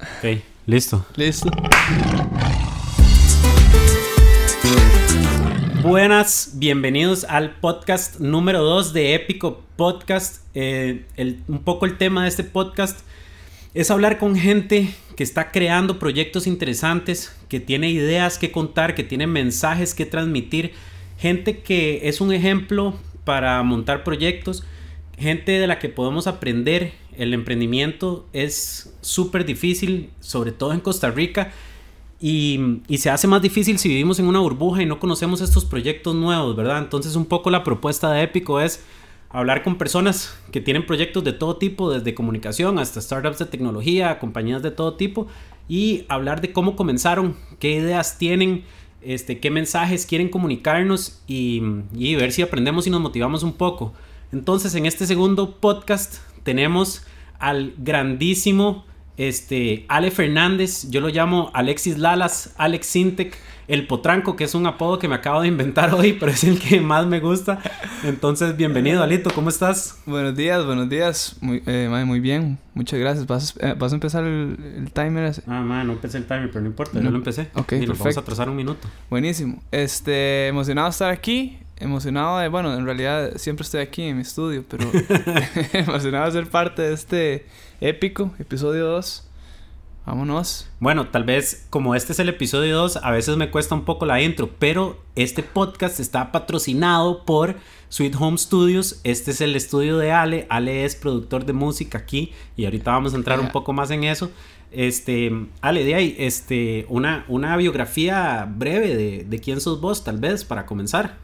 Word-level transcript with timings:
Ok, 0.00 0.40
listo. 0.66 1.04
Listo. 1.16 1.50
Buenas, 5.82 6.52
bienvenidos 6.54 7.24
al 7.24 7.56
podcast 7.56 8.18
número 8.20 8.62
2 8.62 8.92
de 8.92 9.14
Épico 9.14 9.62
Podcast. 9.76 10.42
Eh, 10.54 11.04
el- 11.16 11.42
un 11.48 11.62
poco 11.62 11.86
el 11.86 11.98
tema 11.98 12.22
de 12.22 12.28
este 12.28 12.44
podcast 12.44 13.00
es 13.74 13.90
hablar 13.90 14.18
con 14.18 14.36
gente 14.36 14.88
que 15.16 15.22
está 15.22 15.50
creando 15.50 15.98
proyectos 15.98 16.46
interesantes, 16.46 17.34
que 17.48 17.60
tiene 17.60 17.90
ideas 17.90 18.38
que 18.38 18.50
contar, 18.50 18.94
que 18.94 19.04
tiene 19.04 19.26
mensajes 19.26 19.94
que 19.94 20.06
transmitir, 20.06 20.72
gente 21.18 21.58
que 21.60 22.08
es 22.08 22.20
un 22.20 22.32
ejemplo 22.32 22.98
para 23.24 23.62
montar 23.62 24.04
proyectos, 24.04 24.64
gente 25.18 25.52
de 25.52 25.66
la 25.66 25.78
que 25.78 25.88
podemos 25.88 26.26
aprender. 26.26 26.92
El 27.16 27.34
emprendimiento 27.34 28.26
es 28.32 28.94
súper 29.00 29.44
difícil, 29.44 30.10
sobre 30.20 30.52
todo 30.52 30.72
en 30.72 30.80
Costa 30.80 31.10
Rica. 31.10 31.52
Y, 32.20 32.80
se 32.96 33.10
hace 33.10 33.26
más 33.26 33.42
difícil 33.42 33.78
si 33.78 33.88
vivimos 33.88 34.18
en 34.18 34.26
una 34.26 34.38
burbuja 34.38 34.82
y 34.82 34.86
no 34.86 34.98
conocemos 34.98 35.40
estos 35.40 35.64
proyectos 35.64 36.14
nuevos, 36.14 36.56
¿verdad? 36.56 36.78
Entonces 36.78 37.16
un 37.16 37.26
poco 37.26 37.50
la 37.50 37.64
propuesta 37.64 38.10
de 38.12 38.22
Épico 38.22 38.60
es 38.60 38.82
hablar 39.28 39.62
con 39.62 39.76
personas 39.76 40.38
que 40.50 40.60
tienen 40.60 40.86
proyectos 40.86 41.22
de 41.24 41.32
todo 41.32 41.56
tipo, 41.56 41.92
desde 41.92 42.14
comunicación 42.14 42.78
hasta 42.78 43.00
startups 43.00 43.40
de 43.40 43.46
tecnología, 43.46 44.18
compañías 44.20 44.62
de 44.62 44.70
todo 44.70 44.94
tipo, 44.94 45.26
y 45.68 46.04
hablar 46.08 46.40
de 46.40 46.52
cómo 46.52 46.76
comenzaron, 46.76 47.36
qué 47.58 47.72
ideas 47.72 48.16
tienen, 48.16 48.64
este, 49.02 49.40
qué 49.40 49.50
mensajes 49.50 50.06
quieren 50.06 50.28
comunicarnos 50.28 51.20
y, 51.26 51.62
y 51.94 52.14
ver 52.14 52.32
si 52.32 52.42
aprendemos 52.42 52.86
y 52.86 52.90
nos 52.90 53.00
motivamos 53.00 53.42
un 53.42 53.52
poco. 53.52 53.92
Entonces 54.32 54.74
en 54.76 54.86
este 54.86 55.06
segundo 55.06 55.56
podcast 55.56 56.16
tenemos 56.42 57.02
al 57.38 57.74
grandísimo 57.78 58.84
este, 59.16 59.84
Ale 59.88 60.10
Fernández, 60.10 60.90
yo 60.90 61.00
lo 61.00 61.08
llamo 61.08 61.50
Alexis 61.54 61.98
Lalas, 61.98 62.52
Alex 62.58 62.86
Sintec, 62.86 63.36
el 63.68 63.86
potranco, 63.86 64.34
que 64.36 64.42
es 64.44 64.54
un 64.56 64.66
apodo 64.66 64.98
que 64.98 65.06
me 65.08 65.14
acabo 65.14 65.40
de 65.40 65.48
inventar 65.48 65.94
hoy, 65.94 66.14
pero 66.14 66.32
es 66.32 66.42
el 66.44 66.58
que 66.58 66.80
más 66.80 67.06
me 67.06 67.20
gusta. 67.20 67.60
Entonces, 68.02 68.56
bienvenido, 68.56 69.02
Alito, 69.04 69.30
¿cómo 69.30 69.48
estás? 69.50 70.02
Buenos 70.04 70.36
días, 70.36 70.66
buenos 70.66 70.88
días. 70.88 71.36
Muy, 71.40 71.62
eh, 71.64 71.86
mae, 71.88 72.04
muy 72.04 72.18
bien, 72.20 72.58
muchas 72.74 72.98
gracias. 72.98 73.26
¿Vas, 73.28 73.54
eh, 73.60 73.74
vas 73.78 73.92
a 73.92 73.94
empezar 73.94 74.24
el, 74.24 74.58
el 74.78 74.90
timer? 74.92 75.24
ese? 75.26 75.42
Ah, 75.46 75.60
man, 75.60 75.86
no 75.86 75.92
empecé 75.94 76.18
el 76.18 76.26
timer, 76.26 76.48
pero 76.50 76.62
no 76.62 76.66
importa, 76.66 76.98
No. 76.98 77.04
yo 77.04 77.10
lo 77.12 77.16
empecé. 77.18 77.48
Ok, 77.54 77.72
y 77.74 77.76
nos 77.86 77.86
vamos 77.86 78.00
a 78.00 78.02
perfecto. 78.02 78.20
atrasar 78.20 78.48
un 78.50 78.56
minuto. 78.56 78.88
Buenísimo. 79.08 79.62
Este, 79.70 80.48
emocionado 80.48 80.88
de 80.88 80.90
estar 80.90 81.10
aquí. 81.12 81.58
Emocionado 81.76 82.38
de, 82.38 82.48
bueno, 82.48 82.72
en 82.74 82.84
realidad 82.84 83.32
siempre 83.36 83.64
estoy 83.64 83.80
aquí 83.80 84.02
en 84.02 84.16
mi 84.16 84.22
estudio, 84.22 84.64
pero 84.68 84.90
emocionado 85.72 86.26
de 86.26 86.32
ser 86.32 86.48
parte 86.48 86.82
de 86.82 86.94
este 86.94 87.46
épico 87.80 88.32
episodio 88.38 88.86
2. 88.86 89.30
Vámonos. 90.06 90.68
Bueno, 90.80 91.08
tal 91.08 91.24
vez 91.24 91.66
como 91.70 91.94
este 91.94 92.12
es 92.12 92.18
el 92.18 92.28
episodio 92.28 92.76
2, 92.76 92.98
a 92.98 93.10
veces 93.10 93.36
me 93.38 93.50
cuesta 93.50 93.74
un 93.74 93.86
poco 93.86 94.04
la 94.04 94.20
intro, 94.20 94.50
pero 94.58 95.02
este 95.16 95.42
podcast 95.42 95.98
está 95.98 96.30
patrocinado 96.30 97.24
por 97.24 97.56
Sweet 97.88 98.14
Home 98.20 98.36
Studios. 98.36 99.00
Este 99.02 99.30
es 99.30 99.40
el 99.40 99.56
estudio 99.56 99.96
de 99.96 100.12
Ale. 100.12 100.46
Ale 100.50 100.84
es 100.84 100.94
productor 100.94 101.46
de 101.46 101.54
música 101.54 101.98
aquí 101.98 102.32
y 102.54 102.66
ahorita 102.66 102.90
vamos 102.90 103.14
a 103.14 103.16
entrar 103.16 103.40
un 103.40 103.48
poco 103.48 103.72
más 103.72 103.90
en 103.90 104.04
eso. 104.04 104.30
Este, 104.70 105.32
Ale, 105.62 105.84
de 105.84 105.94
ahí, 105.94 106.16
este, 106.18 106.84
una, 106.88 107.24
una 107.28 107.56
biografía 107.56 108.46
breve 108.48 108.94
de, 108.94 109.24
de 109.24 109.38
quién 109.38 109.60
sos 109.60 109.80
vos, 109.80 110.04
tal 110.04 110.18
vez, 110.18 110.44
para 110.44 110.66
comenzar. 110.66 111.23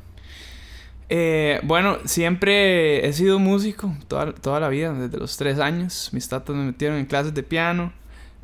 Eh, 1.13 1.59
bueno, 1.65 1.99
siempre 2.05 3.05
he 3.07 3.13
sido 3.13 3.41
músico 3.41 3.93
toda, 4.07 4.33
toda 4.33 4.61
la 4.61 4.69
vida, 4.69 4.93
desde 4.93 5.19
los 5.19 5.37
tres 5.37 5.59
años. 5.59 6.11
Mis 6.13 6.29
tatas 6.29 6.55
me 6.55 6.65
metieron 6.65 6.99
en 6.99 7.07
clases 7.07 7.35
de 7.35 7.43
piano. 7.43 7.93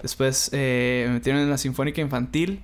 Después 0.03 0.51
eh, 0.53 1.05
me 1.07 1.15
metieron 1.15 1.41
en 1.43 1.49
la 1.51 1.59
sinfónica 1.59 2.01
infantil. 2.01 2.61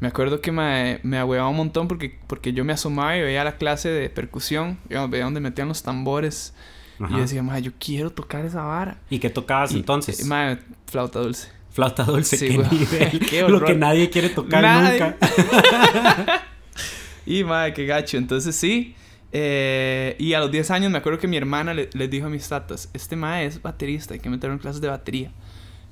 Me 0.00 0.08
acuerdo 0.08 0.40
que 0.40 0.50
me, 0.52 0.98
me 1.04 1.16
ahuevaba 1.18 1.48
un 1.48 1.56
montón 1.56 1.86
porque, 1.88 2.18
porque 2.26 2.52
yo 2.52 2.64
me 2.64 2.72
asomaba 2.72 3.16
y 3.16 3.22
veía 3.22 3.44
la 3.44 3.56
clase 3.56 3.88
de 3.88 4.10
percusión. 4.10 4.78
Digamos, 4.88 5.10
veía 5.10 5.24
donde 5.24 5.40
metían 5.40 5.68
los 5.68 5.82
tambores. 5.84 6.52
Y 6.98 7.04
Ajá. 7.04 7.14
yo 7.14 7.20
decía, 7.20 7.58
yo 7.60 7.72
quiero 7.78 8.10
tocar 8.10 8.44
esa 8.44 8.62
vara. 8.64 8.98
¿Y 9.10 9.20
qué 9.20 9.30
tocabas 9.30 9.70
Y- 9.72 9.76
entonces? 9.76 10.20
y, 10.20 10.24
ma, 10.24 10.58
flauta 10.86 11.20
dulce. 11.20 11.48
Flauta 11.70 12.02
dulce, 12.04 12.36
Sí, 12.36 12.48
qué 12.48 12.56
güey. 12.56 12.68
nivel. 12.70 13.18
Qué 13.30 13.42
Lo 13.48 13.62
que 13.62 13.74
nadie 13.74 14.08
quiere 14.10 14.30
tocar 14.30 14.62
Nadie. 14.62 15.00
nunca. 15.00 15.16
Y 17.26 17.42
madre, 17.44 17.74
qué 17.74 17.86
gacho. 17.86 18.16
Entonces 18.18 18.54
sí. 18.56 18.94
Eh, 19.32 20.16
y 20.18 20.32
a 20.34 20.40
los 20.40 20.50
10 20.50 20.70
años 20.70 20.90
me 20.90 20.98
acuerdo 20.98 21.18
que 21.18 21.28
mi 21.28 21.36
hermana 21.36 21.74
le- 21.74 21.90
les 21.92 22.10
dijo 22.10 22.26
a 22.26 22.30
mis 22.30 22.48
tatas, 22.48 22.88
este 22.92 23.16
mae 23.16 23.44
es 23.46 23.60
baterista, 23.62 24.14
hay 24.14 24.20
que 24.20 24.30
meterlo 24.30 24.54
en 24.54 24.60
clases 24.60 24.80
de 24.80 24.88
batería. 24.88 25.30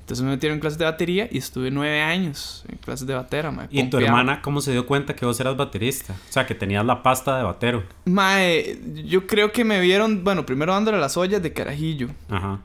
Entonces 0.00 0.22
me 0.22 0.32
metieron 0.32 0.56
en 0.56 0.60
clases 0.60 0.78
de 0.78 0.84
batería 0.84 1.28
y 1.30 1.38
estuve 1.38 1.70
9 1.70 2.02
años 2.02 2.64
en 2.68 2.76
clases 2.76 3.06
de 3.06 3.14
batera, 3.14 3.50
mae. 3.50 3.68
¿Y 3.70 3.84
tu 3.84 3.96
hermana 3.98 4.42
cómo 4.42 4.60
se 4.60 4.70
dio 4.72 4.86
cuenta 4.86 5.16
que 5.16 5.24
vos 5.24 5.40
eras 5.40 5.56
baterista? 5.56 6.12
O 6.28 6.32
sea, 6.32 6.44
que 6.46 6.54
tenías 6.54 6.84
la 6.84 7.02
pasta 7.02 7.38
de 7.38 7.42
batero. 7.42 7.84
Mae, 8.04 8.78
yo 9.06 9.26
creo 9.26 9.50
que 9.50 9.64
me 9.64 9.80
vieron, 9.80 10.22
bueno, 10.22 10.44
primero 10.44 10.74
dándole 10.74 10.98
las 10.98 11.16
ollas 11.16 11.42
de 11.42 11.54
carajillo. 11.54 12.08
Ajá. 12.28 12.60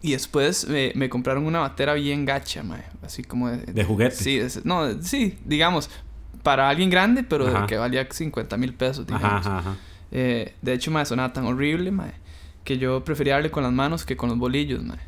Y 0.00 0.12
después 0.12 0.66
me, 0.66 0.92
me 0.94 1.10
compraron 1.10 1.44
una 1.44 1.58
batera 1.60 1.92
bien 1.92 2.24
gacha, 2.24 2.62
mae. 2.62 2.84
Así 3.02 3.22
como 3.22 3.50
de... 3.50 3.58
De 3.70 3.84
juguete. 3.84 4.16
Sí, 4.16 4.38
de- 4.38 4.50
no, 4.64 5.02
sí, 5.02 5.38
digamos, 5.44 5.90
para 6.42 6.70
alguien 6.70 6.88
grande, 6.88 7.22
pero 7.22 7.44
de 7.60 7.66
que 7.66 7.76
valía 7.76 8.06
50 8.10 8.56
mil 8.56 8.72
pesos, 8.72 9.06
digamos. 9.06 9.26
Ajá, 9.26 9.58
ajá, 9.58 9.58
ajá. 9.58 9.76
Eh, 10.10 10.54
de 10.62 10.72
hecho, 10.72 10.90
mae, 10.90 11.04
sonaba 11.06 11.32
tan 11.32 11.44
horrible, 11.44 11.90
mae, 11.90 12.12
que 12.64 12.78
yo 12.78 13.04
prefería 13.04 13.34
darle 13.34 13.50
con 13.50 13.62
las 13.62 13.72
manos 13.72 14.04
que 14.04 14.16
con 14.16 14.28
los 14.28 14.38
bolillos, 14.38 14.82
mae. 14.82 14.98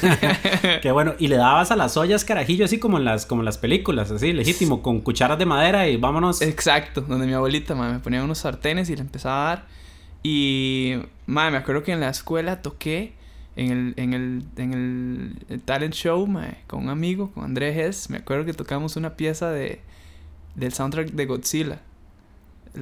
Qué 0.82 0.92
bueno. 0.92 1.14
Y 1.18 1.28
le 1.28 1.36
dabas 1.36 1.70
a 1.70 1.76
las 1.76 1.96
ollas 1.96 2.24
carajillo 2.24 2.64
así 2.64 2.78
como 2.78 2.98
en 2.98 3.04
las, 3.04 3.26
como 3.26 3.42
en 3.42 3.46
las 3.46 3.58
películas, 3.58 4.10
así, 4.10 4.32
legítimo, 4.32 4.82
con 4.82 5.00
cucharas 5.00 5.38
de 5.38 5.46
madera 5.46 5.88
y 5.88 5.96
vámonos. 5.96 6.42
Exacto, 6.42 7.00
donde 7.00 7.26
mi 7.26 7.32
abuelita, 7.32 7.74
mae, 7.74 7.92
me 7.92 7.98
ponía 8.00 8.22
unos 8.22 8.38
sartenes 8.38 8.90
y 8.90 8.96
le 8.96 9.02
empezaba 9.02 9.44
a 9.44 9.48
dar. 9.48 9.66
Y, 10.22 10.94
mae, 11.26 11.50
me 11.50 11.58
acuerdo 11.58 11.82
que 11.82 11.92
en 11.92 12.00
la 12.00 12.08
escuela 12.08 12.62
toqué 12.62 13.12
en 13.56 13.70
el, 13.70 13.94
en 13.96 14.14
el, 14.14 14.44
en 14.56 14.72
el, 14.72 15.46
el 15.48 15.60
talent 15.60 15.94
show, 15.94 16.26
mae, 16.26 16.58
con 16.66 16.84
un 16.84 16.88
amigo, 16.88 17.30
con 17.32 17.44
Andrés 17.44 17.76
Hess. 17.76 18.10
Me 18.10 18.18
acuerdo 18.18 18.44
que 18.44 18.52
tocamos 18.52 18.96
una 18.96 19.16
pieza 19.16 19.50
de, 19.50 19.80
del 20.54 20.72
soundtrack 20.72 21.10
de 21.10 21.26
Godzilla, 21.26 21.80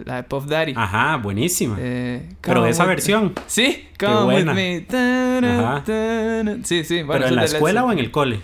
la 0.05 0.17
de 0.17 0.23
Puff 0.25 0.47
Daddy. 0.47 0.75
Ajá, 0.77 1.17
buenísima. 1.17 1.77
Eh, 1.79 2.29
Pero 2.41 2.61
come 2.61 2.71
esa 2.71 2.85
with- 2.85 2.89
versión. 2.89 3.33
Sí, 3.47 3.89
Qué 3.99 4.07
come 4.07 4.35
with 4.37 4.45
buena. 4.45 4.55
ta-ra. 4.89 5.83
Sí, 6.65 6.85
sí. 6.85 6.95
¿Pero 6.97 7.07
Bueno, 7.07 7.25
eso 7.25 7.29
en 7.31 7.37
la 7.37 7.43
de 7.43 7.47
escuela 7.49 7.85
o 7.85 7.93
en 7.93 7.99
el 7.99 8.11
cole? 8.11 8.41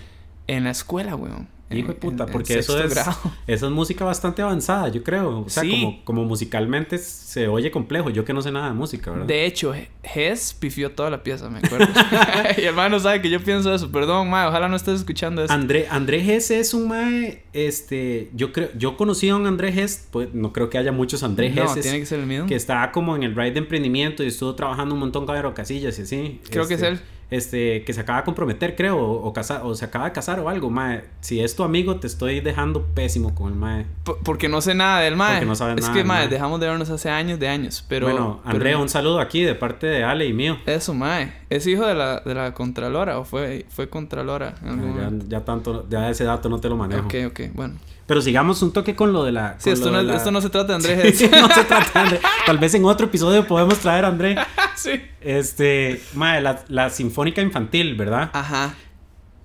En 0.47 0.65
la 0.65 0.71
escuela, 0.71 1.15
weón. 1.17 1.49
Hijo 1.71 1.89
de 1.89 1.95
puta, 1.95 2.23
en- 2.25 2.29
en 2.29 2.33
porque 2.33 2.59
eso 2.59 2.83
es, 2.83 2.95
eso 3.47 3.67
es 3.67 3.73
música 3.73 4.05
bastante 4.05 4.41
avanzada, 4.43 4.89
yo 4.89 5.03
creo. 5.03 5.41
O 5.41 5.49
sea, 5.49 5.63
Sí. 5.63 5.71
como, 5.71 6.05
como 6.05 6.25
musicalmente 6.25 6.97
se 6.99 7.47
oye 7.49 7.71
complejo. 7.71 8.09
Yo 8.11 8.25
que 8.25 8.33
no 8.33 8.41
sé 8.41 8.51
nada 8.51 8.69
de 8.69 8.75
música, 8.75 9.11
¿verdad? 9.11 9.27
De 9.27 9.45
hecho, 9.45 9.75
Hess 10.03 10.55
pifió 10.59 10.93
toda 10.93 11.11
la 11.11 11.23
pieza, 11.23 11.51
me 11.51 11.59
acuerdo. 11.59 11.87
y 12.57 12.63
hermano 12.63 12.99
sabe 13.01 13.21
que 13.21 13.29
yo 13.31 13.41
pienso 13.43 13.75
eso. 13.75 13.93
Perdón, 13.93 14.31
mae, 14.31 14.47
ojalá 14.49 14.69
no 14.69 14.77
estés 14.77 15.01
escuchando 15.01 15.45
eso. 15.45 15.53
André, 15.53 15.87
André 15.91 16.21
Gess 16.23 16.51
es 16.51 16.73
un 16.73 16.89
mae, 16.89 17.43
este, 17.53 18.31
yo 18.35 18.53
creo, 18.53 18.69
yo 18.79 18.97
conocí 18.97 19.29
a 19.29 19.37
un 19.37 19.47
André 19.47 19.73
Gess, 19.73 20.09
pues 20.11 20.33
no 20.33 20.53
creo 20.53 20.71
que 20.71 20.79
haya 20.79 20.93
muchos 20.93 21.23
André 21.23 21.51
no, 21.51 21.73
tiene 21.75 22.01
que 22.01 22.07
ser 22.07 22.21
el 22.21 22.27
mismo. 22.27 22.47
que 22.47 22.55
estaba 22.55 22.93
como 22.93 23.15
en 23.17 23.23
el 23.25 23.35
ride 23.37 23.53
de 23.53 23.59
emprendimiento 23.59 24.23
y 24.25 24.29
estuvo 24.29 24.55
trabajando 24.55 24.95
un 24.95 25.01
montón 25.01 25.27
con 25.27 25.37
aerocasillas 25.37 25.99
y 25.99 26.03
así. 26.03 26.41
Creo 26.51 26.67
que 26.67 26.75
es 26.75 26.83
Este, 26.83 26.95
él. 26.95 27.01
Este, 27.31 27.85
que 27.85 27.93
se 27.93 28.01
acaba 28.01 28.21
de 28.21 28.25
comprometer, 28.25 28.75
creo, 28.75 28.97
o, 28.99 29.27
o, 29.27 29.33
casa- 29.35 29.63
o 29.63 29.75
se 29.75 29.85
acaba 29.85 30.07
de 30.07 30.13
casar 30.13 30.41
o 30.41 30.49
algo, 30.49 30.71
mae. 30.71 31.05
Si 31.21 31.41
es 31.41 31.55
tu 31.55 31.63
amigo, 31.63 31.97
te 31.97 32.07
estoy 32.07 32.41
dejando 32.41 32.87
pésimo 32.95 33.35
con 33.35 33.53
el 33.53 33.59
mae. 33.59 33.85
P- 34.05 34.15
porque 34.25 34.49
no 34.49 34.63
sé 34.63 34.75
nada 34.75 35.01
del 35.01 35.15
mae. 35.15 35.35
Porque 35.35 35.47
no 35.47 35.55
sabes 35.55 35.77
es 35.77 35.83
nada 35.83 35.93
que, 35.93 35.99
del 35.99 36.07
mae, 36.07 36.19
mae. 36.21 36.29
dejamos 36.29 36.59
de 36.61 36.67
vernos 36.69 36.89
hace 36.89 37.11
años 37.11 37.39
de 37.39 37.49
años. 37.49 37.85
Pero. 37.87 38.07
bueno, 38.09 38.41
pero- 38.45 38.55
André, 38.55 38.77
un 38.77 38.89
saludo 38.89 39.21
aquí 39.21 39.43
de 39.43 39.55
parte 39.55 39.87
de 39.87 40.05
Ale 40.05 40.25
y 40.27 40.33
mío. 40.33 40.57
Eso, 40.65 40.95
mae. 40.95 41.33
¿Es 41.51 41.67
hijo 41.67 41.87
de 41.87 41.95
la, 41.95 42.21
de 42.21 42.35
la 42.35 42.55
Contralora 42.55 43.19
o 43.19 43.25
fue, 43.25 43.67
fue 43.69 43.91
Contralora? 43.91 44.55
en 44.63 44.69
algún 44.71 45.21
Ya, 45.29 45.39
ya 45.39 45.45
tanto, 45.45 45.87
ya 45.91 46.09
ese 46.09 46.25
dato 46.25 46.49
no 46.49 46.61
te 46.61 46.71
lo 46.71 46.77
manejo. 46.79 47.05
Ok, 47.07 47.15
ok, 47.27 47.41
bueno. 47.53 47.75
Pero 48.09 48.21
sigamos 48.23 48.61
un 48.63 48.73
toque 48.73 48.97
con 48.97 49.13
lo 49.13 49.23
de 49.23 49.31
la. 49.33 49.55
Sí, 49.61 49.71
esto 49.71 49.93
no, 49.93 50.03
la- 50.03 50.17
esto 50.17 50.31
no 50.33 50.41
se 50.41 50.49
trata 50.51 50.69
de 50.69 50.75
Andrés 50.95 51.17
Sí, 51.19 51.29
no 51.31 51.47
se 51.49 51.63
trata 51.65 51.91
de 51.93 52.01
André. 52.01 52.21
Tal 52.47 52.59
vez 52.59 52.75
en 52.75 52.85
otro 52.87 53.07
episodio 53.07 53.47
podemos 53.47 53.79
traer 53.79 54.05
a 54.05 54.09
André. 54.09 54.37
sí. 54.77 54.93
Este, 55.21 56.03
mae, 56.15 56.41
la, 56.41 56.65
la 56.69 56.91
Sinfónica 56.91 57.43
Infantil, 57.43 57.95
¿verdad? 57.95 58.31
Ajá. 58.33 58.75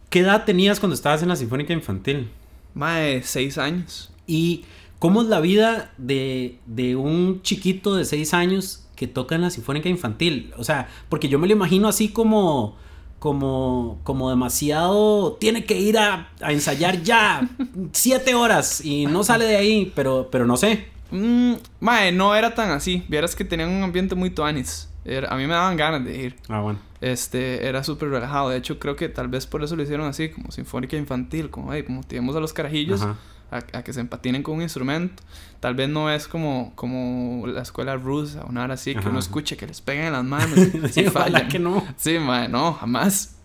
¿Qué 0.09 0.19
edad 0.19 0.45
tenías 0.45 0.79
cuando 0.79 0.95
estabas 0.95 1.21
en 1.21 1.29
la 1.29 1.35
Sinfónica 1.35 1.73
Infantil? 1.73 2.29
Mae, 2.73 3.21
seis 3.23 3.57
años. 3.57 4.11
¿Y 4.25 4.63
cómo 4.97 5.21
es 5.23 5.27
la 5.27 5.41
vida 5.41 5.91
de, 5.97 6.57
de 6.65 6.95
un 6.95 7.41
chiquito 7.41 7.95
de 7.95 8.05
6 8.05 8.33
años 8.33 8.85
que 8.95 9.05
toca 9.07 9.35
en 9.35 9.41
la 9.41 9.49
Sinfónica 9.49 9.89
Infantil? 9.89 10.53
O 10.57 10.63
sea, 10.63 10.87
porque 11.09 11.27
yo 11.27 11.37
me 11.37 11.47
lo 11.47 11.53
imagino 11.53 11.89
así 11.89 12.07
como, 12.07 12.77
como, 13.23 14.01
como 14.03 14.29
demasiado, 14.29 15.37
tiene 15.39 15.63
que 15.63 15.79
ir 15.79 15.97
a, 15.97 16.27
a 16.41 16.51
ensayar 16.51 17.03
ya 17.03 17.47
7 17.93 18.35
horas 18.35 18.83
y 18.83 19.05
no 19.05 19.23
sale 19.23 19.45
de 19.45 19.55
ahí, 19.55 19.93
pero, 19.95 20.27
pero 20.29 20.45
no 20.45 20.57
sé. 20.57 20.87
Mm, 21.09 21.53
mae, 21.79 22.11
no 22.11 22.35
era 22.35 22.53
tan 22.53 22.71
así. 22.71 23.05
Vieras 23.07 23.33
que 23.33 23.45
tenían 23.45 23.69
un 23.69 23.81
ambiente 23.81 24.13
muy 24.13 24.29
tuanis. 24.29 24.89
Era, 25.05 25.29
a 25.29 25.37
mí 25.37 25.47
me 25.47 25.53
daban 25.53 25.77
ganas 25.77 26.03
de 26.03 26.17
ir. 26.21 26.35
Ah, 26.49 26.59
bueno. 26.59 26.79
Este, 26.99 27.65
era 27.65 27.81
súper 27.85 28.09
relajado. 28.09 28.49
De 28.49 28.57
hecho, 28.57 28.77
creo 28.77 28.97
que 28.97 29.07
tal 29.07 29.29
vez 29.29 29.47
por 29.47 29.63
eso 29.63 29.77
lo 29.77 29.83
hicieron 29.83 30.05
así, 30.05 30.27
como 30.27 30.51
sinfónica 30.51 30.97
infantil, 30.97 31.49
como, 31.49 31.71
hey, 31.71 31.85
motivemos 31.87 32.35
a 32.35 32.41
los 32.41 32.51
carajillos 32.51 33.03
Ajá. 33.03 33.15
A, 33.53 33.77
a 33.77 33.83
que 33.83 33.93
se 33.93 33.99
empatinen 34.01 34.43
con 34.43 34.55
un 34.55 34.61
instrumento. 34.61 35.21
Tal 35.59 35.75
vez 35.75 35.87
no 35.89 36.09
es 36.11 36.27
como, 36.27 36.73
como 36.75 37.47
la 37.47 37.61
escuela 37.61 37.95
rusa 37.95 38.43
o 38.45 38.51
nada 38.51 38.73
así, 38.73 38.93
que 38.93 38.99
Ajá, 38.99 39.09
uno 39.09 39.19
escuche 39.19 39.55
que 39.57 39.65
les 39.67 39.81
peguen 39.81 40.05
en 40.07 40.13
las 40.13 40.23
manos. 40.25 40.59
Sí, 40.91 41.05
ojalá 41.07 41.47
que 41.47 41.59
no. 41.59 41.85
Sí, 41.97 42.17
mae, 42.19 42.49
no, 42.49 42.73
jamás. 42.73 43.35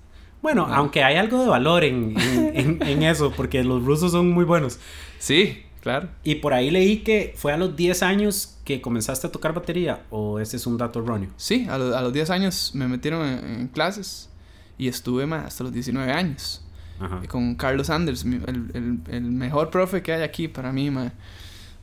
Bueno, 0.43 0.67
Ah. 0.69 0.77
aunque 0.77 1.03
hay 1.05 1.17
algo 1.17 1.41
de 1.43 1.49
valor 1.49 1.85
en, 1.85 2.15
en- 2.19 2.57
en- 2.57 2.83
en 2.89 3.03
eso, 3.03 3.33
porque 3.37 3.63
los 3.65 3.85
rusos 3.85 4.13
son 4.13 4.31
muy 4.33 4.45
buenos. 4.45 4.79
Sí, 5.19 5.63
claro. 5.81 6.09
Y 6.25 6.37
por 6.37 6.55
ahí 6.55 6.71
leí 6.71 6.99
que 6.99 7.35
fue 7.37 7.53
a 7.53 7.57
los 7.57 7.75
10 7.77 8.03
años 8.03 8.57
que 8.65 8.81
comenzaste 8.81 9.27
a 9.27 9.33
tocar 9.33 9.53
batería, 9.55 10.03
o 10.11 10.39
ese 10.41 10.57
es 10.57 10.67
un 10.67 10.77
dato 10.79 11.01
erróneo. 11.01 11.31
Sí, 11.37 11.67
a, 11.71 11.79
lo- 11.79 11.97
a 11.97 12.03
los 12.03 12.13
10 12.13 12.31
años 12.31 12.73
me 12.75 12.87
metieron 12.89 13.27
en, 13.27 13.69
clases 13.69 14.29
y 14.77 14.87
estuve 14.89 15.27
mae, 15.27 15.41
hasta 15.41 15.65
los 15.65 15.73
19 15.73 16.13
años. 16.13 16.63
Con 17.29 17.55
Carlos 17.55 17.91
Anders, 17.91 18.25
el, 18.25 18.71
el, 18.75 18.99
el 19.09 19.23
mejor 19.23 19.71
profe 19.71 20.03
que 20.03 20.13
hay 20.13 20.23
aquí 20.23 20.49
para 20.49 20.73
mí. 20.73 20.91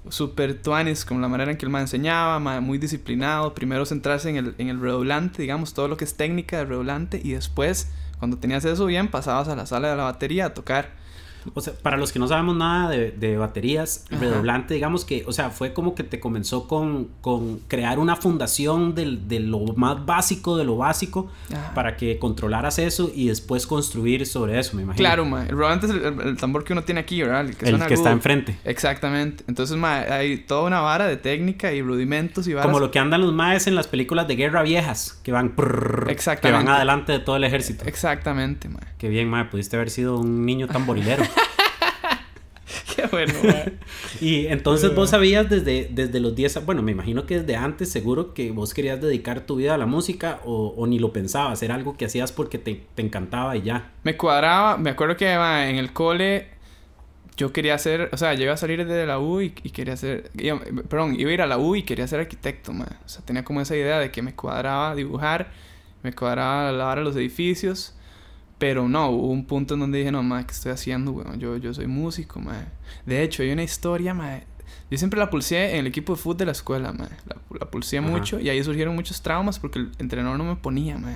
Super 0.09 0.62
tuanis 0.62 1.03
con 1.03 1.19
la 1.19 1.27
manera 1.27 1.50
en 1.50 1.57
que 1.57 1.65
él 1.65 1.71
me 1.71 1.79
enseñaba, 1.79 2.39
muy 2.59 2.77
disciplinado. 2.77 3.53
Primero 3.53 3.85
centrarse 3.85 4.29
en 4.29 4.35
el, 4.35 4.56
en 4.57 4.69
el 4.69 4.79
redoblante, 4.79 5.41
digamos, 5.41 5.73
todo 5.73 5.88
lo 5.88 5.97
que 5.97 6.03
es 6.06 6.15
técnica 6.15 6.57
de 6.57 6.65
redoblante. 6.65 7.19
Y 7.23 7.31
después, 7.31 7.89
cuando 8.19 8.38
tenías 8.38 8.65
eso 8.65 8.85
bien, 8.85 9.07
pasabas 9.07 9.47
a 9.47 9.56
la 9.56 9.65
sala 9.65 9.89
de 9.89 9.95
la 9.95 10.03
batería 10.03 10.47
a 10.47 10.53
tocar. 10.53 11.05
O 11.53 11.62
sea, 11.62 11.74
para 11.81 11.97
los 11.97 12.12
que 12.12 12.19
no 12.19 12.27
sabemos 12.27 12.56
nada 12.56 12.89
de, 12.89 13.12
de 13.12 13.38
baterías, 13.38 14.06
Ajá. 14.09 14.19
redoblante, 14.19 14.74
digamos 14.74 15.06
que, 15.06 15.24
o 15.27 15.31
sea, 15.31 15.50
fue 15.51 15.74
como 15.74 15.94
que 15.95 16.03
te 16.03 16.19
comenzó 16.19 16.68
con, 16.68 17.09
con 17.21 17.59
crear 17.68 18.00
una 18.00 18.15
fundación 18.15 18.95
del- 18.95 19.27
de 19.27 19.39
lo 19.39 19.59
más 19.75 20.06
básico 20.06 20.57
de 20.57 20.65
lo 20.65 20.77
básico 20.77 21.30
Ajá. 21.53 21.74
para 21.74 21.97
que 21.97 22.18
controlaras 22.19 22.80
eso 22.80 23.12
y 23.13 23.27
después 23.27 23.68
construir 23.68 24.25
sobre 24.25 24.59
eso, 24.59 24.75
me 24.75 24.81
imagino. 24.83 25.01
Claro, 25.01 25.25
mae. 25.25 25.44
El 25.44 25.50
redoblante 25.57 25.86
es 25.86 25.92
el, 25.94 26.03
el- 26.21 26.38
tambor 26.38 26.63
que 26.63 26.74
uno 26.74 26.83
tiene 26.83 27.01
aquí, 27.01 27.21
¿verdad? 27.21 27.42
El 27.42 27.56
que, 27.56 27.65
el 27.65 27.71
suena 27.71 27.88
que 27.88 27.94
está 27.94 28.12
enfrente. 28.12 28.57
Exactamente. 28.65 29.44
Entonces, 29.48 29.77
mae, 29.77 30.12
hay 30.12 30.38
toda 30.38 30.63
una 30.63 30.80
vara 30.81 31.06
de 31.07 31.18
técnica 31.18 31.71
y 31.74 31.81
rudimentos 31.81 32.48
y 32.48 32.53
varas. 32.53 32.65
Como 32.68 32.80
lo 32.80 32.91
que 32.91 33.00
andan 33.00 33.21
los 33.21 33.33
maes 33.33 33.68
en 33.68 33.75
las 33.75 33.88
películas 33.88 34.27
de 34.27 34.36
guerra 34.36 34.63
viejas, 34.63 35.19
que 35.24 35.31
van 35.31 35.56
prrrr, 35.56 36.07
que 36.41 36.51
van 36.51 36.68
adelante 36.68 37.12
de 37.12 37.19
todo 37.19 37.36
el 37.38 37.44
ejército. 37.44 37.86
Exactamente, 37.86 38.68
mae. 38.69 38.83
Qué 38.98 39.09
bien, 39.09 39.30
mae, 39.30 39.45
pudiste 39.45 39.75
haber 39.75 39.89
sido 39.89 40.18
un 40.19 40.45
niño 40.45 40.68
tamborilero. 40.68 41.24
Qué 42.96 43.06
bueno, 43.12 43.34
y 44.22 44.48
entonces 44.48 44.96
vos 44.96 45.10
sabías 45.12 45.50
desde, 45.50 45.88
desde 45.92 46.20
los 46.20 46.36
10, 46.36 46.58
a- 46.58 46.60
bueno, 46.62 46.82
me 46.82 46.92
imagino 46.94 47.26
que 47.26 47.40
desde 47.40 47.56
antes 47.56 47.92
seguro 47.92 48.34
que 48.34 48.52
vos 48.52 48.74
querías 48.74 49.00
dedicar 49.02 49.42
tu 49.46 49.58
vida 49.58 49.76
a 49.76 49.78
la 49.78 49.86
música 49.86 50.40
o, 50.46 50.74
o 50.76 50.88
ni 50.88 50.98
lo 50.98 51.14
pensabas, 51.14 51.62
era 51.62 51.76
algo 51.76 51.96
que 51.98 52.06
hacías 52.06 52.32
porque 52.32 52.58
te, 52.58 52.84
te 52.96 53.02
encantaba 53.02 53.56
y 53.56 53.62
ya. 53.64 53.92
Me 54.04 54.18
cuadraba, 54.18 54.78
me 54.78 54.90
acuerdo 54.90 55.16
que 55.18 55.32
en 55.32 55.76
el 55.76 55.94
cole 55.94 56.48
yo 57.38 57.52
quería 57.54 57.78
ser, 57.78 58.10
o 58.14 58.18
sea, 58.18 58.34
yo 58.34 58.44
iba 58.44 58.54
a 58.54 58.58
salir 58.58 58.86
de 58.86 59.06
la 59.06 59.20
U 59.20 59.42
y, 59.42 59.54
y 59.64 59.70
quería 59.72 59.98
ser, 59.98 60.32
iba- 60.38 60.62
perdón, 60.90 61.20
iba 61.20 61.30
a 61.30 61.34
ir 61.34 61.42
a 61.42 61.48
la 61.48 61.58
U 61.58 61.76
y 61.76 61.84
quería 61.84 62.08
ser 62.08 62.22
arquitecto, 62.22 62.74
ma. 62.74 62.86
O 63.06 63.10
sea, 63.10 63.24
tenía 63.26 63.44
como 63.44 63.62
esa 63.62 63.76
idea 63.76 64.00
de 64.00 64.10
que 64.10 64.22
me 64.22 64.34
cuadraba 64.34 64.96
dibujar, 64.96 65.52
me 66.02 66.14
cuadraba 66.14 66.72
lavar 66.72 67.00
los 67.00 67.16
edificios, 67.16 67.94
pero 68.65 68.89
no, 68.89 69.12
hubo 69.12 69.27
un 69.27 69.45
punto 69.45 69.75
en 69.75 69.81
donde 69.81 70.00
dije, 70.00 70.12
no, 70.12 70.23
ma, 70.23 70.44
¿qué 70.44 70.51
estoy 70.51 70.71
haciendo, 70.71 71.12
weón? 71.12 71.39
Yo, 71.39 71.56
yo 71.57 71.71
soy 71.71 71.85
músico, 71.85 72.39
ma. 72.39 72.65
De 73.06 73.21
hecho, 73.21 73.44
hay 73.44 73.51
una 73.51 73.62
historia, 73.62 74.15
ma. 74.15 74.39
Yo 74.89 74.97
siempre 74.97 75.19
la 75.19 75.29
pulsé 75.29 75.73
en 75.73 75.81
el 75.81 75.85
equipo 75.85 76.15
de 76.15 76.19
fútbol 76.19 76.38
de 76.38 76.45
la 76.47 76.51
escuela, 76.53 76.91
ma. 76.91 77.07
La, 77.27 77.38
la 77.59 77.69
pulsé 77.69 78.00
Ajá. 78.00 78.07
mucho 78.07 78.39
y 78.39 78.50
ahí 78.50 78.63
surgieron 78.63 78.95
muchos 78.95 79.21
traumas 79.21 79.59
porque 79.59 79.77
el 79.77 79.91
entrenador 80.00 80.39
no 80.39 80.45
me 80.45 80.56
ponía, 80.56 80.97
ma. 80.97 81.13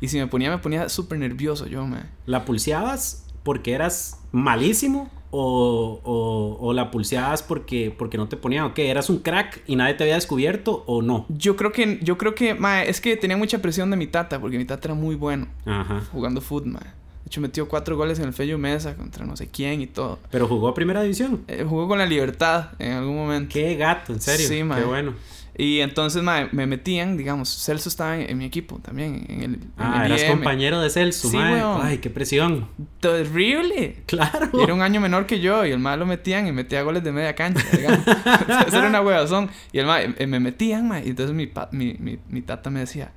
Y 0.00 0.08
si 0.08 0.16
me 0.16 0.28
ponía, 0.28 0.48
me 0.48 0.56
ponía 0.56 0.88
súper 0.88 1.18
nervioso 1.18 1.66
yo, 1.66 1.86
ma. 1.86 2.06
¿La 2.24 2.46
pulseabas 2.46 3.26
porque 3.48 3.72
eras 3.72 4.20
malísimo 4.30 5.08
o, 5.30 6.00
o- 6.04 6.58
o 6.66 6.72
la 6.74 6.90
pulseabas 6.90 7.42
porque, 7.42 7.94
porque 7.96 8.18
no 8.18 8.28
te 8.28 8.36
ponían? 8.36 8.64
Ok, 8.66 8.78
¿eras 8.80 9.08
un 9.08 9.20
crack 9.20 9.62
y 9.66 9.76
nadie 9.76 9.94
te 9.94 10.04
había 10.04 10.16
descubierto 10.16 10.84
o 10.86 11.00
no? 11.00 11.24
Yo 11.30 11.56
creo 11.56 11.72
que, 11.72 11.98
yo 12.02 12.18
creo 12.18 12.34
que, 12.34 12.52
ma, 12.54 12.82
es 12.82 13.00
que 13.00 13.16
tenía 13.16 13.38
mucha 13.38 13.62
presión 13.62 13.90
de 13.90 13.96
mi 13.96 14.06
tata, 14.06 14.38
porque 14.38 14.58
mi 14.58 14.66
tata 14.66 14.88
era 14.88 14.94
muy 14.94 15.14
bueno 15.14 15.46
Ajá. 15.64 16.02
jugando 16.12 16.42
fútbol, 16.42 16.72
ma. 16.72 16.80
De 16.80 17.30
hecho, 17.30 17.40
metió 17.40 17.68
cuatro 17.68 17.96
goles 17.96 18.18
en 18.18 18.26
el 18.26 18.34
Fello 18.34 18.58
Mesa 18.58 18.94
contra 18.96 19.24
no 19.24 19.34
sé 19.36 19.48
quién 19.48 19.80
y 19.80 19.86
todo. 19.86 20.18
Pero 20.30 20.46
jugó 20.46 20.68
a 20.68 20.74
primera 20.74 21.00
división. 21.02 21.42
Eh, 21.48 21.64
jugó 21.66 21.88
con 21.88 21.96
la 21.98 22.04
libertad 22.06 22.72
en 22.78 22.92
algún 22.92 23.16
momento. 23.16 23.50
Qué 23.54 23.76
gato, 23.76 24.12
en 24.12 24.20
serio. 24.20 24.46
Sí, 24.46 24.54
Qué 24.56 24.64
mae. 24.64 24.84
bueno. 24.84 25.14
Y 25.60 25.80
entonces, 25.80 26.22
me 26.22 26.66
metían, 26.66 27.16
digamos, 27.16 27.48
Celso 27.64 27.88
estaba 27.88 28.16
en, 28.16 28.30
en 28.30 28.38
mi 28.38 28.44
equipo 28.44 28.78
también, 28.78 29.26
en 29.28 29.42
el, 29.42 29.54
en 29.54 29.72
Ah, 29.76 30.02
el 30.06 30.12
eras 30.12 30.22
IM. 30.22 30.28
compañero 30.36 30.80
de 30.80 30.88
Celso, 30.88 31.28
Sí, 31.28 31.36
mae. 31.36 31.60
Ay, 31.82 31.98
qué 31.98 32.10
presión. 32.10 32.68
Terrible. 33.00 33.96
Claro. 34.06 34.50
Y 34.54 34.62
era 34.62 34.72
un 34.72 34.82
año 34.82 35.00
menor 35.00 35.26
que 35.26 35.40
yo 35.40 35.66
y 35.66 35.72
el 35.72 35.80
mal 35.80 35.98
lo 35.98 36.06
metían 36.06 36.46
y 36.46 36.52
metía 36.52 36.82
goles 36.82 37.02
de 37.02 37.10
media 37.10 37.34
cancha, 37.34 37.64
digamos. 37.76 38.06
Entonces 38.06 38.74
era 38.74 38.88
una 38.88 39.00
huevazón. 39.00 39.50
Y 39.72 39.78
el 39.80 39.86
ma, 39.86 40.00
eh, 40.00 40.26
me 40.28 40.38
metían, 40.38 40.86
ma, 40.86 41.00
y 41.00 41.08
entonces 41.08 41.34
mi, 41.34 41.48
pa- 41.48 41.68
mi, 41.72 41.94
mi, 41.98 42.18
mi 42.28 42.40
tata 42.42 42.70
me 42.70 42.78
decía, 42.80 43.10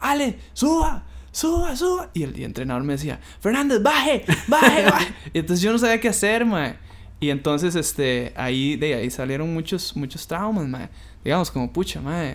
Ale, 0.00 0.36
suba, 0.52 1.04
suba, 1.30 1.76
suba. 1.76 2.10
Y 2.12 2.24
el, 2.24 2.32
y 2.36 2.40
el 2.40 2.46
entrenador 2.46 2.82
me 2.82 2.94
decía, 2.94 3.20
Fernández, 3.40 3.80
baje, 3.82 4.24
baje, 4.48 4.84
baje. 4.90 5.14
Y 5.32 5.38
entonces 5.38 5.62
yo 5.62 5.70
no 5.70 5.78
sabía 5.78 6.00
qué 6.00 6.08
hacer, 6.08 6.44
ma. 6.44 6.74
Y 7.20 7.30
entonces, 7.30 7.74
este, 7.76 8.32
ahí, 8.36 8.74
de 8.76 8.94
ahí 8.96 9.10
salieron 9.10 9.54
muchos, 9.54 9.96
muchos 9.96 10.26
traumas, 10.26 10.66
ma. 10.66 10.90
Digamos, 11.24 11.50
como, 11.50 11.72
pucha, 11.72 12.00
ma, 12.00 12.34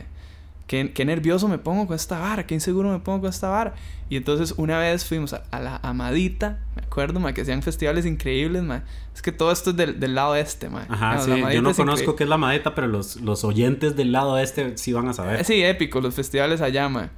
qué, 0.68 0.92
qué 0.94 1.06
nervioso 1.06 1.48
me 1.48 1.58
pongo 1.58 1.88
con 1.88 1.96
esta 1.96 2.20
vara, 2.20 2.46
qué 2.46 2.56
inseguro 2.56 2.90
me 2.92 3.00
pongo 3.00 3.22
con 3.22 3.30
esta 3.30 3.50
vara. 3.50 3.76
Y 4.10 4.16
entonces 4.16 4.56
una 4.58 4.80
vez 4.80 5.06
fuimos 5.06 5.34
a, 5.34 5.44
a 5.52 5.60
la 5.60 5.80
Amadita, 5.84 6.60
me 6.76 6.82
acuerdo, 6.82 7.20
ma, 7.20 7.34
que 7.34 7.42
hacían 7.42 7.62
festivales 7.62 8.06
increíbles, 8.08 8.64
ma. 8.64 8.84
Es 9.14 9.22
que 9.22 9.32
todo 9.32 9.52
esto 9.52 9.70
es 9.72 9.76
del, 9.78 10.00
del 10.00 10.16
lado 10.16 10.36
este, 10.36 10.70
ma. 10.70 10.86
Ajá, 10.90 11.12
Digamos, 11.12 11.26
sí. 11.26 11.30
Yo 11.30 11.38
Amadita 11.38 11.62
no 11.62 11.76
conozco 11.76 12.16
qué 12.16 12.24
es 12.24 12.30
la 12.30 12.38
madeta, 12.38 12.74
pero 12.74 12.88
los, 12.88 13.18
los 13.18 13.44
oyentes 13.44 13.96
del 13.96 14.12
lado 14.12 14.38
este 14.40 14.78
sí 14.78 14.92
van 14.94 15.08
a 15.08 15.14
saber. 15.14 15.40
Eh, 15.42 15.44
Sí, 15.44 15.62
épico, 15.64 16.02
los 16.02 16.16
festivales 16.16 16.62
allá, 16.62 16.90
ma. 16.90 17.12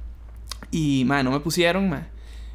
Y, 0.70 1.04
ma, 1.06 1.22
no 1.22 1.30
me 1.30 1.40
pusieron, 1.40 1.88
ma. 1.88 2.08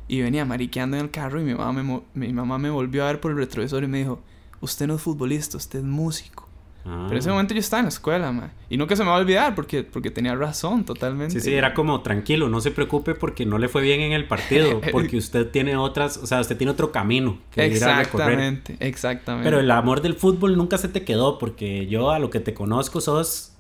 Y 0.08 0.22
venía 0.22 0.46
mariqueando 0.46 0.98
en 0.98 1.04
el 1.04 1.12
carro 1.12 1.42
y 1.42 1.44
mi 1.44 1.54
mamá 1.54 1.74
me, 1.84 2.02
mi 2.14 2.34
mamá 2.34 2.58
me 2.58 2.70
volvió 2.70 3.04
a 3.04 3.08
ver 3.08 3.20
por 3.20 3.32
el 3.32 3.38
retrovisor 3.38 3.84
y 3.84 3.88
me 3.88 3.98
dijo, 4.00 4.22
usted 4.62 4.88
no 4.88 4.96
es 4.96 5.02
futbolista, 5.02 5.58
usted 5.58 5.80
es 5.80 5.86
músico. 5.86 6.47
Ah. 6.88 7.04
Pero 7.08 7.14
en 7.14 7.18
ese 7.18 7.30
momento 7.30 7.54
yo 7.54 7.60
estaba 7.60 7.82
en 7.82 7.86
la 7.86 7.90
escuela, 7.90 8.32
ma. 8.32 8.52
Y 8.70 8.78
nunca 8.78 8.96
se 8.96 9.04
me 9.04 9.10
va 9.10 9.18
a 9.18 9.20
olvidar 9.20 9.56
porque, 9.56 9.84
porque 9.84 10.10
tenía 10.10 10.36
razón 10.36 10.86
totalmente. 10.86 11.34
Sí, 11.34 11.42
sí, 11.42 11.54
era 11.54 11.74
como 11.74 12.02
tranquilo, 12.02 12.48
no 12.48 12.62
se 12.62 12.72
preocupe 12.72 13.14
porque 13.14 13.46
no 13.46 13.58
le 13.58 13.68
fue 13.68 13.82
bien 13.82 14.00
en 14.00 14.14
el 14.14 14.26
partido, 14.26 14.80
porque 14.92 15.18
usted 15.18 15.50
tiene 15.50 15.76
otras, 15.76 16.16
o 16.18 16.26
sea, 16.26 16.40
usted 16.40 16.56
tiene 16.56 16.72
otro 16.72 16.94
camino 16.94 17.40
que 17.52 17.68
ir 17.68 17.84
a 17.84 18.00
recorrer. 18.00 18.40
Exactamente, 18.40 18.78
exactamente. 18.80 19.50
Pero 19.50 19.60
el 19.60 19.70
amor 19.70 20.02
del 20.02 20.14
fútbol 20.14 20.56
nunca 20.56 20.78
se 20.78 20.88
te 20.88 21.04
quedó 21.04 21.38
porque 21.38 21.88
yo 21.88 22.12
a 22.12 22.20
lo 22.20 22.30
que 22.30 22.40
te 22.40 22.54
conozco 22.54 23.02
sos 23.02 23.54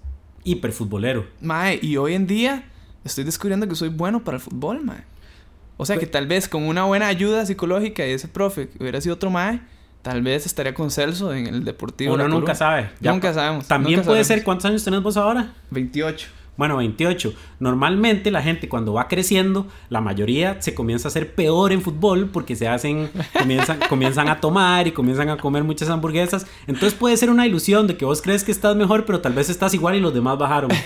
hiperfutbolero. 0.45 1.27
Mae, 1.41 1.79
y 1.81 1.97
hoy 1.97 2.13
en 2.13 2.27
día 2.27 2.63
estoy 3.03 3.25
descubriendo 3.25 3.67
que 3.67 3.75
soy 3.75 3.89
bueno 3.89 4.23
para 4.23 4.37
el 4.37 4.41
fútbol, 4.41 4.83
mae. 4.83 5.03
O 5.77 5.85
sea, 5.85 5.97
que 5.97 6.07
tal 6.07 6.25
vez 6.25 6.47
con 6.49 6.63
una 6.63 6.85
buena 6.85 7.07
ayuda 7.07 7.45
psicológica 7.45 8.03
de 8.03 8.13
ese 8.13 8.27
profe 8.27 8.67
que 8.69 8.77
hubiera 8.79 8.99
sido 8.99 9.13
otro 9.15 9.29
mae, 9.29 9.61
tal 10.01 10.21
vez 10.21 10.45
estaría 10.45 10.73
con 10.73 10.89
Celso 10.91 11.33
en 11.33 11.47
el 11.47 11.63
Deportivo. 11.63 12.13
Uno 12.13 12.27
nunca 12.27 12.55
sabe. 12.55 12.89
Ya 12.99 13.11
Nunca 13.11 13.33
sabemos. 13.33 13.67
También 13.67 13.99
nunca 13.99 14.07
puede 14.07 14.23
ser, 14.23 14.43
¿cuántos 14.43 14.65
años 14.65 14.83
tenés 14.83 15.01
vos 15.01 15.17
ahora? 15.17 15.53
28. 15.71 16.27
Bueno, 16.57 16.77
28. 16.77 17.33
Normalmente 17.59 18.31
la 18.31 18.41
gente 18.41 18.67
cuando 18.67 18.91
va 18.93 19.07
creciendo, 19.07 19.67
la 19.89 20.01
mayoría 20.01 20.59
se 20.59 20.73
comienza 20.73 21.07
a 21.07 21.09
hacer 21.09 21.35
peor 21.35 21.71
en 21.71 21.83
fútbol 21.83 22.29
porque 22.33 22.55
se 22.55 22.67
hacen, 22.67 23.11
comienzan, 23.37 23.79
comienzan 23.89 24.27
a 24.27 24.39
tomar 24.41 24.87
y 24.87 24.91
comienzan 24.91 25.29
a 25.29 25.37
comer 25.37 25.63
muchas 25.63 25.89
hamburguesas. 25.89 26.47
Entonces 26.65 26.95
puede 26.95 27.15
ser 27.15 27.29
una 27.29 27.45
ilusión 27.45 27.85
de 27.85 27.95
que 27.95 28.05
vos 28.05 28.23
crees 28.23 28.43
que 28.43 28.51
estás 28.51 28.75
mejor, 28.75 29.05
pero 29.05 29.21
tal 29.21 29.33
vez 29.33 29.49
estás 29.51 29.75
igual 29.75 29.95
y 29.97 29.99
los 29.99 30.13
demás 30.15 30.37
bajaron. 30.39 30.71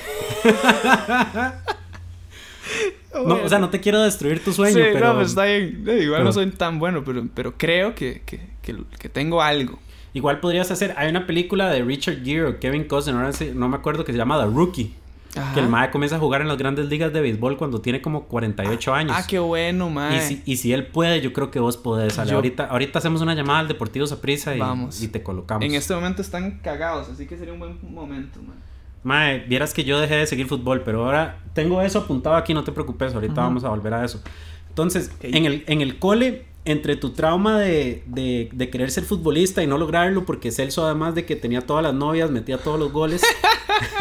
No, 3.13 3.35
o 3.43 3.49
sea, 3.49 3.59
no 3.59 3.69
te 3.69 3.81
quiero 3.81 4.01
destruir 4.01 4.41
tu 4.43 4.53
sueño, 4.53 4.73
sí, 4.73 4.81
pero... 4.93 5.09
no, 5.09 5.15
pues 5.15 5.29
está 5.29 5.43
bien. 5.43 5.81
Igual 5.81 6.01
pero- 6.11 6.23
no 6.23 6.31
soy 6.31 6.49
tan 6.51 6.79
bueno, 6.79 7.03
pero, 7.03 7.27
pero 7.33 7.53
creo 7.57 7.93
que, 7.93 8.21
que, 8.25 8.39
que, 8.73 8.97
que 8.97 9.09
tengo 9.09 9.41
algo. 9.41 9.79
Igual 10.13 10.39
podrías 10.39 10.69
hacer. 10.71 10.93
Hay 10.97 11.09
una 11.09 11.25
película 11.25 11.69
de 11.69 11.81
Richard 11.83 12.23
Gere 12.23 12.45
o 12.45 12.59
Kevin 12.59 12.83
Costner, 12.85 13.33
sí- 13.33 13.51
no 13.55 13.69
me 13.69 13.77
acuerdo, 13.77 14.03
que 14.03 14.11
se 14.11 14.17
llama 14.17 14.37
The 14.43 14.47
Rookie. 14.53 14.93
Ajá. 15.37 15.53
Que 15.53 15.61
el 15.61 15.69
Mae 15.69 15.89
comienza 15.91 16.17
a 16.17 16.19
jugar 16.19 16.41
en 16.41 16.49
las 16.49 16.57
grandes 16.57 16.87
ligas 16.89 17.13
de 17.13 17.21
béisbol 17.21 17.55
cuando 17.55 17.79
tiene 17.79 18.01
como 18.01 18.25
48 18.25 18.93
años. 18.93 19.15
Ah, 19.17 19.25
qué 19.25 19.39
bueno, 19.39 19.89
mae. 19.89 20.17
y, 20.17 20.19
si, 20.19 20.41
y 20.45 20.57
si 20.57 20.73
él 20.73 20.87
puede, 20.87 21.21
yo 21.21 21.31
creo 21.31 21.49
que 21.51 21.59
vos 21.61 21.77
podés. 21.77 22.17
Yo- 22.27 22.35
Ahorita, 22.35 22.65
ahorita 22.65 22.99
hacemos 22.99 23.21
una 23.21 23.33
llamada 23.33 23.59
al 23.59 23.69
Deportivo 23.69 24.05
Saprissa 24.05 24.53
y, 24.53 24.59
Vamos. 24.59 25.01
y 25.01 25.07
te 25.07 25.23
colocamos. 25.23 25.63
En 25.63 25.73
este 25.73 25.95
momento 25.95 26.21
están 26.21 26.59
cagados, 26.61 27.07
así 27.07 27.25
que 27.27 27.37
sería 27.37 27.53
un 27.53 27.59
buen 27.59 27.77
momento, 27.93 28.41
mae. 28.41 28.57
Mae, 29.03 29.39
vieras 29.47 29.73
que 29.73 29.85
yo 29.85 30.01
dejé 30.01 30.15
de 30.15 30.27
seguir 30.27 30.47
fútbol, 30.47 30.81
pero 30.83 31.05
ahora 31.05 31.39
tengo 31.53 31.81
eso 31.81 31.99
apuntado 31.99 32.35
aquí, 32.35 32.53
no 32.53 32.65
te 32.65 32.73
preocupes, 32.73 33.13
ahorita 33.15 33.35
vamos 33.35 33.63
a 33.63 33.69
volver 33.69 33.93
a 33.93 34.03
eso. 34.03 34.21
Entonces, 34.67 35.11
en, 35.21 35.45
el, 35.45 35.63
en 35.67 35.79
el 35.81 35.97
cole, 35.97 36.45
entre 36.63 36.95
tu 36.95 37.11
trauma 37.11 37.59
de, 37.59 38.03
de, 38.05 38.49
de, 38.51 38.69
querer 38.69 38.91
ser 38.91 39.03
futbolista 39.03 39.63
y 39.63 39.67
no 39.67 39.77
lograrlo, 39.77 40.25
porque 40.25 40.51
Celso, 40.51 40.85
además 40.85 41.15
de 41.15 41.25
que 41.25 41.35
tenía 41.35 41.61
todas 41.61 41.83
las 41.83 41.93
novias, 41.93 42.29
metía 42.29 42.57
todos 42.59 42.79
los 42.79 42.91
goles. 42.91 43.21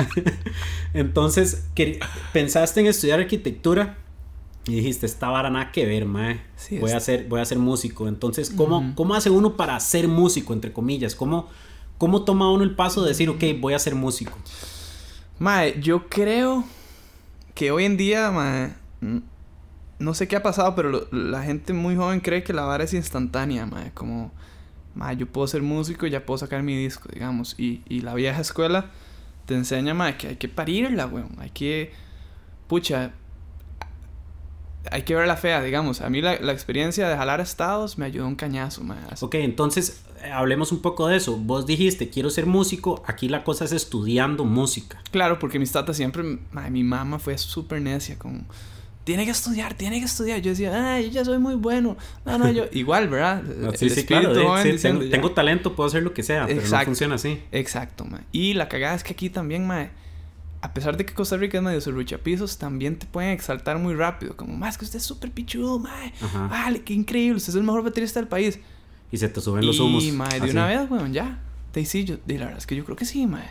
Entonces, 0.95 1.67
pensaste 2.33 2.81
en 2.81 2.87
estudiar 2.87 3.21
arquitectura 3.21 3.97
y 4.67 4.75
dijiste, 4.75 5.07
esta 5.07 5.29
vara 5.31 5.49
nada 5.49 5.73
que 5.73 5.87
ver, 5.87 6.05
mae. 6.05 6.43
voy, 6.81 6.91
a 6.91 7.01
ser, 7.01 7.27
voy 7.29 7.41
a 7.41 7.45
ser 7.45 7.59
músico. 7.59 8.09
Entonces, 8.09 8.51
¿cómo, 8.51 8.93
¿cómo 8.95 9.15
hace 9.15 9.31
uno 9.31 9.57
para 9.57 9.79
ser 9.81 10.07
músico, 10.07 10.53
entre 10.53 10.73
comillas? 10.73 11.15
¿Cómo, 11.15 11.49
¿Cómo 11.97 12.25
toma 12.25 12.51
uno 12.51 12.63
el 12.63 12.75
paso 12.75 13.03
de 13.03 13.09
decir, 13.09 13.31
ok, 13.31 13.43
voy 13.59 13.73
a 13.73 13.79
ser 13.79 13.95
músico? 13.95 14.37
Mae, 15.39 15.81
yo 15.81 16.09
creo 16.09 16.65
que 17.55 17.71
hoy 17.71 17.85
en 17.85 17.97
día, 17.97 18.31
mae, 18.31 18.75
no 20.01 20.15
sé 20.15 20.27
qué 20.27 20.37
ha 20.37 20.43
pasado, 20.43 20.75
pero 20.75 21.07
la 21.13 21.43
gente 21.43 21.73
muy 21.73 21.95
joven 21.95 22.21
cree 22.21 22.43
que 22.43 22.55
la 22.55 22.63
vara 22.63 22.85
es 22.85 22.95
instantánea, 22.95 23.67
mae. 23.67 23.93
Como, 23.93 24.33
mae, 24.95 25.17
yo 25.17 25.27
puedo 25.27 25.47
ser 25.47 25.63
músico 25.63 26.07
y 26.07 26.11
ya 26.11 26.25
puedo 26.25 26.39
sacar 26.39 26.63
mi 26.63 26.77
disco, 26.77 27.09
digamos. 27.13 27.55
Y, 27.59 27.83
y 27.89 28.01
la 28.01 28.15
vieja 28.15 28.41
escuela 28.41 28.87
te 29.45 29.55
enseña, 29.55 29.93
mae, 29.93 30.17
que 30.17 30.29
hay 30.29 30.37
que 30.37 30.49
parirla, 30.49 31.07
weón. 31.07 31.37
Hay 31.39 31.51
que, 31.51 31.93
pucha, 32.67 33.13
hay 34.91 35.03
que 35.03 35.15
ver 35.15 35.29
la 35.29 35.37
fea, 35.37 35.63
digamos. 35.63 36.01
A 36.01 36.09
mí 36.09 36.23
la, 36.23 36.41
la, 36.41 36.53
experiencia 36.53 37.07
de 37.07 37.15
jalar 37.15 37.41
estados 37.41 37.99
me 37.99 38.07
ayudó 38.07 38.27
un 38.27 38.37
cañazo, 38.37 38.83
mae. 38.83 38.99
Ok, 39.21 39.35
entonces 39.35 40.03
eh, 40.23 40.33
hablemos 40.33 40.73
un 40.73 40.81
poco 40.81 41.09
de 41.09 41.19
eso. 41.19 41.37
Vos 41.37 41.67
dijiste, 41.67 42.09
quiero 42.09 42.31
ser 42.31 42.47
músico, 42.47 43.03
aquí 43.07 43.29
la 43.29 43.45
cosa 43.45 43.67
es 43.67 43.73
estudiando 43.73 44.47
música. 44.47 45.03
Claro, 45.11 45.39
porque 45.39 45.59
mis 45.59 45.73
tatas 45.73 45.99
siempre, 45.99 46.39
mae, 46.53 46.71
mi 46.71 46.85
mamá 46.85 47.19
fue 47.19 47.37
súper 47.37 47.83
necia 47.83 48.19
con 48.19 48.47
tiene 49.05 49.25
que 49.25 49.31
estudiar, 49.31 49.75
tiene 49.75 49.99
que 49.99 50.07
estudiar. 50.07 50.41
Yo 50.41 50.51
decía, 50.51 50.95
ay, 50.95 51.07
yo 51.07 51.11
ya 51.11 51.25
soy 51.25 51.39
muy 51.39 51.55
bueno. 51.55 51.97
No, 52.25 52.39
no, 52.39 52.51
yo, 52.51 52.65
igual, 52.73 53.09
¿verdad? 53.09 53.43
sí, 53.75 53.91
sí, 53.91 54.05
claro. 54.05 54.33
tengo, 55.11 55.33
talento, 55.33 55.75
puedo 55.75 55.89
hacer 55.89 56.03
lo 56.03 56.13
que 56.13 56.23
sea, 56.23 56.47
pero 56.47 56.63
no 56.63 56.85
funciona 56.85 57.15
así. 57.15 57.41
Exacto, 57.53 58.05
ma. 58.05 58.23
Y 58.33 58.55
la 58.55 58.69
cagada 58.69 58.95
es 58.95 59.05
que 59.05 59.13
aquí 59.13 59.31
también, 59.31 59.67
ma, 59.67 59.89
a 60.63 60.75
pesar 60.75 60.97
de 60.97 61.07
que 61.07 61.15
Costa 61.15 61.37
Rica 61.37 61.59
es 61.59 61.65
medio 61.65 62.19
pisos, 62.19 62.59
también 62.59 62.99
te 62.99 63.07
pueden 63.07 63.31
exaltar 63.31 63.79
muy 63.79 63.95
rápido. 63.95 64.37
Como, 64.37 64.57
más 64.57 64.77
que 64.77 64.85
usted 64.85 64.99
es 64.99 65.05
súper 65.05 65.31
pichudo, 65.31 65.79
ma. 65.79 66.13
Vale, 66.49 66.83
qué 66.83 66.93
increíble, 66.93 67.37
usted 67.37 67.51
es 67.51 67.57
el 67.57 67.63
mejor 67.63 67.83
baterista 67.83 68.21
del 68.21 68.29
país. 68.29 68.59
Y 69.13 69.17
se 69.17 69.29
te 69.29 69.41
suben 69.41 69.67
los 69.67 69.81
humos. 69.81 70.05
Y, 70.05 70.13
ma, 70.13 70.29
de 70.29 70.51
una 70.51 70.67
vez, 70.67 70.91
weón, 70.91 71.13
ya. 71.13 71.41
Te 71.73 71.85
sí, 71.85 72.05
yo, 72.05 72.17
y 72.27 72.33
la 72.33 72.47
verdad 72.47 72.59
es 72.59 72.67
que 72.67 72.75
yo 72.75 72.85
creo 72.85 72.97
que 72.97 73.05
sí, 73.05 73.27
ma 73.29 73.45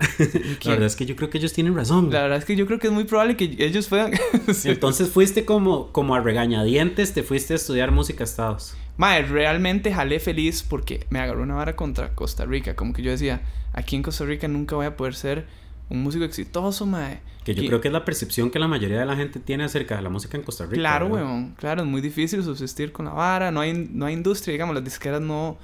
la 0.64 0.70
verdad 0.70 0.86
es 0.86 0.96
que 0.96 1.06
yo 1.06 1.16
creo 1.16 1.30
que 1.30 1.38
ellos 1.38 1.52
tienen 1.52 1.74
razón. 1.74 2.10
La 2.10 2.22
verdad 2.22 2.38
es 2.38 2.44
que 2.44 2.56
yo 2.56 2.66
creo 2.66 2.78
que 2.78 2.86
es 2.86 2.92
muy 2.92 3.04
probable 3.04 3.36
que 3.36 3.56
ellos 3.58 3.88
puedan. 3.88 4.12
Entonces 4.64 5.10
fuiste 5.10 5.44
como, 5.44 5.92
como 5.92 6.14
a 6.14 6.20
regañadientes, 6.20 7.12
te 7.12 7.22
fuiste 7.22 7.52
a 7.52 7.56
estudiar 7.56 7.90
música 7.90 8.24
a 8.24 8.26
Estados. 8.26 8.74
Madre, 8.96 9.24
realmente 9.24 9.92
jalé 9.92 10.20
feliz 10.20 10.62
porque 10.62 11.06
me 11.10 11.20
agarró 11.20 11.42
una 11.42 11.54
vara 11.54 11.76
contra 11.76 12.14
Costa 12.14 12.44
Rica. 12.44 12.76
Como 12.76 12.92
que 12.92 13.02
yo 13.02 13.10
decía, 13.10 13.42
aquí 13.72 13.96
en 13.96 14.02
Costa 14.02 14.24
Rica 14.24 14.48
nunca 14.48 14.76
voy 14.76 14.86
a 14.86 14.96
poder 14.96 15.14
ser 15.14 15.46
un 15.88 16.02
músico 16.02 16.24
exitoso, 16.24 16.86
madre. 16.86 17.20
Que 17.44 17.54
yo 17.54 17.66
creo 17.66 17.80
que 17.80 17.88
es 17.88 17.92
la 17.92 18.04
percepción 18.04 18.50
que 18.50 18.58
la 18.58 18.68
mayoría 18.68 19.00
de 19.00 19.06
la 19.06 19.16
gente 19.16 19.40
tiene 19.40 19.64
acerca 19.64 19.96
de 19.96 20.02
la 20.02 20.10
música 20.10 20.36
en 20.36 20.44
Costa 20.44 20.64
Rica. 20.64 20.76
Claro, 20.76 21.06
weón. 21.06 21.54
Claro, 21.58 21.82
es 21.82 21.88
muy 21.88 22.00
difícil 22.00 22.42
subsistir 22.42 22.92
con 22.92 23.06
la 23.06 23.12
vara. 23.12 23.50
No 23.50 23.60
hay, 23.60 23.88
no 23.90 24.06
hay 24.06 24.14
industria, 24.14 24.52
digamos, 24.52 24.74
las 24.74 24.84
disqueras 24.84 25.20
no 25.20 25.58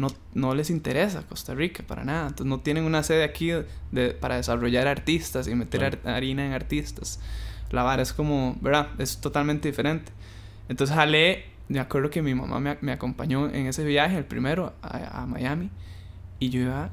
no, 0.00 0.08
no 0.34 0.54
les 0.54 0.70
interesa 0.70 1.22
Costa 1.28 1.54
Rica 1.54 1.84
para 1.86 2.04
nada. 2.04 2.28
Entonces 2.28 2.46
no 2.46 2.60
tienen 2.60 2.84
una 2.84 3.02
sede 3.02 3.22
aquí 3.22 3.50
de, 3.92 4.10
para 4.12 4.36
desarrollar 4.36 4.88
artistas 4.88 5.46
y 5.46 5.54
meter 5.54 6.00
harina 6.04 6.46
en 6.46 6.52
artistas. 6.52 7.20
La 7.70 7.82
vara 7.82 8.02
es 8.02 8.12
como, 8.12 8.56
¿verdad? 8.60 8.88
Es 8.98 9.20
totalmente 9.20 9.68
diferente. 9.68 10.10
Entonces 10.68 10.96
jalé, 10.96 11.44
me 11.68 11.78
acuerdo 11.78 12.10
que 12.10 12.22
mi 12.22 12.34
mamá 12.34 12.58
me, 12.58 12.78
me 12.80 12.92
acompañó 12.92 13.48
en 13.48 13.66
ese 13.66 13.84
viaje, 13.84 14.16
el 14.16 14.24
primero, 14.24 14.72
a, 14.82 15.22
a, 15.22 15.26
Miami, 15.26 15.70
y 16.38 16.48
yo 16.48 16.62
iba 16.62 16.90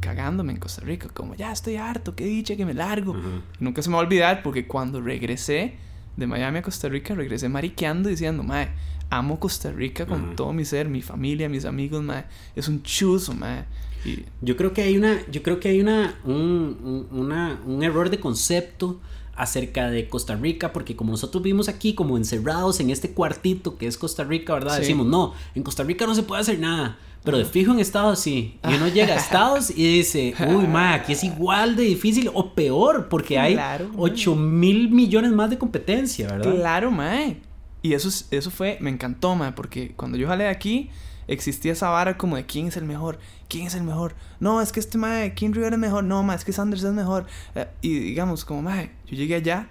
cagándome 0.00 0.52
en 0.52 0.58
Costa 0.58 0.82
Rica, 0.82 1.08
como 1.12 1.34
ya 1.34 1.52
estoy 1.52 1.76
harto, 1.76 2.14
qué 2.14 2.24
dicha 2.24 2.56
que 2.56 2.64
me 2.64 2.72
largo. 2.72 3.14
Nunca 3.58 3.82
se 3.82 3.90
me 3.90 3.96
va 3.96 4.00
a 4.00 4.04
olvidar 4.04 4.42
porque 4.42 4.66
cuando 4.66 5.02
regresé 5.02 5.74
de 6.16 6.26
Miami 6.26 6.58
a 6.58 6.62
Costa 6.62 6.88
Rica, 6.88 7.14
regresé 7.14 7.48
mariqueando 7.50 8.08
diciendo, 8.08 8.42
mae, 8.42 8.70
amo 9.10 9.38
Costa 9.38 9.70
Rica 9.72 10.06
con 10.06 10.36
todo 10.36 10.52
mi 10.52 10.64
ser, 10.64 10.88
mi 10.88 11.02
familia, 11.02 11.48
mis 11.48 11.64
amigos, 11.64 12.02
mae. 12.02 12.24
Es 12.54 12.68
un 12.68 12.82
chuzo, 12.82 13.34
mae. 13.34 13.64
Y... 14.04 14.24
Yo 14.40 14.56
creo 14.56 14.72
que 14.72 14.82
hay 14.82 14.96
una, 14.96 15.18
yo 15.30 15.42
creo 15.42 15.60
que 15.60 15.68
hay 15.68 15.80
una, 15.80 16.18
un, 16.24 17.06
una, 17.10 17.60
un 17.66 17.82
error 17.82 18.08
de 18.08 18.18
concepto 18.18 19.00
acerca 19.34 19.90
de 19.90 20.08
Costa 20.08 20.36
Rica, 20.36 20.72
porque 20.72 20.96
como 20.96 21.12
nosotros 21.12 21.42
vivimos 21.42 21.68
aquí 21.68 21.94
como 21.94 22.16
encerrados 22.16 22.78
en 22.80 22.90
este 22.90 23.12
cuartito 23.12 23.76
que 23.76 23.86
es 23.86 23.96
Costa 23.96 24.22
Rica, 24.22 24.54
¿verdad? 24.54 24.78
Decimos, 24.78 25.06
no, 25.06 25.34
en 25.54 25.62
Costa 25.62 25.82
Rica 25.82 26.06
no 26.06 26.14
se 26.14 26.22
puede 26.22 26.42
hacer 26.42 26.58
nada. 26.58 26.98
Pero 27.22 27.36
de 27.36 27.44
fijo 27.44 27.72
en 27.72 27.80
Estados 27.80 28.18
sí. 28.20 28.58
Y 28.68 28.74
uno 28.74 28.88
llega 28.94 29.14
a 29.14 29.16
Estados 29.16 29.70
y 29.70 29.98
dice, 29.98 30.34
uy, 30.46 30.66
ma, 30.66 30.94
aquí 30.94 31.12
es 31.12 31.24
igual 31.24 31.76
de 31.76 31.82
difícil 31.82 32.30
o 32.32 32.54
peor, 32.54 33.08
porque 33.08 33.38
hay 33.38 33.58
8 33.96 34.36
mil 34.36 34.90
millones 34.90 35.32
más 35.32 35.50
de 35.50 35.58
competencia, 35.58 36.28
¿verdad? 36.28 36.54
Claro, 36.54 36.90
mae. 36.90 37.40
Y 37.82 37.94
eso, 37.94 38.08
eso 38.30 38.50
fue, 38.50 38.78
me 38.80 38.90
encantó, 38.90 39.34
ma, 39.36 39.54
porque 39.54 39.92
cuando 39.96 40.18
yo 40.18 40.28
jalé 40.28 40.44
de 40.44 40.50
aquí, 40.50 40.90
existía 41.28 41.72
esa 41.72 41.88
vara 41.88 42.18
como 42.18 42.36
de 42.36 42.44
quién 42.44 42.66
es 42.66 42.76
el 42.76 42.84
mejor, 42.84 43.18
quién 43.48 43.66
es 43.66 43.74
el 43.74 43.84
mejor. 43.84 44.14
No, 44.38 44.60
es 44.60 44.72
que 44.72 44.80
este 44.80 44.98
mae, 44.98 45.34
King 45.34 45.52
Rivera 45.52 45.76
es 45.76 45.80
mejor, 45.80 46.04
no, 46.04 46.22
ma, 46.22 46.34
es 46.34 46.44
que 46.44 46.52
Sanders 46.52 46.82
es 46.82 46.92
mejor. 46.92 47.26
Eh, 47.54 47.68
y 47.80 47.98
digamos, 47.98 48.44
como 48.44 48.62
mae, 48.62 48.90
yo 49.06 49.16
llegué 49.16 49.36
allá 49.36 49.68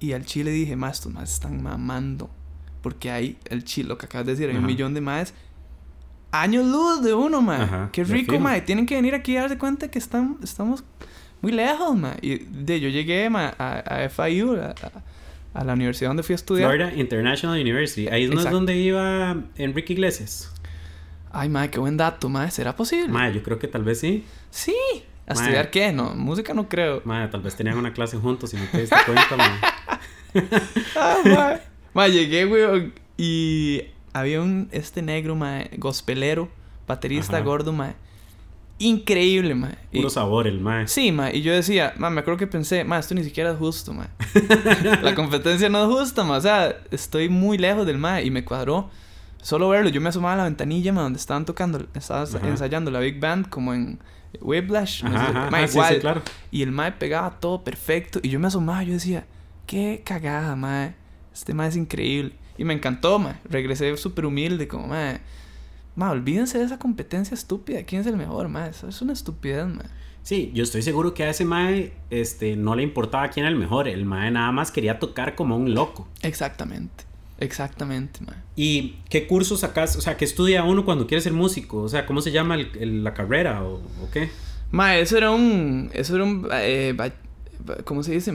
y 0.00 0.12
al 0.12 0.24
chile 0.24 0.50
dije, 0.50 0.76
ma, 0.76 0.90
estos 0.90 1.12
más 1.12 1.32
están 1.32 1.62
mamando. 1.62 2.30
Porque 2.82 3.10
hay 3.10 3.38
el 3.46 3.64
chile, 3.64 3.88
lo 3.88 3.98
que 3.98 4.06
acabas 4.06 4.26
de 4.26 4.32
decir, 4.32 4.50
hay 4.50 4.56
un 4.56 4.66
millón 4.66 4.92
de 4.92 5.00
más 5.00 5.32
años 6.34 6.66
luz 6.66 7.02
de 7.02 7.14
uno, 7.14 7.40
ma. 7.40 7.88
Qué 7.92 8.04
rico, 8.04 8.38
ma. 8.38 8.60
Tienen 8.60 8.86
que 8.86 8.94
venir 8.94 9.14
aquí 9.14 9.36
a 9.36 9.42
darse 9.42 9.58
cuenta 9.58 9.88
que 9.90 9.98
están, 9.98 10.36
estamos 10.42 10.84
muy 11.40 11.52
lejos, 11.52 11.96
ma. 11.96 12.16
Y 12.20 12.38
de 12.38 12.80
yo 12.80 12.88
llegué, 12.88 13.30
ma, 13.30 13.54
a, 13.58 13.78
a 13.78 14.08
FIU, 14.08 14.56
a, 14.56 14.70
a 14.70 15.02
la 15.62 15.74
universidad 15.74 16.10
donde 16.10 16.24
fui 16.24 16.32
a 16.32 16.36
estudiar. 16.36 16.68
Florida 16.68 16.92
International 16.94 17.60
University. 17.60 18.08
Ahí 18.08 18.26
no 18.26 18.40
es 18.40 18.50
donde 18.50 18.76
iba 18.76 19.36
Enrique 19.56 19.92
Iglesias. 19.92 20.52
Ay, 21.30 21.48
madre, 21.48 21.70
qué 21.70 21.78
buen 21.78 21.96
dato, 21.96 22.28
madre. 22.28 22.50
¿Será 22.50 22.74
posible? 22.74 23.08
Madre, 23.08 23.34
yo 23.34 23.42
creo 23.42 23.58
que 23.58 23.68
tal 23.68 23.84
vez 23.84 24.00
sí. 24.00 24.24
Sí. 24.50 24.74
¿A 25.26 25.34
estudiar 25.34 25.70
qué? 25.70 25.92
No, 25.92 26.14
música 26.14 26.54
no 26.54 26.68
creo. 26.68 27.02
Madre, 27.04 27.28
tal 27.28 27.42
vez 27.42 27.54
tenían 27.54 27.78
una 27.78 27.92
clase 27.92 28.16
juntos 28.16 28.52
y 28.54 28.56
no 28.56 28.64
te 28.72 28.80
diste 28.80 28.96
cuenta, 29.06 29.36
madre. 29.36 29.60
ah, 30.96 31.16
madre. 31.24 31.60
madre, 31.94 32.12
llegué, 32.12 32.44
güey, 32.46 32.92
y 33.16 33.82
había 34.12 34.40
un, 34.42 34.68
este 34.72 35.02
negro, 35.02 35.36
madre, 35.36 35.70
gospelero, 35.76 36.48
baterista 36.86 37.40
gordo, 37.40 37.72
madre 37.72 37.94
increíble, 38.78 39.54
ma. 39.54 39.72
Puro 39.92 40.10
sabor 40.10 40.46
el 40.46 40.60
ma. 40.60 40.86
Sí, 40.86 41.12
ma. 41.12 41.30
Y 41.32 41.42
yo 41.42 41.52
decía, 41.52 41.94
ma, 41.96 42.10
me 42.10 42.20
acuerdo 42.20 42.38
que 42.38 42.46
pensé, 42.46 42.84
ma, 42.84 42.98
esto 42.98 43.14
ni 43.14 43.24
siquiera 43.24 43.52
es 43.52 43.58
justo, 43.58 43.92
ma. 43.92 44.08
la 45.02 45.14
competencia 45.14 45.68
no 45.68 45.82
es 45.82 45.98
justa, 45.98 46.24
ma. 46.24 46.36
O 46.36 46.40
sea, 46.40 46.76
estoy 46.90 47.28
muy 47.28 47.58
lejos 47.58 47.86
del 47.86 47.98
ma. 47.98 48.20
Y 48.20 48.30
me 48.30 48.44
cuadró. 48.44 48.90
Solo 49.42 49.68
verlo, 49.68 49.90
yo 49.90 50.00
me 50.00 50.08
asomaba 50.08 50.34
a 50.34 50.36
la 50.38 50.44
ventanilla, 50.44 50.92
ma, 50.92 51.02
donde 51.02 51.18
estaban 51.18 51.44
tocando, 51.44 51.86
estaban 51.94 52.26
ensayando 52.46 52.90
la 52.90 52.98
Big 53.00 53.20
Band, 53.20 53.50
como 53.50 53.74
en 53.74 53.98
Whiplash. 54.40 55.02
ma, 55.04 55.62
igual. 55.62 56.00
claro. 56.00 56.22
Y 56.50 56.62
el 56.62 56.72
ma 56.72 56.90
pegaba 56.98 57.38
todo 57.38 57.62
perfecto. 57.62 58.20
Y 58.22 58.30
yo 58.30 58.40
me 58.40 58.46
asomaba, 58.46 58.82
yo 58.82 58.94
decía, 58.94 59.26
qué 59.66 60.02
cagada, 60.04 60.56
ma. 60.56 60.94
Este 61.32 61.52
ma 61.52 61.66
es 61.66 61.76
increíble. 61.76 62.32
Y 62.56 62.64
me 62.64 62.72
encantó, 62.72 63.18
ma. 63.18 63.38
Regresé 63.44 63.96
súper 63.96 64.24
humilde, 64.24 64.66
como, 64.66 64.86
ma 64.86 65.20
Ma, 65.96 66.10
olvídense 66.10 66.58
de 66.58 66.64
esa 66.64 66.78
competencia 66.78 67.34
estúpida. 67.34 67.84
¿Quién 67.84 68.00
es 68.00 68.06
el 68.06 68.16
mejor, 68.16 68.48
ma? 68.48 68.66
Eso 68.66 68.88
es 68.88 69.00
una 69.00 69.12
estupidez, 69.12 69.66
ma. 69.66 69.84
Sí, 70.22 70.50
yo 70.54 70.64
estoy 70.64 70.82
seguro 70.82 71.12
que 71.12 71.24
a 71.24 71.30
ese 71.30 71.44
mae 71.44 71.92
este, 72.10 72.56
no 72.56 72.74
le 72.74 72.82
importaba 72.82 73.28
quién 73.28 73.44
era 73.44 73.52
el 73.52 73.58
mejor. 73.58 73.88
El 73.88 74.06
mae 74.06 74.30
nada 74.30 74.50
más 74.52 74.70
quería 74.70 74.98
tocar 74.98 75.34
como 75.34 75.56
un 75.56 75.74
loco. 75.74 76.08
Exactamente. 76.22 77.04
Exactamente, 77.38 78.20
mae. 78.24 78.36
¿Y 78.56 78.96
qué 79.10 79.26
cursos 79.26 79.60
sacas? 79.60 79.96
O 79.96 80.00
sea, 80.00 80.16
¿qué 80.16 80.24
estudia 80.24 80.64
uno 80.64 80.84
cuando 80.84 81.06
quiere 81.06 81.20
ser 81.20 81.32
músico? 81.32 81.82
O 81.82 81.88
sea, 81.88 82.06
¿cómo 82.06 82.22
se 82.22 82.32
llama 82.32 82.56
la 82.56 83.14
carrera 83.14 83.62
o, 83.64 83.82
qué? 84.12 84.30
Ma, 84.70 84.96
eso 84.96 85.16
era 85.16 85.30
un... 85.30 85.90
Eso 85.92 86.14
era 86.16 86.24
un... 86.24 86.48
Eh, 86.52 86.94
¿cómo 87.84 88.02
se 88.02 88.12
dice? 88.12 88.32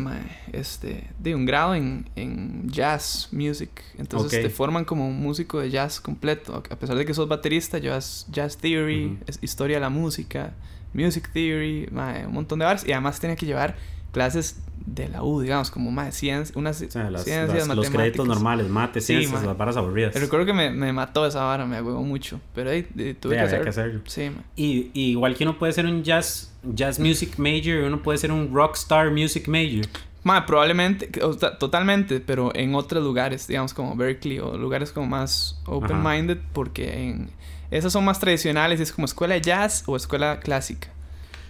Este, 0.52 1.10
de 1.20 1.36
un 1.36 1.46
grado 1.46 1.76
en, 1.76 2.10
en 2.16 2.70
jazz 2.70 3.30
music. 3.32 3.70
Entonces 3.98 4.42
te 4.42 4.50
forman 4.50 4.86
como 4.86 5.08
un 5.08 5.20
músico 5.20 5.60
de 5.60 5.70
jazz 5.70 6.00
completo. 6.00 6.64
A 6.70 6.76
pesar 6.76 6.98
de 6.98 7.06
que 7.06 7.14
sos 7.14 7.28
baterista, 7.28 7.78
llevas 7.78 8.28
jazz 8.32 8.58
theory, 8.58 9.20
historia 9.42 9.78
de 9.78 9.82
la 9.82 9.90
música, 9.90 10.54
music 10.94 11.30
theory, 11.32 11.90
un 12.26 12.34
montón 12.34 12.60
de 12.60 12.66
bares. 12.66 12.88
Y 12.88 12.92
además 12.92 13.20
tenía 13.20 13.36
que 13.36 13.46
llevar 13.46 13.76
clases 14.12 14.62
de 14.86 15.08
la 15.10 15.24
U, 15.24 15.42
digamos, 15.42 15.70
como 15.70 15.92
más 15.92 16.16
ciencias, 16.16 16.56
unas 16.56 16.78
ciencias, 16.78 17.68
Los 17.68 17.90
créditos 17.90 18.28
normales, 18.28 18.68
mate, 18.68 19.02
ciencias, 19.02 19.44
las 19.44 19.58
varas 19.58 19.78
aburridas. 19.78 20.20
Recuerdo 20.20 20.46
que 20.46 20.54
me, 20.54 20.72
me, 20.72 20.92
mató 20.94 21.26
esa 21.26 21.44
vara, 21.44 21.66
me 21.66 21.78
agüevó 21.78 22.02
mucho. 22.04 22.40
Pero 22.56 22.72
ahí 22.72 22.84
tuve 23.20 23.36
que, 23.36 23.42
hacerlo. 23.42 24.02
Sí, 24.06 24.32
Y, 24.56 24.92
y, 24.94 25.12
igual 25.12 25.36
que 25.36 25.44
uno 25.44 25.58
puede 25.58 25.74
ser 25.74 25.86
un 25.86 26.04
jazz, 26.04 26.49
jazz 26.64 27.00
music 27.00 27.38
major, 27.38 27.84
uno 27.84 28.02
puede 28.02 28.18
ser 28.18 28.32
un 28.32 28.54
rockstar 28.54 29.12
music 29.12 29.48
major. 29.48 29.86
Ma, 30.24 30.46
probablemente, 30.46 31.10
o 31.24 31.34
totalmente, 31.36 32.20
pero 32.20 32.54
en 32.54 32.76
otros 32.76 33.04
lugares, 33.04 33.48
digamos 33.48 33.74
como 33.74 33.96
Berkeley 33.96 34.40
o 34.40 34.58
lugares 34.58 34.92
como 34.92 35.08
más 35.08 35.62
open-minded, 35.66 36.40
porque 36.52 37.08
en 37.08 37.30
esas 37.72 37.94
son 37.94 38.04
más 38.04 38.20
tradicionales, 38.20 38.80
es 38.80 38.92
como 38.92 39.06
escuela 39.06 39.36
de 39.36 39.42
jazz 39.42 39.84
o 39.86 39.96
escuela 39.96 40.40
clásica. 40.40 40.90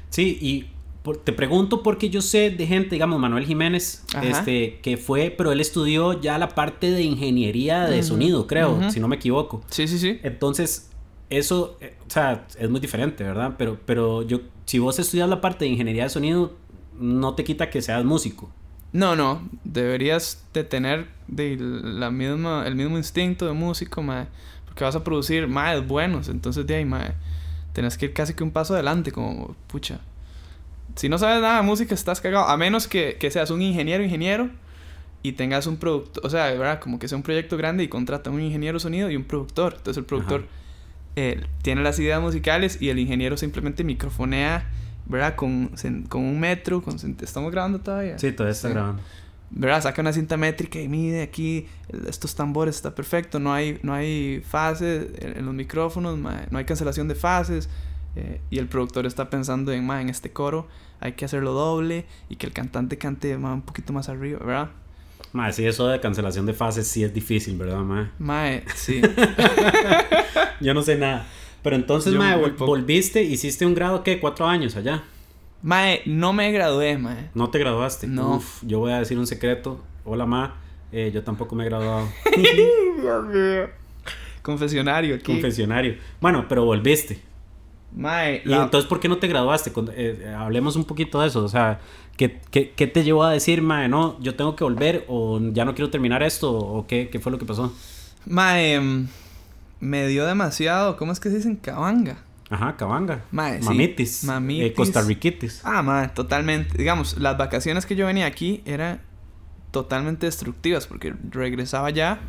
Sí, 0.10 0.38
y 0.40 0.70
te 1.24 1.34
pregunto 1.34 1.82
porque 1.82 2.10
yo 2.10 2.22
sé 2.22 2.52
de 2.52 2.68
gente, 2.68 2.92
digamos, 2.92 3.20
Manuel 3.20 3.46
Jiménez, 3.46 4.04
este, 4.22 4.80
que 4.82 4.98
fue, 4.98 5.34
pero 5.36 5.52
él 5.52 5.62
estudió 5.62 6.20
ya 6.20 6.38
la 6.38 6.50
parte 6.50 6.92
de 6.92 7.04
ingeniería 7.04 7.86
de 7.86 8.04
sonido, 8.04 8.46
creo, 8.48 8.92
si 8.92 9.00
no 9.00 9.08
me 9.08 9.16
equivoco. 9.16 9.64
Sí, 9.70 9.88
sí, 9.88 9.98
sí. 9.98 10.20
Entonces, 10.24 10.92
eso, 11.30 11.78
eh, 11.80 11.96
o 12.06 12.10
sea, 12.10 12.46
es 12.58 12.70
muy 12.70 12.80
diferente, 12.80 13.24
¿verdad? 13.24 13.56
Pero, 13.58 13.80
pero 13.86 14.24
yo, 14.24 14.42
si 14.70 14.78
vos 14.78 15.00
estudias 15.00 15.28
la 15.28 15.42
parte 15.42 15.66
de 15.66 15.72
ingeniería 15.72 16.04
de 16.04 16.10
sonido, 16.10 16.54
no 17.00 17.34
te 17.34 17.44
quita 17.44 17.72
que 17.72 17.82
seas 17.82 18.06
músico. 18.06 18.52
No, 18.94 19.16
no, 19.16 19.42
deberías 19.64 20.46
de 20.54 20.64
tener 20.64 21.08
de 21.28 21.58
la 21.60 22.12
misma, 22.12 22.68
el 22.68 22.76
mismo 22.76 22.96
instinto 22.96 23.48
de 23.48 23.54
músico, 23.54 24.04
mae, 24.04 24.28
porque 24.66 24.84
vas 24.84 24.96
a 24.96 25.04
producir 25.04 25.48
más 25.48 25.88
buenos, 25.88 26.30
entonces 26.30 26.68
de 26.68 26.76
ahí, 26.76 26.86
mae, 26.86 27.16
tenés 27.74 27.98
que 27.98 28.06
ir 28.06 28.14
casi 28.14 28.36
que 28.36 28.44
un 28.44 28.52
paso 28.52 28.76
adelante, 28.76 29.12
como, 29.12 29.56
pucha. 29.66 30.02
Si 30.96 31.10
no 31.10 31.18
sabes 31.18 31.42
nada 31.42 31.58
de 31.58 31.64
música, 31.64 31.96
estás 31.96 32.22
cagado, 32.22 32.46
a 32.46 32.56
menos 32.56 32.88
que, 32.88 33.18
que 33.20 33.32
seas 33.32 33.50
un 33.50 33.64
ingeniero, 33.64 34.04
ingeniero, 34.04 34.52
y 35.24 35.32
tengas 35.32 35.66
un 35.66 35.78
producto, 35.78 36.22
o 36.24 36.30
sea, 36.30 36.46
¿verdad? 36.52 36.80
Como 36.80 37.00
que 37.00 37.08
sea 37.08 37.18
un 37.18 37.24
proyecto 37.24 37.58
grande 37.58 37.84
y 37.84 37.88
contrata 37.88 38.30
un 38.30 38.40
ingeniero 38.40 38.80
sonido 38.80 39.10
y 39.10 39.16
un 39.16 39.24
productor. 39.24 39.74
Entonces 39.78 39.98
el 39.98 40.06
productor 40.06 40.46
eh, 41.16 41.44
tiene 41.62 41.82
las 41.82 42.00
ideas 42.00 42.22
musicales 42.22 42.82
y 42.82 42.90
el 42.90 43.00
ingeniero 43.00 43.38
simplemente 43.38 43.84
microfonea 43.84 44.68
¿verdad? 45.06 45.36
Con, 45.36 45.72
con 46.08 46.24
un 46.24 46.40
metro, 46.40 46.82
con, 46.84 46.96
¿estamos 47.22 47.52
grabando 47.52 47.80
todavía? 47.80 48.18
Sí, 48.20 48.32
todavía 48.32 48.52
está 48.52 48.70
grabando. 48.70 49.02
¿Verdad? 49.50 49.82
Saca 49.82 50.02
una 50.02 50.14
cinta 50.14 50.38
métrica 50.38 50.80
y 50.80 50.88
mide 50.88 51.24
aquí 51.24 51.68
estos 52.08 52.36
tambores, 52.36 52.76
está 52.76 52.94
perfecto, 52.94 53.40
no 53.40 53.52
hay, 53.52 53.80
no 53.82 53.96
hay 53.96 54.44
fases 54.48 55.08
en, 55.18 55.44
los 55.44 55.56
micrófonos, 55.56 56.20
no 56.20 56.58
hay 56.58 56.66
cancelación 56.66 57.08
de 57.08 57.16
fases. 57.16 57.68
Eh, 58.16 58.40
y 58.52 58.60
el 58.60 58.68
productor 58.68 59.06
está 59.08 59.30
pensando 59.30 59.72
en, 59.72 59.90
en 59.90 60.10
este 60.10 60.32
coro 60.32 60.68
hay 61.00 61.14
que 61.14 61.26
hacerlo 61.26 61.54
doble 61.54 62.06
y 62.28 62.36
que 62.36 62.48
el 62.48 62.54
cantante 62.54 62.98
cante 62.98 63.36
un 63.36 63.62
poquito 63.62 63.94
más 63.94 64.10
arriba, 64.10 64.40
¿verdad? 64.40 64.70
Mae, 65.32 65.54
sí, 65.54 65.66
eso 65.66 65.88
de 65.88 66.00
cancelación 66.00 66.46
de 66.46 66.54
fases 66.54 66.88
sí 66.88 67.04
es 67.04 67.14
difícil, 67.14 67.58
¿verdad, 67.58 67.80
mae? 67.80 68.08
Mae, 68.18 68.64
sí. 68.76 69.02
Yo 70.60 70.74
no 70.74 70.82
sé 70.82 70.98
nada. 70.98 71.28
Pero 71.62 71.76
entonces, 71.76 72.14
mae, 72.14 72.38
volviste, 72.58 73.22
hiciste 73.22 73.66
un 73.66 73.76
grado, 73.76 74.04
¿qué? 74.04 74.20
¿Cuatro 74.20 74.48
años 74.48 74.76
allá? 74.76 75.04
Mae, 75.62 76.02
no 76.06 76.32
me 76.34 76.52
gradué, 76.52 76.98
mae. 76.98 77.30
¿No 77.34 77.50
te 77.50 77.60
graduaste? 77.60 78.08
No. 78.08 78.38
Uf, 78.38 78.64
yo 78.64 78.80
voy 78.80 78.94
a 78.94 79.00
decir 79.00 79.20
un 79.20 79.28
secreto. 79.28 79.84
Hola, 80.06 80.26
ma. 80.26 80.56
Eh, 80.92 81.12
yo 81.14 81.22
tampoco 81.24 81.56
me 81.56 81.64
he 81.64 81.70
graduado. 81.70 82.08
Dios 83.02 83.26
mío. 83.34 83.70
Confesionario 84.42 85.16
aquí. 85.16 85.26
Confesionario. 85.34 85.98
Bueno, 86.22 86.46
pero 86.48 86.64
volviste. 86.64 87.20
Mae. 87.96 88.42
¿Y 88.46 88.54
entonces 88.54 88.88
por 88.88 89.00
qué 89.00 89.10
no 89.10 89.18
te 89.18 89.28
graduaste? 89.28 89.72
Eh, 89.96 90.34
hablemos 90.38 90.76
un 90.76 90.86
poquito 90.86 91.22
de 91.22 91.28
eso. 91.28 91.44
O 91.44 91.50
sea, 91.50 91.80
¿qué, 92.18 92.40
qué, 92.52 92.72
qué 92.72 92.88
te 92.88 93.04
llevó 93.04 93.24
a 93.24 93.32
decir, 93.32 93.62
mae, 93.62 93.88
no, 93.88 94.20
yo 94.22 94.36
tengo 94.36 94.56
que 94.56 94.64
volver 94.64 95.06
o 95.08 95.40
ya 95.52 95.66
no 95.66 95.76
quiero 95.76 95.90
terminar 95.90 96.24
esto? 96.24 96.52
¿O 96.52 96.86
qué, 96.88 97.10
qué 97.12 97.20
fue 97.20 97.32
lo 97.32 97.38
que 97.38 97.46
pasó? 97.46 97.74
Mae. 98.26 98.74
Em, 98.74 99.08
me 99.80 100.08
dio 100.08 100.26
demasiado, 100.26 100.98
¿cómo 100.98 101.12
es 101.12 101.20
que 101.20 101.30
se 101.30 101.38
dicen? 101.38 101.56
Cabanga. 101.56 102.18
Ajá, 102.50 102.76
cabanga. 102.76 103.24
Mamitis. 103.32 104.24
Mamitis. 104.24 104.72
Eh, 104.72 104.74
costarriquitis. 104.74 105.62
Ah, 105.64 105.82
mae, 105.82 106.10
totalmente. 106.10 106.78
Digamos, 106.78 107.18
las 107.18 107.38
vacaciones 107.38 107.86
que 107.86 107.96
yo 107.96 108.06
venía 108.06 108.26
aquí 108.26 108.62
eran 108.66 109.02
totalmente 109.72 110.26
destructivas 110.26 110.88
porque 110.88 111.14
regresaba 111.30 111.92
ya 111.92 112.20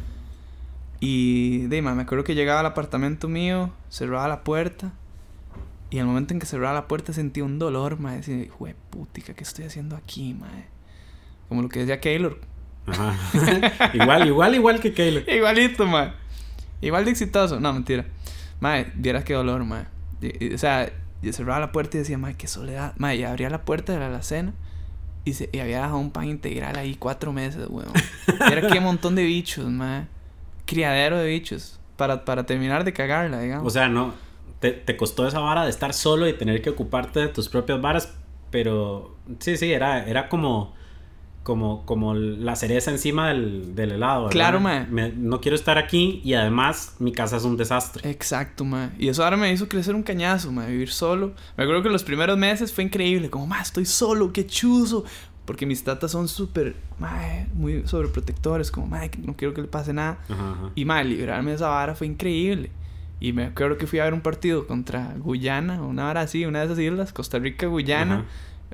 y, 1.01 1.67
de, 1.69 1.81
me 1.81 2.03
acuerdo 2.03 2.25
que 2.25 2.35
llegaba 2.35 2.61
al 2.61 2.67
apartamento 2.67 3.29
mío, 3.29 3.71
cerraba 3.89 4.29
la 4.29 4.45
puerta 4.45 4.93
y 5.91 5.99
al 5.99 6.07
momento 6.07 6.33
en 6.33 6.41
que 6.41 6.47
cerraba 6.47 6.73
la 6.73 6.89
puerta 6.89 7.13
sentía 7.13 7.45
un 7.45 7.59
dolor, 7.59 7.99
mae. 7.99 8.19
Decía, 8.19 8.47
putica, 8.91 9.35
¿qué 9.35 9.43
estoy 9.43 9.65
haciendo 9.65 9.97
aquí, 9.97 10.35
mae? 10.35 10.67
Como 11.49 11.63
lo 11.63 11.69
que 11.69 11.81
decía 11.81 12.01
Keylor. 12.01 12.41
Ajá. 12.87 13.15
igual, 13.95 14.27
igual, 14.29 14.55
igual 14.55 14.81
que 14.81 14.93
Keylor. 14.95 15.29
Igualito, 15.29 15.87
mae. 15.87 16.13
Igual 16.81 17.05
de 17.05 17.11
exitoso. 17.11 17.59
No, 17.59 17.73
mentira. 17.73 18.07
Mae, 18.61 18.93
vieras 18.95 19.25
qué 19.25 19.35
dolor, 19.35 19.65
mae. 19.65 19.87
o 20.55 20.59
sea, 20.59 20.93
yo 21.23 21.33
cerraba 21.33 21.59
la 21.59 21.73
puerta 21.73 21.97
y 21.97 22.01
decía, 22.01 22.19
mae, 22.19 22.35
qué 22.35 22.47
soledad. 22.47 22.95
Mae, 22.97 23.17
y 23.17 23.25
abría 23.25 23.51
la 23.51 23.65
puerta 23.65 23.93
de 23.93 23.99
la 23.99 24.07
alacena 24.07 24.55
y, 25.25 25.35
se, 25.35 25.51
y 25.53 25.59
había 25.59 25.79
dejado 25.79 25.99
un 25.99 26.13
pan 26.13 26.27
integral 26.29 26.77
ahí 26.77 26.95
cuatro 26.95 27.33
meses, 27.33 27.67
weón. 27.69 27.93
Era 28.51 28.69
qué 28.69 28.81
montón 28.81 29.17
de 29.17 29.25
bichos, 29.25 29.69
mae. 29.69 30.07
Criadero 30.67 31.19
de 31.19 31.27
bichos. 31.27 31.81
Para, 31.97 32.25
para 32.25 32.47
terminar 32.47 32.85
de 32.85 32.93
cagarla, 32.93 33.41
digamos. 33.41 33.67
O 33.67 33.71
sea, 33.71 33.89
no. 33.89 34.15
Te, 34.61 34.73
te 34.73 34.97
costó 34.97 35.27
esa 35.27 35.41
vara 35.41 35.65
de 35.65 35.71
estar 35.71 35.93
solo 35.93 36.29
y 36.29 36.33
tener 36.35 36.63
que 36.63 36.71
ocuparte 36.71 37.21
de 37.21 37.29
tus 37.29 37.49
propias 37.49 37.81
varas. 37.81 38.17
Pero 38.51 39.17
sí, 39.39 39.57
sí, 39.57 39.73
era, 39.73 40.07
era 40.07 40.29
como 40.29 40.75
como, 41.43 41.85
como 41.87 42.15
la 42.15 42.55
cereza 42.55 42.91
encima 42.91 43.29
del, 43.29 43.75
del 43.75 43.93
helado. 43.93 44.29
Claro, 44.29 44.61
ma. 44.61 44.87
no 44.89 45.41
quiero 45.41 45.57
estar 45.57 45.79
aquí 45.79 46.21
y 46.23 46.35
además 46.35 46.97
mi 46.99 47.13
casa 47.13 47.39
es 47.39 47.45
un 47.45 47.57
desastre. 47.57 48.09
Exacto, 48.11 48.65
ma. 48.65 48.93
Y 48.99 49.09
eso 49.09 49.25
ahora 49.25 49.37
me 49.37 49.53
hizo 49.53 49.69
crecer 49.69 49.95
un 49.95 50.03
cañazo, 50.03 50.53
ma. 50.53 50.67
Vivir 50.67 50.91
solo. 50.91 51.35
Me 51.57 51.65
acuerdo 51.65 51.83
que 51.83 51.89
los 51.89 52.05
primeros 52.05 52.37
meses 52.37 52.73
fue 52.73 52.85
increíble. 52.85 53.31
Como, 53.31 53.47
ma, 53.47 53.61
estoy 53.61 53.87
solo, 53.87 54.33
qué 54.33 54.47
chuzo. 54.47 55.05
Porque 55.47 55.67
mis 55.67 55.83
tatas 55.83 56.13
son 56.13 56.29
súper, 56.29 56.77
muy 57.55 57.87
sobreprotectores. 57.87 58.71
Como, 58.71 58.87
ma, 58.87 59.01
no 59.19 59.35
quiero 59.35 59.55
que 59.55 59.63
le 59.63 59.69
pase 59.69 59.93
nada. 59.93 60.19
Y, 60.75 60.85
ma, 60.85 61.03
liberarme 61.03 61.51
de 61.51 61.57
esa 61.57 61.69
vara 61.69 61.95
fue 61.95 62.07
increíble. 62.07 62.71
Y 63.21 63.33
me 63.35 63.45
acuerdo 63.45 63.77
que 63.77 63.87
fui 63.87 63.99
a 63.99 64.05
ver 64.05 64.15
un 64.15 64.23
partido 64.23 64.67
contra 64.67 65.15
Guyana, 65.19 65.83
una 65.83 66.05
vara 66.05 66.23
así, 66.23 66.47
una 66.47 66.61
de 66.61 66.65
esas 66.65 66.79
islas, 66.79 67.13
Costa 67.13 67.39
Rica, 67.39 67.67
Guyana. 67.67 68.25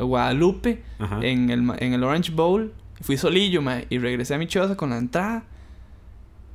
Guadalupe, 0.04 0.82
en 1.22 1.50
el, 1.50 1.70
en 1.78 1.92
el 1.92 2.04
Orange 2.04 2.32
Bowl. 2.32 2.72
Fui 3.00 3.16
solillo, 3.16 3.62
y 3.90 3.98
regresé 3.98 4.34
a 4.34 4.38
mi 4.38 4.46
choza 4.46 4.76
con 4.76 4.90
la 4.90 4.98
entrada. 4.98 5.44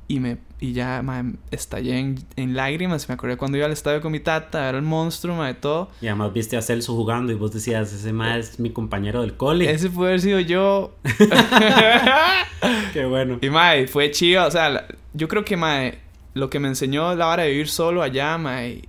Y, 0.08 0.20
me, 0.20 0.38
y 0.60 0.72
ya, 0.72 1.02
estallé 1.50 1.98
en, 1.98 2.24
en, 2.36 2.54
lágrimas. 2.54 3.08
Me 3.08 3.14
acordé 3.14 3.36
cuando 3.36 3.56
iba 3.56 3.66
al 3.66 3.72
estadio 3.72 4.00
con 4.00 4.12
mi 4.12 4.20
tata, 4.20 4.68
era 4.68 4.76
el 4.76 4.84
monstruo, 4.84 5.42
de 5.42 5.54
todo. 5.54 5.90
Y 6.00 6.08
además 6.08 6.32
viste 6.32 6.56
a 6.56 6.62
Celso 6.62 6.94
jugando 6.94 7.32
y 7.32 7.36
vos 7.36 7.52
decías, 7.52 7.92
ese 7.92 8.12
ma 8.12 8.36
es 8.36 8.58
mi 8.58 8.70
compañero 8.70 9.22
del 9.22 9.36
cole. 9.36 9.70
Ese 9.70 9.88
puede 9.90 10.10
haber 10.10 10.20
sido 10.20 10.40
yo. 10.40 10.96
Qué 12.92 13.04
bueno. 13.06 13.38
Y, 13.40 13.48
mae, 13.48 13.86
fue 13.86 14.10
chido. 14.10 14.46
O 14.46 14.50
sea, 14.50 14.86
yo 15.14 15.28
creo 15.28 15.44
que, 15.44 15.56
mae, 15.56 15.98
lo 16.34 16.50
que 16.50 16.58
me 16.58 16.68
enseñó 16.68 17.14
la 17.14 17.28
hora 17.28 17.42
de 17.44 17.50
vivir 17.50 17.68
solo 17.68 18.02
allá, 18.02 18.38
mae, 18.38 18.88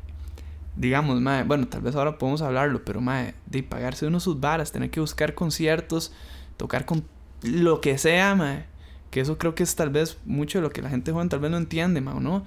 digamos, 0.75 1.19
mae, 1.21 1.43
bueno, 1.43 1.67
tal 1.67 1.81
vez 1.81 1.95
ahora 1.95 2.17
podemos 2.17 2.41
hablarlo, 2.41 2.83
pero 2.83 3.01
mae, 3.01 3.35
de 3.45 3.63
pagarse 3.63 4.07
uno 4.07 4.19
sus 4.19 4.39
varas, 4.39 4.71
tener 4.71 4.89
que 4.89 4.99
buscar 4.99 5.33
conciertos, 5.33 6.13
tocar 6.57 6.85
con 6.85 7.03
lo 7.43 7.81
que 7.81 7.97
sea, 7.97 8.35
mae. 8.35 8.65
Que 9.11 9.19
eso 9.19 9.37
creo 9.37 9.53
que 9.53 9.61
es 9.61 9.75
tal 9.75 9.91
vez 9.91 10.17
mucho 10.25 10.57
de 10.57 10.63
lo 10.63 10.71
que 10.71 10.81
la 10.81 10.89
gente 10.89 11.11
joven 11.11 11.29
tal 11.29 11.39
vez 11.39 11.51
no 11.51 11.57
entiende, 11.57 12.01
mae, 12.01 12.19
¿no? 12.19 12.43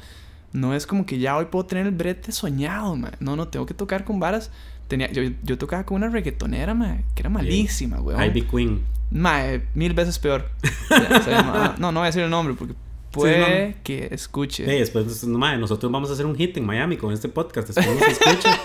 No 0.53 0.75
es 0.75 0.87
como 0.87 1.05
que 1.05 1.19
ya 1.19 1.37
hoy 1.37 1.47
puedo 1.47 1.67
tener 1.67 1.87
el 1.87 1.93
brete 1.93 2.33
soñado, 2.33 2.97
mae. 2.97 3.13
No, 3.21 3.37
no, 3.37 3.49
tengo 3.49 3.67
que 3.67 3.75
tocar 3.75 4.05
con 4.05 4.19
varas. 4.19 4.51
Tenía, 4.89 5.11
yo, 5.11 5.23
yo 5.43 5.59
tocaba 5.59 5.85
con 5.85 5.97
una 5.97 6.09
reggaetonera, 6.09 6.75
mae, 6.75 7.05
que 7.15 7.23
era 7.23 7.31
malísima, 7.31 8.01
weón. 8.01 8.23
Ivy 8.23 8.43
Queen. 8.43 8.85
Mae, 9.11 9.67
mil 9.75 9.95
veces 9.95 10.19
peor. 10.19 10.51
no, 11.79 11.93
no 11.93 12.01
voy 12.01 12.05
a 12.05 12.07
decir 12.07 12.23
el 12.23 12.31
nombre 12.31 12.55
porque 12.55 12.75
puede 13.21 13.77
que 13.83 14.09
escuche. 14.13 14.65
Sí, 14.65 14.79
después, 14.79 15.25
nosotros 15.25 15.91
vamos 15.91 16.11
a 16.11 16.13
hacer 16.13 16.27
un 16.27 16.37
hit 16.37 16.57
en 16.57 16.65
Miami 16.65 16.97
con 16.97 17.13
este 17.13 17.29
podcast. 17.29 17.69
Después 17.69 18.01
nos 18.01 18.09
escucha. 18.09 18.61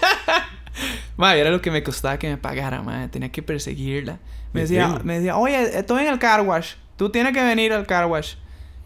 madre, 1.17 1.41
era 1.41 1.51
lo 1.51 1.61
que 1.61 1.71
me 1.71 1.83
costaba 1.83 2.19
que 2.19 2.29
me 2.29 2.37
pagara, 2.37 2.81
madre. 2.81 3.07
Tenía 3.07 3.31
que 3.31 3.41
perseguirla. 3.41 4.19
Me 4.53 4.61
decía, 4.61 4.99
me 5.03 5.15
decía, 5.15 5.37
oye, 5.37 5.77
estoy 5.79 6.03
en 6.03 6.13
el 6.13 6.19
car 6.19 6.41
wash. 6.41 6.73
Tú 6.97 7.09
tienes 7.09 7.33
que 7.33 7.43
venir 7.43 7.73
al 7.73 7.87
car 7.87 8.05
wash. 8.05 8.35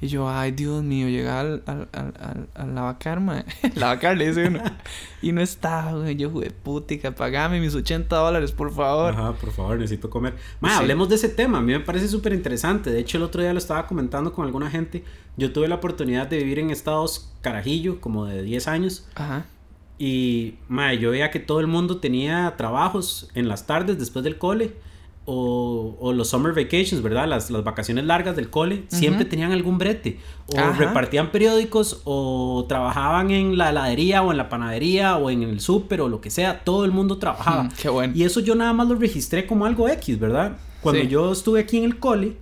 Y 0.05 0.07
yo, 0.07 0.29
ay, 0.29 0.51
Dios 0.51 0.83
mío, 0.83 1.09
llegar 1.09 1.45
al, 1.45 1.63
al, 1.65 1.87
al, 1.93 2.47
al 2.53 2.75
lavacar, 2.75 3.19
mae. 3.19 3.43
lavacar, 3.75 4.15
le 4.15 4.27
dice 4.27 4.47
uno. 4.49 4.61
y 5.23 5.31
no 5.31 5.41
estaba, 5.41 5.93
güey. 5.93 6.15
Yo, 6.15 6.29
jugué 6.29 6.51
putica, 6.51 7.15
pagame 7.15 7.59
mis 7.59 7.73
80 7.73 8.15
dólares, 8.15 8.51
por 8.51 8.71
favor. 8.71 9.13
Ajá, 9.13 9.33
por 9.33 9.51
favor, 9.51 9.79
necesito 9.79 10.11
comer. 10.11 10.35
Mae, 10.59 10.75
hablemos 10.75 11.09
de 11.09 11.15
ese 11.15 11.29
tema. 11.29 11.57
A 11.57 11.61
mí 11.61 11.73
me 11.73 11.79
parece 11.79 12.07
súper 12.07 12.33
interesante. 12.33 12.91
De 12.91 12.99
hecho, 12.99 13.17
el 13.17 13.23
otro 13.23 13.41
día 13.41 13.51
lo 13.51 13.57
estaba 13.57 13.87
comentando 13.87 14.31
con 14.31 14.45
alguna 14.45 14.69
gente. 14.69 15.03
Yo 15.37 15.51
tuve 15.51 15.67
la 15.67 15.75
oportunidad 15.75 16.27
de 16.27 16.37
vivir 16.37 16.59
en 16.59 16.69
Estados 16.69 17.33
Carajillo, 17.41 17.99
como 17.99 18.25
de 18.25 18.43
10 18.43 18.67
años. 18.67 19.07
Ajá. 19.15 19.47
Y, 19.97 20.55
mae, 20.67 20.99
yo 20.99 21.09
veía 21.09 21.31
que 21.31 21.39
todo 21.39 21.61
el 21.61 21.67
mundo 21.67 21.97
tenía 21.97 22.53
trabajos 22.57 23.31
en 23.33 23.47
las 23.47 23.65
tardes 23.65 23.97
después 23.97 24.23
del 24.23 24.37
cole 24.37 24.75
o, 25.25 25.97
o 25.99 26.13
los 26.13 26.29
summer 26.29 26.53
vacations, 26.53 27.01
¿verdad? 27.01 27.27
Las, 27.27 27.49
las 27.49 27.63
vacaciones 27.63 28.05
largas 28.05 28.35
del 28.35 28.49
cole, 28.49 28.83
siempre 28.89 29.25
tenían 29.25 29.51
algún 29.51 29.77
brete. 29.77 30.19
O 30.47 30.57
Ajá. 30.59 30.73
repartían 30.77 31.31
periódicos, 31.31 32.01
o 32.05 32.65
trabajaban 32.69 33.31
en 33.31 33.57
la 33.57 33.71
heladería, 33.71 34.21
o 34.21 34.31
en 34.31 34.37
la 34.37 34.49
panadería, 34.49 35.17
o 35.17 35.29
en 35.31 35.41
el 35.43 35.59
súper, 35.59 36.01
o 36.01 36.09
lo 36.09 36.21
que 36.21 36.29
sea. 36.29 36.63
Todo 36.63 36.85
el 36.85 36.91
mundo 36.91 37.17
trabajaba. 37.17 37.63
Mm, 37.63 37.71
qué 37.81 37.89
bueno. 37.89 38.13
Y 38.15 38.23
eso 38.23 38.39
yo 38.39 38.53
nada 38.55 38.73
más 38.73 38.87
lo 38.87 38.95
registré 38.95 39.47
como 39.47 39.65
algo 39.65 39.89
X, 39.89 40.19
¿verdad? 40.19 40.57
Cuando 40.81 41.01
Sí. 41.01 41.07
yo 41.07 41.31
estuve 41.31 41.59
aquí 41.61 41.77
en 41.77 41.85
el 41.85 41.97
cole, 41.99 42.37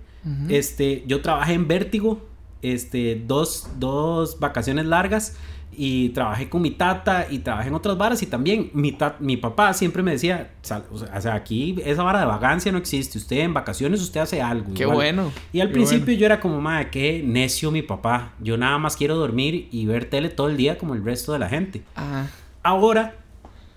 este, 0.48 1.04
yo 1.06 1.20
trabajé 1.22 1.54
en 1.54 1.66
Vértigo, 1.68 2.20
este, 2.62 3.22
dos, 3.26 3.68
dos 3.78 4.38
vacaciones 4.40 4.86
largas 4.86 5.36
y 5.76 6.10
trabajé 6.10 6.48
con 6.48 6.62
mi 6.62 6.70
tata 6.70 7.26
y 7.30 7.38
trabajé 7.38 7.68
en 7.68 7.74
otras 7.74 7.96
varas 7.96 8.22
y 8.22 8.26
también 8.26 8.70
mi, 8.72 9.36
papá 9.36 9.72
siempre 9.72 10.02
me 10.02 10.12
decía, 10.12 10.52
o 10.90 11.20
sea, 11.20 11.34
aquí 11.34 11.76
esa 11.84 12.02
vara 12.02 12.20
de 12.20 12.26
vagancia 12.26 12.72
no 12.72 12.78
existe, 12.78 13.18
usted 13.18 13.38
en 13.38 13.54
vacaciones 13.54 14.00
usted 14.00 14.20
hace 14.20 14.42
algo. 14.42 14.74
Qué 14.74 14.82
igual". 14.82 14.96
bueno. 14.96 15.32
Y 15.52 15.60
al 15.60 15.70
principio 15.70 16.06
bueno. 16.06 16.20
yo 16.20 16.26
era 16.26 16.40
como, 16.40 16.60
madre, 16.60 16.90
qué 16.90 17.22
necio 17.24 17.70
mi 17.70 17.82
papá, 17.82 18.32
yo 18.40 18.56
nada 18.56 18.78
más 18.78 18.96
quiero 18.96 19.16
dormir 19.16 19.68
y 19.70 19.86
ver 19.86 20.04
tele 20.06 20.28
todo 20.28 20.48
el 20.48 20.56
día 20.56 20.78
como 20.78 20.94
el 20.94 21.04
resto 21.04 21.32
de 21.32 21.38
la 21.38 21.48
gente. 21.48 21.82
Ajá. 21.94 22.28
Ahora 22.62 23.16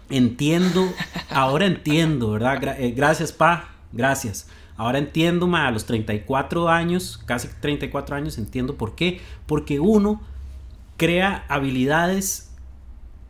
entiendo, 0.09 0.87
ahora 1.29 1.65
entiendo, 1.65 2.31
¿verdad? 2.31 2.61
Gra- 2.61 2.75
eh, 2.77 2.91
gracias, 2.91 3.31
pa, 3.31 3.69
gracias. 3.91 4.47
Ahora 4.77 4.99
entiendo, 4.99 5.47
ma, 5.47 5.67
a 5.67 5.71
los 5.71 5.85
34 5.85 6.69
años, 6.69 7.19
casi 7.25 7.47
34 7.59 8.15
años, 8.15 8.37
entiendo 8.37 8.75
por 8.75 8.93
qué. 8.95 9.19
Porque 9.47 9.79
uno 9.79 10.21
crea 10.97 11.45
habilidades 11.47 12.43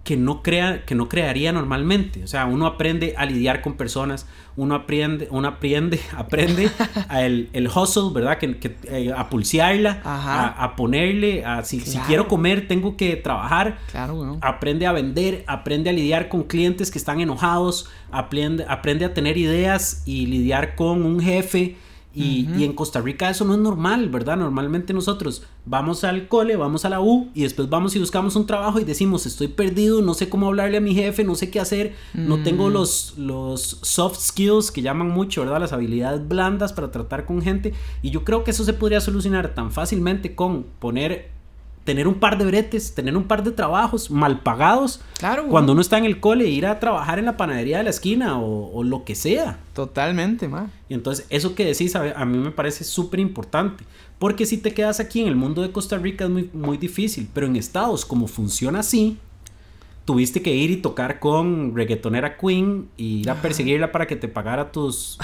que 0.03 0.15
no, 0.15 0.41
crea, 0.41 0.85
que 0.85 0.95
no 0.95 1.09
crearía 1.09 1.51
normalmente. 1.51 2.23
O 2.23 2.27
sea, 2.27 2.45
uno 2.45 2.65
aprende 2.65 3.13
a 3.17 3.25
lidiar 3.25 3.61
con 3.61 3.73
personas, 3.75 4.25
uno 4.55 4.73
aprende, 4.73 5.27
uno 5.31 5.49
aprende, 5.49 5.99
aprende 6.15 6.69
a 7.09 7.23
el, 7.23 7.49
el 7.51 7.67
hustle, 7.67 8.13
¿verdad? 8.13 8.37
Que, 8.37 8.57
que, 8.57 8.77
eh, 8.85 9.11
a 9.13 9.29
pulsearla, 9.29 9.99
a, 10.05 10.63
a 10.63 10.75
ponerle, 10.77 11.43
a 11.43 11.65
si, 11.65 11.81
si 11.81 11.91
Claro. 11.91 12.07
quiero 12.07 12.27
comer, 12.29 12.69
tengo 12.69 12.95
que 12.95 13.17
trabajar 13.17 13.79
Claro, 13.91 14.13
weón. 14.15 14.37
aprende 14.41 14.85
a 14.87 14.93
vender, 14.93 15.43
aprende 15.45 15.89
a 15.89 15.93
lidiar 15.93 16.29
con 16.29 16.43
clientes 16.43 16.89
que 16.89 16.97
están 16.99 17.19
enojados, 17.19 17.89
aprende, 18.09 18.65
aprende 18.69 19.03
a 19.03 19.13
tener 19.13 19.37
ideas 19.37 20.03
y 20.05 20.27
lidiar 20.27 20.75
con 20.75 21.05
un 21.05 21.19
jefe. 21.19 21.75
Y, 22.17 22.49
y 22.57 22.63
en 22.63 22.73
Costa 22.73 23.01
Rica 23.01 23.29
eso 23.29 23.45
no 23.45 23.53
es 23.53 23.59
normal, 23.59 24.09
¿verdad? 24.09 24.37
Normalmente 24.37 24.93
nosotros 24.93 25.43
vamos 25.65 26.03
al 26.03 26.27
cole, 26.27 26.55
vamos 26.55 26.85
a 26.85 26.89
la 26.89 26.99
U 26.99 27.29
y 27.33 27.43
después 27.43 27.69
vamos 27.69 27.95
y 27.95 27.99
buscamos 27.99 28.35
un 28.35 28.47
trabajo 28.47 28.79
y 28.79 28.83
decimos, 28.83 29.25
estoy 29.25 29.49
perdido, 29.49 30.01
no 30.01 30.13
sé 30.13 30.29
cómo 30.29 30.47
hablarle 30.47 30.77
a 30.77 30.81
mi 30.81 30.95
jefe, 30.95 31.23
no 31.23 31.35
sé 31.35 31.51
qué 31.51 31.59
hacer, 31.59 31.95
no 32.13 32.41
tengo 32.43 32.69
los, 32.69 33.13
los 33.17 33.79
soft 33.81 34.19
skills 34.19 34.71
que 34.71 34.81
llaman 34.81 35.09
mucho, 35.09 35.41
¿verdad? 35.41 35.59
Las 35.59 35.73
habilidades 35.73 36.27
blandas 36.27 36.73
para 36.73 36.91
tratar 36.91 37.25
con 37.25 37.41
gente. 37.41 37.73
Y 38.01 38.09
yo 38.09 38.23
creo 38.23 38.43
que 38.43 38.51
eso 38.51 38.63
se 38.63 38.73
podría 38.73 39.01
solucionar 39.01 39.53
tan 39.53 39.71
fácilmente 39.71 40.35
con 40.35 40.65
poner 40.79 41.36
tener 41.87 42.05
un 42.05 42.15
par 42.15 42.37
de 42.37 42.43
bretes, 42.43 42.93
tener 42.93 43.15
un 43.15 43.23
par 43.23 43.45
de 43.45 43.51
trabajos 43.51 44.11
mal 44.11 44.41
pagados. 44.41 44.99
Claro. 45.19 45.47
Cuando 45.47 45.71
uno 45.71 45.79
está 45.79 45.97
en 45.97 46.03
el 46.03 46.19
cole, 46.19 46.45
ir 46.45 46.65
a 46.65 46.81
trabajar 46.81 47.17
en 47.17 47.23
la 47.23 47.37
panadería 47.37 47.77
de 47.77 47.85
la 47.85 47.91
esquina 47.91 48.37
o, 48.37 48.73
o 48.73 48.83
lo 48.83 49.05
que 49.05 49.15
sea. 49.15 49.57
Totalmente, 49.73 50.49
ma. 50.49 50.69
Y 50.89 50.95
entonces, 50.95 51.25
eso 51.29 51.55
que 51.55 51.63
decís 51.63 51.95
a, 51.95 52.11
a 52.11 52.25
mí 52.25 52.39
me 52.39 52.51
parece 52.51 52.83
súper 52.83 53.21
importante. 53.21 53.85
Porque 54.19 54.45
si 54.45 54.57
te 54.57 54.73
quedas 54.73 54.99
aquí 54.99 55.21
en 55.21 55.29
el 55.29 55.37
mundo 55.37 55.61
de 55.61 55.71
Costa 55.71 55.97
Rica 55.97 56.25
es 56.25 56.29
muy, 56.29 56.49
muy 56.51 56.77
difícil. 56.77 57.29
Pero 57.33 57.47
en 57.47 57.55
Estados, 57.55 58.03
como 58.03 58.27
funciona 58.27 58.79
así, 58.79 59.17
tuviste 60.03 60.41
que 60.41 60.53
ir 60.53 60.69
y 60.69 60.77
tocar 60.77 61.21
con 61.21 61.73
reggaetonera 61.73 62.35
Queen 62.35 62.89
y 62.97 63.21
ir 63.21 63.29
a 63.29 63.41
perseguirla 63.41 63.93
para 63.93 64.07
que 64.07 64.17
te 64.17 64.27
pagara 64.27 64.73
tus, 64.73 65.17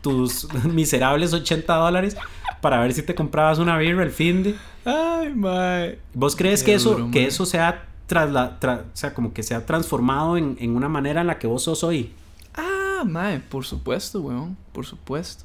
tus 0.00 0.48
miserables 0.64 1.34
80 1.34 1.74
dólares 1.74 2.16
para 2.62 2.80
ver 2.80 2.94
si 2.94 3.02
te 3.02 3.14
comprabas 3.14 3.58
una 3.58 3.76
birra 3.76 4.02
el 4.02 4.10
fin 4.10 4.42
de. 4.42 4.54
Ay, 4.86 5.34
mae. 5.34 5.98
¿Vos 6.14 6.34
crees 6.34 6.62
Qué 6.62 6.70
que 6.70 6.74
eso, 6.76 7.10
que 7.12 7.26
eso 7.26 7.44
sea 7.44 7.84
trasla- 8.08 8.58
tra- 8.58 8.80
o 8.82 8.96
sea, 8.96 9.12
como 9.12 9.34
que 9.34 9.42
se 9.42 9.54
ha 9.54 9.66
transformado 9.66 10.38
en, 10.38 10.56
en 10.60 10.74
una 10.74 10.88
manera 10.88 11.20
en 11.20 11.26
la 11.26 11.38
que 11.38 11.46
vos 11.46 11.64
sos 11.64 11.84
hoy? 11.84 12.12
Ah, 12.54 13.02
mae, 13.04 13.40
por 13.40 13.64
supuesto, 13.66 14.20
weón. 14.22 14.56
Por 14.72 14.86
supuesto. 14.86 15.44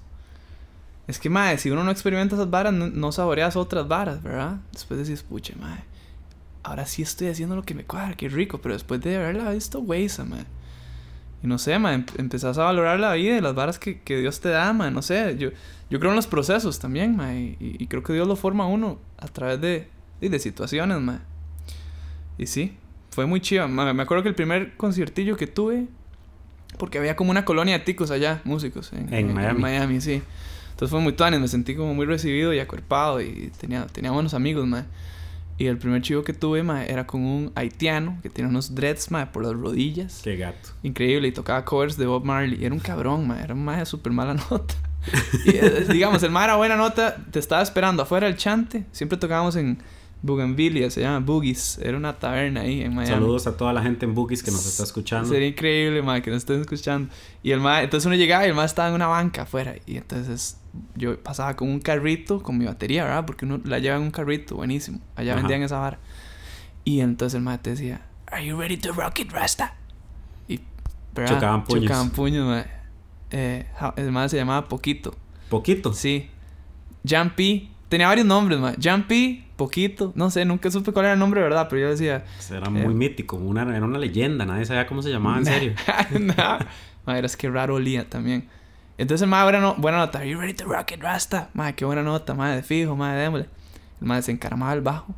Es 1.07 1.19
que, 1.19 1.29
mae, 1.29 1.57
si 1.57 1.69
uno 1.71 1.83
no 1.83 1.91
experimenta 1.91 2.35
esas 2.35 2.49
varas, 2.49 2.73
no, 2.73 2.87
no 2.87 3.11
saboreas 3.11 3.55
otras 3.55 3.87
varas, 3.87 4.21
¿verdad? 4.23 4.57
Después 4.71 4.99
decís, 5.05 5.23
puche, 5.23 5.53
mae. 5.59 5.83
Ahora 6.63 6.85
sí 6.85 7.01
estoy 7.01 7.27
haciendo 7.27 7.55
lo 7.55 7.63
que 7.63 7.73
me 7.73 7.83
cuadra, 7.85 8.15
qué 8.15 8.27
rico. 8.29 8.59
Pero 8.61 8.73
después 8.75 9.01
de 9.01 9.15
haberla 9.15 9.51
visto, 9.51 9.79
güeyza, 9.81 10.23
mae. 10.25 10.45
Y 11.41 11.47
no 11.47 11.57
sé, 11.59 11.79
mae, 11.79 11.95
em- 11.95 12.05
empezás 12.17 12.57
a 12.57 12.63
valorar 12.63 12.99
la 12.99 13.13
vida 13.13 13.37
y 13.37 13.41
las 13.41 13.55
varas 13.55 13.79
que, 13.79 14.01
que 14.01 14.17
Dios 14.17 14.39
te 14.41 14.49
da, 14.49 14.73
mae. 14.73 14.91
No 14.91 15.01
sé, 15.01 15.37
yo, 15.39 15.49
yo 15.89 15.99
creo 15.99 16.11
en 16.11 16.15
los 16.15 16.27
procesos 16.27 16.79
también, 16.79 17.15
mae. 17.15 17.57
Y, 17.59 17.83
y 17.83 17.87
creo 17.87 18.03
que 18.03 18.13
Dios 18.13 18.27
lo 18.27 18.35
forma 18.35 18.65
a 18.65 18.67
uno 18.67 18.99
a 19.17 19.27
través 19.27 19.59
de, 19.61 19.87
de, 20.21 20.29
de 20.29 20.39
situaciones, 20.39 20.99
mae. 20.99 21.19
Y 22.37 22.45
sí, 22.47 22.77
fue 23.11 23.25
muy 23.25 23.41
chido. 23.41 23.67
mae. 23.67 23.93
Me 23.93 24.03
acuerdo 24.03 24.23
que 24.23 24.29
el 24.29 24.35
primer 24.35 24.75
conciertillo 24.77 25.37
que 25.37 25.47
tuve 25.47 25.87
porque 26.77 26.97
había 26.99 27.15
como 27.15 27.31
una 27.31 27.45
colonia 27.45 27.77
de 27.79 27.83
ticos 27.85 28.11
allá, 28.11 28.41
músicos. 28.43 28.91
En, 28.93 29.11
En 29.13 29.33
Miami. 29.33 29.59
Miami, 29.61 30.01
sí. 30.01 30.21
Entonces 30.71 30.91
fue 30.91 30.99
muy 30.99 31.13
tuanes, 31.13 31.39
me 31.39 31.47
sentí 31.47 31.75
como 31.75 31.93
muy 31.95 32.05
recibido 32.05 32.53
y 32.53 32.59
acuerpado 32.59 33.19
y 33.19 33.51
tenía, 33.59 33.87
tenía 33.87 34.11
buenos 34.11 34.33
amigos, 34.35 34.67
mae. 34.67 34.83
Y 35.57 35.65
el 35.65 35.79
primer 35.79 36.03
chivo 36.03 36.23
que 36.23 36.33
tuve, 36.33 36.61
mae, 36.61 36.91
era 36.91 37.07
con 37.07 37.21
un 37.21 37.51
haitiano 37.55 38.19
que 38.21 38.29
tenía 38.29 38.47
unos 38.47 38.75
dreads, 38.75 39.09
mae, 39.09 39.25
por 39.25 39.43
las 39.43 39.53
rodillas. 39.53 40.21
Qué 40.23 40.35
gato. 40.37 40.69
Increíble, 40.83 41.29
y 41.29 41.31
tocaba 41.31 41.65
covers 41.65 41.97
de 41.97 42.05
Bob 42.05 42.25
Marley. 42.25 42.61
Y 42.61 42.65
era 42.65 42.75
un 42.75 42.79
cabrón, 42.79 43.27
mae, 43.27 43.43
era 43.43 43.55
un 43.55 43.65
mae 43.65 43.79
de 43.79 43.85
súper 43.87 44.13
mala 44.13 44.33
nota. 44.51 44.75
Y, 45.45 45.49
eh, 45.49 45.85
digamos, 45.89 46.21
el 46.23 46.31
mae 46.31 46.45
era 46.45 46.55
buena 46.55 46.75
nota, 46.75 47.17
te 47.31 47.39
estaba 47.39 47.61
esperando 47.61 48.03
afuera 48.03 48.27
del 48.27 48.35
chante. 48.35 48.85
Siempre 48.91 49.17
tocábamos 49.17 49.55
en 49.55 49.77
Bougainvillea, 50.21 50.89
se 50.89 51.01
llama 51.01 51.19
Boogies. 51.19 51.79
Era 51.81 51.97
una 51.97 52.17
taberna 52.17 52.61
ahí 52.61 52.81
en 52.81 52.93
Miami. 52.95 53.13
Saludos 53.13 53.47
a 53.47 53.55
toda 53.55 53.73
la 53.73 53.81
gente 53.81 54.05
en 54.05 54.15
Bookies 54.15 54.43
que 54.43 54.51
nos 54.51 54.65
está 54.65 54.83
escuchando. 54.83 55.29
Sería 55.29 55.47
increíble, 55.47 56.01
mae, 56.01 56.21
que 56.21 56.31
nos 56.31 56.39
estén 56.39 56.61
escuchando. 56.61 57.13
Y 57.43 57.51
el 57.51 57.59
mae, 57.59 57.83
entonces 57.83 58.05
uno 58.05 58.15
llegaba 58.15 58.45
y 58.45 58.49
el 58.49 58.55
mae 58.55 58.65
estaba 58.65 58.89
en 58.89 58.95
una 58.95 59.07
banca 59.07 59.43
afuera. 59.43 59.75
Y 59.85 59.97
entonces 59.97 60.57
yo 60.95 61.21
pasaba 61.21 61.55
con 61.55 61.69
un 61.69 61.79
carrito 61.79 62.41
con 62.41 62.57
mi 62.57 62.65
batería, 62.65 63.03
¿verdad? 63.03 63.25
Porque 63.25 63.45
uno 63.45 63.59
la 63.63 63.79
lleva 63.79 63.97
en 63.97 64.03
un 64.03 64.11
carrito, 64.11 64.55
buenísimo. 64.55 64.99
Allá 65.15 65.33
Ajá. 65.33 65.41
vendían 65.41 65.61
esa 65.61 65.79
vara. 65.79 65.99
Y 66.83 67.01
entonces 67.01 67.35
el 67.35 67.43
mae 67.43 67.57
te 67.59 67.71
decía, 67.71 68.01
¿Are 68.31 68.45
you 68.45 68.59
ready 68.59 68.77
to 68.77 68.91
rock 68.91 69.19
it, 69.19 69.31
Rasta? 69.31 69.75
Y 70.47 70.59
¿verdad? 71.13 71.35
Chocaban 71.35 71.63
puños. 71.63 71.83
Chocaban 71.83 72.09
puños. 72.09 72.65
Eh, 73.31 73.65
el 73.97 74.11
mae 74.11 74.29
se 74.29 74.37
llamaba 74.37 74.67
Poquito. 74.67 75.13
Poquito. 75.49 75.93
Sí. 75.93 76.29
Jumpy. 77.07 77.71
Tenía 77.89 78.07
varios 78.07 78.25
nombres, 78.27 78.59
mae. 78.59 78.75
Jumpy, 78.83 79.45
Poquito. 79.55 80.11
No 80.15 80.29
sé, 80.29 80.43
nunca 80.45 80.69
supe 80.71 80.91
cuál 80.91 81.05
era 81.05 81.13
el 81.13 81.19
nombre, 81.19 81.41
¿verdad? 81.41 81.67
Pero 81.69 81.83
yo 81.83 81.89
decía, 81.89 82.25
Pues 82.35 82.51
Era 82.51 82.67
Eh. 82.67 82.69
muy 82.69 82.93
mítico, 82.93 83.37
una, 83.37 83.61
era 83.63 83.85
una 83.85 83.97
leyenda, 83.97 84.45
nadie 84.45 84.65
sabía 84.65 84.85
cómo 84.87 85.01
se 85.01 85.09
llamaba 85.09 85.37
en 85.37 85.45
serio. 85.45 85.73
no. 86.19 86.33
Madre, 87.05 87.25
es 87.25 87.37
que 87.37 87.49
raro 87.49 87.75
olía 87.75 88.09
también. 88.09 88.49
Entonces 88.97 89.23
el 89.23 89.29
madre, 89.29 89.43
buena, 89.45 89.59
no- 89.61 89.75
buena 89.75 89.97
nota. 89.99 90.19
Are 90.19 90.29
you 90.29 90.39
ready 90.39 90.53
to 90.53 90.65
rock 90.65 90.91
it, 90.91 91.01
Rasta? 91.01 91.49
Madre, 91.53 91.75
qué 91.75 91.85
buena 91.85 92.03
nota, 92.03 92.33
madre, 92.33 92.57
de 92.57 92.63
fijo, 92.63 92.95
madre, 92.95 93.21
démosle. 93.21 93.47
El 94.01 94.07
madre 94.07 94.23
se 94.23 94.31
encaramaba 94.31 94.71
al 94.73 94.81
bajo 94.81 95.15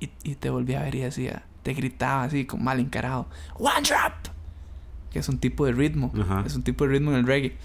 y, 0.00 0.10
y 0.24 0.34
te 0.34 0.50
volvía 0.50 0.80
a 0.80 0.82
ver 0.84 0.94
y 0.96 1.00
decía, 1.00 1.44
te 1.62 1.72
gritaba 1.72 2.24
así, 2.24 2.44
con 2.44 2.62
mal 2.62 2.78
encarado. 2.78 3.26
One 3.54 3.80
drop. 3.82 4.31
Que 5.12 5.18
es 5.18 5.28
un 5.28 5.38
tipo 5.38 5.66
de 5.66 5.72
ritmo. 5.72 6.12
Ajá. 6.18 6.44
Es 6.46 6.54
un 6.54 6.62
tipo 6.62 6.84
de 6.84 6.92
ritmo 6.92 7.10
en 7.10 7.18
el 7.18 7.26
reggae. 7.26 7.56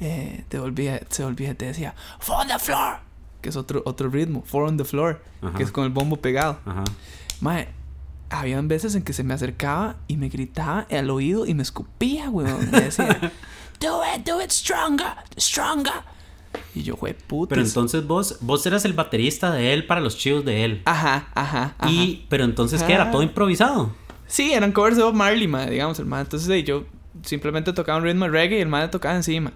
Eh, 0.00 0.44
te 0.48 0.58
volvía, 0.58 1.00
se 1.08 1.24
volvía 1.24 1.50
y 1.50 1.54
te 1.54 1.66
decía, 1.66 1.94
four 2.18 2.42
on 2.42 2.48
the 2.48 2.58
floor. 2.58 2.98
Que 3.40 3.48
es 3.48 3.56
otro, 3.56 3.82
otro 3.84 4.08
ritmo. 4.08 4.42
Four 4.44 4.64
on 4.64 4.76
the 4.76 4.84
floor. 4.84 5.22
Ajá. 5.42 5.56
Que 5.56 5.62
es 5.62 5.70
con 5.70 5.84
el 5.84 5.90
bombo 5.90 6.16
pegado. 6.16 6.58
Ajá. 6.64 6.84
Mae, 7.40 7.68
habían 8.30 8.68
veces 8.68 8.94
en 8.94 9.02
que 9.02 9.12
se 9.12 9.24
me 9.24 9.34
acercaba 9.34 9.96
y 10.08 10.16
me 10.16 10.28
gritaba 10.28 10.86
al 10.90 11.10
oído 11.10 11.46
y 11.46 11.54
me 11.54 11.62
escupía, 11.62 12.30
weón. 12.30 12.70
Me 12.70 12.82
decía, 12.82 13.32
do 13.80 14.02
it, 14.14 14.26
do 14.26 14.42
it 14.42 14.50
stronger, 14.50 15.14
stronger. 15.38 15.92
Y 16.74 16.82
yo, 16.82 16.96
güey, 16.96 17.14
putas. 17.14 17.50
Pero 17.50 17.62
entonces 17.62 18.06
vos, 18.06 18.38
vos 18.40 18.64
eras 18.66 18.84
el 18.84 18.92
baterista 18.92 19.50
de 19.52 19.72
él 19.72 19.86
para 19.86 20.00
los 20.00 20.16
chivos 20.16 20.44
de 20.44 20.64
él. 20.64 20.82
Ajá, 20.84 21.28
ajá, 21.34 21.74
ajá. 21.78 21.90
Y, 21.90 22.26
pero 22.28 22.44
entonces, 22.44 22.82
¿qué 22.82 22.94
era? 22.94 23.04
Ah. 23.04 23.10
Todo 23.10 23.22
improvisado. 23.22 23.92
Sí, 24.34 24.52
eran 24.52 24.72
covers 24.72 24.96
de 24.96 25.04
Bob 25.04 25.14
Marley, 25.14 25.46
mae, 25.46 25.70
digamos, 25.70 26.00
el 26.00 26.06
mae. 26.06 26.22
Entonces 26.22 26.64
yo 26.64 26.86
simplemente 27.22 27.72
tocaba 27.72 27.98
un 27.98 28.04
ritmo 28.04 28.24
de 28.24 28.32
reggae 28.32 28.58
y 28.58 28.62
el 28.62 28.68
mae 28.68 28.88
tocaba 28.88 29.14
encima. 29.14 29.52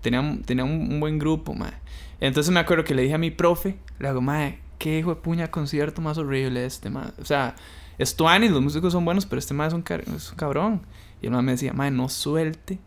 Tenía, 0.00 0.20
un- 0.22 0.42
tenía 0.42 0.64
un, 0.64 0.92
un 0.92 0.98
buen 0.98 1.18
grupo, 1.18 1.52
mae. 1.52 1.74
Entonces 2.20 2.50
me 2.50 2.58
acuerdo 2.60 2.84
que 2.84 2.94
le 2.94 3.02
dije 3.02 3.14
a 3.14 3.18
mi 3.18 3.30
profe, 3.30 3.76
le 3.98 4.08
hago, 4.08 4.22
mae, 4.22 4.60
qué 4.78 4.98
hijo 5.00 5.10
de 5.14 5.20
puña 5.20 5.50
concierto 5.50 6.00
más 6.00 6.16
horrible 6.16 6.64
este, 6.64 6.88
mae. 6.88 7.08
O 7.20 7.24
sea, 7.26 7.54
es 7.98 8.16
tuanis, 8.16 8.50
los 8.50 8.62
músicos 8.62 8.94
son 8.94 9.04
buenos, 9.04 9.26
pero 9.26 9.38
este 9.40 9.52
mae 9.52 9.68
es 9.68 9.74
un, 9.74 9.82
car- 9.82 10.04
es 10.08 10.30
un 10.30 10.36
cabrón. 10.38 10.80
Y 11.20 11.26
el 11.26 11.32
mae 11.32 11.42
me 11.42 11.52
decía, 11.52 11.74
mae, 11.74 11.90
no 11.90 12.08
suelte 12.08 12.78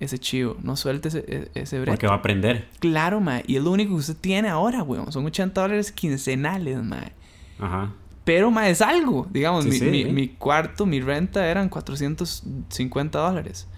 ese 0.00 0.18
chivo, 0.18 0.56
no 0.62 0.76
suelte 0.76 1.08
ese, 1.08 1.24
e- 1.28 1.50
ese. 1.54 1.82
Porque 1.84 2.06
va 2.06 2.14
a 2.14 2.18
aprender. 2.18 2.68
Claro, 2.80 3.20
mae. 3.20 3.44
Y 3.46 3.56
es 3.56 3.62
lo 3.62 3.70
único 3.70 3.90
que 3.92 4.00
usted 4.00 4.16
tiene 4.18 4.48
ahora, 4.48 4.82
weón. 4.82 5.12
Son 5.12 5.26
80 5.26 5.60
dólares 5.60 5.92
quincenales, 5.92 6.82
mae. 6.82 7.12
Ajá. 7.58 7.92
Pero, 8.26 8.50
ma, 8.50 8.68
es 8.68 8.82
algo. 8.82 9.28
Digamos, 9.30 9.62
Sí, 9.62 9.70
mi, 9.70 9.78
sí, 9.78 9.84
mi, 9.84 10.02
sí. 10.02 10.10
mi 10.10 10.28
cuarto, 10.30 10.84
mi 10.84 11.00
renta 11.00 11.46
eran 11.46 11.68
450 11.68 13.18
dólares. 13.20 13.68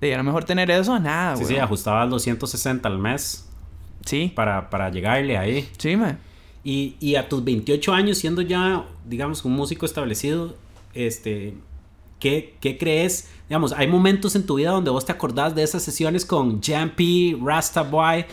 era 0.00 0.24
mejor 0.24 0.42
tener 0.42 0.68
eso 0.72 0.92
a 0.92 0.98
nada, 0.98 1.36
Sí, 1.36 1.44
sí, 1.44 1.56
ajustabas 1.56 2.10
los 2.10 2.20
160 2.22 2.88
al 2.88 2.98
mes. 2.98 3.48
Sí. 4.04 4.32
Para, 4.34 4.68
para 4.70 4.90
llegarle 4.90 5.38
ahí. 5.38 5.68
Sí, 5.78 5.94
man. 5.94 6.18
Y, 6.64 6.96
y 6.98 7.14
a 7.14 7.28
tus 7.28 7.44
28 7.44 7.92
años, 7.92 8.18
siendo 8.18 8.42
ya, 8.42 8.84
digamos, 9.06 9.44
un 9.44 9.52
músico 9.52 9.86
establecido, 9.86 10.56
este, 10.94 11.54
¿qué, 12.18 12.56
¿qué, 12.60 12.76
crees? 12.78 13.28
Digamos, 13.48 13.72
hay 13.72 13.86
momentos 13.86 14.34
en 14.34 14.44
tu 14.44 14.56
vida 14.56 14.70
donde 14.70 14.90
vos 14.90 15.06
te 15.06 15.12
acordás 15.12 15.54
de 15.54 15.62
esas 15.62 15.80
sesiones 15.84 16.26
con 16.26 16.60
Jampy, 16.60 17.38
Rasta 17.40 17.82
Boy, 17.82 18.24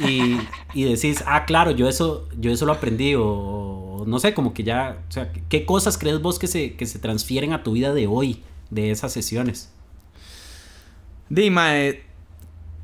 y, 0.00 0.38
y, 0.74 0.84
decís, 0.84 1.22
ah, 1.24 1.44
claro, 1.44 1.70
yo 1.70 1.88
eso, 1.88 2.28
yo 2.36 2.50
eso 2.50 2.66
lo 2.66 2.72
aprendí, 2.72 3.14
o, 3.16 3.83
no 4.06 4.18
sé, 4.18 4.34
como 4.34 4.54
que 4.54 4.64
ya, 4.64 4.98
o 5.08 5.12
sea, 5.12 5.32
¿qué 5.48 5.64
cosas 5.64 5.98
crees 5.98 6.20
vos 6.20 6.38
que 6.38 6.46
se, 6.46 6.74
que 6.74 6.86
se 6.86 6.98
transfieren 6.98 7.52
a 7.52 7.62
tu 7.62 7.72
vida 7.72 7.92
de 7.94 8.06
hoy, 8.06 8.42
de 8.70 8.90
esas 8.90 9.12
sesiones? 9.12 9.70
Dime, 11.28 11.88
eh, 11.88 12.02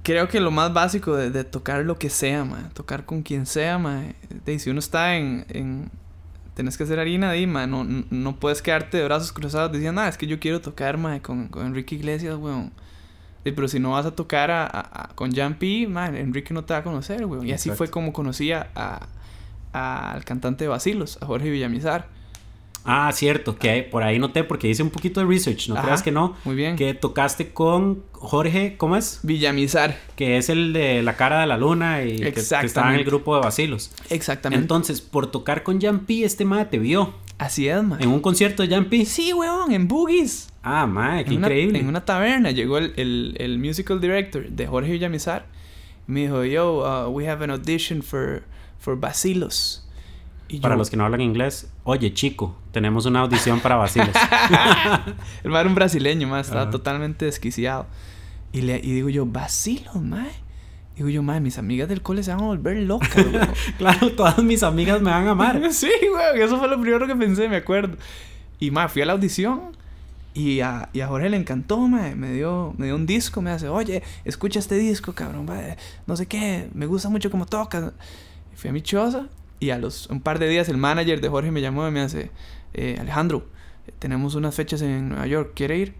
creo 0.02 0.28
que 0.28 0.40
lo 0.40 0.50
más 0.50 0.72
básico 0.72 1.14
de, 1.16 1.44
tocar 1.44 1.84
lo 1.84 1.98
que 1.98 2.10
sea, 2.10 2.44
ma, 2.44 2.70
tocar 2.74 3.04
con 3.04 3.22
quien 3.22 3.46
sea, 3.46 3.78
ma, 3.78 4.04
de, 4.44 4.58
si 4.58 4.70
uno 4.70 4.78
está 4.78 5.16
en, 5.16 5.44
en 5.48 5.90
tenés 6.54 6.76
que 6.76 6.84
hacer 6.84 6.98
harina, 6.98 7.32
ma, 7.46 7.66
no, 7.66 7.84
no 7.84 8.36
puedes 8.36 8.62
quedarte 8.62 8.98
de 8.98 9.04
brazos 9.04 9.32
cruzados 9.32 9.72
diciendo, 9.72 10.00
ah, 10.00 10.08
es 10.08 10.16
que 10.16 10.26
yo 10.26 10.38
quiero 10.40 10.60
tocar, 10.60 10.96
ma, 10.98 11.20
con, 11.20 11.48
con 11.48 11.66
Enrique 11.66 11.94
Iglesias, 11.94 12.36
weón. 12.36 12.72
pero 13.42 13.68
si 13.68 13.78
no 13.78 13.92
vas 13.92 14.06
a 14.06 14.14
tocar 14.14 14.50
a, 14.50 15.10
con 15.14 15.32
Jan 15.32 15.58
P, 15.58 15.82
Enrique 15.82 16.54
no 16.54 16.64
te 16.64 16.72
va 16.72 16.80
a 16.80 16.82
conocer, 16.82 17.24
weón. 17.26 17.46
Y 17.46 17.52
así 17.52 17.70
fue 17.70 17.88
como 17.88 18.12
conocía 18.12 18.70
a, 18.74 19.06
al 19.72 20.24
cantante 20.24 20.64
de 20.64 20.68
Basilos, 20.68 21.18
a 21.20 21.26
Jorge 21.26 21.50
Villamizar. 21.50 22.08
Ah, 22.84 23.10
cierto, 23.12 23.56
que 23.56 23.82
por 23.82 24.02
ahí 24.02 24.18
noté 24.18 24.42
porque 24.42 24.68
hice 24.68 24.82
un 24.82 24.90
poquito 24.90 25.20
de 25.20 25.26
research, 25.26 25.68
no 25.68 25.80
creas 25.80 26.02
que 26.02 26.10
no. 26.10 26.34
Muy 26.44 26.56
bien. 26.56 26.76
Que 26.76 26.94
tocaste 26.94 27.52
con 27.52 28.02
Jorge, 28.12 28.76
¿cómo 28.78 28.96
es? 28.96 29.20
Villamizar. 29.22 29.98
Que 30.16 30.38
es 30.38 30.48
el 30.48 30.72
de 30.72 31.02
La 31.02 31.16
cara 31.16 31.40
de 31.40 31.46
la 31.46 31.58
luna 31.58 32.02
y 32.04 32.18
que, 32.18 32.40
estaba 32.40 32.94
en 32.94 33.00
el 33.00 33.04
grupo 33.04 33.34
de 33.34 33.42
Basilos. 33.42 33.92
Exactamente. 34.08 34.62
Entonces, 34.62 35.02
por 35.02 35.30
tocar 35.30 35.62
con 35.62 35.80
Jan 35.80 36.00
P, 36.00 36.24
este 36.24 36.44
mae 36.44 36.64
te 36.64 36.78
vio. 36.78 37.14
Así 37.36 37.68
es, 37.68 37.82
mae. 37.82 38.02
¿En 38.02 38.08
un 38.08 38.20
concierto 38.20 38.62
de 38.62 38.68
Jan 38.68 38.86
P? 38.86 39.04
Sí, 39.04 39.32
weón, 39.32 39.72
en 39.72 39.86
Boogies. 39.86 40.48
Ah, 40.62 40.86
mae, 40.86 41.24
qué 41.24 41.34
increíble. 41.34 41.78
en 41.78 41.88
una 41.88 42.04
taberna 42.04 42.50
llegó 42.50 42.78
el, 42.78 42.92
el, 42.96 43.34
el, 43.38 43.58
musical 43.58 44.00
director 44.00 44.48
de 44.48 44.66
Jorge 44.66 44.92
Villamizar. 44.92 45.46
Y 46.06 46.12
me 46.12 46.20
dijo, 46.22 46.44
yo, 46.44 47.06
uh, 47.06 47.10
we 47.10 47.28
have 47.28 47.42
an 47.42 47.50
audition 47.50 48.02
for, 48.02 48.42
for 48.80 48.98
Basilos. 48.98 49.86
Para 50.60 50.74
los 50.74 50.90
que 50.90 50.96
no 50.96 51.04
hablan 51.04 51.20
inglés, 51.20 51.70
oye 51.84 52.12
chico, 52.12 52.56
tenemos 52.72 53.06
una 53.06 53.20
audición 53.20 53.60
para 53.60 53.76
Basilos. 53.76 54.08
el 55.44 55.50
mae 55.50 55.60
era 55.60 55.68
un 55.68 55.76
brasileño, 55.76 56.26
más, 56.26 56.48
estaba 56.48 56.70
totalmente 56.70 57.26
desquiciado. 57.26 57.86
Y, 58.52 58.62
le, 58.62 58.78
y 58.78 58.92
digo 58.92 59.08
yo, 59.10 59.26
Basilos, 59.26 59.94
mae. 59.94 60.32
Digo 60.96 61.08
yo, 61.08 61.22
mae, 61.22 61.40
mis 61.40 61.56
amigas 61.56 61.88
del 61.88 62.02
cole 62.02 62.24
se 62.24 62.32
van 62.32 62.40
a 62.40 62.46
volver 62.46 62.76
locas, 62.78 63.24
claro, 63.78 64.10
todas 64.12 64.42
mis 64.42 64.62
amigas 64.64 65.00
me 65.00 65.10
van 65.10 65.28
a 65.28 65.30
amar. 65.30 65.62
sí, 65.72 65.90
güey, 66.10 66.42
eso 66.42 66.58
fue 66.58 66.68
lo 66.68 66.80
primero 66.80 67.06
que 67.06 67.14
pensé, 67.14 67.48
me 67.48 67.56
acuerdo. 67.56 67.96
Y 68.58 68.72
mae, 68.72 68.88
fui 68.88 69.02
a 69.02 69.06
la 69.06 69.12
audición. 69.12 69.78
Y 70.32 70.60
a, 70.60 70.88
y 70.92 71.00
a 71.00 71.08
Jorge 71.08 71.28
le 71.28 71.36
encantó, 71.36 71.78
mae. 71.78 72.16
Me 72.16 72.32
dio, 72.32 72.74
me 72.76 72.86
dio 72.86 72.96
un 72.96 73.06
disco, 73.06 73.40
me 73.40 73.50
hace, 73.50 73.68
oye, 73.68 74.02
escucha 74.24 74.58
este 74.58 74.76
disco, 74.76 75.12
cabrón, 75.12 75.44
mae. 75.46 75.76
No 76.08 76.16
sé 76.16 76.26
qué, 76.26 76.68
me 76.74 76.86
gusta 76.86 77.08
mucho 77.08 77.30
cómo 77.30 77.46
toca. 77.46 77.92
Fui 78.60 78.68
a 78.68 78.72
mi 78.74 78.82
choza 78.82 79.26
y 79.58 79.70
a 79.70 79.78
los 79.78 80.06
un 80.08 80.20
par 80.20 80.38
de 80.38 80.46
días 80.46 80.68
el 80.68 80.76
manager 80.76 81.22
de 81.22 81.30
Jorge 81.30 81.50
me 81.50 81.62
llamó 81.62 81.88
y 81.88 81.90
me 81.90 82.00
hace, 82.00 82.30
eh, 82.74 82.98
Alejandro, 83.00 83.46
tenemos 83.98 84.34
unas 84.34 84.54
fechas 84.54 84.82
en 84.82 85.08
Nueva 85.08 85.26
York, 85.26 85.52
¿quiere 85.54 85.78
ir? 85.78 85.94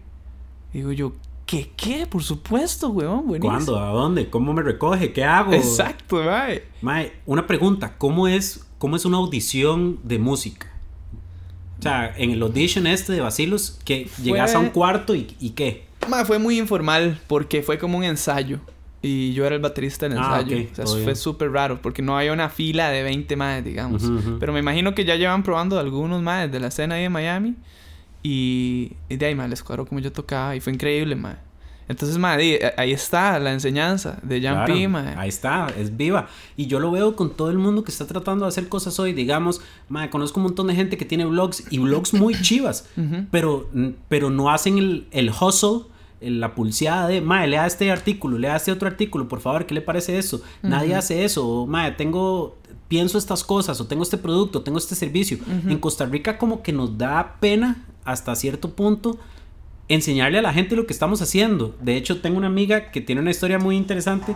digo 0.71 0.91
yo, 0.91 1.13
¿qué 1.47 1.71
qué? 1.75 2.05
Por 2.05 2.21
supuesto, 2.21 2.89
weón, 2.89 3.25
buenísimo. 3.25 3.51
¿Cuándo? 3.51 3.79
¿A 3.79 3.87
dónde? 3.87 4.29
¿Cómo 4.29 4.53
me 4.53 4.61
recoge? 4.61 5.11
¿Qué 5.11 5.23
hago? 5.23 5.53
Exacto, 5.53 6.23
mae. 6.23 6.65
Mae, 6.83 7.13
una 7.25 7.47
pregunta, 7.47 7.97
¿cómo 7.97 8.27
es, 8.27 8.67
cómo 8.77 8.95
es 8.95 9.05
una 9.05 9.17
audición 9.17 9.99
de 10.03 10.19
música? 10.19 10.71
O 11.79 11.81
sea, 11.81 12.15
en 12.15 12.29
el 12.29 12.43
audition 12.43 12.85
este 12.85 13.11
de 13.13 13.21
Basilos, 13.21 13.79
que 13.83 14.07
llegas 14.21 14.53
a 14.53 14.59
un 14.59 14.69
cuarto 14.69 15.15
y, 15.15 15.35
y 15.39 15.49
qué? 15.49 15.87
Mae, 16.07 16.25
fue 16.25 16.37
muy 16.37 16.59
informal 16.59 17.19
porque 17.25 17.63
fue 17.63 17.79
como 17.79 17.97
un 17.97 18.03
ensayo. 18.03 18.59
Y 19.01 19.33
yo 19.33 19.45
era 19.45 19.55
el 19.55 19.61
baterista 19.61 20.07
del 20.07 20.19
ah, 20.19 20.41
ensayo. 20.41 20.67
o 20.83 20.87
sea, 20.87 21.03
fue 21.03 21.15
súper 21.15 21.51
raro 21.51 21.81
porque 21.81 22.03
no 22.03 22.17
había 22.17 22.33
una 22.33 22.49
fila 22.49 22.89
de 22.89 23.01
20 23.01 23.35
más, 23.35 23.63
digamos. 23.63 24.03
Pero 24.39 24.53
me 24.53 24.59
imagino 24.59 24.93
que 24.93 25.05
ya 25.05 25.15
llevan 25.15 25.43
probando 25.43 25.79
algunos 25.79 26.21
más 26.21 26.51
de 26.51 26.59
la 26.59 26.67
escena 26.67 26.95
ahí 26.95 27.03
de 27.03 27.09
Miami. 27.09 27.55
Y, 28.23 28.93
y 29.09 29.15
de 29.17 29.25
ahí, 29.25 29.35
más 29.35 29.49
les 29.49 29.63
cuadró 29.63 29.85
como 29.87 29.99
yo 29.99 30.11
tocaba 30.11 30.55
y 30.55 30.59
fue 30.59 30.71
increíble, 30.73 31.15
más. 31.15 31.37
Entonces, 31.87 32.17
madre, 32.17 32.73
ahí 32.77 32.93
está 32.93 33.37
la 33.39 33.51
enseñanza 33.51 34.17
de 34.23 34.41
Jan 34.41 34.65
P, 34.65 34.87
Ahí 35.17 35.27
está, 35.27 35.67
es 35.77 35.97
viva. 35.97 36.29
Y 36.55 36.67
yo 36.67 36.79
lo 36.79 36.89
veo 36.89 37.15
con 37.17 37.35
todo 37.35 37.49
el 37.49 37.57
mundo 37.57 37.83
que 37.83 37.91
está 37.91 38.07
tratando 38.07 38.45
de 38.45 38.49
hacer 38.49 38.69
cosas 38.69 38.97
hoy. 38.99 39.11
Digamos, 39.11 39.61
madre, 39.89 40.09
conozco 40.09 40.39
un 40.39 40.45
montón 40.45 40.67
de 40.67 40.75
gente 40.75 40.97
que 40.97 41.03
tiene 41.03 41.25
blogs 41.25 41.65
y 41.69 41.79
blogs 41.79 42.13
muy 42.13 42.33
chivas, 42.41 42.87
pero, 43.29 43.69
pero 44.07 44.29
no 44.29 44.49
hacen 44.51 44.77
el, 44.77 45.07
el 45.11 45.31
hustle 45.31 45.90
la 46.21 46.53
pulseada 46.53 47.07
de, 47.07 47.21
mae, 47.21 47.47
lea 47.47 47.65
este 47.65 47.91
artículo, 47.91 48.37
lea 48.37 48.55
este 48.55 48.71
otro 48.71 48.87
artículo, 48.87 49.27
por 49.27 49.41
favor, 49.41 49.65
¿qué 49.65 49.73
le 49.73 49.81
parece 49.81 50.17
eso? 50.17 50.41
Nadie 50.61 50.95
hace 50.95 51.23
eso, 51.23 51.65
mae, 51.65 51.91
tengo, 51.91 52.57
pienso 52.87 53.17
estas 53.17 53.43
cosas, 53.43 53.81
o 53.81 53.87
tengo 53.87 54.03
este 54.03 54.17
producto, 54.17 54.61
tengo 54.61 54.77
este 54.77 54.95
servicio. 54.95 55.39
En 55.67 55.79
Costa 55.79 56.05
Rica 56.05 56.37
como 56.37 56.61
que 56.61 56.73
nos 56.73 56.97
da 56.97 57.37
pena 57.39 57.85
hasta 58.05 58.35
cierto 58.35 58.71
punto 58.71 59.17
enseñarle 59.87 60.39
a 60.39 60.41
la 60.41 60.53
gente 60.53 60.75
lo 60.75 60.85
que 60.85 60.93
estamos 60.93 61.21
haciendo. 61.21 61.75
De 61.81 61.97
hecho, 61.97 62.21
tengo 62.21 62.37
una 62.37 62.47
amiga 62.47 62.91
que 62.91 63.01
tiene 63.01 63.21
una 63.21 63.31
historia 63.31 63.59
muy 63.59 63.75
interesante 63.75 64.35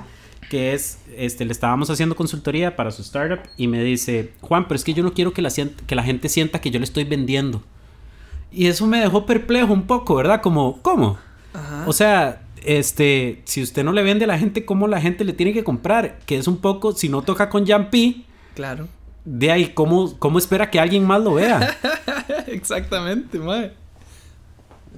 que 0.49 0.73
es, 0.73 0.99
este, 1.15 1.45
le 1.45 1.51
estábamos 1.51 1.89
haciendo 1.89 2.15
consultoría 2.15 2.75
para 2.75 2.91
su 2.91 3.01
startup 3.01 3.39
y 3.57 3.67
me 3.67 3.83
dice, 3.83 4.33
Juan, 4.41 4.67
pero 4.67 4.75
es 4.75 4.83
que 4.83 4.93
yo 4.93 5.03
no 5.03 5.13
quiero 5.13 5.33
que 5.33 5.41
la, 5.41 5.49
que 5.49 5.95
la 5.95 6.03
gente 6.03 6.29
sienta 6.29 6.61
que 6.61 6.71
yo 6.71 6.79
le 6.79 6.85
estoy 6.85 7.03
vendiendo. 7.03 7.63
Y 8.51 8.67
eso 8.67 8.87
me 8.87 8.99
dejó 8.99 9.25
perplejo 9.25 9.73
un 9.73 9.87
poco, 9.87 10.15
¿verdad? 10.15 10.41
Como, 10.41 10.81
¿cómo? 10.81 11.17
O 11.87 11.93
sea, 11.93 12.41
este, 12.63 13.41
si 13.45 13.61
usted 13.61 13.83
no 13.83 13.91
le 13.91 14.03
vende 14.03 14.25
a 14.25 14.27
la 14.27 14.37
gente, 14.37 14.65
¿cómo 14.65 14.87
la 14.87 15.01
gente 15.01 15.23
le 15.23 15.33
tiene 15.33 15.53
que 15.53 15.63
comprar? 15.63 16.19
Que 16.25 16.37
es 16.37 16.47
un 16.47 16.57
poco, 16.57 16.93
si 16.93 17.09
no 17.09 17.21
toca 17.21 17.49
con 17.49 17.65
P 17.89 18.23
Claro. 18.53 18.87
De 19.23 19.51
ahí, 19.51 19.69
¿cómo, 19.73 20.17
¿cómo 20.19 20.37
espera 20.37 20.69
que 20.69 20.79
alguien 20.79 21.05
más 21.05 21.21
lo 21.21 21.33
vea? 21.33 21.77
Exactamente, 22.47 23.39
mae. 23.39 23.73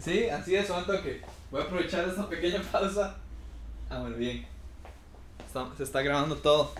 Sí, 0.03 0.29
así 0.29 0.55
es, 0.55 0.69
un 0.69 0.85
toque. 0.85 1.21
Voy 1.49 1.61
a 1.61 1.63
aprovechar 1.63 2.07
esta 2.07 2.27
pequeña 2.27 2.61
pausa. 2.71 3.15
Ah, 3.89 3.99
bueno, 4.01 4.17
bien. 4.17 4.45
se 5.77 5.83
está 5.83 6.01
grabando 6.01 6.35
todo 6.35 6.73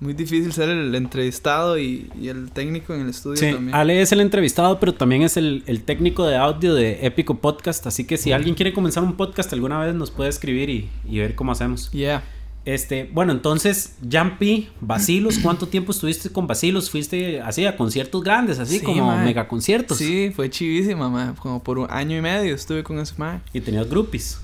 muy 0.00 0.12
difícil 0.12 0.52
ser 0.52 0.68
el 0.68 0.94
entrevistado 0.94 1.78
y, 1.78 2.10
el 2.22 2.50
técnico 2.52 2.94
en 2.94 3.02
el 3.02 3.08
estudio 3.08 3.36
sí, 3.36 3.52
también. 3.52 3.74
Ale 3.74 4.00
es 4.00 4.12
el 4.12 4.20
entrevistado, 4.20 4.78
pero 4.78 4.94
también 4.94 5.22
es 5.22 5.36
el, 5.36 5.62
técnico 5.84 6.24
de 6.24 6.36
audio 6.36 6.74
de 6.74 7.04
Épico 7.04 7.34
Podcast. 7.36 7.86
Así 7.86 8.04
que 8.04 8.16
si 8.16 8.32
alguien 8.32 8.54
quiere 8.54 8.72
comenzar 8.72 9.02
un 9.02 9.14
podcast 9.14 9.52
alguna 9.52 9.80
vez, 9.80 9.94
nos 9.94 10.10
puede 10.10 10.30
escribir 10.30 10.70
y, 10.70 11.18
ver 11.18 11.34
cómo 11.34 11.52
hacemos. 11.52 11.90
Yeah. 11.90 12.22
Este, 12.64 13.08
bueno, 13.12 13.32
entonces, 13.32 13.96
Jumpy, 14.12 14.68
Basilos, 14.80 15.38
¿cuánto 15.38 15.66
tiempo 15.66 15.90
estuviste 15.90 16.30
con 16.30 16.46
Basilos? 16.46 16.90
¿Fuiste 16.90 17.40
así 17.40 17.66
a 17.66 17.76
conciertos 17.76 18.22
grandes, 18.22 18.58
así 18.58 18.80
como 18.80 19.16
mega 19.16 19.48
conciertos? 19.48 19.96
Sí, 19.98 20.30
fue 20.34 20.50
chivísima, 20.50 21.08
ma. 21.08 21.34
Como 21.40 21.62
por 21.62 21.78
un 21.78 21.90
año 21.90 22.16
y 22.16 22.20
medio 22.20 22.54
estuve 22.54 22.84
con 22.84 22.98
ese 22.98 23.14
ma. 23.16 23.40
¿Y 23.52 23.60
tenías 23.60 23.88
groupies? 23.88 24.40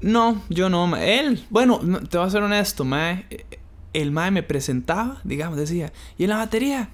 No, 0.00 0.42
yo 0.48 0.68
no, 0.68 0.86
ma. 0.86 1.02
Él, 1.02 1.42
bueno, 1.50 1.80
te 2.08 2.18
voy 2.18 2.26
a 2.26 2.30
ser 2.30 2.42
honesto, 2.42 2.84
ma 2.84 3.22
el 3.92 4.10
mae 4.10 4.30
me 4.30 4.42
presentaba, 4.42 5.20
digamos, 5.24 5.58
decía, 5.58 5.92
y 6.18 6.24
en 6.24 6.30
la 6.30 6.36
batería 6.36 6.90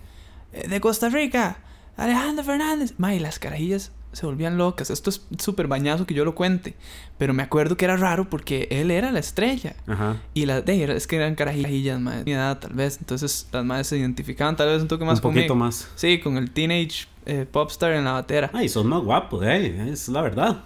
eh, 0.52 0.68
de 0.68 0.80
Costa 0.80 1.08
Rica, 1.08 1.58
Alejandro 1.96 2.44
Fernández. 2.44 2.94
Mae, 2.98 3.20
las 3.20 3.38
carajillas 3.38 3.92
se 4.12 4.26
volvían 4.26 4.56
locas. 4.56 4.90
Esto 4.90 5.10
es 5.10 5.26
súper 5.38 5.66
bañazo 5.66 6.06
que 6.06 6.14
yo 6.14 6.24
lo 6.24 6.34
cuente. 6.34 6.74
Pero 7.18 7.34
me 7.34 7.42
acuerdo 7.42 7.76
que 7.76 7.84
era 7.84 7.96
raro 7.96 8.28
porque 8.28 8.68
él 8.70 8.90
era 8.90 9.12
la 9.12 9.18
estrella. 9.18 9.76
Ajá. 9.86 10.22
Y 10.34 10.46
las 10.46 10.64
de 10.64 10.96
es 10.96 11.06
que 11.06 11.16
eran 11.16 11.34
carajillas, 11.34 12.00
mae, 12.00 12.24
mi 12.24 12.32
edad 12.32 12.58
tal 12.58 12.72
vez. 12.72 12.98
Entonces 12.98 13.48
las 13.52 13.64
madres 13.64 13.88
se 13.88 13.98
identificaban 13.98 14.56
tal 14.56 14.68
vez 14.68 14.82
un 14.82 14.88
toque 14.88 15.04
más 15.04 15.18
Un 15.18 15.22
poquito 15.22 15.54
más. 15.54 15.90
Sí, 15.94 16.20
con 16.20 16.36
el 16.36 16.50
teenage 16.50 17.06
eh, 17.26 17.46
popstar 17.50 17.92
en 17.92 18.04
la 18.04 18.12
batera. 18.12 18.50
Ay, 18.52 18.68
son 18.68 18.86
más 18.86 19.02
guapos, 19.02 19.44
eh. 19.44 19.90
Es 19.90 20.08
la 20.08 20.22
verdad. 20.22 20.64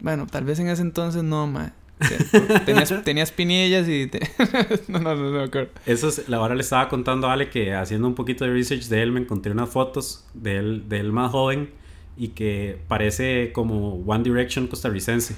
Bueno, 0.00 0.26
tal 0.26 0.44
vez 0.44 0.58
en 0.58 0.68
ese 0.68 0.82
entonces 0.82 1.22
no, 1.22 1.46
mae. 1.46 1.72
Tenías, 2.64 2.94
tenías 3.04 3.32
pinillas 3.32 3.88
y... 3.88 4.10
no, 4.88 4.98
no, 4.98 5.14
no, 5.14 5.46
no 5.46 5.66
Eso 5.86 6.08
es, 6.08 6.28
la 6.28 6.40
hora 6.40 6.54
le 6.54 6.60
estaba 6.60 6.88
contando 6.88 7.28
a 7.28 7.32
Ale 7.32 7.48
que 7.48 7.74
haciendo 7.74 8.06
un 8.06 8.14
poquito 8.14 8.44
de 8.44 8.52
research 8.52 8.84
de 8.84 9.02
él 9.02 9.12
me 9.12 9.20
encontré 9.20 9.52
unas 9.52 9.70
fotos 9.70 10.24
de 10.34 10.56
él, 10.58 10.88
de 10.88 11.00
él 11.00 11.12
más 11.12 11.30
joven 11.30 11.70
y 12.16 12.28
que 12.28 12.78
parece 12.88 13.52
como 13.52 13.94
One 14.06 14.24
Direction 14.24 14.66
costarricense. 14.66 15.36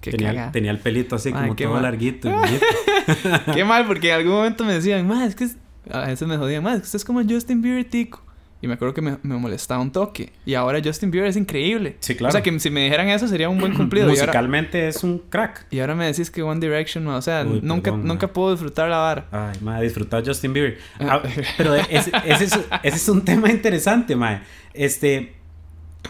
Tenía, 0.00 0.52
tenía, 0.52 0.70
el 0.70 0.78
pelito 0.78 1.16
así 1.16 1.32
como 1.32 1.56
todo 1.56 1.80
larguito. 1.80 2.30
qué 3.54 3.64
mal, 3.64 3.86
porque 3.86 4.10
en 4.10 4.14
algún 4.14 4.34
momento 4.34 4.64
me 4.64 4.74
decían, 4.74 5.06
más 5.06 5.28
es 5.28 5.34
que... 5.34 5.48
A 5.90 6.06
veces 6.06 6.26
me 6.28 6.36
jodían, 6.36 6.62
más 6.62 6.82
es 6.82 6.90
que 6.90 6.96
es 6.96 7.04
como 7.04 7.22
Justin 7.24 7.62
Bieber 7.62 7.84
tico. 7.84 8.25
Y 8.66 8.68
me 8.68 8.74
acuerdo 8.74 8.94
que 8.94 9.00
me, 9.00 9.16
me 9.22 9.36
molestaba 9.36 9.80
un 9.80 9.92
toque. 9.92 10.32
Y 10.44 10.54
ahora 10.54 10.80
Justin 10.84 11.12
Bieber 11.12 11.30
es 11.30 11.36
increíble. 11.36 11.96
Sí, 12.00 12.16
claro. 12.16 12.30
O 12.30 12.32
sea, 12.32 12.42
que 12.42 12.58
si 12.58 12.68
me 12.68 12.82
dijeran 12.82 13.08
eso 13.08 13.28
sería 13.28 13.48
un 13.48 13.60
buen 13.60 13.74
cumplido. 13.76 14.06
Ahora- 14.08 14.20
Musicalmente 14.22 14.88
es 14.88 15.04
un 15.04 15.18
crack. 15.20 15.66
Y 15.70 15.78
ahora 15.78 15.94
me 15.94 16.06
decís 16.06 16.32
que 16.32 16.42
One 16.42 16.58
Direction, 16.58 17.06
o 17.06 17.22
sea, 17.22 17.46
Uy, 17.48 17.60
nunca, 17.62 17.92
perdón, 17.92 18.08
nunca 18.08 18.26
puedo 18.32 18.50
disfrutar 18.50 18.88
la 18.88 18.96
vara. 18.98 19.28
Ay, 19.30 19.56
madre, 19.62 19.84
disfrutar 19.84 20.26
Justin 20.26 20.52
Bieber. 20.52 20.78
Ah, 20.98 21.22
pero 21.56 21.76
ese, 21.76 22.10
ese 22.24 22.44
es, 22.44 22.58
ese 22.82 22.96
es 22.96 23.08
un 23.08 23.24
tema 23.24 23.48
interesante, 23.52 24.16
madre. 24.16 24.40
Este, 24.74 25.36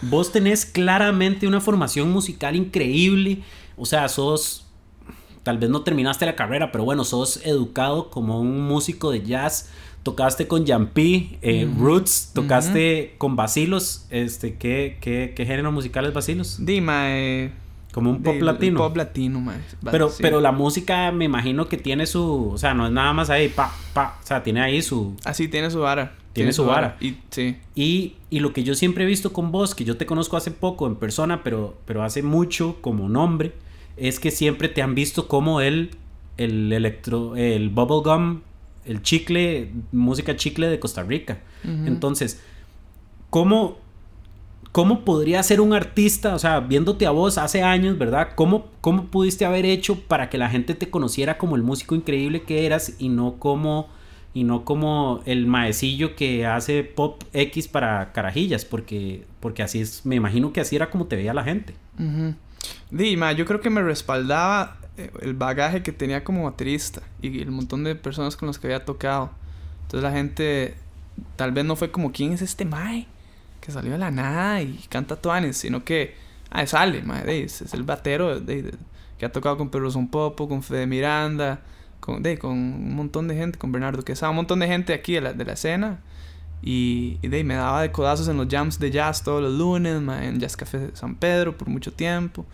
vos 0.00 0.32
tenés 0.32 0.64
claramente 0.64 1.46
una 1.46 1.60
formación 1.60 2.10
musical 2.10 2.56
increíble. 2.56 3.42
O 3.76 3.84
sea, 3.84 4.08
sos, 4.08 4.66
tal 5.42 5.58
vez 5.58 5.68
no 5.68 5.82
terminaste 5.82 6.24
la 6.24 6.36
carrera, 6.36 6.72
pero 6.72 6.84
bueno, 6.84 7.04
sos 7.04 7.44
educado 7.44 8.08
como 8.08 8.40
un 8.40 8.62
músico 8.66 9.10
de 9.10 9.22
jazz. 9.22 9.70
Tocaste 10.06 10.46
con 10.46 10.64
Jampi, 10.64 11.36
eh, 11.42 11.66
Ujú. 11.66 11.84
Roots, 11.84 12.30
tocaste 12.32 13.16
con 13.18 13.34
Basilos. 13.34 14.06
Este, 14.10 14.54
¿qué, 14.54 14.98
qué, 15.00 15.32
qué 15.34 15.44
género 15.46 15.72
musical 15.72 16.04
es 16.06 16.14
Basilos? 16.14 16.64
Dima, 16.64 17.06
eh, 17.18 17.50
Como 17.92 18.10
un 18.10 18.22
pop 18.22 18.40
latino. 18.40 18.78
Pop 18.78 18.96
latino, 18.96 19.40
ma. 19.40 19.54
Va- 19.84 19.90
Pero, 19.90 20.08
sí. 20.08 20.18
pero 20.22 20.40
la 20.40 20.52
música 20.52 21.10
me 21.10 21.24
imagino 21.24 21.68
que 21.68 21.76
tiene 21.76 22.06
su. 22.06 22.50
O 22.52 22.56
sea, 22.56 22.72
no 22.72 22.86
es 22.86 22.92
nada 22.92 23.12
más 23.14 23.30
ahí, 23.30 23.48
pa, 23.48 23.72
pa. 23.94 24.16
O 24.22 24.24
sea, 24.24 24.44
tiene 24.44 24.60
ahí 24.60 24.80
su. 24.80 25.16
Así 25.24 25.48
tiene 25.48 25.72
su 25.72 25.80
vara. 25.80 26.14
Tiene 26.32 26.52
su 26.52 26.64
vara. 26.66 26.96
Y 27.00 27.16
sí. 27.30 27.56
Y, 27.74 28.14
y 28.30 28.38
lo 28.38 28.52
que 28.52 28.62
yo 28.62 28.76
siempre 28.76 29.02
he 29.02 29.06
visto 29.08 29.32
con 29.32 29.50
vos, 29.50 29.74
que 29.74 29.84
yo 29.84 29.96
te 29.96 30.06
conozco 30.06 30.36
hace 30.36 30.52
poco 30.52 30.86
en 30.86 30.94
persona, 30.94 31.42
pero, 31.42 31.76
pero 31.84 32.04
hace 32.04 32.22
mucho 32.22 32.76
como 32.80 33.08
nombre, 33.08 33.54
es 33.96 34.20
que 34.20 34.30
siempre 34.30 34.68
te 34.68 34.82
han 34.82 34.94
visto 34.94 35.26
como 35.26 35.60
el, 35.62 35.90
el 36.36 36.72
electro, 36.72 37.34
el 37.34 37.70
bubblegum, 37.70 38.42
el 38.86 39.02
chicle, 39.02 39.72
música 39.92 40.36
chicle 40.36 40.68
de 40.68 40.78
Costa 40.78 41.02
Rica. 41.02 41.38
Entonces, 41.64 42.40
¿cómo, 43.30 43.78
¿cómo 44.72 45.04
podría 45.04 45.42
ser 45.42 45.60
un 45.60 45.72
artista, 45.72 46.34
o 46.34 46.38
sea, 46.38 46.60
viéndote 46.60 47.06
a 47.06 47.10
vos 47.10 47.38
hace 47.38 47.62
años, 47.62 47.98
¿verdad? 47.98 48.28
¿Cómo, 48.34 48.66
¿Cómo 48.80 49.06
pudiste 49.06 49.44
haber 49.44 49.64
hecho 49.66 50.00
para 50.00 50.30
que 50.30 50.38
la 50.38 50.48
gente 50.48 50.74
te 50.74 50.90
conociera 50.90 51.38
como 51.38 51.56
el 51.56 51.62
músico 51.62 51.94
increíble 51.94 52.42
que 52.42 52.66
eras 52.66 52.94
y 52.98 53.08
no 53.08 53.36
como, 53.38 53.88
y 54.32 54.44
no 54.44 54.64
como 54.64 55.22
el 55.24 55.46
maecillo 55.46 56.14
que 56.14 56.46
hace 56.46 56.84
pop 56.84 57.22
X 57.32 57.68
para 57.68 58.12
carajillas? 58.12 58.64
Porque, 58.64 59.24
porque 59.40 59.62
así 59.62 59.80
es, 59.80 60.06
me 60.06 60.16
imagino 60.16 60.52
que 60.52 60.60
así 60.60 60.76
era 60.76 60.90
como 60.90 61.06
te 61.06 61.16
veía 61.16 61.34
la 61.34 61.42
gente. 61.42 61.74
Ma, 63.16 63.32
yo 63.32 63.44
creo 63.46 63.60
que 63.60 63.70
me 63.70 63.82
respaldaba 63.82 64.76
eh, 64.96 65.10
el 65.20 65.34
bagaje 65.34 65.82
que 65.82 65.92
tenía 65.92 66.24
como 66.24 66.44
baterista 66.44 67.02
y 67.22 67.40
el 67.40 67.50
montón 67.50 67.84
de 67.84 67.94
personas 67.94 68.36
con 68.36 68.48
las 68.48 68.58
que 68.58 68.66
había 68.68 68.84
tocado. 68.84 69.30
Entonces 69.82 70.02
la 70.02 70.12
gente 70.16 70.74
tal 71.36 71.52
vez 71.52 71.64
no 71.64 71.76
fue 71.76 71.90
como, 71.90 72.12
¿quién 72.12 72.32
es 72.32 72.42
este 72.42 72.64
mae? 72.64 73.06
Que 73.60 73.72
salió 73.72 73.92
de 73.92 73.98
la 73.98 74.10
nada 74.10 74.62
y 74.62 74.84
canta 74.88 75.16
tuanes, 75.16 75.56
sino 75.56 75.84
que, 75.84 76.14
ah, 76.50 76.66
sale, 76.66 77.02
mae, 77.02 77.42
es, 77.44 77.62
es 77.62 77.74
el 77.74 77.82
batero 77.82 78.40
de- 78.40 78.74
que 79.18 79.24
ha 79.26 79.32
tocado 79.32 79.56
con 79.56 79.70
Pedro 79.70 79.90
Son 79.90 80.08
Popo, 80.08 80.48
con 80.48 80.62
Fede 80.62 80.86
Miranda, 80.86 81.60
con, 82.00 82.22
de, 82.22 82.38
con 82.38 82.52
un 82.52 82.94
montón 82.94 83.28
de 83.28 83.34
gente, 83.34 83.58
con 83.58 83.72
Bernardo 83.72 84.02
Quesada, 84.04 84.30
un 84.30 84.36
montón 84.36 84.58
de 84.60 84.66
gente 84.66 84.92
aquí 84.92 85.14
de 85.14 85.20
la, 85.22 85.32
de 85.32 85.44
la 85.44 85.54
escena. 85.54 86.00
Y, 86.62 87.18
y 87.22 87.28
de 87.28 87.36
ahí 87.38 87.44
me 87.44 87.54
daba 87.54 87.82
de 87.82 87.92
codazos 87.92 88.28
en 88.28 88.36
los 88.36 88.48
jams 88.48 88.78
de 88.78 88.90
jazz 88.90 89.22
todos 89.22 89.42
los 89.42 89.52
lunes, 89.52 90.00
ma, 90.00 90.24
en 90.24 90.40
Jazz 90.40 90.56
Café 90.56 90.90
San 90.94 91.14
Pedro 91.14 91.56
por 91.56 91.68
mucho 91.68 91.92
tiempo. 91.92 92.44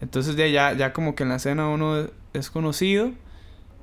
Entonces 0.00 0.36
de 0.36 0.44
ahí 0.44 0.52
ya, 0.52 0.72
ya 0.74 0.92
como 0.92 1.14
que 1.14 1.22
en 1.22 1.30
la 1.30 1.36
escena 1.36 1.68
uno 1.68 2.08
es 2.34 2.50
conocido 2.50 3.12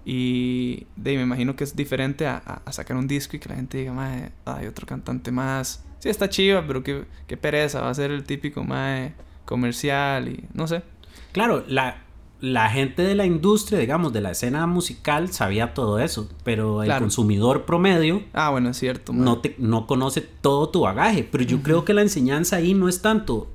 y 0.06 0.86
de 0.96 1.12
ahí 1.12 1.18
me 1.18 1.24
imagino 1.24 1.56
que 1.56 1.64
es 1.64 1.76
diferente 1.76 2.28
a, 2.28 2.42
a- 2.46 2.62
a 2.66 2.72
sacar 2.72 2.96
un 2.98 3.08
disco 3.08 3.36
y 3.36 3.40
que 3.40 3.50
la 3.50 3.56
gente 3.56 3.78
diga, 3.80 3.92
mae, 3.94 4.32
hay 4.46 4.68
otro 4.68 4.86
cantante 4.86 5.32
más. 5.32 5.84
Sí, 6.00 6.10
está 6.10 6.30
chiva, 6.30 6.64
pero 6.68 6.84
qué, 6.84 7.06
qué 7.28 7.38
pereza, 7.38 7.82
va 7.82 7.90
a 7.90 7.94
ser 7.94 8.12
el 8.12 8.24
típico 8.24 8.64
mae 8.64 9.14
comercial 9.46 10.28
y 10.30 10.44
no 10.54 10.68
sé. 10.68 10.84
Claro, 11.32 11.64
la, 11.68 11.98
la 12.42 12.70
gente 12.70 13.02
de 13.02 13.16
la 13.16 13.26
industria, 13.26 13.80
digamos, 13.80 14.12
de 14.14 14.22
la 14.22 14.32
escena 14.32 14.68
musical 14.68 15.32
sabía 15.32 15.74
todo 15.74 16.00
eso, 16.00 16.30
pero 16.44 16.82
el 16.84 16.88
Claro. 16.88 17.06
consumidor 17.06 17.66
promedio 17.66 18.24
Ah, 18.34 18.50
bueno, 18.52 18.70
es 18.70 18.78
cierto. 18.78 19.14
no, 19.14 19.40
te, 19.40 19.56
no 19.58 19.88
conoce 19.88 20.22
todo 20.22 20.70
tu 20.70 20.82
bagaje. 20.82 21.24
Pero 21.24 21.44
yo 21.44 21.62
creo 21.64 21.86
que 21.86 21.94
la 21.94 22.02
enseñanza 22.02 22.58
ahí 22.58 22.74
no 22.74 22.88
es 22.90 23.02
tanto 23.02 23.48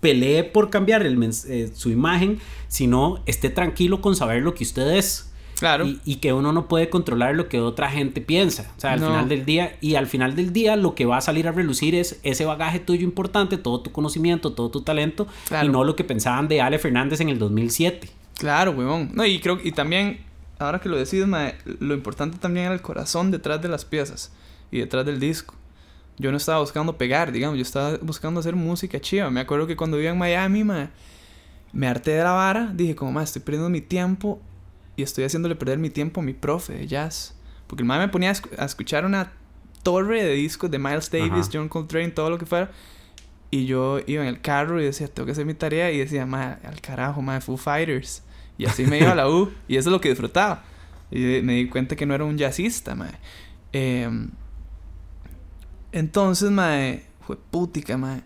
pelee 0.00 0.44
por 0.44 0.68
cambiar 0.70 1.04
el 1.06 1.22
eh, 1.48 1.70
su 1.74 1.90
imagen, 1.90 2.38
sino 2.68 3.20
esté 3.26 3.50
tranquilo 3.50 4.00
con 4.00 4.16
saber 4.16 4.42
lo 4.42 4.54
que 4.54 4.64
usted 4.64 4.90
es. 4.96 5.30
Claro. 5.58 5.86
Y, 5.86 6.00
y 6.04 6.16
que 6.16 6.32
uno 6.32 6.52
no 6.52 6.66
puede 6.68 6.90
controlar 6.90 7.34
lo 7.34 7.48
que 7.48 7.60
otra 7.60 7.90
gente 7.90 8.20
piensa. 8.20 8.72
O 8.76 8.80
sea, 8.80 8.92
al 8.92 9.00
No. 9.00 9.06
final 9.08 9.28
del 9.28 9.44
día, 9.44 9.76
y 9.80 9.94
al 9.94 10.06
final 10.06 10.34
del 10.36 10.52
día 10.52 10.76
lo 10.76 10.94
que 10.94 11.06
va 11.06 11.16
a 11.18 11.20
salir 11.20 11.46
a 11.48 11.52
relucir 11.52 11.94
es 11.94 12.18
ese 12.22 12.44
bagaje 12.44 12.80
tuyo 12.80 13.04
importante, 13.04 13.56
todo 13.58 13.80
tu 13.80 13.92
conocimiento, 13.92 14.52
todo 14.52 14.70
tu 14.70 14.82
talento, 14.82 15.26
Claro. 15.48 15.66
y 15.68 15.70
no 15.70 15.84
lo 15.84 15.96
que 15.96 16.04
pensaban 16.04 16.48
de 16.48 16.60
Ale 16.60 16.78
Fernández 16.78 17.20
en 17.20 17.28
el 17.28 17.38
2007. 17.38 18.08
Claro, 18.38 18.72
weón. 18.72 19.10
No, 19.14 19.24
y 19.24 19.38
creo 19.40 19.58
y 19.62 19.72
también, 19.72 20.20
ahora 20.58 20.80
que 20.80 20.88
lo 20.88 20.96
decides, 20.96 21.26
mae, 21.28 21.54
lo 21.80 21.94
importante 21.94 22.38
también 22.38 22.66
era 22.66 22.74
el 22.74 22.82
corazón 22.82 23.30
detrás 23.30 23.62
de 23.62 23.68
las 23.68 23.84
piezas 23.84 24.32
y 24.72 24.78
detrás 24.80 25.06
del 25.06 25.20
disco. 25.20 25.54
Yo 26.18 26.30
no 26.30 26.36
estaba 26.36 26.60
buscando 26.60 26.96
pegar, 26.96 27.32
digamos, 27.32 27.56
yo 27.58 27.62
estaba 27.62 27.96
buscando 27.98 28.38
hacer 28.40 28.54
música 28.56 29.00
chiva. 29.00 29.30
Me 29.30 29.40
acuerdo 29.40 29.66
que 29.66 29.76
cuando 29.76 29.96
vivía 29.96 30.10
en 30.10 30.18
Miami, 30.18 30.62
mae, 30.64 30.88
me 31.72 31.88
harté 31.88 32.12
de 32.12 32.22
la 32.22 32.32
vara, 32.32 32.70
dije 32.72 32.94
como, 32.94 33.10
mae, 33.12 33.24
estoy 33.24 33.42
perdiendo 33.42 33.68
mi 33.68 33.80
tiempo 33.80 34.40
y 34.96 35.02
estoy 35.02 35.24
haciéndole 35.24 35.56
perder 35.56 35.78
mi 35.78 35.90
tiempo 35.90 36.20
a 36.20 36.24
mi 36.24 36.32
profe 36.34 36.74
de 36.74 36.86
jazz. 36.86 37.34
Porque 37.66 37.82
el 37.82 37.86
mae 37.86 37.98
me 37.98 38.08
ponía 38.08 38.30
a, 38.30 38.34
escu- 38.34 38.58
a 38.58 38.64
escuchar 38.64 39.04
una 39.04 39.32
torre 39.82 40.22
de 40.22 40.32
discos 40.34 40.70
de 40.70 40.78
Miles 40.78 41.10
Davis, 41.10 41.30
Ajá. 41.32 41.50
John 41.52 41.68
Coltrane, 41.68 42.08
todo 42.10 42.30
lo 42.30 42.38
que 42.38 42.46
fuera. 42.46 42.70
Y 43.50 43.66
yo 43.66 43.98
iba 44.06 44.22
en 44.22 44.28
el 44.28 44.40
carro 44.40 44.80
y 44.80 44.84
decía, 44.84 45.08
tengo 45.08 45.26
que 45.26 45.32
hacer 45.32 45.46
mi 45.46 45.54
tarea. 45.54 45.90
Y 45.92 45.98
decía, 45.98 46.26
ma, 46.26 46.58
al 46.64 46.80
carajo, 46.80 47.22
ma, 47.22 47.40
Foo 47.40 47.56
Fighters. 47.56 48.22
Y 48.58 48.66
así 48.66 48.84
me 48.86 48.98
iba 48.98 49.12
a 49.12 49.14
la 49.14 49.28
U. 49.28 49.50
Y 49.68 49.76
eso 49.76 49.88
es 49.90 49.92
lo 49.92 50.00
que 50.00 50.08
disfrutaba. 50.10 50.62
Y 51.10 51.40
me 51.42 51.54
di 51.54 51.68
cuenta 51.68 51.96
que 51.96 52.06
no 52.06 52.14
era 52.14 52.24
un 52.24 52.36
jazzista, 52.38 52.94
ma. 52.94 53.08
Em, 53.72 54.30
entonces, 55.92 56.50
ma, 56.50 56.76
fue 57.26 57.36
putica, 57.36 57.96
ma. 57.96 58.22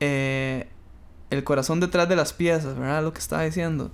Eh, 0.00 0.68
el 1.30 1.44
corazón 1.44 1.80
detrás 1.80 2.08
de 2.08 2.16
las 2.16 2.32
piezas, 2.32 2.76
¿verdad? 2.78 3.02
Lo 3.02 3.12
que 3.12 3.18
estaba 3.20 3.42
diciendo. 3.44 3.90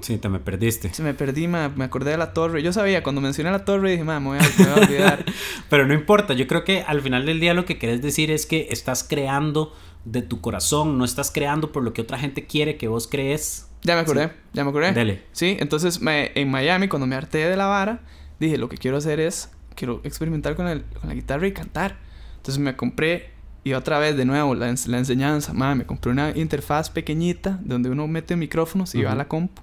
Sí, 0.00 0.18
te 0.18 0.28
me 0.28 0.38
perdiste. 0.40 0.92
Se 0.94 1.02
me 1.02 1.14
perdí, 1.14 1.48
ma. 1.48 1.68
Me 1.68 1.84
acordé 1.84 2.12
de 2.12 2.16
la 2.16 2.32
torre. 2.32 2.62
Yo 2.62 2.72
sabía, 2.72 3.02
cuando 3.02 3.20
mencioné 3.20 3.50
la 3.50 3.64
torre, 3.64 3.90
dije, 3.92 4.04
ma, 4.04 4.20
me 4.20 4.28
voy 4.28 4.38
a, 4.38 4.42
me 4.42 4.64
voy 4.64 4.82
a 4.82 4.86
olvidar. 4.86 5.24
Pero 5.68 5.86
no 5.86 5.94
importa, 5.94 6.32
yo 6.34 6.46
creo 6.46 6.64
que 6.64 6.82
al 6.86 7.02
final 7.02 7.26
del 7.26 7.40
día 7.40 7.54
lo 7.54 7.64
que 7.64 7.76
querés 7.78 8.00
decir 8.00 8.30
es 8.30 8.46
que 8.46 8.68
estás 8.70 9.04
creando 9.04 9.74
de 10.04 10.22
tu 10.22 10.40
corazón, 10.40 10.96
no 10.96 11.04
estás 11.04 11.30
creando 11.30 11.72
por 11.72 11.82
lo 11.82 11.92
que 11.92 12.00
otra 12.02 12.18
gente 12.18 12.46
quiere 12.46 12.76
que 12.78 12.88
vos 12.88 13.06
crees. 13.08 13.68
ya 13.82 13.94
me 13.94 14.00
acordé, 14.00 14.30
ya 14.54 14.64
me 14.64 14.70
acordé. 14.70 14.92
Dele. 14.92 15.22
Sí, 15.32 15.56
entonces 15.60 16.00
me- 16.00 16.30
en 16.34 16.50
Miami, 16.50 16.88
cuando 16.88 17.06
me 17.06 17.16
harté 17.16 17.38
de 17.48 17.56
la 17.56 17.66
vara, 17.66 18.00
dije, 18.38 18.56
lo 18.56 18.68
que 18.70 18.78
quiero 18.78 18.96
hacer 18.96 19.20
es, 19.20 19.50
quiero 19.74 20.00
experimentar 20.04 20.54
con, 20.56 20.68
el- 20.68 20.84
con 20.84 21.08
la 21.08 21.14
guitarra 21.14 21.46
y 21.46 21.52
cantar. 21.52 21.98
Entonces 22.36 22.58
me 22.58 22.76
compré, 22.76 23.30
y 23.64 23.72
otra 23.74 23.98
vez 23.98 24.16
de 24.16 24.24
nuevo, 24.24 24.54
la, 24.54 24.74
la 24.86 24.98
enseñanza, 24.98 25.52
ma, 25.52 25.74
me 25.74 25.84
compré 25.84 26.12
una 26.12 26.30
interfaz 26.36 26.90
pequeñita 26.90 27.58
donde 27.62 27.90
uno 27.90 28.06
mete 28.06 28.36
micrófonos 28.36 28.94
y 28.94 29.02
va 29.02 29.12
a 29.12 29.14
la 29.14 29.28
compu, 29.28 29.62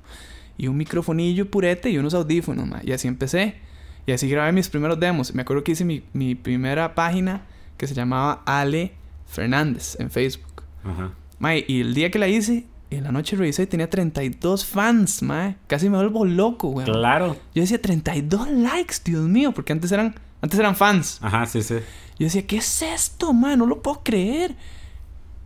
y 0.57 0.67
un 0.67 0.77
microfonillo 0.77 1.49
purete 1.49 1.89
y 1.89 1.97
unos 1.97 2.13
audífonos, 2.13 2.67
ma, 2.67 2.81
y 2.83 2.91
así 2.91 3.07
empecé. 3.07 3.55
Y 4.05 4.13
así 4.13 4.29
grabé 4.29 4.53
mis 4.53 4.69
primeros 4.69 4.97
demos. 4.99 5.35
Me 5.35 5.41
acuerdo 5.41 5.65
que 5.65 5.73
hice 5.73 5.83
mi, 5.83 6.01
mi 6.13 6.33
primera 6.33 6.95
página 6.95 7.41
que 7.75 7.87
se 7.87 7.93
llamaba 7.93 8.41
Ale 8.45 8.93
Fernández 9.25 9.97
en 9.99 10.09
Facebook. 10.09 10.63
Ajá. 10.85 11.11
Mae, 11.39 11.65
y 11.67 11.81
el 11.81 11.93
día 11.93 12.09
que 12.09 12.17
la 12.17 12.29
hice, 12.29 12.65
en 12.89 13.03
la 13.03 13.11
noche 13.11 13.35
revisé 13.35 13.63
y 13.63 13.67
tenía 13.67 13.89
32 13.89 14.65
fans, 14.65 15.21
mae. 15.21 15.57
Casi 15.67 15.89
me 15.89 15.97
vuelvo 15.97 16.23
loco, 16.23 16.69
weón. 16.69 16.89
Claro. 16.89 17.35
Yo 17.53 17.61
decía 17.61 17.81
32 17.81 18.49
likes, 18.49 18.95
Dios 19.03 19.27
mío, 19.27 19.51
porque 19.51 19.73
antes 19.73 19.91
eran, 19.91 20.15
antes 20.41 20.59
eran 20.59 20.75
fans. 20.75 21.19
Ajá, 21.21 21.45
sí, 21.45 21.61
sí. 21.61 21.75
Yo 22.19 22.25
decía, 22.25 22.45
¿qué 22.47 22.57
es 22.57 22.81
esto, 22.81 23.33
mae? 23.33 23.57
No 23.57 23.65
lo 23.65 23.81
puedo 23.81 24.01
creer. 24.03 24.55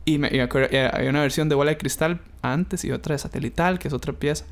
Y, 0.05 0.17
me, 0.17 0.29
y 0.29 0.37
me 0.37 0.41
acuerdo, 0.41 0.69
eh, 0.71 0.89
había 0.91 1.09
una 1.09 1.21
versión 1.21 1.47
de 1.49 1.55
bola 1.55 1.71
de 1.71 1.77
cristal 1.77 2.21
antes 2.41 2.83
y 2.85 2.91
otra 2.91 3.13
de 3.13 3.19
satelital, 3.19 3.77
que 3.77 3.87
es 3.87 3.93
otra 3.93 4.13
pieza. 4.13 4.45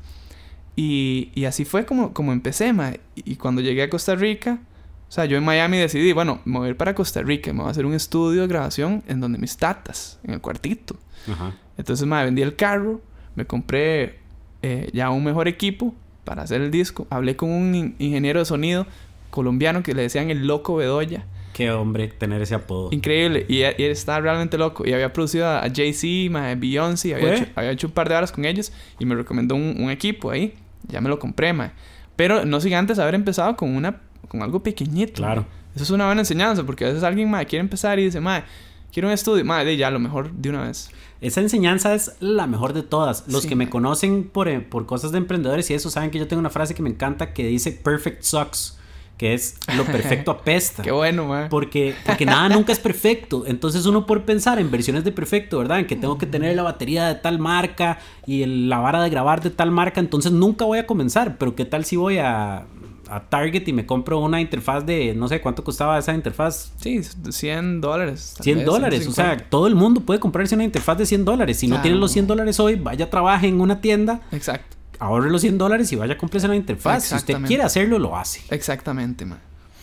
Y, 0.76 1.30
y 1.34 1.44
así 1.46 1.64
fue 1.64 1.84
como, 1.86 2.12
como 2.12 2.32
empecé, 2.32 2.72
mae. 2.72 3.00
Y, 3.16 3.32
y 3.32 3.36
cuando 3.36 3.60
llegué 3.60 3.82
a 3.82 3.90
Costa 3.90 4.14
Rica, 4.14 4.60
o 5.08 5.12
sea, 5.12 5.24
yo 5.24 5.36
en 5.36 5.44
Miami 5.44 5.78
decidí, 5.78 6.12
bueno, 6.12 6.40
me 6.44 6.58
voy 6.58 6.68
a 6.68 6.70
ir 6.70 6.76
para 6.76 6.94
Costa 6.94 7.20
Rica, 7.22 7.52
me 7.52 7.60
voy 7.60 7.68
a 7.68 7.70
hacer 7.72 7.84
un 7.84 7.94
estudio 7.94 8.42
de 8.42 8.46
grabación 8.46 9.02
en 9.08 9.20
donde 9.20 9.38
mis 9.38 9.56
tatas, 9.56 10.20
en 10.22 10.34
el 10.34 10.40
cuartito. 10.40 10.96
Ajá. 11.30 11.54
Entonces, 11.76 12.06
me 12.06 12.22
vendí 12.24 12.42
el 12.42 12.54
carro, 12.54 13.00
me 13.34 13.44
compré 13.44 14.20
eh, 14.62 14.88
ya 14.92 15.10
un 15.10 15.24
mejor 15.24 15.48
equipo 15.48 15.94
para 16.24 16.42
hacer 16.42 16.60
el 16.60 16.70
disco. 16.70 17.08
Hablé 17.10 17.34
con 17.34 17.50
un 17.50 17.74
in- 17.74 17.96
ingeniero 17.98 18.38
de 18.38 18.44
sonido 18.44 18.86
colombiano 19.30 19.82
que 19.82 19.94
le 19.94 20.02
decían 20.02 20.30
el 20.30 20.46
loco 20.46 20.76
Bedoya. 20.76 21.24
Qué 21.52 21.70
hombre 21.72 22.08
tener 22.08 22.40
ese 22.42 22.54
apodo. 22.54 22.88
Increíble. 22.92 23.44
Y, 23.48 23.62
él- 23.62 23.74
y 23.78 23.82
él 23.84 23.90
estaba 23.92 24.20
realmente 24.20 24.56
loco. 24.56 24.86
Y 24.86 24.92
había 24.92 25.12
producido 25.12 25.46
a, 25.48 25.62
Jay-Z, 25.74 26.30
ma, 26.32 26.50
a 26.50 26.54
Beyoncé. 26.54 27.14
Había 27.14 27.34
hecho, 27.34 27.46
había 27.54 27.70
hecho 27.72 27.86
un 27.88 27.92
par 27.92 28.08
de 28.08 28.14
horas 28.14 28.32
con 28.32 28.44
ellos. 28.44 28.72
Y 28.98 29.04
me 29.04 29.14
recomendó 29.14 29.54
un, 29.56 29.76
un 29.78 29.90
equipo 29.90 30.30
ahí. 30.30 30.54
Ya 30.88 31.00
me 31.00 31.08
lo 31.08 31.18
compré, 31.18 31.52
ma. 31.52 31.72
Pero 32.16 32.44
no 32.44 32.60
sin 32.60 32.74
antes 32.74 32.98
haber 32.98 33.14
empezado 33.14 33.56
con 33.56 33.74
una... 33.74 34.00
Con 34.28 34.42
algo 34.42 34.62
pequeñito. 34.62 35.14
Claro. 35.14 35.44
Eso 35.74 35.82
es 35.84 35.90
una 35.90 36.06
buena 36.06 36.20
enseñanza 36.20 36.62
porque 36.64 36.84
a 36.84 36.88
veces 36.88 37.02
alguien, 37.02 37.28
mae, 37.30 37.46
quiere 37.46 37.60
empezar 37.62 37.98
y 37.98 38.04
dice, 38.04 38.20
mae, 38.20 38.44
quiero 38.92 39.08
un 39.08 39.14
estudio, 39.14 39.44
mae, 39.44 39.76
ya, 39.76 39.90
lo 39.90 39.98
mejor 39.98 40.32
de 40.32 40.50
una 40.50 40.62
vez. 40.64 40.90
Esa 41.20 41.40
enseñanza 41.40 41.94
es 41.94 42.12
la 42.20 42.46
mejor 42.46 42.72
de 42.72 42.82
todas. 42.82 43.24
Los 43.28 43.42
Sí, 43.42 43.48
que 43.48 43.56
me 43.56 43.68
conocen 43.68 44.24
por, 44.24 44.48
eh, 44.48 44.60
por 44.60 44.86
cosas 44.86 45.10
de 45.12 45.18
emprendedores 45.18 45.68
y 45.70 45.74
eso 45.74 45.90
saben 45.90 46.10
que 46.10 46.18
yo 46.18 46.28
tengo 46.28 46.40
una 46.40 46.50
frase 46.50 46.74
que 46.74 46.82
me 46.82 46.90
encanta 46.90 47.32
que 47.34 47.46
dice 47.46 47.72
perfect 47.72 48.22
sucks, 48.22 48.78
que 49.20 49.34
es 49.34 49.56
lo 49.76 49.84
perfecto 49.84 50.30
apesta. 50.30 50.82
Qué 50.82 50.90
bueno, 50.92 51.26
mae. 51.26 51.48
Porque, 51.50 51.94
porque 52.06 52.24
nada 52.24 52.48
nunca 52.48 52.72
es 52.72 52.78
perfecto. 52.78 53.44
Entonces 53.46 53.84
uno 53.84 54.06
por 54.06 54.22
pensar 54.24 54.58
en 54.58 54.70
versiones 54.70 55.04
de 55.04 55.12
perfecto, 55.12 55.58
¿verdad? 55.58 55.80
En 55.80 55.86
que 55.86 55.94
tengo 55.94 56.16
que 56.16 56.24
tener 56.24 56.56
la 56.56 56.62
batería 56.62 57.06
de 57.06 57.16
tal 57.16 57.38
marca 57.38 57.98
y 58.26 58.42
el- 58.42 58.70
la 58.70 58.78
vara 58.78 59.02
de 59.02 59.10
grabar 59.10 59.42
de 59.42 59.50
tal 59.50 59.70
marca, 59.72 60.00
entonces 60.00 60.32
nunca 60.32 60.64
voy 60.64 60.78
a 60.78 60.86
comenzar. 60.86 61.36
Pero 61.36 61.54
¿qué 61.54 61.66
tal 61.66 61.84
si 61.84 61.96
voy 61.96 62.16
a, 62.16 62.64
a 63.10 63.20
Target 63.28 63.68
y 63.68 63.74
me 63.74 63.84
compro 63.84 64.18
una 64.20 64.40
interfaz 64.40 64.86
de, 64.86 65.12
no 65.14 65.28
sé 65.28 65.42
cuánto 65.42 65.62
costaba 65.64 65.98
esa 65.98 66.14
interfaz? 66.14 66.72
Sí, 66.80 67.02
100 67.02 67.82
dólares. 67.82 68.32
tal 68.38 68.44
100 68.44 68.56
vez, 68.56 68.66
dólares, 68.66 69.00
o 69.06 69.10
sea, 69.12 69.24
150. 69.26 69.50
todo 69.50 69.66
el 69.66 69.74
mundo 69.74 70.00
puede 70.00 70.18
comprarse 70.18 70.54
una 70.54 70.64
interfaz 70.64 70.96
de 70.96 71.04
100 71.04 71.26
dólares. 71.26 71.58
Si 71.58 71.66
no 71.66 71.72
Claro. 71.74 71.82
tiene 71.82 71.98
los 71.98 72.10
100 72.12 72.26
dólares 72.26 72.58
hoy, 72.58 72.76
vaya, 72.76 73.10
trabaje 73.10 73.48
en 73.48 73.60
una 73.60 73.82
tienda, 73.82 74.22
Exacto, 74.32 74.78
ahorre 75.00 75.30
los 75.30 75.40
100 75.40 75.58
dólares 75.58 75.90
y 75.92 75.96
vaya, 75.96 76.16
cómprese 76.16 76.46
una 76.46 76.56
interfaz. 76.56 77.04
Si 77.04 77.14
usted 77.14 77.36
quiere 77.46 77.62
hacerlo, 77.64 77.98
lo 77.98 78.16
hace. 78.16 78.42
exactamente, 78.54 79.24
mae. 79.26 79.38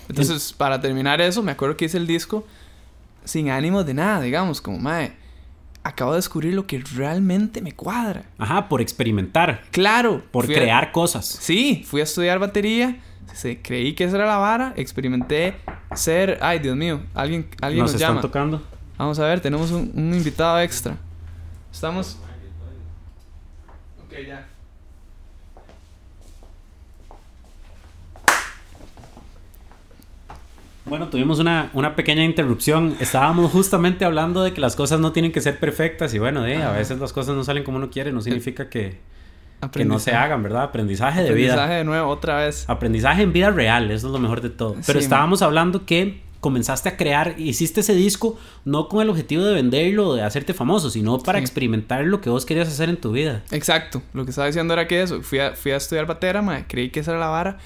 Entonces, 0.10 0.54
para 0.54 0.80
terminar 0.80 1.20
eso, 1.20 1.44
me 1.44 1.52
acuerdo 1.52 1.76
que 1.76 1.86
hice 1.86 1.98
el 1.98 2.08
disco 2.08 2.46
sin 3.26 3.50
ánimo 3.50 3.84
de 3.84 3.94
nada, 3.94 4.22
digamos, 4.22 4.62
como, 4.62 4.80
mae, 4.80 5.12
acabo 5.84 6.12
de 6.14 6.18
descubrir 6.20 6.54
lo 6.54 6.66
que 6.66 6.80
realmente 6.96 7.62
me 7.62 7.74
cuadra. 7.74 8.24
Ajá, 8.38 8.70
por 8.70 8.80
experimentar, 8.82 9.64
Claro. 9.72 10.24
por 10.32 10.46
a- 10.46 10.48
crear 10.48 10.92
cosas. 10.94 11.26
Sí, 11.26 11.84
fui 11.86 12.00
a 12.00 12.06
estudiar 12.06 12.40
batería. 12.40 13.00
se- 13.34 13.62
creí 13.62 13.94
que 13.94 14.06
esa 14.06 14.16
era 14.16 14.26
la 14.26 14.38
vara. 14.38 14.74
Experimenté 14.78 15.56
ser. 15.94 16.40
Ay, 16.42 16.58
Dios 16.60 16.76
mío. 16.76 17.02
Alguien, 17.14 17.48
alguien 17.62 17.84
Nos 17.84 17.92
nos, 17.92 18.02
están 18.02 18.12
llama. 18.16 18.22
tocando. 18.22 18.64
Vamos 18.98 19.20
a 19.20 19.26
ver, 19.26 19.42
tenemos 19.42 19.70
un, 19.72 19.92
un 19.94 20.14
invitado 20.16 20.60
extra. 20.60 20.98
Estamos. 21.72 22.18
Ok, 24.06 24.14
ya. 24.28 24.48
Bueno, 30.90 31.10
tuvimos 31.10 31.40
una, 31.40 31.70
una 31.74 31.96
pequeña 31.96 32.24
interrupción. 32.24 32.96
Estábamos 33.00 33.52
justamente 33.52 34.06
hablando 34.06 34.44
de 34.44 34.54
que 34.54 34.62
las 34.62 34.76
cosas 34.76 35.00
no 35.00 35.12
tienen 35.12 35.32
que 35.32 35.42
ser 35.42 35.60
perfectas 35.60 36.14
y 36.14 36.20
bueno, 36.20 36.46
eh, 36.46 36.64
a 36.64 36.72
veces 36.72 37.00
las 37.00 37.12
cosas 37.14 37.36
no 37.36 37.44
salen 37.44 37.64
como 37.64 37.78
uno 37.78 37.90
quiere, 37.90 38.12
no 38.14 38.22
significa 38.22 38.70
que, 38.70 38.98
que 39.72 39.84
no 39.86 40.00
se 40.00 40.12
Aprendizaje. 40.12 40.16
hagan, 40.18 40.44
¿verdad? 40.44 40.64
Aprendizaje 40.64 41.24
de 41.24 41.30
Aprendizaje 41.30 41.68
vida. 41.68 41.78
de 41.78 41.84
nuevo, 41.84 42.10
otra 42.10 42.38
vez. 42.38 42.70
Aprendizaje 42.70 43.24
en 43.24 43.34
vida 43.34 43.52
real, 43.52 43.92
eso 43.92 44.08
es 44.08 44.14
lo 44.14 44.20
mejor 44.20 44.40
de 44.42 44.50
todo. 44.50 44.76
Pero 44.86 45.00
Sí, 45.00 45.04
estábamos 45.06 45.42
hablando 45.42 45.86
que 45.86 46.22
comenzaste 46.40 46.88
a 46.88 46.96
crear, 46.96 47.34
hiciste 47.38 47.82
ese 47.82 47.94
disco 47.96 48.40
no 48.64 48.88
con 48.88 49.02
el 49.02 49.10
objetivo 49.10 49.44
de 49.44 49.56
venderlo 49.56 50.10
o 50.10 50.16
de 50.16 50.22
hacerte 50.22 50.54
famoso, 50.54 50.90
sino 50.90 51.18
para 51.20 51.40
Sí. 51.40 51.44
experimentar 51.44 52.06
lo 52.06 52.22
que 52.22 52.30
vos 52.30 52.46
querías 52.46 52.68
hacer 52.70 52.88
en 52.88 52.98
tu 52.98 53.12
vida. 53.12 53.44
Exacto. 53.52 54.02
Lo 54.14 54.24
que 54.24 54.30
estaba 54.30 54.48
diciendo 54.48 54.74
era 54.74 54.88
que 54.88 55.02
eso. 55.02 55.22
Fui 55.22 55.40
a, 55.40 55.54
fui 55.56 55.72
a 55.72 55.78
estudiar 55.78 56.06
batera, 56.06 56.42
mae, 56.42 56.66
Creí 56.68 56.92
que 56.92 57.02
esa 57.02 57.12
era 57.12 57.20
la 57.20 57.28
vara. 57.28 57.58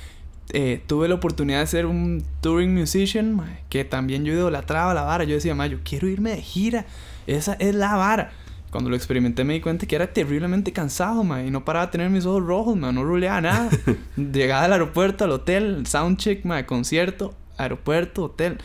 Eh, 0.54 0.82
tuve 0.86 1.08
la 1.08 1.16
oportunidad 1.16 1.62
de 1.62 1.68
ser 1.68 1.86
un 1.86 2.26
touring 2.42 2.76
musician, 2.76 3.42
que 3.70 3.86
también 3.86 4.26
yo 4.26 4.34
idolatraba 4.34 4.94
la 4.94 5.04
vara. 5.04 5.24
Yo 5.24 5.36
decía, 5.36 5.56
mae, 5.56 5.70
yo 5.70 5.80
quiero 5.84 6.10
irme 6.10 6.32
de 6.32 6.42
gira. 6.42 6.86
Esa 7.26 7.54
es 7.54 7.74
la 7.74 7.96
vara. 7.96 8.32
Cuando 8.70 8.90
lo 8.90 8.96
experimenté 8.96 9.44
me 9.44 9.54
di 9.54 9.62
cuenta 9.62 9.86
que 9.86 9.96
era 9.96 10.14
terriblemente 10.14 10.72
cansado, 10.72 11.24
y 11.40 11.52
no 11.52 11.66
paraba 11.66 11.86
de 11.86 11.92
tener 11.94 12.10
mis 12.10 12.26
ojos 12.26 12.44
rojos, 12.44 12.76
no 12.78 13.04
ruleaba 13.04 13.42
nada. 13.42 13.70
Llegaba 14.18 14.66
al 14.66 14.74
aeropuerto, 14.74 15.24
al 15.24 15.32
hotel, 15.32 15.86
soundcheck, 15.86 16.44
mae, 16.46 16.66
concierto, 16.66 17.34
aeropuerto, 17.58 18.26
hotel. 18.26 18.58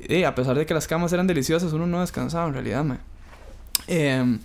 Y 0.00 0.24
a 0.24 0.34
pesar 0.34 0.56
de 0.56 0.66
que 0.66 0.74
las 0.74 0.86
camas 0.86 1.12
eran 1.12 1.26
deliciosas, 1.26 1.72
uno 1.72 1.86
no 1.86 2.00
descansaba 2.00 2.46
en 2.48 2.54
realidad, 2.54 2.84
mae. 2.84 2.98
Em, 3.86 4.40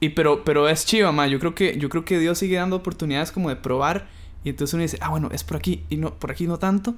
y 0.00 0.10
pero, 0.10 0.44
pero 0.44 0.68
es 0.68 0.84
chiva, 0.84 1.10
ma. 1.10 1.26
Yo 1.26 1.40
creo 1.40 1.54
que, 1.54 1.76
yo 1.76 1.88
creo 1.88 2.04
que 2.04 2.18
Dios 2.18 2.38
sigue 2.38 2.56
dando 2.56 2.76
oportunidades 2.76 3.32
como 3.32 3.48
de 3.48 3.56
probar. 3.56 4.06
Y 4.44 4.50
entonces 4.50 4.74
uno 4.74 4.82
dice, 4.82 4.98
ah, 5.00 5.10
bueno, 5.10 5.30
es 5.32 5.44
por 5.44 5.56
aquí 5.56 5.84
y 5.88 5.96
no, 5.96 6.14
por 6.14 6.30
aquí 6.30 6.46
no 6.46 6.58
tanto. 6.58 6.94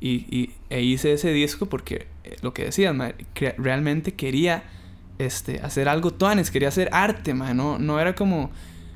Y, 0.00 0.26
y 0.30 0.52
e 0.70 0.82
hice 0.82 1.12
ese 1.12 1.32
disco 1.32 1.66
porque 1.66 2.06
eh, 2.24 2.36
lo 2.42 2.52
que 2.52 2.64
decías, 2.64 2.94
ma, 2.94 3.12
que 3.32 3.54
realmente 3.58 4.14
quería 4.14 4.64
este, 5.18 5.60
hacer 5.60 5.88
algo 5.88 6.10
tuanes, 6.10 6.50
quería 6.50 6.68
hacer 6.68 6.88
arte, 6.92 7.34
ma. 7.34 7.54
No, 7.54 7.78
no 7.78 8.00
era 8.00 8.14
como, 8.14 8.50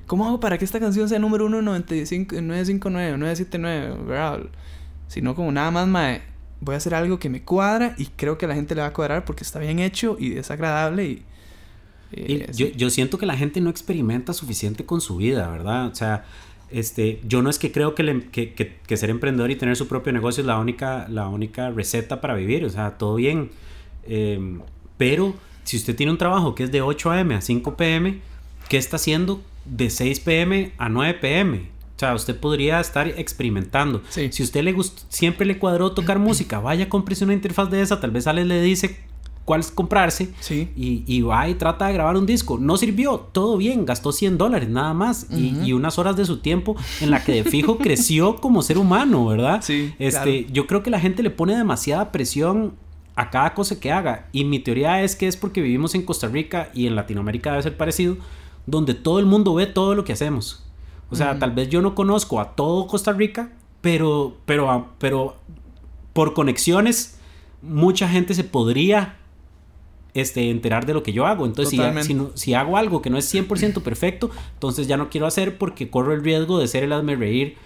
¿cómo 0.07 0.27
hago 0.27 0.41
para 0.41 0.59
que 0.59 0.65
esta 0.65 0.81
canción 0.81 1.09
sea 1.09 1.19
número 1.19 1.47
uno 1.47 1.59
en 1.59 1.65
95, 1.65 2.37
en 2.37 2.49
959 2.49 3.13
o 3.13 3.17
979, 3.19 4.05
¿verdad? 4.05 4.41
Sino 5.09 5.35
como 5.35 5.51
nada 5.53 5.71
más, 5.71 5.89
ma, 5.89 6.19
voy 6.61 6.75
a 6.75 6.79
hacer 6.79 6.95
algo 6.95 7.19
que 7.19 7.29
me 7.29 7.43
cuadra 7.43 7.95
y 7.97 8.07
creo 8.07 8.37
que 8.37 8.47
a 8.47 8.49
la 8.49 8.55
gente 8.55 8.75
le 8.75 8.83
va 8.83 8.89
a 8.89 8.93
cuadrar 8.93 9.25
porque 9.25 9.45
está 9.45 9.59
bien 9.59 9.79
hecho 9.79 10.17
y 10.19 10.37
es 10.37 10.51
agradable 10.51 11.05
y... 11.05 11.23
Y 12.11 12.51
yo, 12.53 12.69
yo 12.69 12.89
siento 12.89 13.19
que 13.19 13.27
la 13.27 13.37
gente 13.37 13.61
no 13.61 13.69
experimenta 13.69 14.33
suficiente 14.33 14.87
con 14.87 15.03
su 15.03 15.19
vida, 15.19 15.47
¿verdad? 15.51 15.89
O 15.89 15.95
sea, 15.95 16.25
este, 16.71 17.21
yo 17.27 17.43
no 17.43 17.51
es 17.51 17.59
que 17.59 17.73
creo 17.73 17.95
que, 17.95 18.03
le- 18.03 18.25
que, 18.31 18.53
que- 18.55 18.77
que 18.87 18.97
ser 18.97 19.11
emprendedor 19.11 19.51
y 19.51 19.57
tener 19.57 19.77
su 19.77 19.89
propio 19.89 20.13
negocio 20.13 20.41
es 20.43 20.47
la 20.47 20.59
única, 20.59 21.07
la 21.09 21.29
única 21.29 21.71
receta 21.71 22.21
para 22.21 22.35
vivir, 22.35 22.65
o 22.65 22.71
sea, 22.71 22.99
todo 22.99 23.15
bien. 23.17 23.51
Eh, 24.07 24.59
pero 24.97 25.35
si 25.65 25.77
usted 25.77 25.95
tiene 25.97 26.13
un 26.13 26.19
trabajo 26.19 26.55
que 26.55 26.65
es 26.65 26.73
de 26.73 26.83
8 26.83 27.11
a.m. 27.11 27.35
a 27.35 27.41
5 27.41 27.77
p.m., 27.77 28.19
¿qué 28.69 28.77
está 28.79 28.97
haciendo 28.97 29.43
de 29.65 29.91
6 29.91 30.21
p.m. 30.21 30.73
a 30.79 30.89
9 30.89 31.15
p.m.? 31.15 31.71
O 31.97 31.99
sea, 31.99 32.15
usted 32.15 32.37
podría 32.39 32.79
estar 32.81 33.09
experimentando. 33.09 34.03
Sí. 34.09 34.29
Si 34.31 34.43
usted 34.45 34.63
le 34.63 34.75
siempre 35.09 35.45
le 35.47 35.59
cuadró 35.59 35.93
tocar 35.93 36.19
música, 36.21 36.61
vaya, 36.61 36.89
cómprese 36.89 37.25
una 37.25 37.35
interfaz 37.35 37.71
de 37.71 37.83
esa, 37.83 38.01
tal 38.01 38.13
vez 38.13 38.27
Ale 38.29 38.45
le 38.45 38.63
dice 38.63 38.97
cuál 39.49 39.61
es 39.61 39.71
comprarse 39.71 40.29
Sí. 40.41 40.69
y, 40.77 41.05
y 41.07 41.23
va 41.23 41.49
y 41.49 41.55
trata 41.55 41.87
de 41.87 41.95
grabar 41.95 42.19
un 42.19 42.27
disco. 42.27 42.59
No 42.59 42.77
sirvió, 42.77 43.19
todo 43.33 43.57
bien, 43.57 43.87
gastó 43.87 44.13
100 44.13 44.37
dólares 44.37 44.69
nada 44.69 44.93
más 44.93 45.27
y, 45.31 45.73
unas 45.73 45.99
horas 45.99 46.19
de 46.19 46.27
su 46.27 46.41
tiempo 46.41 46.77
en 47.01 47.11
la 47.11 47.25
que 47.25 47.33
de 47.33 47.45
fijo 47.45 47.79
creció 47.87 48.37
como 48.37 48.61
ser 48.61 48.77
humano, 48.77 49.25
¿verdad? 49.25 49.61
Sí, 49.63 49.95
Este, 49.99 50.43
claro. 50.43 50.53
Yo 50.53 50.67
creo 50.67 50.83
que 50.83 50.91
la 50.91 51.01
gente 51.01 51.23
le 51.23 51.31
pone 51.31 51.57
demasiada 51.57 52.13
presión 52.13 52.75
a 53.17 53.31
cada 53.31 53.55
cosa 53.55 53.81
que 53.81 53.91
haga 53.91 54.29
y 54.33 54.45
mi 54.45 54.59
teoría 54.59 55.03
es 55.03 55.17
que 55.17 55.27
es 55.27 55.39
porque 55.39 55.63
vivimos 55.63 55.95
en 55.95 56.03
Costa 56.03 56.29
Rica 56.29 56.69
y 56.75 56.87
en 56.87 56.95
Latinoamérica 56.95 57.53
debe 57.53 57.63
ser 57.63 57.77
parecido, 57.79 58.19
donde 58.67 58.93
todo 58.93 59.19
el 59.19 59.25
mundo 59.25 59.55
ve 59.55 59.65
todo 59.67 59.95
lo 59.95 60.05
que 60.05 60.13
hacemos. 60.13 60.63
O 61.09 61.17
sea, 61.17 61.39
tal 61.39 61.53
vez 61.53 61.71
yo 61.71 61.81
no 61.81 61.95
conozco 61.95 62.39
a 62.39 62.55
todo 62.55 62.87
Costa 62.87 63.15
Rica, 63.15 63.51
pero, 63.81 64.37
pero, 64.45 64.89
pero 64.99 65.37
por 66.13 66.35
conexiones 66.35 67.19
mucha 67.63 68.09
gente 68.09 68.35
se 68.35 68.45
podría 68.45 69.18
este, 70.15 70.51
enterar 70.51 70.87
de 70.87 70.95
lo 70.95 71.03
que 71.03 71.13
yo 71.13 71.27
hago. 71.27 71.47
Entonces, 71.47 71.71
si, 71.71 71.77
Totalmente. 71.77 72.07
si, 72.07 72.15
no- 72.15 72.31
si 72.35 72.55
hago 72.55 72.77
algo 72.77 73.03
que 73.03 73.11
no 73.11 73.19
es 73.19 73.33
100% 73.33 73.83
perfecto, 73.83 74.31
entonces 74.55 74.87
ya 74.89 74.97
no 74.97 75.11
quiero 75.11 75.27
hacer 75.27 75.59
porque 75.59 75.91
corro 75.91 76.13
el 76.15 76.23
riesgo 76.25 76.59
de 76.59 76.67
ser 76.69 76.85
el 76.85 76.93
hazme 76.93 77.17
reír 77.17 77.57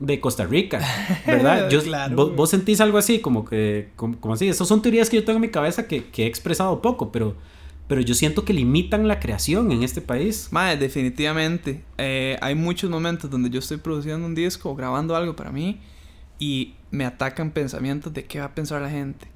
de 0.00 0.18
Costa 0.20 0.44
Rica, 0.44 0.80
¿verdad? 1.26 1.68
Yo, 1.70 1.82
Claro, 1.82 2.16
vos, 2.16 2.34
vos 2.36 2.50
sentís 2.50 2.80
algo 2.80 2.98
así, 2.98 3.20
como 3.20 3.44
que, 3.44 3.90
como, 3.96 4.18
como 4.18 4.34
así. 4.34 4.48
Esas 4.48 4.66
son 4.68 4.82
teorías 4.82 5.08
que 5.08 5.16
yo 5.16 5.24
tengo 5.24 5.36
en 5.36 5.42
mi 5.42 5.48
cabeza 5.50 5.86
que, 5.86 6.04
que 6.06 6.24
he 6.24 6.26
expresado 6.26 6.82
poco, 6.82 7.12
pero, 7.12 7.36
pero 7.86 8.00
yo 8.00 8.14
siento 8.14 8.44
que 8.44 8.52
limitan 8.52 9.06
la 9.06 9.20
creación 9.20 9.70
en 9.70 9.82
este 9.84 10.00
país. 10.00 10.48
Madre, 10.50 10.78
definitivamente. 10.78 11.82
Eh, 11.98 12.36
hay 12.40 12.54
muchos 12.54 12.90
momentos 12.90 13.30
donde 13.30 13.50
yo 13.50 13.60
estoy 13.60 13.76
produciendo 13.76 14.26
un 14.26 14.34
disco 14.34 14.70
o 14.70 14.74
grabando 14.74 15.14
algo 15.16 15.36
para 15.36 15.52
mí 15.52 15.78
y 16.38 16.74
me 16.90 17.04
atacan 17.04 17.50
pensamientos 17.52 18.12
de 18.12 18.24
qué 18.24 18.40
va 18.40 18.46
a 18.46 18.54
pensar 18.54 18.82
la 18.82 18.90
gente. 18.90 19.26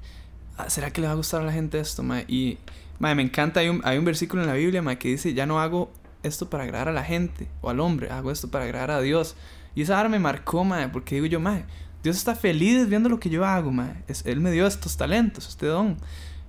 Ah, 0.59 0.69
¿Será 0.69 0.91
que 0.91 0.99
le 0.99 1.07
va 1.07 1.13
a 1.13 1.15
gustar 1.15 1.41
a 1.41 1.45
la 1.45 1.53
gente 1.53 1.79
esto? 1.79 2.03
Y, 2.27 2.57
me 2.99 3.21
encanta. 3.21 3.61
Hay 3.61 3.69
un, 3.69 3.81
hay 3.85 3.97
un 3.97 4.03
versículo 4.03 4.41
en 4.41 4.47
la 4.49 4.55
Biblia, 4.55 4.81
madre, 4.81 4.99
que 4.99 5.07
dice: 5.07 5.33
Ya 5.33 5.45
no 5.45 5.61
hago 5.61 5.89
esto 6.21 6.49
para 6.49 6.65
agradar 6.65 6.89
a 6.89 6.91
la 6.91 7.03
gente 7.03 7.47
o 7.61 7.69
al 7.69 7.79
hombre, 7.79 8.09
hago 8.11 8.29
esto 8.29 8.49
para 8.51 8.65
agradar 8.65 8.91
a 8.91 9.01
Dios. 9.01 9.35
Y 9.73 9.83
esa 9.83 9.95
ahora 9.97 10.09
me 10.09 10.19
marcó, 10.19 10.67
porque 10.91 11.15
digo 11.15 11.27
yo, 11.27 11.39
madre, 11.39 11.63
Dios 12.03 12.17
está 12.17 12.35
feliz 12.35 12.89
viendo 12.89 13.07
lo 13.07 13.21
que 13.21 13.29
yo 13.29 13.45
hago, 13.45 13.71
madre. 13.71 14.03
Es, 14.09 14.25
él 14.25 14.41
me 14.41 14.51
dio 14.51 14.67
estos 14.67 14.97
talentos, 14.97 15.47
este 15.47 15.65
don. 15.67 15.97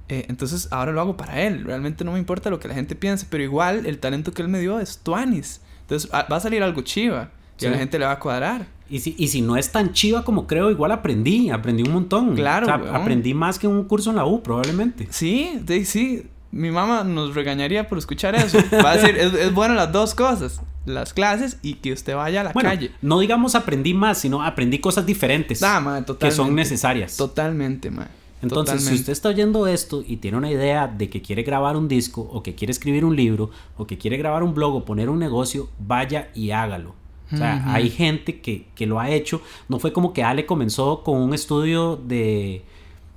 Eh, 0.09 0.27
entonces 0.29 0.67
ahora 0.73 0.91
lo 0.91 1.01
hago 1.01 1.17
para 1.17 1.41
él. 1.43 1.63
Realmente 1.65 2.05
no 2.05 2.13
me 2.13 2.19
importa 2.19 2.51
lo 2.51 2.59
que 2.59 2.67
la 2.67 2.75
gente 2.75 2.97
piense, 2.97 3.27
pero 3.31 3.45
igual 3.45 3.87
el 3.87 4.01
talento 4.01 4.33
que 4.33 4.43
él 4.43 4.49
me 4.49 4.59
dio 4.59 4.81
es 4.81 4.99
tuanis. 4.99 5.61
Entonces 5.83 6.13
a- 6.13 6.25
va 6.25 6.39
a 6.39 6.41
salir 6.41 6.65
algo 6.65 6.83
chiva 6.83 7.31
y 7.61 7.67
a 7.67 7.71
la 7.71 7.79
gente 7.79 7.97
le 7.99 8.07
va 8.07 8.13
a 8.13 8.19
cuadrar. 8.19 8.67
Y 8.91 8.99
si, 8.99 9.15
y 9.17 9.29
si 9.29 9.41
no 9.41 9.57
es 9.57 9.71
tan 9.71 9.93
chiva 9.93 10.25
como 10.25 10.47
creo, 10.47 10.71
igual 10.71 10.91
aprendí, 10.93 11.49
aprendí 11.51 11.83
un 11.85 11.93
montón. 11.93 12.35
Claro, 12.35 12.67
O 12.67 12.69
sea, 12.69 12.77
weón. 12.79 12.97
aprendí 12.97 13.35
más 13.35 13.59
que 13.59 13.69
un 13.69 13.85
curso 13.85 14.11
en 14.11 14.17
la 14.17 14.27
U, 14.27 14.43
probablemente. 14.43 15.07
Sí, 15.11 15.61
sí, 15.67 15.85
sí. 15.85 16.23
Mi 16.53 16.73
mamá 16.73 17.05
nos 17.05 17.35
regañaría 17.37 17.89
por 17.89 17.97
escuchar 17.99 18.35
eso. 18.35 18.59
Va 18.85 18.91
a 18.91 18.97
decir, 18.97 19.17
es, 19.17 19.33
es 19.35 19.55
bueno 19.55 19.75
las 19.75 19.93
dos 19.93 20.15
cosas. 20.17 20.61
Las 20.87 21.13
clases 21.15 21.59
y 21.63 21.75
que 21.75 21.93
usted 21.93 22.17
vaya 22.17 22.41
a 22.41 22.45
la 22.45 22.53
Bueno, 22.53 22.69
calle. 22.71 22.91
no 23.03 23.21
digamos 23.21 23.55
aprendí 23.55 23.95
más, 23.95 24.19
sino 24.19 24.43
aprendí 24.43 24.79
cosas 24.81 25.07
diferentes 25.07 25.63
Ah, 25.63 25.79
mae, 25.79 26.03
que 26.19 26.31
son 26.33 26.55
necesarias. 26.57 27.17
Totalmente, 27.17 27.91
mae. 27.91 28.09
Entonces, 28.43 28.83
si 28.83 28.95
usted 28.95 29.13
está 29.13 29.29
oyendo 29.29 29.67
esto 29.67 30.03
y 30.05 30.17
tiene 30.17 30.39
una 30.39 30.51
idea 30.51 30.89
de 30.89 31.11
que 31.11 31.21
quiere 31.21 31.43
grabar 31.43 31.77
un 31.77 31.87
disco 31.87 32.23
o 32.23 32.43
que 32.43 32.55
quiere 32.55 32.71
escribir 32.73 33.05
un 33.05 33.15
libro 33.15 33.51
o 33.77 33.87
que 33.87 33.99
quiere 33.99 34.17
grabar 34.17 34.43
un 34.43 34.55
blog 34.55 34.75
o 34.77 34.85
poner 34.87 35.11
un 35.11 35.19
negocio, 35.19 35.69
vaya 35.79 36.31
y 36.35 36.51
hágalo. 36.51 36.95
O 37.33 37.37
sea, 37.37 37.73
hay 37.73 37.91
gente 37.91 38.41
que, 38.41 38.67
que 38.75 38.87
lo 38.87 38.99
ha 38.99 39.11
hecho. 39.11 39.41
No 39.69 39.79
fue 39.79 39.93
como 39.93 40.13
que 40.13 40.23
Ale 40.23 40.47
comenzó 40.47 41.03
con 41.05 41.19
un 41.19 41.33
estudio 41.33 41.97
de, 41.97 42.63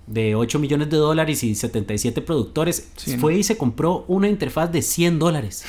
de 0.07 0.36
8 0.36 0.59
millones 0.59 0.89
de 0.89 0.97
dólares 0.97 1.43
y 1.43 1.55
77 1.55 2.22
productores, 2.22 2.91
fue 3.20 3.38
y 3.38 3.43
se 3.43 3.57
compró 3.57 4.03
una 4.07 4.28
interfaz 4.28 4.72
de 4.72 4.82
100 4.82 5.20
dólares. 5.20 5.66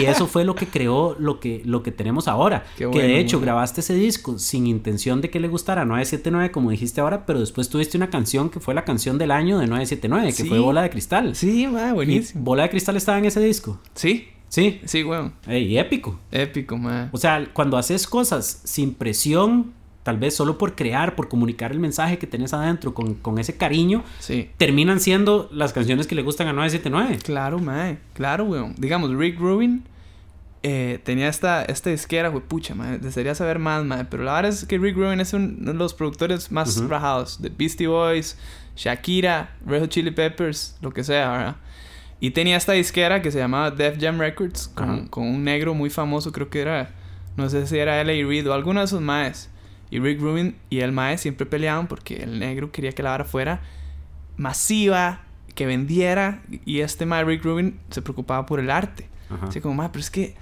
y 0.00 0.04
eso 0.06 0.26
fue 0.26 0.44
lo 0.44 0.54
que 0.54 0.66
creó 0.66 1.16
lo 1.18 1.38
que, 1.38 1.62
lo 1.64 1.82
que 1.82 1.92
tenemos 1.92 2.26
ahora. 2.26 2.64
que 2.76 2.86
de 2.86 3.20
hecho 3.20 3.40
grabaste 3.40 3.80
ese 3.80 3.94
disco 3.94 4.38
sin 4.38 4.66
intención 4.66 5.20
de 5.20 5.30
que 5.30 5.38
le 5.38 5.48
gustara 5.48 5.84
979, 5.84 6.50
como 6.50 6.70
dijiste 6.70 7.00
ahora, 7.00 7.26
pero 7.26 7.40
después 7.40 7.68
tuviste 7.68 7.96
una 7.96 8.10
canción 8.10 8.50
que 8.50 8.60
fue 8.60 8.74
la 8.74 8.84
canción 8.84 9.18
del 9.18 9.30
año 9.30 9.58
de 9.58 9.66
979, 9.66 10.34
que 10.36 10.44
fue 10.44 10.58
Bola 10.58 10.82
de 10.82 10.90
Cristal. 10.90 11.36
Sí, 11.36 11.66
buenísimo. 11.66 12.42
¿Bola 12.42 12.64
de 12.64 12.70
Cristal 12.70 12.96
estaba 12.96 13.18
en 13.18 13.26
ese 13.26 13.40
disco? 13.40 13.78
Sí. 13.94 14.28
Sí. 14.50 14.80
Sí, 14.84 15.04
weón. 15.04 15.32
Y 15.48 15.78
épico. 15.78 16.18
Épico, 16.30 16.76
man. 16.76 17.08
O 17.12 17.18
sea, 17.18 17.48
cuando 17.52 17.78
haces 17.78 18.06
cosas 18.06 18.60
sin 18.64 18.94
presión, 18.94 19.72
tal 20.02 20.18
vez 20.18 20.34
solo 20.34 20.58
por 20.58 20.74
crear, 20.74 21.14
por 21.14 21.28
comunicar 21.28 21.70
el 21.70 21.78
mensaje 21.78 22.18
que 22.18 22.26
tenés 22.26 22.52
adentro 22.52 22.92
con, 22.92 23.38
ese 23.38 23.56
cariño, 23.56 24.02
sí. 24.18 24.50
terminan 24.58 24.98
siendo 24.98 25.48
las 25.52 25.72
canciones 25.72 26.08
que 26.08 26.16
le 26.16 26.22
gustan 26.22 26.48
a 26.48 26.52
979. 26.52 27.20
Claro, 27.22 27.60
mae. 27.60 27.98
Claro, 28.12 28.44
weón. 28.44 28.74
Digamos, 28.76 29.14
Rick 29.14 29.38
Rubin 29.38 29.84
eh, 30.64 30.98
tenía 31.04 31.28
esta, 31.28 31.62
esta 31.62 31.90
disquera, 31.90 32.28
güey, 32.28 32.42
pucha, 32.42 32.74
mae. 32.74 32.98
Desearía 32.98 33.36
saber 33.36 33.60
más, 33.60 33.84
mae. 33.84 34.04
Pero 34.04 34.24
la 34.24 34.34
verdad 34.34 34.50
es 34.50 34.64
que 34.64 34.78
Rick 34.78 34.96
Rubin 34.96 35.20
es 35.20 35.32
uno 35.32 35.72
de 35.72 35.78
los 35.78 35.94
productores 35.94 36.50
más 36.50 36.76
rajados. 36.88 37.40
De 37.40 37.50
Beastie 37.50 37.86
Boys, 37.86 38.36
Shakira, 38.74 39.54
Red 39.64 39.82
Hot 39.82 39.90
Chili 39.90 40.10
Peppers, 40.10 40.76
lo 40.80 40.90
que 40.90 41.04
sea, 41.04 41.30
¿verdad? 41.30 41.56
Y 42.20 42.30
tenía 42.32 42.56
esta 42.56 42.72
disquera 42.72 43.22
que 43.22 43.30
se 43.30 43.38
llamaba 43.38 43.70
Def 43.70 43.98
Jam 43.98 44.18
Records, 44.18 44.68
con, 44.68 45.06
con 45.08 45.26
un 45.26 45.42
negro 45.42 45.74
muy 45.74 45.88
famoso, 45.88 46.32
creo 46.32 46.50
que 46.50 46.60
era, 46.60 46.90
no 47.36 47.48
sé 47.48 47.66
si 47.66 47.78
era 47.78 48.00
L.A. 48.00 48.26
Reid 48.26 48.48
o 48.48 48.52
alguno 48.52 48.80
de 48.80 48.86
esos 48.86 49.00
maes. 49.00 49.48
Y 49.90 49.98
Rick 49.98 50.20
Rubin 50.20 50.56
y 50.68 50.80
el 50.80 50.92
Mae 50.92 51.18
siempre 51.18 51.46
peleaban 51.46 51.88
porque 51.88 52.22
el 52.22 52.38
negro 52.38 52.70
quería 52.70 52.92
que 52.92 53.02
la 53.02 53.10
vara 53.10 53.24
fuera 53.24 53.60
masiva, 54.36 55.22
que 55.54 55.66
vendiera. 55.66 56.42
Y 56.64 56.80
este 56.80 57.06
Mae, 57.06 57.24
Rick 57.24 57.44
Rubin, 57.44 57.80
se 57.90 58.02
preocupaba 58.02 58.46
por 58.46 58.60
el 58.60 58.70
arte. 58.70 59.08
Así 59.42 59.60
como, 59.60 59.74
Mae, 59.74 59.88
pero 59.88 60.00
es 60.00 60.10
que 60.10 60.36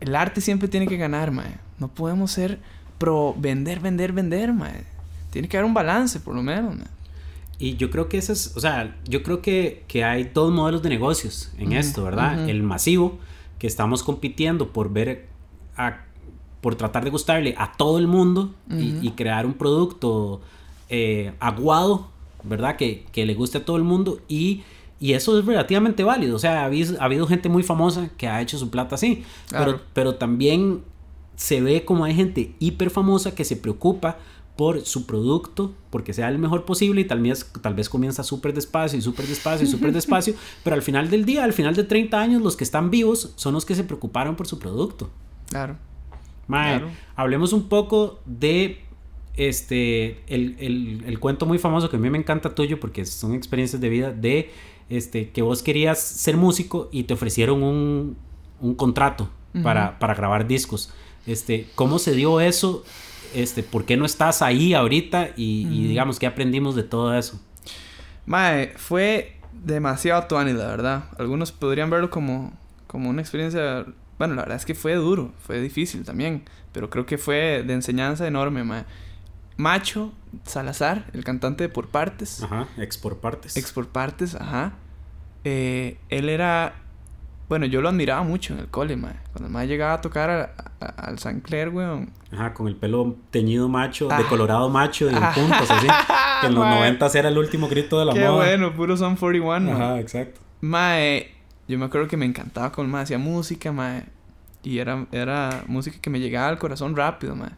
el 0.00 0.14
arte 0.14 0.40
siempre 0.40 0.68
tiene 0.68 0.86
que 0.86 0.96
ganar, 0.96 1.30
Mae. 1.30 1.54
No 1.78 1.88
podemos 1.88 2.32
ser 2.32 2.58
pro 2.98 3.34
vender, 3.38 3.80
vender, 3.80 4.12
vender, 4.12 4.52
Mae. 4.52 4.84
Tiene 5.30 5.48
que 5.48 5.56
haber 5.56 5.66
un 5.66 5.74
balance, 5.74 6.20
por 6.20 6.34
lo 6.34 6.42
menos, 6.42 6.76
mae. 6.76 6.86
Y 7.62 7.76
yo 7.76 7.90
creo 7.90 8.08
que 8.08 8.18
eso 8.18 8.32
es, 8.32 8.56
o 8.56 8.60
sea, 8.60 8.96
yo 9.08 9.22
creo 9.22 9.40
que, 9.40 9.84
que 9.86 10.02
hay 10.02 10.24
dos 10.24 10.52
modelos 10.52 10.82
de 10.82 10.88
negocios 10.88 11.52
en 11.58 11.72
esto, 11.74 12.02
¿verdad? 12.02 12.48
El 12.48 12.64
masivo, 12.64 13.20
que 13.60 13.68
estamos 13.68 14.02
compitiendo 14.02 14.72
por 14.72 14.92
ver 14.92 15.28
a 15.76 16.06
por 16.60 16.74
tratar 16.74 17.04
de 17.04 17.10
gustarle 17.10 17.54
a 17.56 17.72
todo 17.72 17.98
el 18.00 18.08
mundo 18.08 18.52
y, 18.68 19.10
crear 19.12 19.46
un 19.46 19.54
producto 19.54 20.40
eh, 20.88 21.34
aguado, 21.38 22.08
¿verdad? 22.42 22.74
Que, 22.74 23.04
le 23.14 23.34
guste 23.34 23.58
a 23.58 23.64
todo 23.64 23.76
el 23.76 23.84
mundo 23.84 24.18
y, 24.26 24.64
y 24.98 25.12
eso 25.12 25.38
es 25.38 25.44
relativamente 25.44 26.02
válido. 26.02 26.34
O 26.34 26.40
sea, 26.40 26.62
ha 26.62 26.64
habido, 26.64 27.26
gente 27.28 27.48
muy 27.48 27.62
famosa 27.62 28.10
que 28.16 28.26
ha 28.26 28.40
hecho 28.40 28.58
su 28.58 28.70
plata 28.70 28.96
así, 28.96 29.22
pero, 29.50 29.80
pero 29.92 30.16
también 30.16 30.82
se 31.36 31.60
ve 31.60 31.84
como 31.84 32.04
hay 32.04 32.16
gente 32.16 32.56
hiper 32.58 32.90
famosa 32.90 33.36
que 33.36 33.44
se 33.44 33.54
preocupa 33.54 34.18
por 34.56 34.84
su 34.84 35.06
producto, 35.06 35.72
porque 35.90 36.12
sea 36.12 36.28
el 36.28 36.38
mejor 36.38 36.64
posible 36.64 37.00
y 37.00 37.04
tal 37.04 37.20
vez, 37.20 37.50
tal 37.62 37.74
vez 37.74 37.88
comienza 37.88 38.22
súper 38.22 38.52
despacio 38.52 38.98
y 38.98 39.02
súper 39.02 39.26
despacio 39.26 39.66
y 39.66 39.70
súper 39.70 39.92
despacio, 39.94 40.34
pero 40.62 40.74
al 40.74 40.82
final 40.82 41.10
del 41.10 41.24
día, 41.24 41.44
al 41.44 41.52
final 41.52 41.74
de 41.74 41.84
30 41.84 42.20
años, 42.20 42.42
los 42.42 42.56
que 42.56 42.64
están 42.64 42.90
vivos 42.90 43.32
son 43.36 43.54
los 43.54 43.64
que 43.64 43.74
se 43.74 43.84
preocuparon 43.84 44.36
por 44.36 44.46
su 44.46 44.58
producto. 44.58 45.10
Claro. 45.48 45.76
Mae, 46.48 46.82
hablemos 47.16 47.52
un 47.52 47.68
poco 47.68 48.20
de 48.26 48.80
este 49.36 50.22
el, 50.26 51.16
cuento 51.18 51.46
muy 51.46 51.58
famoso 51.58 51.88
que 51.88 51.96
a 51.96 51.98
mí 51.98 52.10
me 52.10 52.18
encanta 52.18 52.54
tuyo 52.54 52.78
porque 52.78 53.06
son 53.06 53.32
experiencias 53.32 53.80
de 53.80 53.88
vida 53.88 54.12
de 54.12 54.50
este 54.90 55.30
que 55.30 55.40
vos 55.40 55.62
querías 55.62 55.98
ser 55.98 56.36
músico 56.36 56.90
y 56.92 57.04
te 57.04 57.14
ofrecieron 57.14 57.62
un, 57.62 58.16
contrato 58.76 59.30
para, 59.62 59.98
para 59.98 60.14
grabar 60.14 60.46
discos. 60.46 60.92
Este, 61.26 61.68
¿cómo 61.74 61.98
se 61.98 62.14
dio 62.14 62.40
eso? 62.40 62.84
Este, 63.34 63.62
¿por 63.62 63.84
qué 63.84 63.96
no 63.96 64.04
estás 64.04 64.42
ahí 64.42 64.74
ahorita? 64.74 65.30
Y, 65.36 65.86
digamos, 65.86 66.18
¿qué 66.18 66.26
aprendimos 66.26 66.74
de 66.74 66.82
todo 66.82 67.14
eso? 67.16 67.40
Mae, 68.26 68.72
fue 68.76 69.36
demasiado 69.52 70.26
tuani, 70.26 70.52
la 70.52 70.66
verdad. 70.66 71.04
Algunos 71.18 71.52
podrían 71.52 71.90
verlo 71.90 72.10
como, 72.10 72.52
como 72.86 73.10
una 73.10 73.20
experiencia 73.20 73.84
bueno, 74.22 74.36
la 74.36 74.42
verdad 74.42 74.56
es 74.56 74.64
que 74.64 74.76
fue 74.76 74.94
duro, 74.94 75.32
fue 75.40 75.60
difícil 75.60 76.04
también, 76.04 76.44
pero 76.70 76.90
creo 76.90 77.06
que 77.06 77.18
fue 77.18 77.64
de 77.66 77.72
enseñanza 77.72 78.24
enorme, 78.24 78.62
Macho 79.56 80.12
Salazar, 80.44 81.06
el 81.12 81.24
cantante 81.24 81.64
de 81.64 81.68
Por 81.68 81.88
Partes. 81.88 82.40
Ajá, 82.40 82.68
ex 82.78 82.98
Por 82.98 83.18
Partes. 83.18 83.56
Ex 83.56 83.72
Por 83.72 83.88
Partes, 83.88 84.36
ajá. 84.36 84.74
Eh, 85.42 85.98
él 86.08 86.28
era. 86.28 86.76
Bueno, 87.52 87.66
yo 87.66 87.82
lo 87.82 87.90
admiraba 87.90 88.22
mucho 88.22 88.54
en 88.54 88.60
el 88.60 88.68
cole, 88.68 88.96
mae. 88.96 89.12
Cuando 89.30 89.48
el 89.48 89.52
mae 89.52 89.66
llegaba 89.66 89.92
a 89.92 90.00
tocar 90.00 90.54
al 90.80 91.18
San 91.18 91.40
Clair, 91.40 91.68
weón. 91.68 92.10
Ajá, 92.30 92.54
con 92.54 92.66
el 92.66 92.76
pelo 92.76 93.18
teñido 93.30 93.68
macho, 93.68 94.08
ah. 94.10 94.22
colorado 94.26 94.70
macho 94.70 95.10
y 95.10 95.14
en 95.14 95.20
puntos, 95.34 95.70
así. 95.70 95.86
que 96.40 96.46
en 96.46 96.54
los 96.54 96.64
noventas 96.64 97.14
era 97.14 97.28
el 97.28 97.36
último 97.36 97.68
grito 97.68 97.98
de 97.98 98.06
la 98.06 98.14
Qué 98.14 98.26
bueno, 98.26 98.74
puro 98.74 98.96
Son 98.96 99.16
41, 99.16 99.70
Ajá, 99.70 100.00
exacto. 100.00 100.40
Mae, 100.62 101.30
yo 101.68 101.78
me 101.78 101.84
acuerdo 101.84 102.08
que 102.08 102.16
me 102.16 102.24
encantaba 102.24 102.72
con 102.72 102.88
más 102.88 103.02
hacía 103.02 103.18
música, 103.18 103.70
mae. 103.70 104.04
Y 104.62 104.78
era, 104.78 105.06
era 105.12 105.62
música 105.66 105.98
que 106.00 106.08
me 106.08 106.20
llegaba 106.20 106.48
al 106.48 106.56
corazón 106.56 106.96
rápido, 106.96 107.36
mae. 107.36 107.50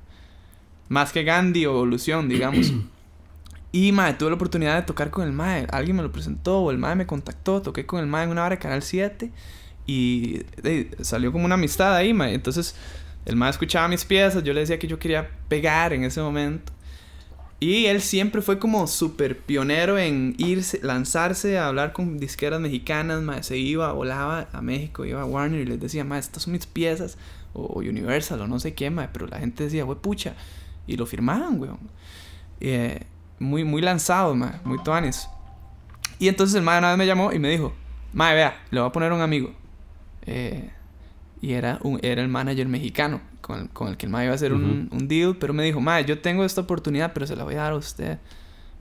Más 0.89 1.13
que 1.13 1.23
Gandhi 1.23 1.67
o 1.67 1.71
Evolución, 1.71 2.29
digamos. 2.29 2.73
y, 3.71 3.93
mae, 3.93 4.15
tuve 4.15 4.31
la 4.31 4.35
oportunidad 4.35 4.75
de 4.75 4.83
tocar 4.83 5.13
con 5.13 5.25
el 5.25 5.31
mae. 5.31 5.69
Alguien 5.71 5.97
me 5.97 6.03
lo 6.03 6.11
presentó 6.11 6.63
o 6.63 6.73
el 6.73 6.79
mae 6.79 6.97
me 6.97 7.07
contactó. 7.07 7.63
Toqué 7.63 7.87
con 7.87 8.01
el 8.01 8.09
mae 8.09 8.25
en 8.25 8.31
una 8.31 8.43
hora 8.43 8.57
de 8.57 8.59
Canal 8.59 8.83
7. 8.83 9.31
Y 9.87 10.43
salió 11.03 11.33
como 11.33 11.45
una 11.45 11.55
amistad 11.55 11.95
ahí, 11.95 12.15
mae. 12.15 12.35
Entonces, 12.35 12.75
el 13.25 13.37
mae 13.37 13.51
escuchaba 13.51 13.89
mis 13.89 14.05
piezas. 14.05 14.43
Yo 14.43 14.53
le 14.53 14.61
decía 14.61 14.79
que 14.79 14.87
yo 14.87 14.99
quería 14.99 15.31
pegar 15.49 15.93
en 15.93 16.05
ese 16.05 16.21
momento. 16.21 16.73
Y 17.61 17.87
él 17.87 18.03
siempre 18.03 18.43
fue 18.43 18.59
como 18.59 18.87
súper 18.87 19.39
pionero 19.39 19.97
en 19.97 20.35
irse, 20.39 20.81
lanzarse 20.83 21.57
a 21.57 21.69
hablar 21.69 21.93
con 21.93 22.19
disqueras 22.19 22.61
mexicanas, 22.61 23.47
Se 23.47 23.57
iba, 23.57 23.93
volaba 23.93 24.49
a 24.53 24.61
México, 24.61 25.05
iba 25.05 25.23
a 25.23 25.25
Warner 25.25 25.61
y 25.61 25.65
les 25.65 25.81
decía, 25.81 26.05
ma, 26.05 26.19
estas 26.19 26.43
son 26.43 26.53
mis 26.53 26.67
piezas, 26.67 27.17
o, 27.55 27.79
Universal, 27.79 28.41
o 28.43 28.47
no 28.47 28.61
sé 28.61 28.75
qué, 28.75 28.91
ma. 28.91 29.09
Pero 29.13 29.27
la 29.29 29.39
gente 29.39 29.65
decía, 29.65 29.85
güey, 29.85 29.99
pucha. 29.99 30.35
Y 30.87 30.97
lo 30.97 31.07
firmaban, 31.07 31.59
weón. 31.59 31.79
Eh, 32.61 33.01
muy, 33.39 33.65
muy 33.65 33.81
lanzado, 33.81 34.35
ma, 34.35 34.61
muy 34.65 34.83
tuanes. 34.83 35.29
Y 36.19 36.29
entonces 36.29 36.57
el 36.57 36.63
ma 36.63 36.79
una 36.79 36.91
vez 36.91 36.99
me 36.99 37.07
llamó 37.07 37.33
y 37.33 37.39
me 37.39 37.49
dijo, 37.49 37.73
ma, 38.13 38.33
vea, 38.33 38.63
le 38.71 38.81
voy 38.81 38.89
a 38.89 38.93
poner 38.93 39.13
un 39.13 39.21
amigo. 39.21 39.55
Eh, 40.27 40.71
y 41.41 41.53
era, 41.53 41.79
un, 41.83 42.01
era 42.03 42.23
el 42.23 42.29
manager 42.29 42.67
mexicano 42.69 43.21
con 43.41 43.61
el, 43.61 43.69
con 43.69 43.89
el 43.89 43.97
que 43.97 44.07
el 44.07 44.13
mae 44.13 44.25
iba 44.25 44.33
a 44.33 44.35
hacer 44.37 44.53
un, 44.55 44.89
un, 44.91 45.09
deal, 45.09 45.37
pero 45.37 45.53
me 45.53 45.63
dijo, 45.63 45.81
mae, 45.81 46.05
yo 46.05 46.19
tengo 46.21 46.45
esta 46.45 46.63
oportunidad, 46.63 47.13
pero 47.13 47.27
se 47.27 47.37
la 47.37 47.45
voy 47.45 47.55
a 47.55 47.59
dar 47.59 47.73
a 47.73 47.77
usted. 47.77 48.19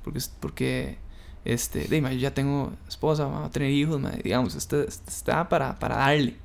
Porque, 0.03 0.19
porque 0.39 0.97
este, 1.43 1.87
de, 1.87 2.01
yo 2.01 2.09
ya 2.09 2.33
tengo 2.33 2.71
esposa, 2.87 3.25
vamos 3.25 3.49
a 3.49 3.51
tener 3.51 3.69
hijos, 3.69 3.99
mae, 3.99 4.21
digamos, 4.23 4.55
este, 4.55 4.87
este, 4.87 5.09
está 5.09 5.49
para, 5.49 5.77
para 5.77 5.97
darle. 5.97 6.37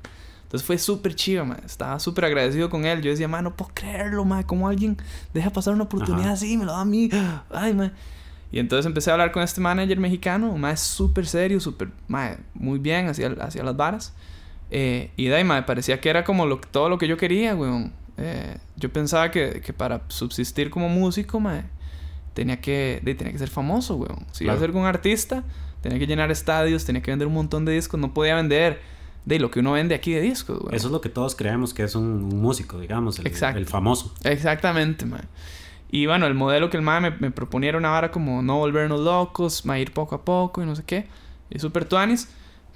Entonces 0.49 0.65
fue 0.65 0.79
súper 0.79 1.13
chido, 1.13 1.45
mae. 1.45 1.59
Estaba 1.63 1.99
súper 1.99 2.25
agradecido 2.25 2.71
con 2.71 2.83
él. 2.83 3.03
Yo 3.03 3.11
decía, 3.11 3.27
mae, 3.27 3.43
no 3.43 3.55
puedo 3.55 3.69
creerlo, 3.71 4.25
mae. 4.25 4.43
¿Cómo 4.45 4.67
alguien 4.67 4.97
deja 5.31 5.51
pasar 5.51 5.75
una 5.75 5.83
oportunidad 5.83 6.31
así? 6.31 6.57
Me 6.57 6.65
lo 6.65 6.71
da 6.71 6.81
a 6.81 6.85
mí. 6.85 7.07
Ay, 7.51 7.75
mae. 7.75 7.91
Y 8.51 8.57
entonces 8.57 8.87
empecé 8.87 9.11
a 9.11 9.13
hablar 9.13 9.31
con 9.31 9.43
este 9.43 9.61
manager 9.61 9.99
mexicano. 9.99 10.57
Mae 10.57 10.75
súper 10.75 11.27
serio, 11.27 11.59
súper, 11.59 11.91
mae, 12.07 12.39
muy 12.55 12.79
bien 12.79 13.07
hacia, 13.07 13.27
hacia 13.27 13.63
las 13.63 13.77
varas. 13.77 14.13
Eh, 14.71 15.11
y 15.17 15.25
de 15.25 15.43
me 15.43 15.63
parecía 15.63 15.99
que 15.99 16.09
era 16.09 16.23
como 16.23 16.45
lo, 16.45 16.59
todo 16.59 16.89
lo 16.89 16.97
que 16.97 17.07
yo 17.07 17.17
quería, 17.17 17.55
weón. 17.55 17.93
Eh, 18.17 18.57
yo 18.75 18.91
pensaba 18.91 19.31
que, 19.31 19.61
que, 19.61 19.73
para 19.73 20.01
subsistir 20.09 20.69
como 20.69 20.89
músico, 20.89 21.39
mae, 21.39 21.63
tenía 22.33 22.59
que, 22.59 23.01
tenía 23.03 23.31
que 23.31 23.39
ser 23.39 23.49
famoso, 23.49 23.95
weón. 23.95 24.25
Si 24.31 24.43
iba 24.43 24.53
a 24.53 24.59
ser 24.59 24.71
un 24.71 24.85
artista, 24.85 25.43
tenía 25.81 25.97
que 25.97 26.05
llenar 26.05 26.29
estadios, 26.29 26.85
tenía 26.85 27.01
que 27.01 27.11
vender 27.11 27.27
un 27.27 27.33
montón 27.33 27.65
de 27.65 27.73
discos, 27.73 27.99
no 27.99 28.13
podía 28.13 28.35
vender 28.35 28.81
de 29.25 29.39
lo 29.39 29.51
que 29.51 29.59
uno 29.59 29.73
vende 29.73 29.95
aquí 29.95 30.11
de 30.11 30.21
discos, 30.21 30.59
weón. 30.59 30.75
Eso 30.75 30.87
es 30.87 30.91
lo 30.91 31.01
que 31.01 31.09
todos 31.09 31.35
creemos 31.35 31.73
que 31.73 31.83
es 31.83 31.95
un, 31.95 32.21
músico, 32.21 32.79
digamos, 32.79 33.17
el, 33.19 33.27
el 33.27 33.65
famoso. 33.65 34.13
Exactamente, 34.23 35.05
mae. 35.05 35.23
Y 35.91 36.05
bueno, 36.05 36.27
el 36.27 36.35
modelo 36.35 36.69
que 36.69 36.77
el 36.77 36.83
mae 36.83 37.01
me, 37.01 37.11
me 37.11 37.31
proponía 37.31 37.69
era 37.69 37.77
una 37.79 37.89
vara 37.89 38.11
como 38.11 38.43
no 38.43 38.57
volvernos 38.57 38.99
locos, 38.99 39.65
mae, 39.65 39.81
ir 39.81 39.93
poco 39.93 40.13
a 40.13 40.23
poco 40.23 40.61
y 40.61 40.65
no 40.65 40.75
sé 40.75 40.83
qué. 40.83 41.07
Y 41.49 41.57
super 41.57 41.85
tuanis. 41.85 42.29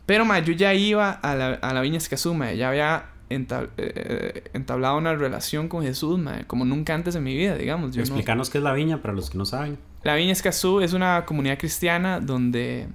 Pero, 0.06 0.26
ma, 0.26 0.40
yo 0.40 0.54
ya 0.54 0.74
iba 0.74 1.12
a 1.12 1.36
la, 1.36 1.54
a 1.54 1.74
la 1.74 1.82
Viña 1.82 1.98
Escazú, 1.98 2.34
ma, 2.34 2.52
ya 2.54 2.70
había 2.70 3.14
eh, 3.30 4.44
entablado 4.54 4.98
una 4.98 5.16
relación 5.16 5.70
con 5.70 5.84
Jesús, 5.84 6.20
ma, 6.20 6.44
como 6.46 6.66
nunca 6.66 6.94
antes 6.94 7.16
en 7.16 7.24
mi 7.24 7.36
vida, 7.36 7.56
digamos. 7.56 7.96
Explícanos 7.96 8.50
qué 8.50 8.60
es 8.60 8.64
la 8.64 8.74
Viña 8.74 9.02
para 9.02 9.14
los 9.14 9.30
que 9.30 9.38
no 9.38 9.46
saben. 9.46 9.78
La 10.04 10.16
Viña 10.16 10.34
Escazú 10.34 10.82
es 10.82 10.94
una 10.94 11.26
comunidad 11.26 11.58
cristiana 11.58 12.20
donde, 12.20 12.88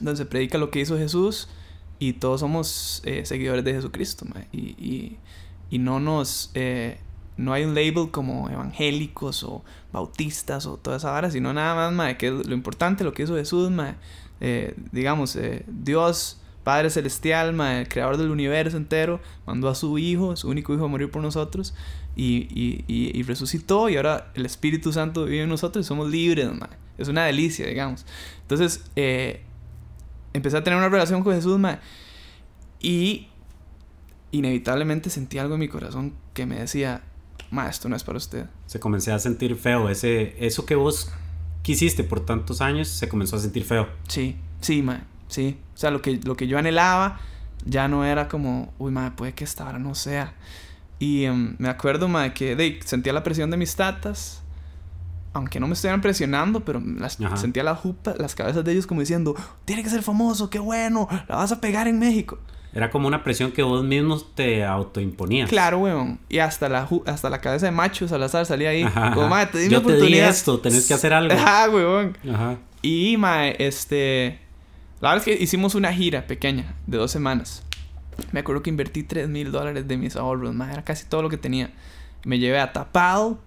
donde 0.00 0.16
se 0.16 0.26
predica 0.26 0.58
lo 0.58 0.70
que 0.70 0.80
hizo 0.80 0.98
Jesús 0.98 1.48
y 1.98 2.14
todos 2.14 2.40
somos 2.40 3.02
eh, 3.04 3.24
seguidores 3.24 3.64
de 3.64 3.74
Jesucristo, 3.74 4.26
ma, 4.26 4.42
y, 4.52 4.74
y, 4.78 5.18
y, 5.70 5.78
no 5.78 6.00
nos... 6.00 6.50
Eh, 6.54 7.00
no 7.38 7.52
hay 7.52 7.64
un 7.64 7.74
label 7.74 8.10
como 8.10 8.48
evangélicos 8.48 9.44
o 9.44 9.62
bautistas 9.92 10.64
o 10.64 10.78
toda 10.78 10.96
esa 10.96 11.10
vara, 11.10 11.30
sino 11.30 11.52
nada 11.52 11.74
más, 11.74 11.92
mae, 11.92 12.16
que 12.16 12.28
es 12.28 12.32
lo 12.32 12.54
importante, 12.54 13.04
lo 13.04 13.12
que 13.12 13.24
hizo 13.24 13.36
Jesús, 13.36 13.70
mae, 13.70 13.94
eh, 14.40 14.74
digamos, 14.92 15.36
eh, 15.36 15.64
Dios, 15.66 16.40
Padre 16.64 16.90
Celestial, 16.90 17.52
mae, 17.52 17.82
el 17.82 17.88
creador 17.88 18.16
del 18.16 18.30
universo 18.30 18.76
entero, 18.76 19.20
mandó 19.46 19.68
a 19.68 19.74
su 19.74 19.98
Hijo, 19.98 20.36
su 20.36 20.48
único 20.48 20.74
Hijo, 20.74 20.84
a 20.84 20.88
morir 20.88 21.10
por 21.10 21.22
nosotros 21.22 21.74
y, 22.16 22.48
y, 22.50 22.84
y, 22.88 23.22
resucitó 23.22 23.88
y 23.88 23.96
ahora 23.96 24.32
el 24.34 24.46
Espíritu 24.46 24.92
Santo 24.92 25.26
vive 25.26 25.42
en 25.42 25.48
nosotros 25.48 25.84
y 25.84 25.88
somos 25.88 26.10
libres, 26.10 26.52
mae. 26.52 26.70
Es 26.98 27.08
una 27.08 27.24
delicia, 27.26 27.66
digamos. 27.66 28.06
Entonces, 28.40 28.84
eh, 28.96 29.42
empecé 30.32 30.56
a 30.56 30.64
tener 30.64 30.78
una 30.78 30.88
relación 30.88 31.22
con 31.22 31.34
Jesús, 31.34 31.58
mae, 31.58 31.78
y 32.80 33.28
inevitablemente 34.32 35.10
sentí 35.10 35.38
algo 35.38 35.54
en 35.54 35.60
mi 35.60 35.68
corazón 35.68 36.14
que 36.32 36.46
me 36.46 36.58
decía, 36.58 37.02
ma, 37.50 37.68
esto 37.68 37.88
no 37.88 37.96
es 37.96 38.04
para 38.04 38.18
usted. 38.18 38.46
Se 38.66 38.80
comencé 38.80 39.12
a 39.12 39.18
sentir 39.18 39.56
feo, 39.56 39.88
ese, 39.88 40.34
eso 40.44 40.66
que 40.66 40.74
vos 40.74 41.12
quisiste 41.66 42.04
por 42.04 42.24
tantos 42.24 42.60
años 42.60 42.86
se 42.86 43.08
comenzó 43.08 43.34
a 43.34 43.40
sentir 43.40 43.64
feo. 43.64 43.88
Sí, 44.06 44.36
sí, 44.60 44.82
ma, 44.82 45.02
sí. 45.26 45.58
O 45.74 45.76
sea, 45.76 45.90
lo 45.90 46.00
que, 46.00 46.20
lo 46.22 46.36
que 46.36 46.46
yo 46.46 46.58
anhelaba 46.58 47.18
ya 47.64 47.88
no 47.88 48.04
era 48.04 48.28
como, 48.28 48.72
uy, 48.78 48.92
ma, 48.92 49.16
puede 49.16 49.32
que 49.32 49.42
esta 49.42 49.68
hora 49.68 49.80
no 49.80 49.96
sea. 49.96 50.34
Y 51.00 51.24
em, 51.24 51.56
me 51.58 51.68
acuerdo, 51.68 52.06
ma, 52.06 52.32
que 52.32 52.54
de, 52.54 52.78
sentía 52.84 53.12
la 53.12 53.24
presión 53.24 53.50
de 53.50 53.56
mis 53.56 53.74
tatas, 53.74 54.44
aunque 55.32 55.58
no 55.58 55.66
me 55.66 55.72
estuvieran 55.72 56.00
presionando, 56.00 56.64
pero 56.64 56.80
las, 56.80 57.18
sentía 57.34 57.64
la 57.64 57.74
jupa, 57.74 58.14
las 58.16 58.36
cabezas 58.36 58.64
de 58.64 58.70
ellos 58.70 58.86
como 58.86 59.00
diciendo, 59.00 59.34
tiene 59.64 59.82
que 59.82 59.90
ser 59.90 60.04
famoso, 60.04 60.48
qué 60.48 60.60
bueno, 60.60 61.08
la 61.28 61.34
vas 61.34 61.50
a 61.50 61.60
pegar 61.60 61.88
en 61.88 61.98
México. 61.98 62.38
Era 62.76 62.90
como 62.90 63.08
una 63.08 63.24
presión 63.24 63.52
que 63.52 63.62
vos 63.62 63.82
mismo 63.82 64.20
te 64.20 64.62
autoimponías. 64.62 65.48
Claro, 65.48 65.78
weón. 65.78 66.20
Y 66.28 66.40
hasta 66.40 66.68
la, 66.68 66.86
hasta 67.06 67.30
la 67.30 67.40
cabeza 67.40 67.64
de 67.64 67.72
macho 67.72 68.06
Salazar 68.06 68.44
salía 68.44 68.68
ahí. 68.68 68.84
Como, 69.14 69.28
mae, 69.28 69.46
te 69.46 69.60
di 69.60 69.70
Yo 69.70 69.80
te 69.80 69.96
di 69.96 70.18
esto, 70.18 70.60
tenés 70.60 70.86
que 70.86 70.92
hacer 70.92 71.14
algo. 71.14 71.32
Ajá, 71.32 71.70
weón. 71.70 72.18
Ajá. 72.30 72.58
Y, 72.82 73.16
mae, 73.16 73.56
este... 73.58 74.40
La 75.00 75.08
verdad 75.08 75.26
es 75.26 75.38
que 75.38 75.42
hicimos 75.42 75.74
una 75.74 75.90
gira 75.90 76.26
pequeña 76.26 76.74
de 76.86 76.98
dos 76.98 77.10
semanas. 77.10 77.62
Me 78.30 78.40
acuerdo 78.40 78.62
que 78.62 78.68
invertí 78.68 79.04
3 79.04 79.26
mil 79.30 79.52
dólares 79.52 79.88
de 79.88 79.96
mis 79.96 80.14
ahorros, 80.14 80.54
mae. 80.54 80.70
Era 80.70 80.84
casi 80.84 81.06
todo 81.06 81.22
lo 81.22 81.30
que 81.30 81.38
tenía. 81.38 81.70
Me 82.24 82.38
llevé 82.38 82.60
a 82.60 82.74
Tapado. 82.74 83.38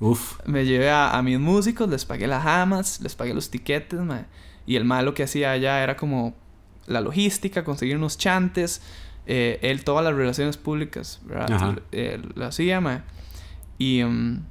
Uf. 0.00 0.40
Me 0.44 0.64
llevé 0.64 0.90
a, 0.90 1.16
a 1.16 1.22
mis 1.22 1.38
músicos, 1.38 1.88
les 1.88 2.04
pagué 2.04 2.26
las 2.26 2.42
jamas, 2.42 3.00
les 3.00 3.14
pagué 3.14 3.32
los 3.32 3.48
tiquetes, 3.48 4.00
mae. 4.00 4.24
Y 4.66 4.74
el 4.74 4.84
malo 4.84 5.14
que 5.14 5.22
hacía 5.22 5.52
allá 5.52 5.84
era 5.84 5.96
como 5.96 6.34
la 6.86 7.00
logística, 7.00 7.64
conseguir 7.64 7.96
unos 7.96 8.18
chantes, 8.18 8.82
eh, 9.26 9.58
él 9.62 9.84
todas 9.84 10.04
las 10.04 10.14
relaciones 10.14 10.56
públicas, 10.56 11.20
¿verdad? 11.24 11.78
Eh, 11.92 12.20
lo 12.34 12.46
hacía, 12.46 12.80
mae. 12.80 13.02
Y, 13.78 14.02
um, 14.02 14.42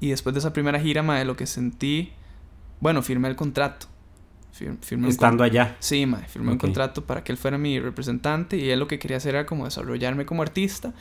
y 0.00 0.10
después 0.10 0.34
de 0.34 0.40
esa 0.40 0.52
primera 0.52 0.78
gira, 0.80 1.02
mae, 1.02 1.24
lo 1.24 1.36
que 1.36 1.46
sentí, 1.46 2.12
bueno, 2.80 3.02
firmé 3.02 3.28
el 3.28 3.36
contrato. 3.36 3.86
Estando 5.08 5.44
allá. 5.44 5.76
Sí, 5.80 6.04
mae, 6.04 6.26
firmé 6.28 6.52
un 6.52 6.58
contrato 6.58 7.04
para 7.04 7.24
que 7.24 7.32
él 7.32 7.38
fuera 7.38 7.56
mi 7.56 7.80
representante 7.80 8.56
y 8.56 8.70
él 8.70 8.78
lo 8.78 8.86
que 8.86 8.98
quería 8.98 9.16
hacer 9.16 9.34
era 9.34 9.46
como 9.46 9.64
desarrollarme 9.64 10.26
como 10.26 10.42
artista 10.42 10.92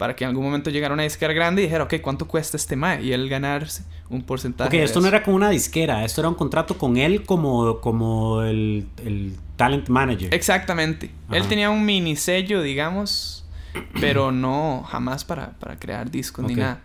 para 0.00 0.16
que 0.16 0.24
en 0.24 0.30
algún 0.30 0.44
momento 0.44 0.70
llegara 0.70 0.94
una 0.94 1.02
disquera 1.02 1.34
grande 1.34 1.60
y 1.60 1.66
dijera, 1.66 1.84
ok, 1.84 1.96
¿cuánto 2.00 2.26
cuesta 2.26 2.56
este 2.56 2.74
mae? 2.74 3.02
Y 3.02 3.12
él 3.12 3.28
ganarse 3.28 3.84
un 4.08 4.22
porcentaje. 4.22 4.74
Ok, 4.74 4.82
esto 4.82 4.98
no 5.02 5.08
era 5.08 5.22
como 5.22 5.36
una 5.36 5.50
disquera, 5.50 6.06
esto 6.06 6.22
era 6.22 6.28
un 6.30 6.36
contrato 6.36 6.78
con 6.78 6.96
él 6.96 7.24
como, 7.26 7.82
como 7.82 8.40
el, 8.42 8.86
el 9.04 9.34
talent 9.60 9.90
manager. 9.90 10.32
Exactamente. 10.34 11.10
Él 11.30 11.46
tenía 11.46 11.68
un 11.68 11.84
mini 11.84 12.16
sello, 12.16 12.62
digamos, 12.62 13.44
pero 14.00 14.32
no 14.32 14.86
jamás 14.88 15.22
para, 15.24 15.50
para 15.58 15.78
crear 15.78 16.10
discos 16.10 16.46
ni 16.46 16.54
nada. 16.54 16.80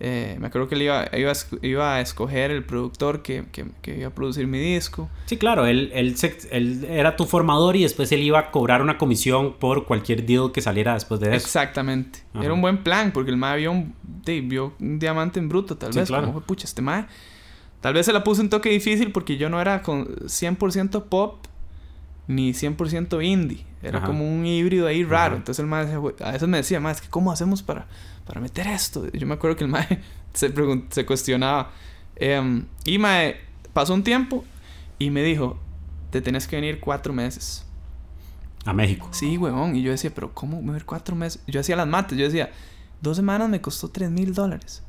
Eh, 0.00 0.36
me 0.38 0.46
acuerdo 0.46 0.68
que 0.68 0.74
él 0.74 0.82
iba, 0.82 1.08
iba, 1.12 1.32
iba, 1.62 1.94
a 1.96 2.00
escoger 2.00 2.52
el 2.52 2.64
productor 2.64 3.22
que, 3.22 3.46
que, 3.50 3.64
que, 3.82 3.98
iba 3.98 4.08
a 4.08 4.14
producir 4.14 4.46
mi 4.46 4.58
disco. 4.58 5.08
Sí, 5.24 5.38
claro, 5.38 5.66
él, 5.66 5.90
él, 5.92 6.14
él, 6.52 6.86
era 6.88 7.16
tu 7.16 7.24
formador 7.24 7.74
y 7.74 7.82
después 7.82 8.12
él 8.12 8.20
iba 8.20 8.38
a 8.38 8.50
cobrar 8.52 8.80
una 8.80 8.96
comisión 8.96 9.54
por 9.54 9.86
cualquier 9.86 10.24
deal 10.24 10.52
que 10.52 10.60
saliera 10.60 10.94
después 10.94 11.18
de 11.18 11.28
eso. 11.28 11.46
Exactamente. 11.46 12.20
Era 12.40 12.52
un 12.52 12.60
buen 12.60 12.84
plan 12.84 13.10
porque 13.10 13.30
el 13.30 13.38
mae 13.38 13.56
vio 13.56 13.72
un, 13.72 13.94
vio 14.44 14.74
un 14.78 14.98
diamante 15.00 15.40
en 15.40 15.48
bruto, 15.48 15.76
tal 15.76 15.90
vez. 15.92 16.06
Claro. 16.06 16.26
Como, 16.26 16.42
pucha, 16.42 16.66
este 16.66 16.82
mae. 16.82 17.06
Tal 17.80 17.94
vez 17.94 18.06
se 18.06 18.12
la 18.12 18.22
puse 18.22 18.42
un 18.42 18.50
toque 18.50 18.68
difícil 18.68 19.10
porque 19.10 19.36
yo 19.36 19.48
no 19.48 19.60
era 19.60 19.82
con 19.82 20.06
100% 20.06 21.04
pop 21.04 21.46
ni 22.28 22.52
100% 22.52 23.24
indie. 23.24 23.66
Era 23.82 24.02
como 24.02 24.28
un 24.28 24.46
híbrido 24.46 24.86
ahí 24.86 25.02
raro. 25.02 25.34
Entonces 25.34 25.60
el 25.60 25.66
mae 25.66 25.92
a 25.92 26.30
veces 26.32 26.48
me 26.48 26.58
decía, 26.58 26.78
mae, 26.78 26.92
es 26.92 27.00
que 27.00 27.08
¿cómo 27.08 27.32
hacemos 27.32 27.62
para 27.62 27.88
para 28.28 28.42
meter 28.42 28.66
esto. 28.66 29.10
Yo 29.10 29.26
me 29.26 29.34
acuerdo 29.34 29.56
que 29.56 29.64
el 29.64 29.70
mae 29.70 30.02
se, 30.34 30.52
se 30.90 31.06
cuestionaba. 31.06 31.72
Em, 32.14 32.66
y 32.84 32.98
mae 32.98 33.40
pasó 33.72 33.94
un 33.94 34.04
tiempo 34.04 34.44
y 34.98 35.10
me 35.10 35.22
dijo, 35.22 35.58
te 36.10 36.20
tenés 36.20 36.46
que 36.46 36.56
venir 36.56 36.78
cuatro 36.78 37.12
meses. 37.12 37.64
A 38.66 38.74
México. 38.74 39.08
Sí, 39.12 39.38
huevón. 39.38 39.74
Y 39.74 39.82
yo 39.82 39.90
decía, 39.90 40.12
pero 40.14 40.34
¿cómo 40.34 40.60
venir 40.60 40.84
cuatro 40.84 41.16
meses? 41.16 41.42
Yo 41.46 41.58
hacía 41.58 41.74
las 41.74 41.86
mates. 41.86 42.18
Yo 42.18 42.26
decía, 42.26 42.50
dos 43.00 43.16
semanas 43.16 43.48
me 43.48 43.62
costó 43.62 43.88
tres 43.88 44.10
mil 44.10 44.34
dólares. 44.34 44.82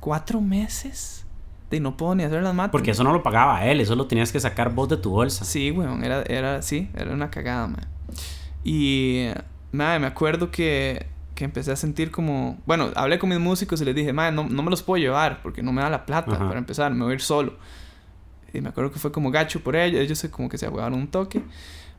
¿Cuatro 0.00 0.40
meses? 0.40 1.25
Y 1.70 1.80
no 1.80 1.96
puedo 1.96 2.14
ni 2.14 2.22
hacer 2.22 2.42
las 2.42 2.54
mates. 2.54 2.72
Porque 2.72 2.92
eso 2.92 3.02
no 3.02 3.12
lo 3.12 3.22
pagaba 3.22 3.64
él, 3.66 3.80
eso 3.80 3.96
lo 3.96 4.06
tenías 4.06 4.30
que 4.30 4.38
sacar 4.38 4.72
vos 4.72 4.88
de 4.88 4.96
tu 4.96 5.10
bolsa. 5.10 5.44
Sí, 5.44 5.70
weón, 5.70 6.04
era, 6.04 6.22
era, 6.22 6.62
sí, 6.62 6.88
era 6.94 7.12
una 7.12 7.30
cagada, 7.30 7.66
mae. 7.66 7.84
Y, 8.64 9.28
mae, 9.72 9.98
me 9.98 10.06
acuerdo 10.06 10.50
que 10.50 11.06
que 11.36 11.44
empecé 11.44 11.70
a 11.70 11.76
sentir 11.76 12.10
como... 12.10 12.58
Bueno, 12.66 12.90
hablé 12.96 13.18
con 13.20 13.28
mis 13.28 13.38
músicos 13.38 13.80
y 13.80 13.84
les 13.84 13.94
dije, 13.94 14.12
madre, 14.12 14.34
no, 14.34 14.48
no 14.48 14.62
me 14.62 14.70
los 14.70 14.82
puedo 14.82 15.00
llevar 15.00 15.42
porque 15.42 15.62
no 15.62 15.70
me 15.70 15.82
da 15.82 15.90
la 15.90 16.06
plata 16.06 16.36
para 16.36 16.58
empezar, 16.58 16.92
me 16.92 17.04
voy 17.04 17.12
a 17.12 17.14
ir 17.14 17.20
solo. 17.20 17.54
Y 18.52 18.60
me 18.62 18.70
acuerdo 18.70 18.90
que 18.90 18.98
fue 18.98 19.12
como 19.12 19.30
gacho 19.30 19.60
por 19.60 19.76
ellos, 19.76 20.00
ellos 20.00 20.26
como 20.30 20.48
que 20.48 20.56
se 20.56 20.64
aguaron 20.66 20.98
un 20.98 21.06
toque. 21.06 21.42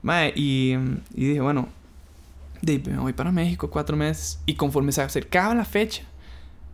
Madre, 0.01 0.33
y, 0.35 0.75
y 1.13 1.25
dije, 1.27 1.39
bueno, 1.39 1.69
me 2.61 2.97
voy 2.97 3.13
para 3.13 3.31
México 3.31 3.69
cuatro 3.69 3.95
meses. 3.95 4.39
Y 4.47 4.55
conforme 4.55 4.91
se 4.91 5.03
acercaba 5.03 5.53
la 5.53 5.65
fecha, 5.65 6.03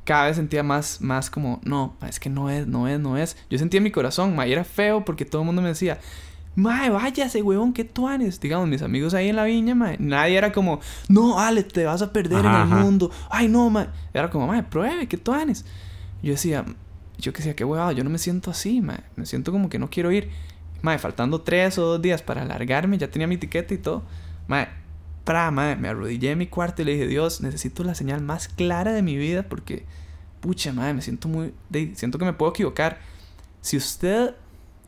cada 0.04 0.26
vez 0.26 0.36
sentía 0.36 0.64
más, 0.64 1.02
más 1.02 1.30
como, 1.30 1.60
no, 1.64 1.96
es 2.08 2.20
que 2.20 2.30
no 2.30 2.50
es, 2.50 2.68
no 2.68 2.88
es, 2.88 3.00
no 3.00 3.18
es. 3.18 3.38
Yo 3.50 3.58
sentía 3.58 3.78
en 3.78 3.84
mi 3.84 3.92
corazón, 3.92 4.36
ma, 4.36 4.48
y 4.48 4.52
era 4.52 4.64
feo 4.64 5.06
porque 5.06 5.26
todo 5.26 5.42
el 5.42 5.46
mundo 5.46 5.62
me 5.62 5.70
decía, 5.70 6.00
Mae, 6.56 6.92
váyase, 6.92 7.42
huevón, 7.42 7.74
¿qué 7.74 7.84
tuanes? 7.84 8.40
Digamos, 8.40 8.68
mis 8.68 8.84
amigos 8.84 9.16
ahí 9.16 9.30
en 9.30 9.36
la 9.36 9.44
viña, 9.44 9.74
mae. 9.74 9.98
Nadie 10.00 10.38
era 10.38 10.52
como, 10.52 10.82
no, 11.10 11.40
Ale, 11.40 11.64
te 11.64 11.84
vas 11.86 12.04
a 12.04 12.14
perder 12.14 12.46
en 12.46 12.54
el 12.54 12.68
mundo. 12.68 13.10
Ay, 13.30 13.48
no, 13.48 13.72
mae. 13.72 13.88
Era 14.14 14.30
como, 14.30 14.46
mae, 14.46 14.62
pruebe, 14.62 15.08
¿qué 15.08 15.18
tuanes? 15.18 15.66
Yo 16.22 16.32
decía, 16.32 16.64
yo 17.18 17.34
que 17.34 17.38
decía, 17.38 17.56
qué 17.56 17.66
huevado, 17.66 17.92
yo 17.92 18.04
no 18.04 18.12
me 18.12 18.20
siento 18.20 18.52
así, 18.52 18.82
mae. 18.82 19.00
Me 19.16 19.26
siento 19.26 19.52
como 19.52 19.68
que 19.68 19.80
no 19.80 19.90
quiero 19.90 20.12
ir. 20.12 20.30
Mae, 20.84 21.00
faltando 21.00 21.42
tres 21.42 21.80
o 21.80 21.86
dos 21.86 22.02
días 22.02 22.22
para 22.22 22.44
alargarme, 22.44 23.00
ya 23.00 23.10
tenía 23.10 23.26
mi 23.28 23.36
etiqueta 23.36 23.74
y 23.74 23.80
todo. 23.80 24.04
Mae, 24.48 24.68
pra, 25.24 25.52
mae, 25.52 25.76
me 25.76 25.90
arrodillé 25.90 26.32
en 26.32 26.38
mi 26.38 26.48
cuarto 26.48 26.82
y 26.82 26.86
le 26.86 26.94
dije, 26.94 27.08
Dios, 27.08 27.42
necesito 27.42 27.84
la 27.84 27.96
señal 27.96 28.22
más 28.22 28.48
clara 28.48 28.94
de 28.94 29.02
mi 29.02 29.18
vida 29.18 29.44
porque, 29.44 29.86
pucha, 30.42 30.74
mae, 30.74 30.94
me 30.94 31.02
siento 31.02 31.28
muy. 31.28 31.54
siento 31.96 32.18
que 32.18 32.26
me 32.26 32.34
puedo 32.34 32.52
equivocar. 32.52 33.00
Si 33.62 33.78
usted 33.78 34.36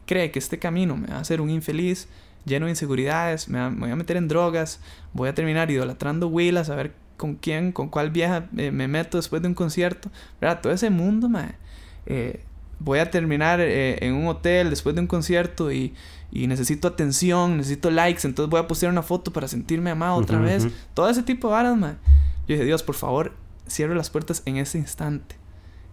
cree 0.05 0.31
que 0.31 0.39
este 0.39 0.59
camino 0.59 0.97
me 0.97 1.07
va 1.07 1.17
a 1.17 1.19
hacer 1.19 1.41
un 1.41 1.49
infeliz, 1.49 2.07
lleno 2.45 2.65
de 2.65 2.71
inseguridades, 2.71 3.49
me, 3.49 3.69
voy 3.69 3.89
a 3.89 3.95
meter 3.95 4.17
en 4.17 4.27
drogas, 4.27 4.79
voy 5.13 5.29
a 5.29 5.33
terminar 5.33 5.71
idolatrando 5.71 6.27
Willas, 6.27 6.69
a 6.69 6.75
ver 6.75 6.93
con 7.17 7.36
quién, 7.36 7.71
con 7.71 7.89
cuál 7.89 8.11
vieja 8.11 8.49
eh, 8.57 8.71
me 8.71 8.88
meto 8.88 9.17
después 9.17 9.41
de 9.41 9.47
un 9.47 9.53
concierto, 9.53 10.11
¿verdad? 10.41 10.61
Todo 10.61 10.73
ese 10.73 10.89
mundo, 10.89 11.29
mae. 11.29 11.55
Eh, 12.05 12.43
voy 12.80 12.99
a 12.99 13.09
terminar 13.09 13.59
eh, 13.61 13.97
en 14.05 14.13
un 14.13 14.28
hotel 14.28 14.69
después 14.69 14.95
de 14.95 15.01
un 15.01 15.07
concierto 15.07 15.71
y, 15.71 15.93
y, 16.32 16.47
necesito 16.47 16.88
atención, 16.88 17.57
necesito 17.57 17.89
likes, 17.91 18.28
entonces 18.28 18.49
voy 18.49 18.59
a 18.59 18.67
postear 18.67 18.91
una 18.91 19.03
foto 19.03 19.32
para 19.32 19.47
sentirme 19.47 19.91
amado 19.91 20.15
otra 20.15 20.39
vez. 20.39 20.67
Todo 20.93 21.09
ese 21.09 21.23
tipo 21.23 21.47
de 21.47 21.53
varas, 21.53 21.78
mae. 21.78 21.95
Yo 22.47 22.53
dije, 22.53 22.65
Dios, 22.65 22.84
por 22.84 22.95
favor, 22.95 23.34
cierre 23.67 23.95
las 23.95 24.09
puertas 24.09 24.43
en 24.45 24.57
ese 24.57 24.78
instante. 24.78 25.36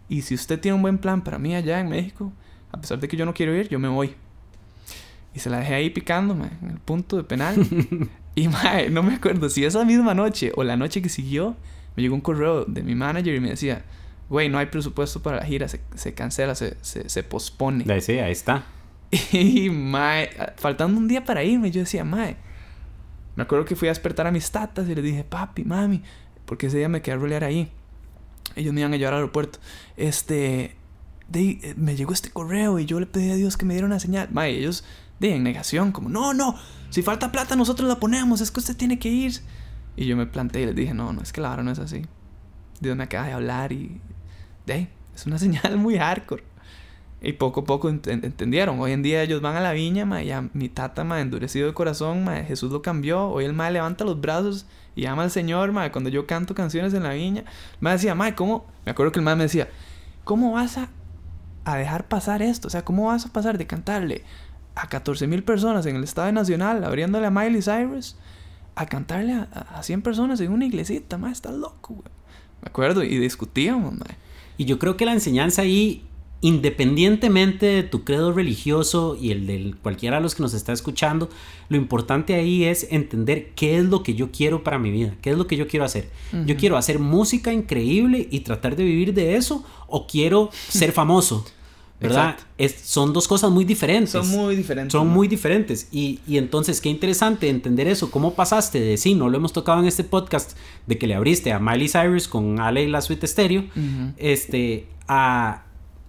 Y 0.08 0.22
si 0.22 0.34
usted 0.34 0.60
tiene 0.60 0.76
un 0.76 0.82
buen 0.82 0.98
plan 0.98 1.22
para 1.22 1.38
mí 1.38 1.54
allá 1.54 1.80
en 1.80 1.88
México, 1.88 2.32
a 2.70 2.80
pesar 2.80 3.00
de 3.00 3.08
que 3.08 3.16
yo 3.16 3.24
no 3.24 3.32
quiero 3.32 3.54
ir, 3.56 3.68
yo 3.68 3.78
me 3.78 3.88
voy. 3.88 4.14
Y 5.34 5.38
se 5.38 5.48
la 5.48 5.58
dejé 5.58 5.74
ahí 5.74 5.90
picando, 5.90 6.34
en 6.34 6.70
el 6.70 6.78
punto 6.78 7.16
de 7.16 7.24
penal. 7.24 7.56
y, 8.34 8.48
mae, 8.48 8.90
no 8.90 9.02
me 9.02 9.14
acuerdo 9.14 9.48
si 9.48 9.64
esa 9.64 9.84
misma 9.84 10.14
noche 10.14 10.52
o 10.56 10.64
la 10.64 10.76
noche 10.76 11.00
que 11.00 11.08
siguió, 11.08 11.56
me 11.96 12.02
llegó 12.02 12.14
un 12.14 12.20
correo 12.20 12.64
de 12.66 12.82
mi 12.82 12.94
manager 12.94 13.34
y 13.34 13.40
me 13.40 13.50
decía, 13.50 13.84
güey, 14.28 14.48
no 14.48 14.58
hay 14.58 14.66
presupuesto 14.66 15.22
para 15.22 15.38
la 15.38 15.44
gira, 15.44 15.68
se, 15.68 15.80
se 15.94 16.14
cancela, 16.14 16.54
se, 16.54 16.76
se, 16.80 17.08
se, 17.08 17.22
pospone. 17.22 17.84
Sí, 18.00 18.18
ahí 18.18 18.32
está. 18.32 18.64
Y, 19.32 19.68
mae, 19.68 20.30
faltando 20.56 20.98
un 20.98 21.06
día 21.06 21.24
para 21.24 21.44
irme, 21.44 21.70
yo 21.70 21.80
decía, 21.80 22.02
mae, 22.04 22.36
me 23.36 23.42
acuerdo 23.42 23.64
que 23.64 23.76
fui 23.76 23.88
a 23.88 23.90
despertar 23.90 24.26
a 24.26 24.30
mis 24.30 24.50
tatas 24.50 24.88
y 24.88 24.94
les 24.94 25.04
dije, 25.04 25.24
papi, 25.24 25.64
mami, 25.64 26.02
porque 26.46 26.68
ese 26.68 26.78
día 26.78 26.88
me 26.88 27.02
quedé 27.02 27.14
a 27.14 27.18
rolear 27.18 27.44
ahí. 27.44 27.70
Ellos 28.56 28.72
me 28.72 28.80
iban 28.80 28.92
a 28.92 28.96
llevar 28.96 29.14
al 29.14 29.20
aeropuerto. 29.20 29.58
Este, 29.96 30.76
de, 31.28 31.74
me 31.76 31.96
llegó 31.96 32.12
este 32.12 32.30
correo 32.30 32.78
y 32.78 32.86
yo 32.86 33.00
le 33.00 33.06
pedí 33.06 33.30
a 33.30 33.34
Dios 33.34 33.56
que 33.56 33.64
me 33.64 33.74
diera 33.74 33.86
una 33.86 34.00
señal. 34.00 34.28
Mae, 34.32 34.50
ellos 34.50 34.84
de 35.18 35.34
en 35.36 35.42
negación, 35.42 35.92
como, 35.92 36.08
no, 36.08 36.34
no, 36.34 36.56
si 36.90 37.02
falta 37.02 37.32
plata 37.32 37.54
nosotros 37.54 37.88
la 37.88 38.00
ponemos, 38.00 38.40
es 38.40 38.50
que 38.50 38.60
usted 38.60 38.76
tiene 38.76 38.98
que 38.98 39.08
ir. 39.08 39.32
Y 39.96 40.06
yo 40.06 40.16
me 40.16 40.26
planteé 40.26 40.62
y 40.62 40.66
les 40.66 40.74
dije, 40.74 40.94
no, 40.94 41.12
no, 41.12 41.22
es 41.22 41.32
que 41.32 41.40
la 41.40 41.52
hora 41.52 41.62
no 41.62 41.70
es 41.70 41.78
así. 41.78 42.04
Dios 42.80 42.96
me 42.96 43.04
acaba 43.04 43.26
de 43.28 43.32
hablar 43.32 43.72
y 43.72 44.00
es 44.66 45.26
una 45.26 45.38
señal 45.40 45.76
muy 45.76 45.98
hardcore. 45.98 46.44
Y 47.24 47.34
poco 47.34 47.60
a 47.60 47.64
poco 47.64 47.88
entendieron. 47.88 48.80
Hoy 48.80 48.90
en 48.90 49.02
día 49.02 49.22
ellos 49.22 49.40
van 49.40 49.54
a 49.54 49.60
la 49.60 49.72
viña, 49.72 50.04
ma, 50.04 50.22
ya 50.22 50.48
mi 50.54 50.68
tata, 50.68 51.04
ma, 51.04 51.20
endurecido 51.20 51.68
de 51.68 51.74
corazón, 51.74 52.24
ma, 52.24 52.42
Jesús 52.42 52.72
lo 52.72 52.82
cambió. 52.82 53.28
Hoy 53.28 53.44
el 53.44 53.52
ma 53.52 53.70
levanta 53.70 54.04
los 54.04 54.20
brazos 54.20 54.66
y 54.96 55.06
ama 55.06 55.22
al 55.22 55.30
Señor, 55.30 55.70
ma. 55.70 55.92
Cuando 55.92 56.10
yo 56.10 56.26
canto 56.26 56.52
canciones 56.56 56.94
en 56.94 57.04
la 57.04 57.12
viña, 57.12 57.44
me 57.78 57.90
decía, 57.90 58.16
ma, 58.16 58.34
¿cómo? 58.34 58.66
Me 58.84 58.90
acuerdo 58.90 59.12
que 59.12 59.20
el 59.20 59.24
ma 59.24 59.36
me 59.36 59.44
decía, 59.44 59.68
¿cómo 60.24 60.52
vas 60.52 60.78
a, 60.78 60.88
a 61.64 61.76
dejar 61.76 62.08
pasar 62.08 62.42
esto? 62.42 62.66
O 62.66 62.70
sea, 62.72 62.84
¿cómo 62.84 63.06
vas 63.06 63.24
a 63.24 63.32
pasar 63.32 63.56
de 63.56 63.68
cantarle 63.68 64.24
a 64.74 64.88
14 64.88 65.28
mil 65.28 65.44
personas 65.44 65.86
en 65.86 65.94
el 65.94 66.02
Estadio 66.02 66.32
Nacional, 66.32 66.82
abriéndole 66.82 67.28
a 67.28 67.30
Miley 67.30 67.62
Cyrus, 67.62 68.16
a 68.74 68.86
cantarle 68.86 69.34
a, 69.34 69.42
a 69.76 69.84
100 69.84 70.02
personas 70.02 70.40
en 70.40 70.50
una 70.50 70.64
iglesita? 70.64 71.18
Ma, 71.18 71.30
estás 71.30 71.54
loco, 71.54 71.94
güey. 71.94 72.08
Me 72.62 72.68
acuerdo 72.68 73.04
y 73.04 73.16
discutíamos, 73.18 73.92
ma. 73.92 74.06
Y 74.58 74.64
yo 74.64 74.78
creo 74.78 74.96
que 74.96 75.06
la 75.06 75.12
enseñanza 75.12 75.62
ahí 75.62 76.02
independientemente 76.42 77.66
de 77.66 77.82
tu 77.84 78.02
credo 78.02 78.32
religioso 78.32 79.16
y 79.18 79.30
el 79.30 79.46
de 79.46 79.74
cualquiera 79.80 80.16
de 80.16 80.22
los 80.22 80.34
que 80.34 80.42
nos 80.42 80.54
está 80.54 80.72
escuchando, 80.72 81.30
lo 81.68 81.76
importante 81.76 82.34
ahí 82.34 82.64
es 82.64 82.88
entender 82.90 83.52
qué 83.54 83.78
es 83.78 83.84
lo 83.84 84.02
que 84.02 84.14
yo 84.14 84.32
quiero 84.32 84.64
para 84.64 84.78
mi 84.80 84.90
vida, 84.90 85.14
qué 85.22 85.30
es 85.30 85.38
lo 85.38 85.46
que 85.46 85.56
yo 85.56 85.68
quiero 85.68 85.84
hacer. 85.84 86.10
Yo 86.44 86.56
quiero 86.56 86.76
hacer 86.76 86.98
música 86.98 87.52
increíble 87.52 88.26
y 88.28 88.40
tratar 88.40 88.74
de 88.74 88.82
vivir 88.84 89.14
de 89.14 89.36
eso 89.36 89.64
o 89.86 90.06
quiero 90.08 90.50
ser 90.68 90.90
famoso. 90.90 91.46
¿Verdad? 92.02 92.36
Es, 92.58 92.74
son 92.84 93.12
dos 93.12 93.28
cosas 93.28 93.50
muy 93.50 93.64
diferentes. 93.64 94.12
Son 94.12 94.28
muy 94.28 94.56
diferentes. 94.56 94.92
Son 94.92 95.08
muy 95.08 95.28
diferentes. 95.28 95.88
Y, 95.92 96.20
y, 96.26 96.36
entonces, 96.36 96.80
qué 96.80 96.88
interesante 96.88 97.48
entender 97.48 97.88
eso. 97.88 98.10
¿Cómo 98.10 98.34
pasaste 98.34 98.80
de, 98.80 98.96
sí, 98.96 99.14
no 99.14 99.28
lo 99.28 99.36
hemos 99.36 99.52
tocado 99.52 99.80
en 99.80 99.86
este 99.86 100.04
podcast, 100.04 100.56
de 100.86 100.98
que 100.98 101.06
le 101.06 101.14
abriste 101.14 101.52
a 101.52 101.58
Miley 101.58 101.88
Cyrus 101.88 102.28
con 102.28 102.60
Ale 102.60 102.82
y 102.82 102.88
la 102.88 103.00
Suite 103.00 103.26
Stereo, 103.26 103.64
este, 104.16 104.88
a 105.08 105.64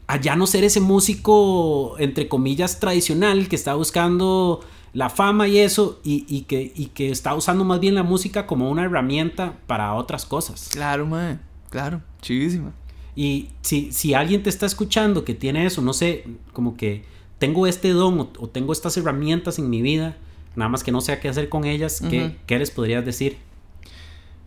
a 0.08 0.18
ya 0.18 0.36
no 0.36 0.48
ser 0.48 0.64
ese 0.64 0.80
músico, 0.80 1.96
entre 2.00 2.28
comillas, 2.28 2.80
tradicional 2.80 3.48
que 3.48 3.56
está 3.56 3.74
buscando 3.74 4.60
la 4.94 5.10
fama 5.10 5.48
y 5.48 5.58
eso, 5.58 6.00
y, 6.04 6.42
que, 6.42 6.72
y 6.76 6.88
que 6.88 7.10
está 7.10 7.34
usando 7.34 7.64
más 7.64 7.80
bien 7.80 7.96
la 7.96 8.04
música 8.04 8.46
como 8.46 8.70
una 8.70 8.84
herramienta 8.84 9.56
para 9.66 9.94
otras 9.94 10.26
cosas. 10.26 10.70
Claro, 10.72 11.06
man, 11.06 11.42
claro, 11.70 12.02
chivísima. 12.22 12.74
Y 13.16 13.50
si, 13.62 13.92
si 13.92 14.14
alguien 14.14 14.44
te 14.44 14.50
está 14.50 14.66
escuchando 14.66 15.24
que 15.24 15.34
tiene 15.34 15.66
eso, 15.66 15.82
no 15.82 15.94
sé, 15.94 16.26
como 16.52 16.76
que 16.76 17.04
tengo 17.38 17.68
este 17.68 17.90
don 17.90 18.20
o, 18.20 18.50
tengo 18.50 18.74
estas 18.74 18.98
herramientas 18.98 19.60
en 19.60 19.70
mi 19.70 19.82
vida, 19.82 20.18
nada 20.56 20.70
más 20.70 20.84
que 20.84 20.92
no 20.92 21.02
sé 21.02 21.20
qué 21.20 21.30
hacer 21.30 21.50
con 21.50 21.66
ellas, 21.66 22.02
¿qué, 22.10 22.36
¿qué, 22.48 22.58
les 22.58 22.72
podrías 22.72 23.06
decir? 23.06 23.38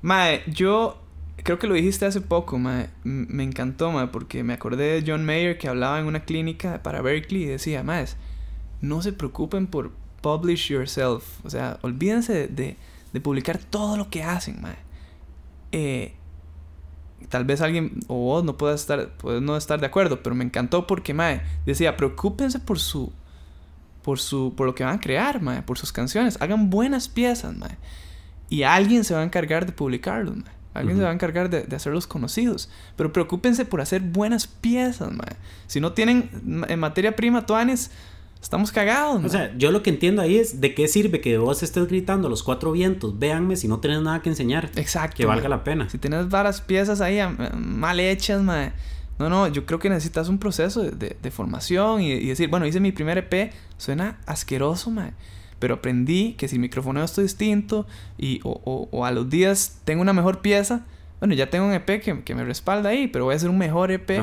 Mae, 0.02 0.42
yo 0.46 0.98
creo 1.42 1.58
que 1.58 1.66
lo 1.66 1.74
dijiste 1.74 2.06
hace 2.06 2.20
poco, 2.20 2.58
me 2.58 3.42
encantó, 3.42 3.92
porque 4.10 4.42
me 4.42 4.54
acordé 4.54 5.00
de 5.00 5.10
John 5.10 5.24
Mayer 5.24 5.58
que 5.58 5.68
hablaba 5.68 6.00
en 6.00 6.06
una 6.06 6.24
clínica 6.24 6.82
para 6.82 7.02
Berkeley 7.02 7.42
y 7.42 7.46
decía, 7.46 7.82
más, 7.82 8.16
no 8.80 9.02
se 9.02 9.12
preocupen 9.12 9.66
por 9.66 9.92
publish 10.22 10.70
yourself, 10.70 11.44
o 11.44 11.50
sea, 11.50 11.78
olvídense 11.82 12.48
de, 12.48 12.76
publicar 13.22 13.58
todo 13.58 13.96
lo 13.96 14.10
que 14.10 14.22
hacen, 14.22 14.60
mae. 14.60 14.76
Eh, 15.72 16.14
tal 17.28 17.44
vez 17.44 17.60
alguien 17.60 18.00
o 18.08 18.16
vos 18.16 18.44
no 18.44 18.56
puedas 18.56 18.80
estar, 18.80 19.08
puedes 19.16 19.42
no 19.42 19.56
estar 19.56 19.80
de 19.80 19.86
acuerdo, 19.86 20.22
pero 20.22 20.34
me 20.34 20.44
encantó 20.44 20.86
porque, 20.86 21.14
mae, 21.14 21.42
decía, 21.64 21.96
preocúpense 21.96 22.58
por 22.58 22.78
su, 22.78 23.12
por 24.02 24.18
su, 24.18 24.54
por 24.56 24.66
lo 24.66 24.74
que 24.74 24.84
van 24.84 24.96
a 24.96 25.00
crear, 25.00 25.40
mae, 25.40 25.62
por 25.62 25.78
sus 25.78 25.92
canciones, 25.92 26.38
hagan 26.40 26.70
buenas 26.70 27.08
piezas, 27.08 27.56
mae, 27.56 27.76
y 28.48 28.62
alguien 28.62 29.04
se 29.04 29.14
va 29.14 29.20
a 29.20 29.24
encargar 29.24 29.66
de 29.66 29.72
publicarlos, 29.72 30.36
mae. 30.36 30.56
Alguien 30.76 30.98
se 30.98 31.04
va 31.04 31.10
a 31.10 31.14
encargar 31.14 31.48
de, 31.48 31.74
hacerlos 31.74 32.06
conocidos. 32.06 32.68
Pero 32.96 33.12
preocúpense 33.12 33.64
por 33.64 33.80
hacer 33.80 34.02
buenas 34.02 34.46
piezas, 34.46 35.10
man. 35.10 35.36
Si 35.66 35.80
no 35.80 35.92
tienen 35.92 36.28
en 36.68 36.78
materia 36.78 37.16
prima 37.16 37.46
tuanes, 37.46 37.90
estamos 38.46 38.72
cagados, 38.72 39.24
O 39.24 39.28
sea, 39.28 39.52
yo 39.58 39.70
lo 39.70 39.82
que 39.82 39.90
entiendo 39.90 40.22
ahí 40.22 40.36
es 40.36 40.60
de 40.60 40.74
qué 40.74 40.88
sirve 40.88 41.20
que 41.20 41.36
vos 41.36 41.62
estés 41.62 41.86
gritando 41.88 42.28
a 42.28 42.30
los 42.30 42.42
cuatro 42.42 42.72
vientos, 42.72 43.18
véanme 43.18 43.56
si 43.56 43.68
no 43.68 43.80
tenés 43.80 44.02
nada 44.02 44.22
que 44.22 44.28
enseñar. 44.28 44.70
Exacto. 44.76 45.16
Que 45.16 45.26
valga 45.26 45.48
la 45.48 45.64
pena. 45.64 45.88
Si 45.90 45.98
tienes 45.98 46.28
varias 46.28 46.60
piezas 46.60 47.00
ahí 47.00 47.18
mal 47.56 47.98
hechas, 48.00 48.42
man. 48.42 48.72
No, 49.18 49.28
no, 49.28 49.48
yo 49.48 49.64
creo 49.66 49.78
que 49.78 49.88
necesitas 49.88 50.28
un 50.28 50.38
proceso 50.38 50.82
de, 50.82 51.30
formación 51.30 52.02
y, 52.02 52.12
y, 52.12 52.26
decir, 52.26 52.48
bueno, 52.48 52.66
hice 52.66 52.80
mi 52.80 52.92
primer 52.92 53.18
EP, 53.18 53.52
suena 53.78 54.18
asqueroso, 54.26 54.90
man 54.90 55.14
pero 55.58 55.74
aprendí 55.74 56.34
que 56.34 56.48
si 56.48 56.56
el 56.56 56.60
micrófono 56.60 57.02
esto 57.02 57.22
distinto 57.22 57.86
y 58.18 58.40
o, 58.44 59.04
a 59.04 59.10
los 59.10 59.30
días 59.30 59.80
tengo 59.84 60.02
una 60.02 60.12
mejor 60.12 60.40
pieza, 60.40 60.84
bueno, 61.18 61.34
ya 61.34 61.48
tengo 61.48 61.66
un 61.66 61.72
EP 61.72 62.02
que, 62.24 62.34
me 62.34 62.44
respalda 62.44 62.90
ahí, 62.90 63.08
pero 63.08 63.24
voy 63.24 63.32
a 63.32 63.36
hacer 63.36 63.48
un 63.48 63.58
mejor 63.58 63.90
EP. 63.90 64.22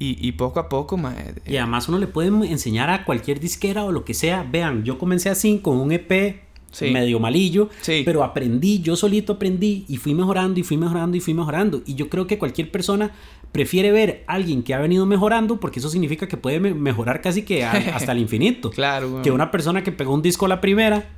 Y, 0.00 0.32
poco 0.32 0.60
a 0.60 0.68
poco, 0.68 0.96
Y 1.44 1.56
además 1.56 1.88
uno 1.88 1.98
le 1.98 2.06
puede 2.06 2.28
enseñar 2.28 2.88
a 2.88 3.04
cualquier 3.04 3.40
disquera 3.40 3.84
o 3.84 3.90
lo 3.90 4.04
que 4.04 4.14
sea. 4.14 4.46
Vean, 4.48 4.84
yo 4.84 4.96
comencé 4.96 5.28
así 5.28 5.58
con 5.58 5.76
un 5.78 5.90
EP 5.90 6.40
medio 6.82 7.18
malillo, 7.18 7.68
pero 8.04 8.22
aprendí, 8.22 8.80
yo 8.80 8.94
solito 8.94 9.34
aprendí 9.34 9.84
y 9.88 9.96
fui 9.96 10.14
mejorando 10.14 10.60
y 10.60 10.62
fui 10.62 10.76
mejorando 10.76 11.16
y 11.16 11.20
fui 11.20 11.34
mejorando. 11.34 11.82
Y 11.84 11.94
yo 11.94 12.08
creo 12.08 12.26
que 12.26 12.38
cualquier 12.38 12.70
persona 12.70 13.10
prefiere 13.50 13.90
ver 13.90 14.24
a 14.26 14.34
alguien 14.34 14.62
que 14.62 14.74
ha 14.74 14.78
venido 14.78 15.06
mejorando 15.06 15.58
porque 15.58 15.80
eso 15.80 15.88
significa 15.88 16.28
que 16.28 16.36
puede 16.36 16.60
mejorar 16.60 17.20
casi 17.20 17.42
que 17.42 17.64
hasta 17.64 18.12
el 18.12 18.18
infinito. 18.18 18.70
claro. 18.70 19.22
Que 19.22 19.30
una 19.30 19.50
persona 19.50 19.82
que 19.82 19.92
pegó 19.92 20.14
un 20.14 20.22
disco 20.22 20.46
la 20.46 20.60
primera 20.60 21.08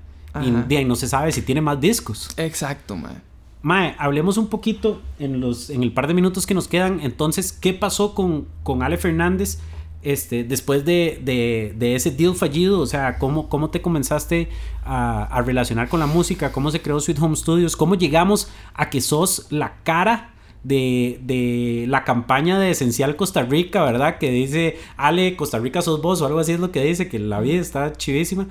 y, 0.41 0.75
y, 0.75 0.85
no 0.85 0.95
se 0.95 1.09
sabe 1.09 1.33
si 1.33 1.43
tiene 1.43 1.61
más 1.61 1.81
discos. 1.81 2.31
Exacto, 2.37 2.97
mae. 2.97 3.30
Mae, 3.63 3.95
hablemos 3.99 4.39
un 4.39 4.49
poquito 4.49 5.01
en, 5.19 5.41
los, 5.41 5.71
en 5.71 5.83
el 5.83 5.93
par 5.93 6.07
de 6.07 6.15
minutos 6.15 6.47
que 6.47 6.55
nos 6.55 6.69
quedan. 6.69 7.01
Entonces, 7.01 7.53
¿qué 7.53 7.73
pasó 7.75 8.15
con, 8.15 8.47
con 8.63 8.83
Ale 8.83 8.97
Fernández? 8.97 9.59
este, 10.03 10.45
después 10.45 10.85
de, 10.85 11.21
de, 11.77 11.95
ese 11.95 12.11
deal 12.11 12.35
fallido, 12.35 12.81
o 12.81 12.87
sea, 12.87 13.19
¿cómo, 13.19 13.49
cómo 13.49 13.71
te 13.71 13.83
comenzaste 13.83 14.49
a, 14.85 15.25
a, 15.25 15.43
relacionar 15.43 15.89
con 15.89 16.01
la 16.01 16.07
música, 16.07 16.53
cómo 16.53 16.71
se 16.71 16.81
creó 16.81 17.01
Sweet 17.01 17.21
Home 17.21 17.37
Studios, 17.37 17.77
cómo 17.77 17.95
llegamos 17.95 18.49
a 18.75 18.89
que 18.89 19.01
sos 19.01 19.47
la 19.51 19.77
cara 19.83 20.33
de, 20.63 21.21
de 21.23 21.85
la 21.89 22.05
campaña 22.05 22.59
de 22.59 22.71
Esencial 22.71 23.17
Costa 23.17 23.43
Rica, 23.43 23.85
¿verdad? 23.85 24.19
Que 24.19 24.31
dice, 24.31 24.79
Ale, 24.97 25.37
Costa 25.37 25.59
Rica 25.59 25.83
sos 25.83 26.01
vos, 26.01 26.23
o 26.23 26.27
algo 26.27 26.39
así 26.39 26.53
es 26.53 26.61
lo 26.61 26.71
que 26.71 26.83
dice, 26.83 27.09
que 27.09 27.19
la 27.19 27.41
vida 27.41 27.61
está 27.61 27.93
chivísima. 27.93 28.49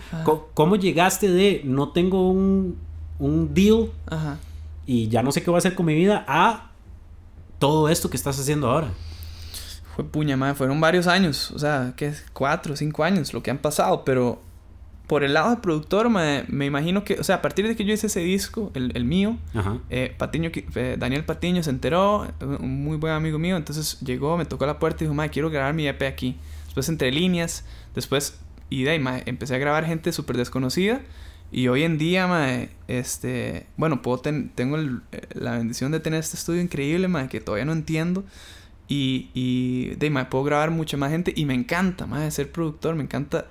¿Cómo, 0.54 0.76
llegaste 0.76 1.30
de 1.32 1.62
no 1.66 1.90
tengo 1.90 2.30
un, 2.30 2.78
un 3.18 3.54
deal 3.56 3.90
y 4.90 5.08
ya 5.08 5.22
no 5.22 5.32
sé 5.32 5.44
qué 5.44 5.52
voy 5.52 5.58
a 5.58 5.60
hacer 5.60 5.76
con 5.76 5.86
mi 5.86 5.94
vida 5.94 6.26
a 6.28 6.72
todo 7.60 7.90
esto 7.90 8.10
que 8.10 8.18
estás 8.18 8.40
haciendo 8.40 8.72
ahora? 8.72 8.88
Fue 9.96 10.04
puña, 10.04 10.36
madre. 10.36 10.56
Fueron 10.56 10.82
varios 10.82 11.06
años. 11.06 11.52
O 11.52 11.60
sea, 11.60 11.94
que 11.96 12.12
cuatro, 12.34 12.76
cinco 12.76 13.04
años 13.04 13.32
lo 13.32 13.44
que 13.44 13.52
han 13.52 13.60
pasado. 13.60 14.04
Pero 14.04 14.42
por 15.06 15.24
el 15.24 15.36
lado 15.36 15.52
de 15.52 15.58
productor, 15.58 16.10
me, 16.10 16.44
me 16.48 16.66
imagino 16.66 17.04
que, 17.04 17.20
o 17.20 17.24
sea, 17.24 17.36
a 17.36 17.42
partir 17.44 17.68
de 17.68 17.76
que 17.76 17.86
yo 17.86 17.94
hice 17.94 18.08
ese 18.08 18.22
disco, 18.22 18.72
el, 18.74 18.92
el 18.96 19.06
mío, 19.06 19.38
eh, 19.92 20.16
Patiño, 20.18 20.50
eh, 20.56 20.96
Daniel 20.98 21.24
Patiño 21.24 21.62
se 21.62 21.70
enteró, 21.70 22.26
un 22.42 22.84
muy 22.84 22.98
buen 22.98 23.14
amigo 23.14 23.38
mío, 23.38 23.58
entonces 23.58 24.00
llegó, 24.00 24.38
me 24.38 24.46
tocó 24.46 24.66
la 24.66 24.80
puerta 24.80 25.04
y 25.04 25.06
dijo, 25.06 25.14
madre, 25.14 25.30
quiero 25.30 25.52
grabar 25.52 25.76
mi 25.76 25.88
EP 25.88 26.02
aquí. 26.02 26.36
Después 26.66 26.90
entre 26.90 27.12
líneas, 27.12 27.64
después, 27.94 28.40
y 28.72 28.86
de 28.86 28.90
ahí, 28.90 29.00
madre, 29.00 29.22
empecé 29.28 29.54
a 29.54 29.60
grabar 29.60 29.86
gente 29.86 30.12
súper 30.12 30.36
desconocida. 30.36 31.02
Y 31.52 31.68
hoy 31.68 31.84
en 31.84 31.98
día, 31.98 32.28
madre, 32.28 32.70
este, 32.88 33.66
bueno, 33.76 34.02
puedo 34.02 34.20
tengo 34.20 34.78
la 35.34 35.52
bendición 35.58 35.92
de 35.92 36.00
tener 36.00 36.20
este 36.20 36.38
estudio 36.38 36.62
increíble, 36.62 37.08
madre, 37.08 37.30
que 37.30 37.42
todavía 37.42 37.66
no 37.66 37.72
entiendo. 37.72 38.24
Y, 38.88 39.30
y 39.34 39.96
de 39.96 40.10
me 40.10 40.26
puedo 40.26 40.44
grabar 40.44 40.72
mucha 40.72 40.98
más 40.98 41.12
gente 41.12 41.32
y 41.36 41.46
me 41.46 41.54
encanta, 41.54 42.08
más 42.08 42.34
ser 42.34 42.52
productor, 42.52 42.96
me 42.96 43.04
encanta 43.04 43.46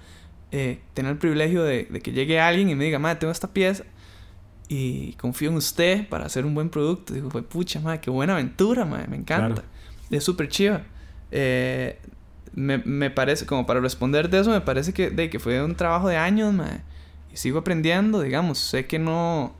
eh, 0.50 0.80
tener 0.94 1.12
el 1.12 1.18
privilegio 1.18 1.62
de, 1.62 1.86
que 2.02 2.12
llegue 2.12 2.40
alguien 2.40 2.70
y 2.70 2.74
me 2.74 2.84
diga, 2.84 2.98
madre, 2.98 3.20
tengo 3.20 3.32
esta 3.32 3.52
pieza 3.52 3.84
y 4.68 5.12
confío 5.14 5.50
en 5.50 5.56
usted 5.56 6.08
para 6.08 6.26
hacer 6.26 6.44
un 6.44 6.54
buen 6.54 6.70
producto. 6.70 7.14
Digo, 7.14 7.28
pues 7.28 7.44
pucha, 7.44 7.80
madre, 7.80 8.00
qué 8.00 8.10
buena 8.10 8.34
aventura, 8.34 8.84
madre, 8.84 9.08
me 9.08 9.16
encanta. 9.16 9.62
Es 10.10 10.24
súper 10.24 10.48
chiva. 10.48 10.82
Eh, 11.30 11.98
me, 12.54 12.78
me, 12.78 13.10
parece, 13.10 13.46
como 13.46 13.66
para 13.66 13.80
responder 13.80 14.30
de 14.30 14.40
eso, 14.40 14.50
me 14.50 14.60
parece 14.60 14.92
que, 14.92 15.10
de, 15.10 15.30
que 15.30 15.38
fue 15.38 15.62
un 15.62 15.74
trabajo 15.74 16.08
de 16.08 16.16
años, 16.16 16.52
madre. 16.52 16.80
Sigo 17.38 17.60
aprendiendo, 17.60 18.20
digamos, 18.20 18.58
sé 18.58 18.86
que 18.86 18.98
no 18.98 19.54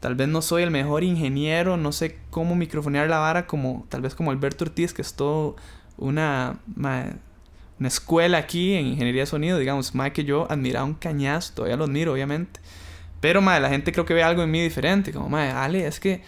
Tal 0.00 0.14
vez 0.14 0.28
no 0.28 0.40
soy 0.40 0.62
el 0.62 0.70
mejor 0.70 1.04
ingeniero, 1.04 1.76
no 1.76 1.92
sé 1.92 2.18
cómo 2.30 2.54
microfonear 2.56 3.08
la 3.08 3.18
vara 3.18 3.46
como 3.46 3.86
tal 3.90 4.00
vez 4.00 4.14
como 4.14 4.30
Alberto 4.30 4.64
Ortiz, 4.64 4.94
que 4.94 5.02
es 5.02 5.12
todo 5.12 5.56
una, 5.98 6.58
una 6.74 7.18
escuela 7.80 8.38
aquí 8.38 8.72
en 8.72 8.86
ingeniería 8.86 9.22
de 9.22 9.26
sonido, 9.26 9.58
digamos, 9.58 9.94
más 9.94 10.12
que 10.12 10.24
yo 10.24 10.50
admiraba 10.50 10.86
un 10.86 10.94
cañazo, 10.94 11.52
todavía 11.52 11.76
lo 11.76 11.84
admiro, 11.84 12.14
obviamente. 12.14 12.60
Pero, 13.20 13.42
madre, 13.42 13.60
la 13.60 13.68
gente 13.68 13.92
creo 13.92 14.06
que 14.06 14.14
ve 14.14 14.22
algo 14.22 14.42
en 14.42 14.50
mí 14.50 14.62
diferente, 14.62 15.12
como, 15.12 15.28
madre, 15.28 15.50
Ale, 15.50 15.86
es 15.86 16.00
que, 16.00 16.22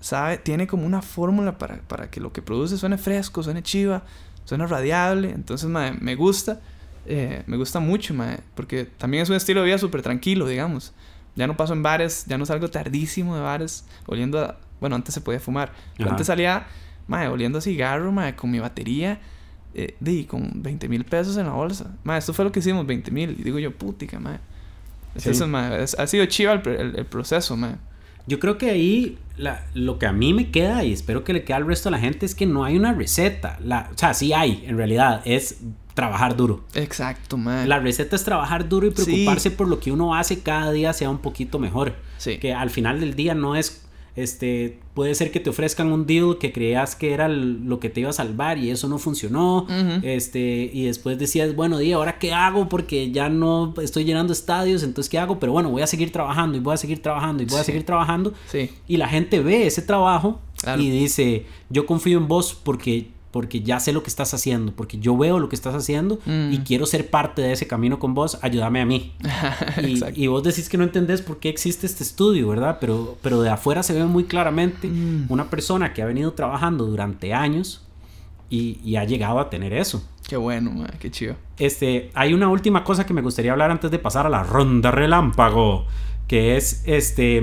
¿sabe? 0.00 0.38
Tiene 0.38 0.66
como 0.66 0.84
una 0.84 1.00
fórmula 1.00 1.58
para, 1.58 1.76
para 1.82 2.10
que 2.10 2.18
lo 2.18 2.32
que 2.32 2.42
produce 2.42 2.76
suene 2.76 2.98
fresco, 2.98 3.44
suene 3.44 3.62
chiva, 3.62 4.02
suene 4.44 4.66
radiable. 4.66 5.30
Entonces, 5.30 5.68
madre, 5.70 5.96
me 6.00 6.16
gusta, 6.16 6.60
eh, 7.06 7.42
me 7.46 7.56
gusta 7.56 7.80
mucho, 7.80 8.14
madre, 8.14 8.40
porque 8.54 8.84
también 8.84 9.22
es 9.22 9.30
un 9.30 9.36
estilo 9.36 9.60
de 9.60 9.66
vida 9.66 9.78
súper 9.78 10.02
tranquilo, 10.02 10.46
digamos. 10.46 10.92
Ya 11.36 11.46
no 11.46 11.56
paso 11.56 11.72
en 11.72 11.82
bares, 11.82 12.24
ya 12.26 12.36
no 12.38 12.44
salgo 12.46 12.68
tardísimo 12.68 13.34
de 13.36 13.42
bares, 13.42 13.84
oliendo 14.06 14.38
a... 14.40 14.58
Bueno, 14.80 14.96
antes 14.96 15.14
se 15.14 15.20
podía 15.20 15.40
fumar. 15.40 15.72
Pero 15.96 16.10
antes 16.10 16.26
salía 16.26 16.66
mae, 17.06 17.28
oliendo 17.28 17.58
a 17.58 17.60
cigarro, 17.60 18.10
mae, 18.12 18.34
con 18.34 18.50
mi 18.50 18.58
batería, 18.60 19.20
eh, 19.74 19.94
di, 20.00 20.24
con 20.24 20.62
20 20.62 20.88
mil 20.88 21.04
pesos 21.04 21.36
en 21.36 21.46
la 21.46 21.52
bolsa. 21.52 21.94
Mae, 22.04 22.18
esto 22.18 22.32
fue 22.32 22.44
lo 22.44 22.52
que 22.52 22.60
hicimos, 22.60 22.86
20 22.86 23.10
mil. 23.10 23.36
Y 23.38 23.42
digo 23.42 23.58
yo, 23.58 23.72
putica, 23.76 24.18
mae. 24.18 24.38
Sí. 25.16 25.30
Eso, 25.30 25.46
mae, 25.48 25.82
es- 25.82 25.98
ha 25.98 26.06
sido 26.06 26.24
chiva 26.26 26.52
el, 26.52 26.66
el- 26.68 26.98
el 26.98 27.06
proceso, 27.06 27.56
mae. 27.56 27.76
Yo 28.26 28.38
creo 28.38 28.58
que 28.58 28.70
ahí 28.70 29.18
la- 29.36 29.64
lo 29.74 29.98
que 29.98 30.06
a 30.06 30.12
mí 30.12 30.32
me 30.34 30.50
queda 30.50 30.84
y 30.84 30.92
espero 30.92 31.24
que 31.24 31.32
le 31.32 31.44
quede 31.44 31.54
al 31.56 31.66
resto 31.66 31.88
de 31.90 31.92
la 31.92 31.98
gente 32.00 32.26
es 32.26 32.34
que 32.34 32.46
no 32.46 32.64
hay 32.64 32.76
una 32.76 32.92
receta. 32.92 33.58
La, 33.62 33.90
o 33.94 33.98
sea, 33.98 34.14
sí 34.14 34.32
hay, 34.32 34.64
en 34.66 34.76
realidad, 34.76 35.20
es 35.24 35.58
trabajar 36.00 36.34
duro. 36.36 36.62
Exacto, 36.74 37.36
mae. 37.36 37.66
La 37.66 37.78
receta 37.78 38.16
es 38.16 38.24
trabajar 38.24 38.68
duro 38.68 38.86
y 38.86 38.90
Sí. 38.90 39.04
preocuparse 39.04 39.50
por 39.50 39.68
lo 39.68 39.78
que 39.80 39.92
uno 39.92 40.14
hace 40.14 40.40
cada 40.40 40.72
día 40.72 40.92
sea 40.92 41.10
un 41.10 41.18
poquito 41.18 41.58
mejor. 41.58 41.94
Sí. 42.18 42.38
Que 42.38 42.54
al 42.54 42.70
final 42.70 43.00
del 43.00 43.14
día 43.14 43.34
no 43.34 43.54
es, 43.56 43.86
este, 44.16 44.78
puede 44.94 45.14
ser 45.14 45.30
que 45.30 45.40
te 45.40 45.50
ofrezcan 45.50 45.92
un 45.92 46.04
deal 46.06 46.36
que 46.38 46.52
creías 46.52 46.96
que 46.96 47.12
era 47.12 47.28
lo 47.28 47.78
que 47.80 47.88
te 47.90 48.00
iba 48.00 48.10
a 48.10 48.12
salvar 48.12 48.58
y 48.58 48.70
eso 48.70 48.88
no 48.88 48.98
funcionó. 48.98 49.62
Ujú. 49.62 50.00
Este, 50.02 50.70
y 50.72 50.84
después 50.84 51.18
decías, 51.18 51.54
bueno, 51.54 51.80
¿y 51.80 51.92
ahora 51.92 52.18
qué 52.18 52.32
hago? 52.32 52.68
Porque 52.68 53.10
ya 53.12 53.28
no 53.28 53.72
estoy 53.80 54.04
llenando 54.04 54.32
estadios, 54.32 54.82
entonces 54.82 55.08
¿qué 55.10 55.18
hago? 55.18 55.38
Pero 55.38 55.52
bueno, 55.52 55.70
voy 55.70 55.82
a 55.82 55.86
seguir 55.86 56.10
trabajando 56.12 56.56
y 56.56 56.60
voy 56.60 56.74
a 56.74 56.76
seguir 56.76 57.00
trabajando 57.02 57.42
y 57.42 57.46
voy 57.46 57.58
a 57.60 57.62
Sí. 57.62 57.66
seguir 57.66 57.84
trabajando. 57.86 58.34
Sí. 58.48 58.70
Y 58.88 58.96
la 58.96 59.08
gente 59.08 59.40
ve 59.40 59.66
ese 59.66 59.82
trabajo 59.82 60.40
Claro. 60.60 60.82
y 60.82 60.90
dice, 60.90 61.46
yo 61.70 61.86
confío 61.86 62.18
en 62.18 62.26
vos 62.28 62.54
porque, 62.62 63.08
porque 63.30 63.60
ya 63.62 63.78
sé 63.78 63.92
lo 63.92 64.02
que 64.02 64.10
estás 64.10 64.34
haciendo, 64.34 64.72
porque 64.72 64.98
yo 64.98 65.16
veo 65.16 65.38
lo 65.38 65.48
que 65.48 65.54
estás 65.56 65.74
haciendo 65.74 66.18
y 66.26 66.58
Mm. 66.58 66.64
quiero 66.64 66.84
ser 66.86 67.10
parte 67.10 67.42
de 67.42 67.52
ese 67.52 67.66
camino 67.68 67.98
con 68.00 68.12
vos, 68.14 68.38
ayúdame 68.42 68.80
a 68.80 68.86
mí. 68.86 69.12
Y, 69.86 70.24
y 70.24 70.26
vos 70.26 70.42
decís 70.42 70.68
que 70.68 70.76
no 70.76 70.84
entendés 70.84 71.22
por 71.22 71.38
qué 71.38 71.48
existe 71.48 71.86
este 71.86 72.02
estudio, 72.02 72.48
¿verdad? 72.48 72.78
Pero, 72.80 73.16
pero 73.22 73.40
de 73.40 73.50
afuera 73.50 73.82
se 73.82 73.94
ve 73.94 74.04
muy 74.04 74.24
claramente 74.24 74.88
Mm. 74.88 75.26
una 75.28 75.48
persona 75.48 75.92
que 75.92 76.02
ha 76.02 76.06
venido 76.06 76.32
trabajando 76.32 76.86
durante 76.86 77.32
años 77.32 77.86
y, 78.50 78.78
y 78.82 78.96
ha 78.96 79.04
llegado 79.04 79.38
a 79.38 79.48
tener 79.48 79.72
eso. 79.72 80.02
Qué 80.28 80.36
bueno, 80.36 80.70
mae, 80.72 80.90
qué 80.98 81.10
chido. 81.10 81.36
Este, 81.58 82.10
hay 82.14 82.34
una 82.34 82.48
última 82.48 82.82
cosa 82.84 83.06
que 83.06 83.14
me 83.14 83.22
gustaría 83.22 83.52
hablar 83.52 83.70
antes 83.70 83.90
de 83.92 83.98
pasar 83.98 84.26
a 84.26 84.28
la 84.28 84.42
ronda 84.42 84.90
relámpago, 84.90 85.86
que 86.26 86.56
es 86.56 86.82
este 86.86 87.42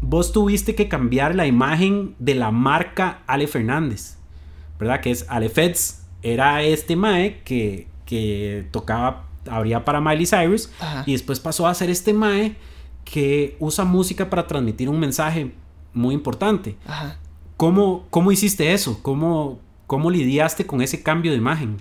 vos 0.00 0.32
tuviste 0.32 0.74
que 0.74 0.88
cambiar 0.88 1.34
la 1.34 1.46
imagen 1.46 2.14
de 2.18 2.34
la 2.34 2.50
marca 2.50 3.22
Ale 3.26 3.46
Fernández, 3.46 4.16
¿verdad? 4.82 5.00
Que 5.00 5.12
es 5.12 5.26
Ale 5.28 5.48
Feds, 5.48 6.04
era 6.22 6.62
este 6.62 6.96
mae 6.96 7.40
que, 7.44 7.86
que 8.04 8.66
tocaba, 8.72 9.26
abría 9.48 9.84
para 9.84 10.00
Miley 10.00 10.26
Cyrus 10.26 10.70
Ajá. 10.80 11.04
y 11.06 11.12
después 11.12 11.38
pasó 11.38 11.68
a 11.68 11.74
ser 11.74 11.88
este 11.88 12.12
mae 12.12 12.56
que 13.04 13.56
usa 13.60 13.84
música 13.84 14.28
para 14.28 14.48
transmitir 14.48 14.88
un 14.88 14.98
mensaje 14.98 15.52
muy 15.92 16.14
importante. 16.14 16.76
Ajá. 16.84 17.16
¿Cómo, 17.56 18.06
cómo 18.10 18.32
hiciste 18.32 18.72
eso? 18.72 19.00
¿Cómo, 19.02 19.60
¿Cómo 19.86 20.10
lidiaste 20.10 20.66
con 20.66 20.82
ese 20.82 21.00
cambio 21.00 21.30
de 21.30 21.38
imagen? 21.38 21.76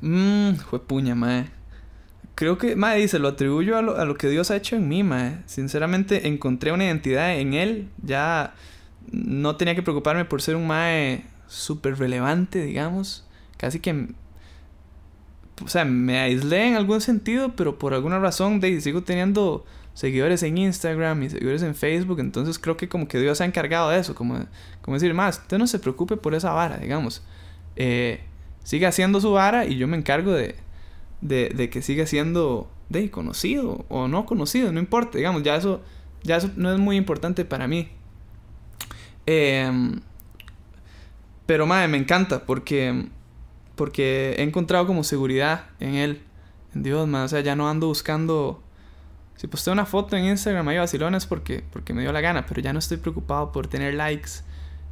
Mmm, 0.00 0.54
fue 0.70 0.78
puña, 0.78 1.16
mae. 1.16 1.46
Creo 2.36 2.58
que, 2.58 2.76
mae, 2.76 3.00
dice, 3.00 3.18
lo 3.18 3.28
atribuyo 3.28 3.76
a 3.76 3.82
lo, 3.82 3.96
a 3.96 4.04
lo 4.04 4.14
que 4.16 4.28
Dios 4.28 4.52
ha 4.52 4.56
hecho 4.56 4.76
en 4.76 4.86
mí, 4.86 5.02
mae. 5.02 5.38
Sinceramente, 5.46 6.28
encontré 6.28 6.70
una 6.70 6.84
identidad 6.84 7.36
en 7.36 7.54
Él. 7.54 7.88
Ya 8.04 8.54
no 9.10 9.56
tenía 9.56 9.74
que 9.74 9.82
preocuparme 9.82 10.24
por 10.26 10.42
ser 10.42 10.54
un 10.54 10.68
mae 10.68 11.24
súper 11.46 11.98
relevante, 11.98 12.62
digamos. 12.62 13.26
Casi 13.56 13.80
que... 13.80 14.08
O 15.64 15.68
sea, 15.68 15.86
me 15.86 16.18
aislé 16.18 16.68
en 16.68 16.74
algún 16.74 17.00
sentido, 17.00 17.56
pero 17.56 17.78
por 17.78 17.94
alguna 17.94 18.18
razón 18.18 18.60
de, 18.60 18.78
sigo 18.82 19.02
teniendo 19.02 19.64
seguidores 19.94 20.42
en 20.42 20.58
Instagram 20.58 21.22
y 21.22 21.30
seguidores 21.30 21.62
en 21.62 21.74
Facebook. 21.74 22.20
Entonces 22.20 22.58
creo 22.58 22.76
que 22.76 22.88
como 22.88 23.08
que 23.08 23.18
Dios 23.18 23.38
se 23.38 23.44
ha 23.44 23.46
encargado 23.46 23.88
de 23.88 23.98
eso. 23.98 24.14
Como, 24.14 24.38
como 24.82 24.96
decir, 24.96 25.14
más, 25.14 25.38
usted 25.38 25.56
no 25.56 25.66
se 25.66 25.78
preocupe 25.78 26.18
por 26.18 26.34
esa 26.34 26.52
vara, 26.52 26.76
digamos. 26.76 27.22
Eh, 27.76 28.20
siga 28.62 28.88
haciendo 28.88 29.20
su 29.20 29.32
vara 29.32 29.64
y 29.64 29.76
yo 29.76 29.88
me 29.88 29.96
encargo 29.96 30.32
de, 30.32 30.56
de, 31.20 31.70
que 31.70 31.82
siga 31.82 32.06
siendo 32.06 32.70
de 32.88 33.10
conocido 33.10 33.84
o 33.88 34.08
no 34.08 34.26
conocido, 34.26 34.72
no 34.72 34.80
importa, 34.80 35.18
digamos, 35.18 35.42
ya 35.42 35.56
eso, 35.56 35.82
ya 36.22 36.36
eso 36.36 36.50
no 36.56 36.72
es 36.72 36.78
muy 36.78 36.96
importante 36.96 37.44
para 37.44 37.66
mí. 37.68 37.88
Em, 39.24 40.00
pero 41.46 41.66
madre, 41.66 41.88
me 41.88 41.96
encanta 41.96 42.44
porque, 42.44 43.06
porque 43.76 44.34
he 44.38 44.42
encontrado 44.42 44.86
como 44.86 45.04
seguridad 45.04 45.66
en 45.80 45.94
él, 45.94 46.22
en 46.74 46.82
Dios, 46.82 47.08
madre. 47.08 47.24
O 47.26 47.28
sea, 47.28 47.40
ya 47.40 47.56
no 47.56 47.68
ando 47.68 47.86
buscando. 47.86 48.62
Si 49.36 49.46
posteo 49.46 49.72
una 49.72 49.86
foto 49.86 50.16
en 50.16 50.24
Instagram 50.24 50.66
ahí 50.68 50.78
vacilones 50.78 51.26
porque, 51.26 51.62
porque 51.70 51.92
me 51.92 52.00
dio 52.02 52.12
la 52.12 52.20
gana, 52.20 52.46
pero 52.46 52.60
ya 52.62 52.72
no 52.72 52.78
estoy 52.78 52.96
preocupado 52.96 53.52
por 53.52 53.68
tener 53.68 53.94
likes. 53.94 54.30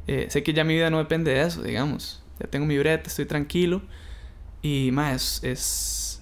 Eh, 0.07 0.27
sé 0.29 0.43
que 0.43 0.53
ya 0.53 0.63
mi 0.63 0.75
vida 0.75 0.89
no 0.89 0.99
depende 0.99 1.31
de 1.31 1.41
eso, 1.41 1.63
digamos. 1.63 2.21
Ya 2.39 2.47
tengo 2.47 2.65
mi 2.65 2.77
brete, 2.77 3.09
estoy 3.09 3.25
tranquilo. 3.25 3.81
Y, 4.61 4.89
más 4.93 5.43
es, 5.43 5.43
es. 5.43 6.21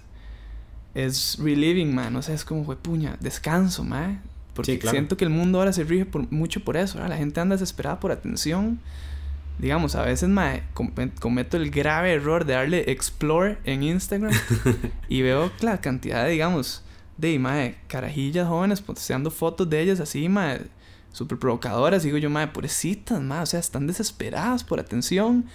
Es 0.93 1.37
reliving, 1.39 1.93
man. 1.93 2.15
O 2.15 2.21
sea, 2.21 2.35
es 2.35 2.45
como, 2.45 2.65
puña, 2.75 3.17
descanso, 3.19 3.83
man. 3.83 4.21
Porque 4.53 4.73
Sí, 4.73 4.79
claro. 4.79 4.93
siento 4.93 5.17
que 5.17 5.23
el 5.23 5.31
mundo 5.31 5.57
ahora 5.57 5.73
se 5.73 5.83
rige 5.83 6.05
por, 6.05 6.31
mucho 6.31 6.63
por 6.63 6.77
eso. 6.77 6.95
¿verdad? 6.95 7.09
La 7.09 7.17
gente 7.17 7.39
anda 7.39 7.55
desesperada 7.55 7.99
por 7.99 8.11
atención. 8.11 8.79
Digamos, 9.59 9.95
a 9.95 10.03
veces, 10.03 10.29
mae, 10.29 10.63
com- 10.73 10.91
cometo 11.19 11.57
el 11.57 11.69
grave 11.71 12.13
error 12.13 12.43
de 12.45 12.53
darle 12.53 12.91
explore 12.91 13.57
en 13.63 13.83
Instagram 13.83 14.33
y 15.07 15.21
veo 15.21 15.51
la 15.61 15.79
cantidad 15.79 16.23
de, 16.25 16.31
digamos, 16.31 16.83
de, 17.17 17.37
mae, 17.39 17.77
carajillas 17.87 18.47
jóvenes 18.47 18.81
posteando 18.81 19.31
fotos 19.31 19.69
de 19.69 19.79
ellas 19.81 19.99
así, 19.99 20.27
mae, 20.27 20.61
súper 21.11 21.37
provocadoras. 21.37 22.03
Digo 22.03 22.17
yo, 22.17 22.29
mae, 22.29 22.47
pobrecitas, 22.47 23.21
mae, 23.21 23.43
o 23.43 23.45
sea, 23.45 23.59
están 23.59 23.87
desesperadas 23.87 24.63
por 24.63 24.79
atención. 24.79 25.45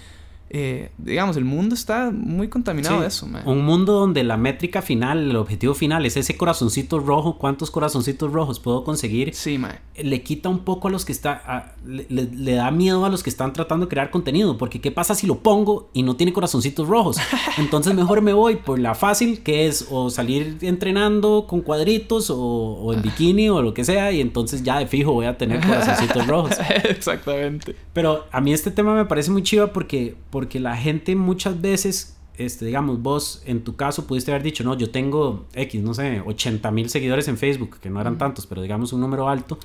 Eh, 0.51 0.91
digamos, 0.99 1.37
el 1.37 1.45
mundo 1.45 1.75
está 1.75 2.11
muy 2.11 2.49
contaminado 2.49 2.97
Sí, 2.97 3.01
de 3.03 3.09
eso, 3.09 3.27
mae. 3.27 3.43
Un 3.45 3.65
mundo 3.65 3.93
donde 3.93 4.25
la 4.25 4.37
métrica 4.37 4.81
final, 4.83 5.31
el 5.31 5.37
objetivo 5.37 5.75
final 5.75 6.07
es 6.07 6.17
ese 6.17 6.37
corazoncito 6.37 6.99
rojo. 7.01 7.37
¿Cuántos 7.39 7.71
corazoncitos 7.71 8.33
rojos 8.33 8.59
puedo 8.59 8.83
conseguir? 8.85 9.35
Sí, 9.35 9.59
mae. 9.59 9.81
Le 10.03 10.23
quita 10.23 10.49
un 10.49 10.61
poco 10.61 10.89
a 10.89 10.91
los 10.91 11.05
que 11.05 11.13
está, 11.13 11.75
le, 11.85 12.07
le- 12.09 12.31
le 12.33 12.53
da 12.55 12.71
miedo 12.71 13.05
a 13.05 13.11
los 13.11 13.23
que 13.23 13.31
están 13.31 13.53
tratando 13.53 13.87
de 13.87 13.91
crear 13.91 14.11
contenido. 14.11 14.57
Porque 14.57 14.81
¿qué 14.81 14.91
pasa 14.91 15.15
si 15.15 15.27
lo 15.27 15.41
pongo 15.41 15.91
y 15.93 16.03
no 16.03 16.17
tiene 16.17 16.33
corazoncitos 16.33 16.89
rojos? 16.89 17.19
Entonces 17.59 17.95
mejor 17.95 18.23
me 18.23 18.33
voy 18.33 18.57
por 18.57 18.79
la 18.79 18.95
fácil, 18.95 19.41
que 19.43 19.67
es 19.67 19.87
o 19.91 20.09
salir 20.09 20.57
entrenando 20.63 21.47
con 21.49 21.61
cuadritos 21.61 22.31
o, 22.31 22.39
o 22.39 22.93
en 22.95 23.03
bikini 23.03 23.49
o 23.51 23.61
lo 23.61 23.75
que 23.75 23.85
sea. 23.85 24.13
Y 24.13 24.21
entonces 24.23 24.63
ya 24.63 24.79
de 24.79 24.87
fijo 24.87 25.13
voy 25.13 25.27
a 25.27 25.37
tener 25.37 25.61
corazoncitos 25.67 26.27
rojos. 26.27 26.53
Exactamente. 26.85 27.75
Pero 27.93 28.25
a 28.33 28.41
mí 28.41 28.53
este 28.53 28.71
tema 28.71 28.95
me 28.95 29.05
parece 29.05 29.31
muy 29.31 29.43
chiva 29.43 29.73
porque, 29.73 30.15
porque 30.39 30.61
la 30.61 30.77
gente 30.77 31.17
muchas 31.17 31.61
veces, 31.61 32.17
este, 32.37 32.65
digamos, 32.65 33.03
vos 33.03 33.43
en 33.45 33.65
tu 33.65 33.75
caso 33.75 34.07
pudiste 34.07 34.31
haber 34.31 34.45
dicho, 34.45 34.63
no, 34.63 34.79
yo 34.79 34.89
tengo 34.89 35.47
X, 35.53 35.83
no 35.83 35.95
sé, 35.95 36.23
80 36.25 36.71
mil 36.71 36.89
seguidores 36.89 37.27
en 37.27 37.37
Facebook, 37.37 37.79
que 37.81 37.91
no 37.91 38.01
eran 38.01 38.19
tantos, 38.19 38.47
pero 38.47 38.63
digamos 38.63 38.93
un 38.93 39.01
número 39.01 39.29
alto, 39.29 39.59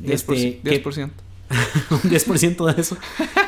10%. 0.00 0.12
Este, 0.12 0.60
¿qué- 0.62 0.80
10%. 0.84 1.10
un 1.90 1.98
10% 2.08 2.72
de 2.72 2.80
eso. 2.80 2.96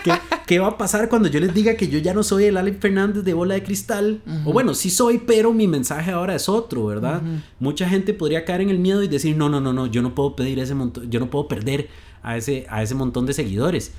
¿Qué, 0.03 0.11
qué 0.49 0.59
va 0.59 0.67
a 0.67 0.77
pasar 0.77 1.09
cuando 1.09 1.29
yo 1.29 1.39
les 1.39 1.55
diga 1.55 1.77
que 1.77 1.87
yo 1.87 2.01
ya 2.01 2.13
no 2.13 2.25
soy 2.25 2.47
el 2.47 2.57
Alex 2.57 2.79
Fernández 2.81 3.23
de 3.23 3.35
bola 3.35 3.55
de 3.55 3.63
cristal? 3.63 4.21
O 4.45 4.53
bueno, 4.53 4.75
sí 4.75 4.91
soy, 4.91 5.19
pero 5.19 5.53
mi 5.53 5.69
mensaje 5.69 6.11
ahora 6.11 6.35
es 6.35 6.49
otro, 6.49 6.87
¿verdad? 6.87 7.23
Mucha 7.61 7.89
gente 7.89 8.15
podría 8.15 8.45
caer 8.45 8.63
en 8.63 8.71
el 8.71 8.81
miedo 8.81 9.01
y 9.05 9.07
decir, 9.07 9.37
no, 9.37 9.49
no, 9.49 9.61
no, 9.61 9.73
no, 9.73 9.87
yo 9.87 10.03
no 10.03 10.13
puedo 10.17 10.35
pedir 10.35 10.59
ese 10.59 10.75
montón, 10.75 11.09
yo 11.09 11.21
no 11.21 11.31
puedo 11.31 11.47
perder 11.47 11.89
a 12.25 12.37
ese, 12.37 12.67
a 12.69 12.83
ese 12.83 12.97
montón 12.97 13.27
de 13.27 13.33
seguidores. 13.33 13.93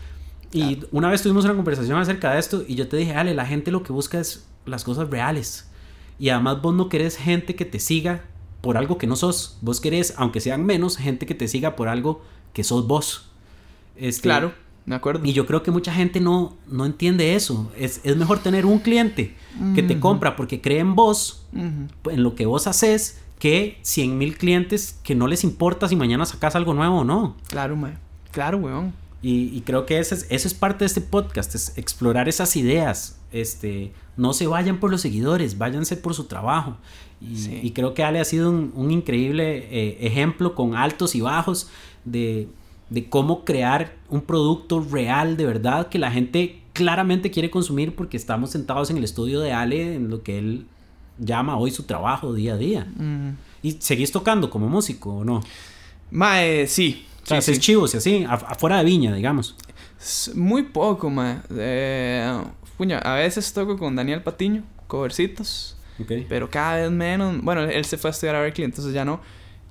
Y 0.55 0.79
una 0.91 1.09
vez 1.09 1.21
tuvimos 1.21 1.45
una 1.45 1.55
conversación 1.55 1.97
acerca 1.97 2.33
de 2.33 2.39
esto 2.39 2.63
y 2.67 2.75
yo 2.75 2.87
te 2.87 2.97
dije, 2.97 3.13
Ale, 3.13 3.33
la 3.33 3.45
gente 3.45 3.71
lo 3.71 3.83
que 3.83 3.91
busca 3.91 4.19
es 4.19 4.47
las 4.65 4.83
cosas 4.83 5.09
reales. 5.09 5.69
Y 6.17 6.29
además 6.29 6.61
vos 6.61 6.73
no 6.73 6.87
querés 6.87 7.17
gente 7.17 7.55
que 7.55 7.65
te 7.65 7.79
siga 7.79 8.23
por 8.61 8.77
algo 8.77 8.97
que 8.97 9.05
no 9.05 9.15
sos. 9.15 9.57
Vos 9.61 9.81
querés, 9.81 10.13
aunque 10.17 10.39
sean 10.39 10.65
menos, 10.65 10.97
gente 10.97 11.25
que 11.25 11.35
te 11.35 11.47
siga 11.47 11.75
por 11.75 11.87
algo 11.87 12.21
que 12.53 12.63
sos 12.63 12.87
vos. 12.87 13.29
Este, 13.97 14.23
Claro, 14.23 14.53
me 14.85 14.95
acuerdo. 14.95 15.25
Y 15.25 15.33
yo 15.33 15.45
creo 15.45 15.61
que 15.61 15.71
mucha 15.71 15.93
gente 15.93 16.19
no, 16.21 16.55
no 16.67 16.85
entiende 16.85 17.35
eso. 17.35 17.71
Es, 17.77 17.99
es 18.03 18.15
mejor 18.15 18.39
tener 18.39 18.65
un 18.65 18.79
cliente 18.79 19.35
que 19.73 19.83
te 19.83 19.99
compra 19.99 20.35
porque 20.35 20.61
cree 20.61 20.79
en 20.79 20.95
vos, 20.95 21.45
en 21.53 22.23
lo 22.23 22.35
que 22.35 22.45
vos 22.45 22.67
haces, 22.67 23.21
que 23.39 23.77
100 23.81 24.17
mil 24.17 24.37
clientes 24.37 24.99
que 25.03 25.15
no 25.15 25.27
les 25.27 25.43
importa 25.43 25.87
si 25.87 25.95
mañana 25.95 26.25
sacas 26.25 26.55
algo 26.55 26.73
nuevo 26.73 26.99
o 26.99 27.03
no. 27.03 27.35
Claro, 27.47 27.75
mae. 27.75 27.97
Claro, 28.31 28.57
weón. 28.57 28.93
Y, 29.27 29.49
y 29.57 29.61
creo 29.61 29.85
que 29.87 29.97
eso 29.97 30.13
es, 30.13 30.27
eso 30.29 30.47
es 30.47 30.53
parte 30.53 30.79
de 30.79 30.87
este 30.87 31.01
podcast, 31.01 31.55
es 31.55 31.75
explorar 31.77 32.29
esas 32.29 32.55
ideas. 32.55 33.19
Este, 33.31 33.91
no 34.17 34.33
se 34.33 34.45
vayan 34.45 34.79
por 34.79 34.91
los 34.91 35.01
seguidores, 35.01 35.57
váyanse 35.57 35.97
por 35.97 36.13
su 36.13 36.25
trabajo. 36.25 36.77
Y, 37.19 37.35
Sí. 37.37 37.59
y 37.63 37.71
creo 37.71 37.93
que 37.95 38.03
Ale 38.03 38.19
ha 38.19 38.25
sido 38.25 38.51
un, 38.51 38.71
un 38.75 38.91
increíble 38.91 39.67
eh, 39.71 39.97
ejemplo 40.01 40.53
con 40.53 40.75
altos 40.75 41.15
y 41.15 41.21
bajos 41.21 41.69
de, 42.03 42.47
de 42.91 43.09
cómo 43.09 43.45
crear 43.45 43.95
un 44.09 44.21
producto 44.21 44.79
real 44.91 45.37
de 45.37 45.45
verdad 45.45 45.87
que 45.87 45.97
la 45.97 46.11
gente 46.11 46.61
claramente 46.73 47.31
quiere 47.31 47.49
consumir 47.49 47.95
porque 47.95 48.17
estamos 48.17 48.51
sentados 48.51 48.89
en 48.91 48.97
el 48.97 49.03
estudio 49.05 49.39
de 49.39 49.53
Ale, 49.53 49.95
en 49.95 50.09
lo 50.09 50.21
que 50.21 50.37
él 50.37 50.65
llama 51.17 51.57
hoy 51.57 51.71
su 51.71 51.83
trabajo 51.83 52.33
día 52.33 52.53
a 52.53 52.57
día. 52.57 52.87
Ujú. 52.95 53.35
¿Y 53.63 53.71
seguís 53.79 54.11
tocando 54.11 54.49
como 54.51 54.67
músico 54.67 55.15
o 55.15 55.23
no? 55.25 55.41
Mae, 56.11 56.67
sí. 56.67 57.05
O 57.25 57.27
sea, 57.27 57.41
sí, 57.41 57.51
haces 57.51 57.55
sí. 57.57 57.61
chivos 57.61 57.93
y 57.93 57.97
así, 57.97 58.23
af- 58.23 58.45
afuera 58.47 58.77
de 58.77 58.85
Viña, 58.85 59.13
digamos. 59.13 59.55
Muy 60.35 60.63
poco, 60.63 61.09
mae. 61.09 61.37
Eh, 61.51 62.41
a 63.03 63.13
veces 63.15 63.51
toco 63.53 63.77
con 63.77 63.95
Daniel 63.95 64.21
Patiño, 64.21 64.63
covercitos. 64.87 65.77
Pero 66.29 66.49
cada 66.49 66.75
vez 66.77 66.91
menos. 66.91 67.41
Bueno, 67.41 67.61
él 67.63 67.85
se 67.85 67.97
fue 67.97 68.09
a 68.09 68.11
estudiar 68.11 68.35
a 68.35 68.41
Berkeley, 68.41 68.65
entonces 68.65 68.93
ya 68.93 69.03
no. 69.05 69.19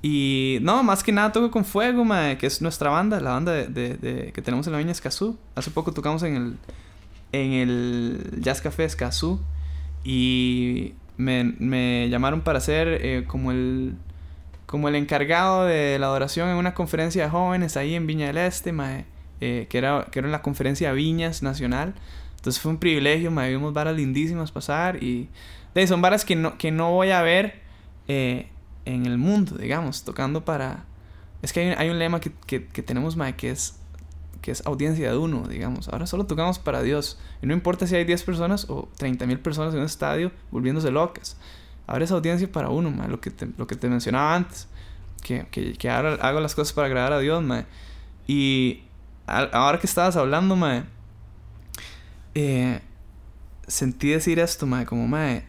Y 0.03 0.59
no, 0.63 0.83
más 0.83 1.03
que 1.03 1.13
nada 1.13 1.33
toco 1.33 1.51
con 1.51 1.65
Fuego, 1.65 2.05
mae, 2.05 2.37
que 2.39 2.47
es 2.47 2.61
nuestra 2.61 2.91
banda, 2.91 3.21
la 3.21 3.31
banda 3.31 3.53
de, 3.53 3.67
de- 3.69 3.97
de- 3.97 4.33
que 4.33 4.43
tenemos 4.43 4.67
en 4.67 4.73
la 4.73 4.79
Viña 4.79 4.93
Escazú. 4.93 5.39
Hace 5.55 5.71
poco 5.71 5.93
tocamos 5.93 6.23
en 6.25 6.37
el, 6.37 6.57
en 7.33 7.53
el 7.53 8.31
Jazz 8.41 8.61
Café 8.61 8.85
Escazú. 8.85 9.41
Y 10.03 10.95
me, 11.17 11.45
me 11.59 12.09
llamaron 12.11 12.41
para 12.43 12.61
ser 12.61 12.89
eh, 12.89 13.25
como 13.27 13.53
el 13.53 13.95
como 14.67 14.89
el 14.89 14.95
encargado 14.95 15.65
de 15.65 15.99
la 15.99 16.07
adoración 16.07 16.49
en 16.49 16.57
una 16.57 16.75
conferencia 16.75 17.25
de 17.25 17.31
jóvenes 17.31 17.77
ahí 17.77 17.95
en 17.95 18.07
Viña 18.07 18.27
del 18.27 18.39
Este, 18.39 18.73
mae, 18.73 19.05
eh, 19.41 19.67
que, 19.69 19.79
era, 19.79 20.07
que 20.11 20.19
era 20.19 20.29
la 20.29 20.43
conferencia 20.43 20.93
Viñas 20.93 21.43
Nacional. 21.43 21.95
Entonces 22.37 22.61
fue 22.61 22.73
un 22.73 22.79
privilegio, 22.79 23.31
mae, 23.31 23.51
vimos 23.51 23.73
varas 23.73 23.97
lindísimas 23.97 24.53
pasar 24.53 25.03
y 25.03 25.29
de 25.75 25.87
son 25.87 26.01
varas 26.01 26.25
que 26.25 26.37
no, 26.37 26.57
que 26.57 26.71
no 26.71 26.93
voy 26.93 27.11
a 27.11 27.23
ver 27.23 27.61
eh, 28.09 28.49
en 28.85 29.07
el 29.07 29.19
mundo, 29.19 29.57
digamos, 29.57 30.05
tocando 30.05 30.45
para... 30.45 30.85
Es 31.43 31.53
que 31.53 31.61
hay, 31.61 31.69
hay 31.77 31.91
un 31.91 31.99
lema 31.99 32.21
que, 32.21 32.33
que, 32.47 32.67
que 32.67 32.83
tenemos, 32.83 33.17
mae, 33.17 33.35
que 33.35 33.51
es, 33.51 33.79
que 34.45 34.51
es 34.51 34.65
audiencia 34.67 35.11
de 35.11 35.17
uno, 35.17 35.49
digamos. 35.49 35.89
Ahora 35.89 36.07
solo 36.07 36.27
tocamos 36.27 36.59
para 36.59 36.83
Dios. 36.83 37.19
Y 37.43 37.47
no 37.47 37.55
importa 37.55 37.87
si 37.87 37.97
hay 37.97 38.05
10 38.05 38.23
personas 38.25 38.69
o 38.69 38.89
30 38.99 39.27
mil 39.27 39.41
personas 39.41 39.73
en 39.73 39.81
un 39.81 39.87
estadio 39.87 40.33
volviéndose 40.51 40.91
locas. 40.91 41.39
Ahora 41.87 42.05
es 42.05 42.11
audiencia 42.11 42.51
para 42.51 42.69
uno, 42.71 42.91
mae, 42.91 43.09
lo 43.09 43.21
que 43.21 43.31
te, 43.31 43.49
lo 43.59 43.67
que 43.67 43.77
te 43.77 43.89
mencionaba 43.89 44.35
antes. 44.35 44.69
Que, 45.23 45.47
que, 45.51 45.73
que 45.75 45.91
ahora 45.91 46.15
hago 46.15 46.41
las 46.41 46.55
cosas 46.55 46.73
para 46.75 46.87
agradar 46.87 47.13
a 47.15 47.19
Dios, 47.19 47.43
mae. 47.43 47.65
Y 48.27 48.83
al- 49.27 49.51
ahora 49.53 49.79
que 49.79 49.87
estabas 49.87 50.17
hablando, 50.17 50.57
mae, 50.57 50.85
eh, 52.35 52.81
sentí 53.67 54.11
decir 54.11 54.39
esto, 54.39 54.67
mae, 54.67 54.85
como, 54.87 55.07
mae, 55.09 55.45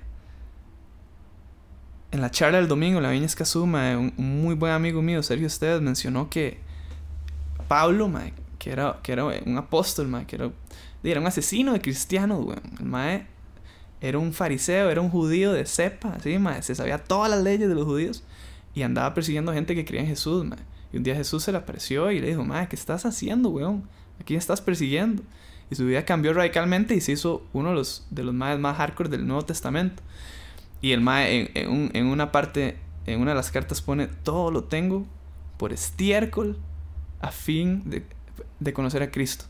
en 2.12 2.22
la 2.22 2.32
charla 2.32 2.58
del 2.60 2.68
domingo, 2.68 3.02
la 3.02 3.10
Viña 3.10 3.26
Escazú, 3.26 3.66
mae, 3.66 3.96
un, 3.98 4.14
un 4.18 4.42
muy 4.42 4.56
buen 4.56 4.72
amigo 4.72 5.02
mío, 5.02 5.22
Sergio 5.24 5.48
Esteves, 5.48 5.82
mencionó 5.82 6.30
que 6.30 6.60
Pablo, 7.68 8.08
mae, 8.08 8.34
que 8.60 8.72
era, 8.72 9.00
que 9.04 9.12
era 9.12 9.26
un 9.26 9.58
apóstol, 9.58 10.08
mae, 10.08 10.26
que 10.26 10.36
era, 10.38 10.50
era 11.04 11.20
un 11.20 11.28
asesino 11.28 11.74
de 11.74 11.82
cristianos, 11.82 12.46
weón. 12.46 12.62
El 12.80 12.86
mae 12.86 13.28
era 14.08 14.20
un 14.20 14.34
fariseo, 14.34 14.90
era 14.90 15.02
un 15.02 15.10
judío 15.10 15.52
de 15.54 15.66
cepa, 15.66 16.14
así, 16.14 16.38
mae, 16.40 16.62
se 16.62 16.76
sabía 16.76 16.98
todas 16.98 17.30
las 17.30 17.42
leyes 17.44 17.68
de 17.70 17.76
los 17.76 17.86
judíos 17.86 18.24
y 18.74 18.82
andaba 18.84 19.14
persiguiendo 19.14 19.54
gente 19.54 19.74
que 19.76 19.86
creía 19.86 20.02
en 20.02 20.08
Jesús, 20.08 20.46
mae. 20.46 20.60
Y 20.94 20.98
un 20.98 21.04
día 21.04 21.16
Jesús 21.16 21.44
se 21.44 21.52
le 21.52 21.58
apareció 21.58 22.12
y 22.12 22.20
le 22.20 22.28
dijo, 22.28 22.44
mae, 22.44 22.68
¿qué 22.68 22.76
estás 22.76 23.06
haciendo, 23.06 23.50
weón? 23.50 23.84
¿A 24.20 24.24
quién 24.24 24.38
estás 24.38 24.62
persiguiendo? 24.62 25.24
Y 25.70 25.76
su 25.76 25.86
vida 25.86 26.06
cambió 26.06 26.34
radicalmente 26.34 26.96
y 26.96 27.02
se 27.02 27.14
hizo 27.14 27.44
uno 27.54 27.70
de 27.70 27.76
los, 27.76 28.06
de 28.12 28.24
los 28.24 28.34
maes 28.34 28.60
más 28.60 28.78
hardcore 28.78 29.10
del 29.10 29.26
Nuevo 29.28 29.44
Testamento. 29.44 30.04
Y 30.82 30.92
el 30.92 31.02
mae 31.02 31.42
en, 31.42 31.50
en, 31.56 31.70
un- 31.70 31.92
en 31.94 32.06
una 32.06 32.32
parte, 32.32 32.78
en 33.08 33.20
una 33.20 33.32
de 33.32 33.36
las 33.36 33.50
cartas 33.52 33.82
pone, 33.82 34.08
todo 34.08 34.52
lo 34.52 34.66
tengo 34.66 35.06
por 35.58 35.74
estiércol 35.74 36.58
a 37.22 37.32
fin 37.32 37.82
de, 37.90 38.06
de 38.60 38.74
conocer 38.74 39.02
a 39.02 39.10
Cristo. 39.10 39.46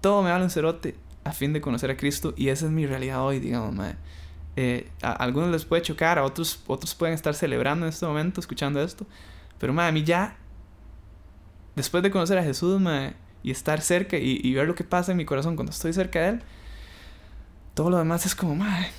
Todo 0.00 0.22
me 0.22 0.30
vale 0.30 0.44
un 0.44 0.50
cerote 0.50 0.94
a 1.24 1.32
fin 1.32 1.52
de 1.52 1.60
conocer 1.60 1.90
a 1.90 1.96
Cristo 1.96 2.34
y 2.36 2.48
esa 2.48 2.66
es 2.66 2.72
mi 2.72 2.86
realidad 2.86 3.22
hoy, 3.22 3.38
digamos, 3.40 3.74
mae. 3.74 3.96
Eh, 4.56 4.90
a, 5.02 5.12
algunos 5.12 5.50
les 5.50 5.64
puede 5.64 5.82
chocar, 5.82 6.18
a 6.18 6.24
otros, 6.24 6.62
otros 6.66 6.94
pueden 6.94 7.14
estar 7.14 7.34
celebrando 7.34 7.86
en 7.86 7.90
este 7.90 8.06
momento, 8.06 8.40
escuchando 8.40 8.82
esto. 8.82 9.06
Pero, 9.58 9.72
mae, 9.72 9.88
a 9.88 9.92
mí 9.92 10.04
ya, 10.04 10.36
después 11.76 12.02
de 12.02 12.10
conocer 12.10 12.38
a 12.38 12.42
Jesús, 12.42 12.80
mae, 12.80 13.14
y 13.42 13.50
estar 13.50 13.80
cerca 13.80 14.18
y, 14.18 14.40
y 14.42 14.54
ver 14.54 14.66
lo 14.66 14.74
que 14.74 14.84
pasa 14.84 15.12
en 15.12 15.18
mi 15.18 15.24
corazón 15.24 15.56
cuando 15.56 15.72
estoy 15.72 15.92
cerca 15.92 16.20
de 16.20 16.28
Él, 16.28 16.42
todo 17.74 17.90
lo 17.90 17.98
demás 17.98 18.26
es 18.26 18.34
como, 18.34 18.54
mae, 18.54 18.90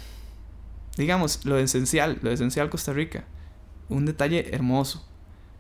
digamos, 0.97 1.45
lo 1.45 1.57
esencial, 1.57 2.19
lo 2.21 2.31
esencial 2.31 2.69
Costa 2.69 2.93
Rica, 2.93 3.25
un 3.89 4.05
detalle 4.05 4.53
hermoso. 4.53 5.05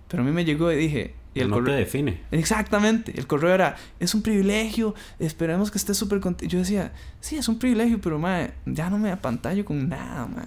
Pero 0.07 0.23
a 0.23 0.25
mí 0.25 0.31
me 0.31 0.45
llegó 0.45 0.71
y 0.71 0.75
dije, 0.75 1.15
y 1.35 1.39
el 1.41 1.49
no 1.49 1.55
correo- 1.55 1.73
te 1.75 1.79
define. 1.79 2.21
Exactamente, 2.31 3.13
el 3.17 3.25
correo 3.27 3.53
era, 3.53 3.75
es 3.99 4.13
un 4.13 4.21
privilegio, 4.21 4.93
esperemos 5.19 5.71
que 5.71 5.77
estés 5.77 5.97
súper 5.97 6.19
contento. 6.19 6.51
Yo 6.51 6.59
decía, 6.59 6.91
sí, 7.19 7.35
es 7.37 7.47
un 7.47 7.57
privilegio, 7.59 7.99
pero 8.01 8.19
mae, 8.19 8.53
ya 8.65 8.89
no 8.89 8.97
me 8.99 9.11
apantallo 9.11 9.65
con 9.65 9.89
nada, 9.89 10.27
mae. 10.27 10.45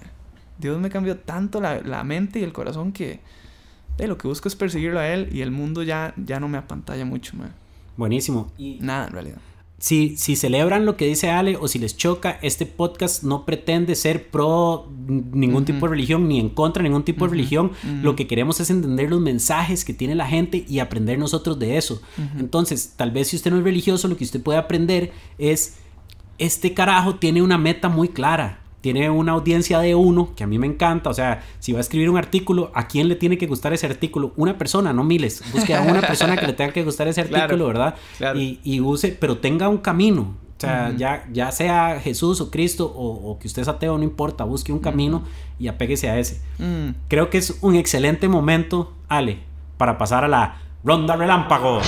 Dios 0.59 0.78
me 0.80 0.89
cambió 0.89 1.16
tanto 1.18 1.61
la, 1.61 1.80
la 1.82 2.03
mente 2.05 2.39
y 2.41 2.43
el 2.43 2.53
corazón 2.53 2.93
que 2.93 3.20
eh, 3.99 4.07
lo 4.07 4.16
que 4.16 4.28
busco 4.28 4.49
es 4.49 4.57
perseguirlo 4.57 4.99
a 5.01 5.09
Él 5.09 5.28
y 5.32 5.41
el 5.43 5.51
mundo 5.51 5.82
ya, 5.82 6.14
ya 6.16 6.41
no 6.41 6.49
me 6.49 6.59
apantalla 6.59 7.05
mucho, 7.05 7.37
mae. 7.37 7.49
Buenísimo. 7.97 8.53
Y 8.59 8.78
Nada, 8.80 9.07
en 9.07 9.12
realidad. 9.12 9.39
Si, 9.79 10.16
si 10.16 10.37
celebran 10.37 10.87
lo 10.87 10.97
que 10.97 11.07
dice 11.07 11.31
Ale 11.31 11.57
o 11.57 11.68
si 11.68 11.79
les 11.79 11.97
choca, 11.97 12.39
este 12.41 12.64
podcast 12.64 13.22
no 13.22 13.45
pretende 13.45 13.95
ser 13.95 14.31
pro 14.31 14.89
ningún 15.07 15.66
tipo 15.66 15.87
de 15.87 15.91
religión 15.91 16.29
ni 16.29 16.41
en 16.41 16.49
contra 16.49 16.83
de 16.83 16.89
ningún 16.89 17.05
tipo 17.05 17.27
de 17.27 17.33
religión. 17.33 17.72
Lo 18.03 18.16
que 18.16 18.27
queremos 18.27 18.59
es 18.61 18.70
entender 18.70 19.11
los 19.11 19.20
mensajes 19.20 19.85
que 19.85 19.93
tiene 19.93 20.14
la 20.14 20.27
gente 20.27 20.64
y 20.66 20.79
aprender 20.79 21.18
nosotros 21.18 21.59
de 21.59 21.77
eso. 21.77 22.01
Entonces, 22.39 22.95
tal 22.97 23.11
vez 23.11 23.29
si 23.29 23.37
usted 23.37 23.51
no 23.51 23.59
es 23.59 23.64
religioso, 23.64 24.09
lo 24.09 24.16
que 24.16 24.24
usted 24.24 24.43
puede 24.43 24.59
aprender 24.59 25.12
es, 25.37 25.77
este 26.39 26.72
carajo 26.72 27.16
tiene 27.16 27.43
una 27.43 27.59
meta 27.59 27.91
muy 27.91 28.09
clara. 28.09 28.61
Tiene 28.87 29.11
una 29.11 29.32
audiencia 29.32 29.80
de 29.80 29.97
uno, 29.97 30.32
que 30.37 30.45
a 30.45 30.47
mí 30.47 30.61
me 30.61 30.68
encanta. 30.68 31.11
O 31.11 31.12
sea, 31.12 31.43
si 31.59 31.72
va 31.72 31.78
a 31.78 31.80
escribir 31.80 32.09
un 32.09 32.18
artículo, 32.18 32.70
¿a 32.72 32.87
quién 32.87 33.09
le 33.09 33.16
tiene 33.16 33.37
que 33.37 33.49
gustar 33.49 33.72
ese 33.72 33.84
artículo? 33.87 34.32
Una 34.37 34.57
persona, 34.59 34.93
no 34.93 35.03
miles. 35.03 35.43
Busque 35.53 35.74
a 35.74 35.80
una 35.82 36.01
persona 36.03 36.37
que 36.37 36.47
le 36.47 36.53
tenga 36.53 36.72
que 36.72 36.84
gustar 36.84 37.09
ese 37.09 37.24
Claro, 37.26 37.43
artículo, 37.47 37.66
¿verdad? 37.66 37.97
claro. 38.16 38.39
Y, 38.39 38.61
y 38.62 38.78
use, 38.80 39.09
pero 39.18 39.39
tenga 39.39 39.68
un 39.68 39.78
camino. 39.78 40.37
O 40.57 40.61
sea, 40.61 40.87
Ujú. 40.91 40.99
ya, 40.99 41.26
ya 41.32 41.51
sea 41.51 41.99
Jesús 42.01 42.41
o 42.41 42.49
Cristo 42.53 42.87
o, 42.87 43.32
o 43.32 43.39
que 43.41 43.49
usted 43.49 43.62
es 43.62 43.66
ateo, 43.68 43.99
no 43.99 44.05
importa. 44.05 44.45
Busque 44.45 44.72
un 44.72 44.78
camino 44.78 45.24
y 45.59 45.66
apéguese 45.66 46.09
a 46.09 46.20
ese. 46.20 46.41
Mm. 46.59 46.91
Creo 47.09 47.28
que 47.28 47.39
es 47.39 47.59
un 47.62 47.74
excelente 47.74 48.28
momento, 48.28 48.93
Ale, 49.09 49.41
para 49.78 49.99
pasar 49.99 50.22
a 50.22 50.28
la 50.28 50.59
ronda 50.84 51.16
relámpago. 51.16 51.80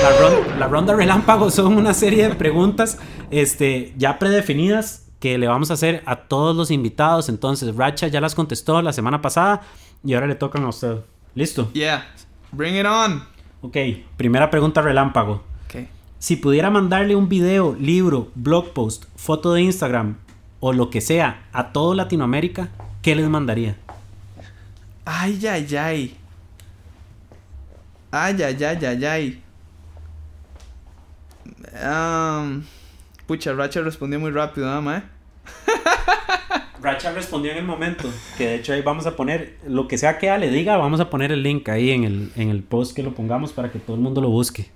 La, 0.00 0.10
ron- 0.20 0.58
la 0.60 0.68
ronda 0.68 0.94
relámpago 0.94 1.50
son 1.50 1.76
una 1.76 1.92
serie 1.92 2.28
de 2.28 2.36
preguntas 2.36 2.98
este, 3.32 3.92
ya 3.98 4.20
predefinidas 4.20 5.05
que 5.26 5.38
le 5.38 5.48
vamos 5.48 5.72
a 5.72 5.74
hacer 5.74 6.04
a 6.06 6.14
todos 6.14 6.54
los 6.54 6.70
invitados. 6.70 7.28
Entonces, 7.28 7.74
Racha 7.74 8.06
ya 8.06 8.20
las 8.20 8.36
contestó 8.36 8.80
la 8.80 8.92
semana 8.92 9.20
pasada 9.20 9.62
y 10.04 10.14
ahora 10.14 10.28
le 10.28 10.36
tocan 10.36 10.62
a 10.62 10.68
usted. 10.68 10.98
¿Listo? 11.34 11.68
Yeah, 11.72 12.06
bring 12.52 12.76
it 12.76 12.86
on. 12.86 13.24
Ok, 13.60 13.76
primera 14.16 14.50
pregunta 14.50 14.82
relámpago. 14.82 15.42
Ok. 15.64 15.88
Si 16.20 16.36
pudiera 16.36 16.70
mandarle 16.70 17.16
un 17.16 17.28
video, 17.28 17.74
libro, 17.74 18.30
blog 18.36 18.72
post, 18.72 19.06
foto 19.16 19.52
de 19.52 19.62
Instagram 19.62 20.16
o 20.60 20.72
lo 20.72 20.90
que 20.90 21.00
sea 21.00 21.48
a 21.52 21.72
todo 21.72 21.94
Latinoamérica, 21.94 22.68
¿qué 23.02 23.16
les 23.16 23.28
mandaría? 23.28 23.76
Ay, 25.04 25.44
ay, 25.44 25.76
ay. 25.76 26.16
Ay, 28.12 28.42
ay, 28.44 28.64
ay, 28.64 28.84
ay, 28.84 29.04
ay. 29.04 29.42
Um, 31.84 32.62
pucha, 33.26 33.52
Racha 33.54 33.80
respondió 33.80 34.20
muy 34.20 34.30
rápido, 34.30 34.72
¿no, 34.72 34.82
mae? 34.82 35.15
Racha 36.82 37.12
respondió 37.12 37.52
en 37.52 37.58
el 37.58 37.64
momento, 37.64 38.08
que 38.36 38.46
de 38.46 38.54
hecho 38.56 38.72
ahí 38.72 38.82
vamos 38.82 39.06
a 39.06 39.16
poner, 39.16 39.56
lo 39.66 39.88
que 39.88 39.98
sea 39.98 40.18
que 40.18 40.30
Ale 40.30 40.50
diga, 40.50 40.76
vamos 40.76 41.00
a 41.00 41.10
poner 41.10 41.32
el 41.32 41.42
link 41.42 41.68
ahí 41.68 41.90
en 41.90 42.04
el, 42.04 42.32
en 42.36 42.50
el 42.50 42.62
post 42.62 42.94
que 42.94 43.02
lo 43.02 43.14
pongamos 43.14 43.52
para 43.52 43.70
que 43.72 43.78
todo 43.78 43.96
el 43.96 44.02
mundo 44.02 44.20
lo 44.20 44.28
busque. 44.28 44.70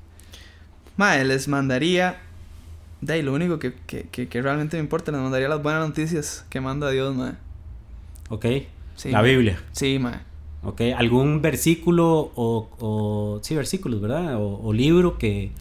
Mae, 0.96 1.24
les 1.24 1.48
mandaría. 1.48 2.20
De 3.00 3.14
ahí, 3.14 3.22
lo 3.22 3.32
único 3.32 3.58
que, 3.58 3.72
que, 3.86 4.08
que, 4.10 4.28
que 4.28 4.42
realmente 4.42 4.76
me 4.76 4.82
importa, 4.82 5.12
les 5.12 5.20
mandaría 5.20 5.48
las 5.48 5.62
buenas 5.62 5.86
noticias 5.86 6.44
que 6.50 6.60
manda 6.60 6.90
Dios, 6.90 7.14
mae. 7.14 7.32
¿Ok? 8.28 8.46
Sí, 8.96 9.10
La. 9.10 9.22
Biblia. 9.22 9.62
Sí, 9.72 9.98
mae. 9.98 10.18
¿Ok? 10.62 10.82
¿Algún 10.96 11.40
versículo 11.40 12.32
o, 12.34 12.68
o 12.78 13.40
sí, 13.42 13.54
versículos, 13.54 14.00
¿verdad? 14.00 14.36
O, 14.36 14.60
o 14.62 14.72
libro 14.72 15.16
que, 15.16 15.52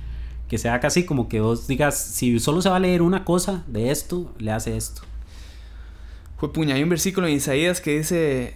que 0.49 0.57
sea 0.57 0.79
casi 0.81 1.05
como 1.05 1.29
que 1.29 1.39
vos 1.39 1.67
digas, 1.67 1.97
si 1.97 2.39
solo 2.39 2.61
se 2.61 2.69
va 2.69 2.75
a 2.75 2.79
leer 2.79 3.01
una 3.01 3.23
cosa 3.23 3.63
de 3.67 3.91
esto, 3.91 4.33
le 4.39 4.51
hace 4.51 4.75
esto. 4.75 5.01
Fue 6.37 6.51
puña, 6.51 6.75
hay 6.75 6.83
un 6.83 6.89
versículo 6.89 7.27
en 7.27 7.33
Isaías 7.35 7.79
que 7.81 7.97
dice. 7.99 8.55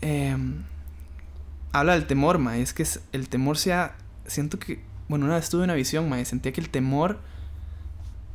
em, 0.00 0.62
habla 1.72 1.94
del 1.94 2.06
temor, 2.06 2.38
mae. 2.38 2.60
Es 2.62 2.72
que 2.72 2.86
el 3.12 3.28
temor 3.28 3.56
sea. 3.58 3.96
Siento 4.26 4.58
que. 4.58 4.80
Bueno, 5.08 5.24
una 5.26 5.36
vez 5.36 5.48
tuve 5.48 5.64
una 5.64 5.74
visión, 5.74 6.08
mae. 6.08 6.24
Sentía 6.24 6.52
que 6.52 6.60
el 6.60 6.68
temor. 6.70 7.18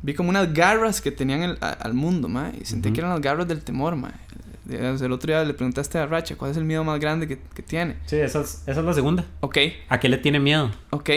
Vi 0.02 0.12
como 0.14 0.28
unas 0.28 0.52
garras 0.52 1.00
que 1.00 1.10
tenían 1.10 1.42
el- 1.42 1.58
a- 1.60 1.70
al 1.70 1.94
mundo, 1.94 2.28
mae. 2.28 2.52
Y 2.60 2.64
sentí 2.66 2.88
Ujú. 2.88 2.94
que 2.94 3.00
eran 3.00 3.10
las 3.12 3.20
garras 3.22 3.48
del 3.48 3.62
temor. 3.62 3.96
Digamos, 4.66 5.00
El 5.02 5.12
otro 5.12 5.26
día 5.28 5.44
le 5.44 5.54
preguntaste 5.54 5.98
a 5.98 6.06
Racha 6.06 6.36
cuál 6.36 6.50
es 6.52 6.56
el 6.56 6.64
miedo 6.64 6.84
más 6.84 6.98
grande 7.00 7.26
que, 7.28 7.38
que 7.38 7.62
tiene. 7.62 7.96
Sí, 8.06 8.16
esa 8.16 8.40
es, 8.42 8.62
esa 8.66 8.80
es 8.80 8.86
la 8.86 8.92
segunda. 8.94 9.24
Ok, 9.40 9.58
¿A 9.88 9.98
qué 10.00 10.08
le 10.08 10.18
tiene 10.18 10.40
miedo? 10.40 10.70
ok. 10.90 11.10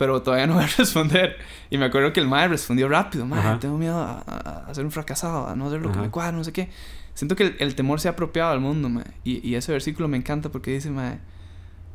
Pero 0.00 0.22
todavía 0.22 0.46
no 0.46 0.54
voy 0.54 0.64
a 0.64 0.66
responder. 0.78 1.36
Y 1.68 1.76
me 1.78 1.84
acuerdo 1.84 2.12
que 2.12 2.20
el 2.20 2.26
mae 2.26 2.48
respondió 2.48 2.88
rápido. 2.88 3.28
Ajá. 3.32 3.58
tengo 3.60 3.76
miedo 3.76 3.98
a, 4.00 4.22
a- 4.26 4.64
a 4.68 4.74
ser 4.74 4.84
un 4.86 4.90
fracasado, 4.90 5.46
a 5.46 5.54
no 5.54 5.66
hacer 5.66 5.80
lo 5.80 5.88
que 5.88 5.98
Ajá. 5.98 6.02
me 6.02 6.10
cuadra, 6.10 6.32
no 6.32 6.42
sé 6.42 6.52
qué. 6.52 6.70
Siento 7.14 7.36
que 7.36 7.42
el, 7.44 7.56
el 7.58 7.74
temor 7.74 8.00
se 8.00 8.08
ha 8.08 8.12
apropiado 8.12 8.50
al 8.50 8.60
mundo, 8.60 8.88
mae. 8.88 9.04
Y, 9.24 9.46
y 9.46 9.54
ese 9.56 9.72
versículo 9.72 10.08
me 10.08 10.16
encanta 10.16 10.48
porque 10.48 10.72
dice, 10.72 10.90
mae, 10.90 11.18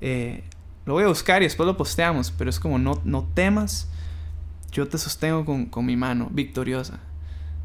eh, 0.02 0.44
lo 0.86 0.94
voy 0.94 1.04
a 1.04 1.08
buscar 1.08 1.42
y 1.42 1.46
después 1.46 1.66
lo 1.66 1.78
posteamos, 1.78 2.30
pero 2.32 2.50
es 2.50 2.60
como 2.60 2.78
no, 2.78 3.02
no 3.06 3.24
temas. 3.34 3.90
yo 4.72 4.88
te 4.88 4.98
sostengo 5.00 5.44
con, 5.46 5.66
con 5.66 5.86
mi 5.86 5.96
mano 5.98 6.28
victoriosa. 6.32 7.00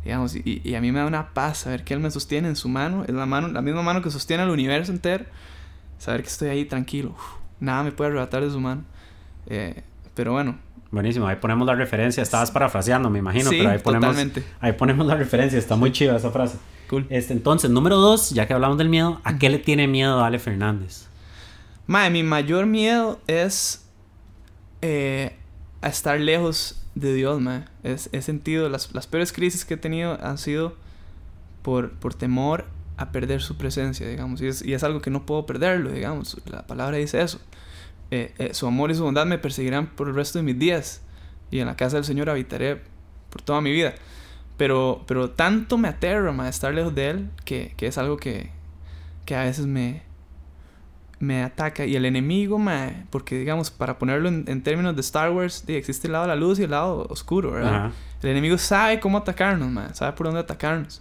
Digamos, 0.05 0.35
y, 0.37 0.63
y, 0.65 0.75
a 0.75 0.81
mí 0.81 0.91
me 0.91 1.01
da 1.01 1.05
una 1.07 1.35
paz 1.35 1.59
saber 1.59 1.85
que 1.85 1.93
Él 1.93 2.01
me 2.01 2.11
sostiene 2.11 2.49
en 2.49 2.57
su 2.57 2.71
mano, 2.71 3.05
es 3.07 3.11
la, 3.15 3.27
mano, 3.27 3.49
la 3.49 3.61
misma 3.61 3.83
mano 3.83 4.01
que 4.01 4.11
sostiene 4.11 4.43
al 4.43 4.49
universo 4.49 4.91
entero. 4.91 5.27
Saber 5.99 6.23
que 6.23 6.29
estoy 6.29 6.49
ahí 6.49 6.65
tranquilo, 6.65 7.15
nada 7.59 7.83
me 7.83 7.93
puede 7.93 8.09
arrebatar 8.09 8.43
de 8.43 8.51
su 8.51 8.59
mano. 8.59 8.85
Eh, 9.47 9.83
pero 10.15 10.33
bueno. 10.33 10.59
Buenísimo, 10.91 11.27
ahí 11.29 11.37
ponemos 11.37 11.67
la 11.67 11.77
referencia. 11.77 12.23
Estabas 12.23 12.51
parafraseando, 12.51 13.11
me 13.11 13.21
imagino, 13.21 13.51
pero 13.51 13.71
ahí 13.71 13.79
ponemos, 13.79 14.09
totalmente. 14.09 14.45
ahí 14.61 14.73
ponemos 14.73 15.07
la 15.07 15.15
referencia. 15.15 15.59
Está 15.59 15.77
muy 15.77 15.93
chiva 15.93 16.17
esa 16.17 16.31
frase. 16.31 16.59
Cool. 16.89 17.07
Este, 17.11 17.33
entonces, 17.33 17.71
número 17.71 17.97
dos, 17.97 18.31
ya 18.31 18.49
que 18.49 18.55
hablamos 18.55 18.77
del 18.77 18.89
miedo, 18.89 19.21
¿a 19.23 19.39
qué 19.39 19.49
le 19.51 19.59
tiene 19.59 19.87
miedo 19.87 20.25
Ale 20.25 20.41
Fernández? 20.41 21.07
Mae, 21.87 22.11
mi 22.11 22.25
mayor 22.25 22.67
miedo 22.67 23.21
es 23.29 23.89
eh, 24.83 25.37
a 25.81 25.89
estar 25.89 26.19
lejos 26.19 26.83
de 26.97 27.15
Dios, 27.15 27.41
mae. 27.41 27.65
Es, 27.85 28.11
he 28.13 28.21
sentido, 28.23 28.69
las, 28.69 28.93
las 28.93 29.07
peores 29.07 29.33
crisis 29.33 29.65
que 29.65 29.75
he 29.75 29.77
tenido 29.77 30.19
han 30.21 30.39
sido 30.39 30.75
por, 31.63 31.93
por 31.93 32.15
temor 32.15 32.67
a 32.97 33.13
perder 33.13 33.43
su 33.43 33.57
presencia, 33.57 34.09
digamos. 34.09 34.41
Y 34.41 34.49
es, 34.49 34.63
y 34.63 34.75
es 34.75 34.83
algo 34.83 35.01
que 35.01 35.11
no 35.11 35.25
puedo 35.25 35.47
perderlo, 35.47 35.93
digamos. 35.93 36.37
La 36.47 36.67
palabra 36.67 36.97
dice 36.97 37.23
eso. 37.23 37.41
Eh, 38.11 38.35
eh, 38.39 38.55
su 38.55 38.67
amor 38.67 38.91
y 38.91 38.95
su 38.95 39.05
bondad 39.05 39.27
me 39.27 39.39
perseguirán 39.39 39.87
por 39.87 40.09
el 40.09 40.15
resto 40.15 40.39
de 40.39 40.43
mis 40.43 40.59
días. 40.59 41.03
Y 41.51 41.61
en 41.61 41.67
la 41.67 41.77
casa 41.77 41.97
del 41.97 42.05
Señor 42.05 42.31
habitaré 42.31 42.81
por 43.31 43.43
toda 43.43 43.61
mi 43.61 43.73
vida. 43.73 43.95
Pero, 44.57 45.05
pero 45.07 45.31
tanto 45.31 45.79
me 45.79 45.89
aterra, 45.89 46.33
mae, 46.33 46.51
estar 46.51 46.75
lejos 46.75 46.95
de 46.95 47.11
Él, 47.11 47.31
que, 47.45 47.73
que 47.77 47.87
es 47.87 47.99
algo 47.99 48.17
que, 48.17 48.51
que 49.25 49.35
a 49.35 49.45
veces 49.45 49.67
me, 49.67 50.03
me 51.19 51.43
ataca. 51.43 51.87
Y 51.87 51.97
el 51.97 52.05
enemigo, 52.05 52.59
me 52.59 53.07
porque 53.11 53.39
digamos, 53.39 53.71
para 53.71 53.99
ponerlo 53.99 54.29
en, 54.29 54.63
términos 54.63 54.95
de 54.97 55.01
Star 55.01 55.31
Wars, 55.31 55.65
existe 55.69 56.09
el 56.09 56.13
lado 56.13 56.25
de 56.25 56.29
la 56.29 56.37
luz 56.37 56.59
y 56.59 56.65
el 56.65 56.73
lado 56.73 57.07
oscuro, 57.09 57.53
¿verdad? 57.53 57.93
El 58.23 58.31
enemigo 58.31 58.59
sabe 58.59 59.01
cómo 59.01 59.19
atacarnos, 59.19 59.71
man, 59.71 59.95
sabe 59.95 60.13
por 60.13 60.27
dónde 60.27 60.41
atacarnos. 60.41 61.01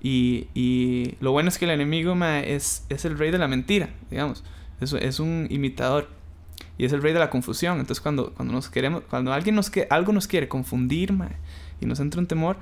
Y, 0.00 0.48
y 0.52 1.14
lo 1.20 1.32
bueno 1.32 1.48
es 1.48 1.58
que 1.58 1.64
el 1.64 1.70
enemigo 1.70 2.14
es, 2.24 2.84
es 2.88 3.04
el 3.04 3.16
rey 3.16 3.30
de 3.30 3.38
la 3.38 3.48
mentira, 3.48 3.90
digamos. 4.10 4.44
Es, 4.80 4.92
es 4.92 5.20
un 5.20 5.46
imitador. 5.48 6.08
Y 6.78 6.84
es 6.84 6.92
el 6.92 7.02
rey 7.02 7.12
de 7.12 7.18
la 7.18 7.30
confusión. 7.30 7.78
Entonces 7.78 8.00
cuando, 8.00 8.32
cuando 8.34 8.54
nos 8.54 8.68
queremos, 8.68 9.02
cuando 9.08 9.32
alguien 9.32 9.54
nos 9.54 9.70
que, 9.70 9.86
algo 9.90 10.12
nos 10.12 10.26
quiere 10.26 10.48
confundir, 10.48 11.12
y 11.80 11.86
nos 11.86 12.00
entra 12.00 12.20
un 12.20 12.26
temor, 12.26 12.56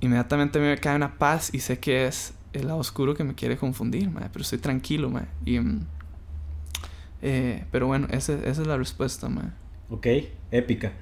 inmediatamente 0.00 0.58
me 0.58 0.76
cae 0.78 0.96
una 0.96 1.18
paz 1.18 1.50
y 1.52 1.60
sé 1.60 1.78
que 1.78 2.06
es 2.06 2.34
el 2.52 2.66
lado 2.66 2.78
oscuro 2.78 3.14
que 3.14 3.24
me 3.24 3.34
quiere 3.34 3.56
confundir, 3.56 4.10
pero 4.32 4.42
estoy 4.42 4.58
tranquilo, 4.58 5.12
Y, 5.44 5.58
mm, 5.58 5.86
eh, 7.22 7.64
pero 7.70 7.86
bueno, 7.86 8.08
esa, 8.10 8.34
es 8.34 8.58
la 8.58 8.76
respuesta, 8.76 9.28
ma. 9.28 9.54
Ok, 9.88 10.06
épica. 10.50 10.92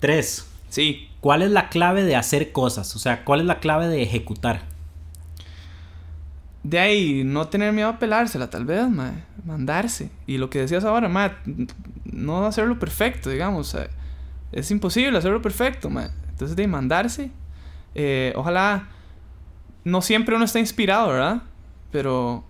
Tres. 0.00 0.48
Sí. 0.68 1.08
¿Cuál 1.20 1.42
es 1.42 1.50
la 1.50 1.68
clave 1.68 2.04
de 2.04 2.16
hacer 2.16 2.52
cosas? 2.52 2.94
O 2.94 2.98
sea, 2.98 3.24
¿cuál 3.24 3.40
es 3.40 3.46
la 3.46 3.58
clave 3.58 3.88
de 3.88 4.02
ejecutar? 4.02 4.62
De 6.68 6.78
ahí, 6.78 7.24
no 7.24 7.48
tener 7.48 7.72
miedo 7.72 7.88
a 7.88 7.98
pelársela, 7.98 8.50
tal 8.50 8.66
vez, 8.66 8.90
ma. 8.90 9.12
Mandarse. 9.42 10.10
Y 10.26 10.36
lo 10.36 10.50
que 10.50 10.58
decías 10.58 10.84
ahora, 10.84 11.08
ma, 11.08 11.38
no 12.04 12.44
hacerlo 12.44 12.78
perfecto, 12.78 13.30
digamos. 13.30 13.74
es 14.52 14.70
imposible 14.70 15.16
hacerlo 15.16 15.40
perfecto, 15.40 15.88
ma. 15.88 16.10
Entonces, 16.28 16.56
de 16.58 16.66
mandarse. 16.66 17.30
Eh, 17.94 18.34
ojalá 18.36 18.86
no 19.84 20.02
siempre 20.02 20.36
uno 20.36 20.44
está 20.44 20.58
inspirado, 20.58 21.08
¿verdad? 21.08 21.42
Pero, 21.90 22.44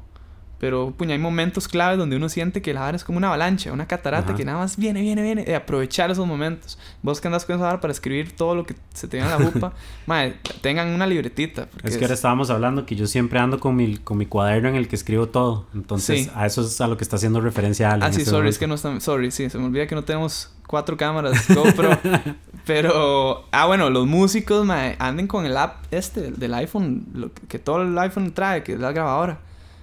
pero, 0.58 0.92
puña, 0.96 1.12
hay 1.12 1.20
momentos 1.20 1.68
claves 1.68 1.98
donde 1.98 2.16
uno 2.16 2.28
siente 2.28 2.60
que 2.60 2.74
la 2.74 2.80
vara 2.80 2.96
es 2.96 3.04
como 3.04 3.18
una 3.18 3.28
avalancha, 3.28 3.72
una 3.72 3.86
catarata 3.86 4.34
que 4.34 4.44
nada 4.44 4.58
más 4.58 4.76
viene, 4.76 5.00
viene, 5.02 5.22
viene. 5.22 5.44
Y 5.46 5.52
aprovechar 5.52 6.10
esos 6.10 6.26
momentos. 6.26 6.78
Vos 7.00 7.20
que 7.20 7.28
andas 7.28 7.44
con 7.44 7.54
esa 7.56 7.64
vara 7.64 7.80
para 7.80 7.92
escribir 7.92 8.32
todo 8.32 8.56
lo 8.56 8.66
que 8.66 8.74
se 8.92 9.06
te 9.06 9.18
viene 9.18 9.32
a 9.32 9.38
la 9.38 9.44
jupa, 9.50 9.72
madre, 10.06 10.36
tengan 10.60 10.88
una 10.88 11.06
libretita. 11.06 11.68
Es 11.84 11.96
que 11.96 12.04
ahora 12.04 12.14
estábamos 12.14 12.50
hablando 12.50 12.86
que 12.86 12.96
yo 12.96 13.06
siempre 13.06 13.38
ando 13.38 13.60
con 13.60 13.76
mi, 13.76 13.98
con 13.98 14.18
mi 14.18 14.26
cuaderno 14.26 14.68
en 14.68 14.74
el 14.74 14.88
que 14.88 14.96
escribo 14.96 15.28
todo. 15.28 15.66
Entonces, 15.74 16.28
a 16.34 16.46
eso 16.46 16.62
es 16.62 16.80
a 16.80 16.88
lo 16.88 16.96
que 16.96 17.04
está 17.04 17.16
haciendo 17.16 17.40
referencia 17.40 17.92
Ah, 17.92 18.12
sí, 18.12 18.24
sorry, 18.24 18.48
es 18.48 18.58
que 18.58 18.66
no 18.66 18.74
está... 18.74 18.98
Sorry, 19.00 19.30
sí, 19.30 19.48
se 19.48 19.58
me 19.58 19.66
olvida 19.66 19.86
que 19.86 19.94
no 19.94 20.02
tenemos 20.02 20.52
cuatro 20.66 20.96
cámaras 20.96 21.46
GoPro. 21.48 21.98
pero, 22.66 23.44
ah, 23.52 23.66
bueno, 23.66 23.90
los 23.90 24.08
músicos, 24.08 24.68
anden 24.98 25.28
con 25.28 25.46
el 25.46 25.56
app 25.56 25.84
este 25.92 26.32
del 26.32 26.54
iPhone, 26.54 27.06
lo 27.14 27.30
que 27.32 27.60
todo 27.60 27.82
el 27.82 27.96
iPhone 27.98 28.32
trae, 28.32 28.64
que 28.64 28.72
es 28.72 28.80
la 28.80 28.90
grabadora. 28.90 29.38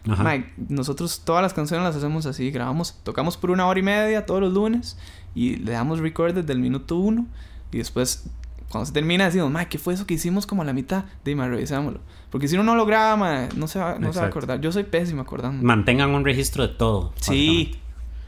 Mae, 0.06 0.52
nosotros 0.70 1.22
todas 1.26 1.42
las 1.42 1.54
canciones 1.54 1.86
las 1.86 1.96
hacemos 1.96 2.26
así, 2.26 2.52
grabamos, 2.52 3.00
tocamos 3.04 3.38
por 3.38 3.52
una 3.52 3.66
hora 3.66 3.80
y 3.80 3.84
media 3.84 4.26
todos 4.26 4.40
los 4.40 4.54
lunes 4.54 4.98
y 5.34 5.56
le 5.58 5.72
damos 5.72 6.00
record 6.00 6.36
desde 6.36 6.54
el 6.54 6.60
minuto 6.60 6.98
uno 6.98 7.26
y 7.72 7.80
después 7.80 8.30
cuando 8.70 8.86
se 8.86 8.94
termina 8.94 9.26
decimos, 9.26 9.52
mae, 9.52 9.68
¿qué 9.68 9.78
fue 9.78 9.94
eso 9.94 10.06
que 10.06 10.16
hicimos 10.16 10.46
como 10.46 10.62
a 10.62 10.66
la 10.66 10.74
mitad? 10.74 11.06
Dime, 11.24 11.48
revisámoslo. 11.48 12.02
Porque 12.30 12.48
si 12.48 12.56
uno 12.56 12.64
no 12.64 12.76
lo 12.76 12.86
graba, 12.86 13.16
mae, 13.16 13.50
no 13.56 13.68
se 13.68 13.80
va, 13.80 13.98
no 14.00 14.12
se 14.12 14.20
va 14.20 14.26
a 14.26 14.28
acordar. 14.30 14.60
Yo 14.60 14.72
soy 14.72 14.84
pésimo 14.84 15.22
acordando. 15.22 15.64
Mantengan 15.64 16.10
un 16.10 16.26
registro 16.26 16.68
de 16.68 16.74
todo. 16.74 17.14
Sí. 17.22 17.76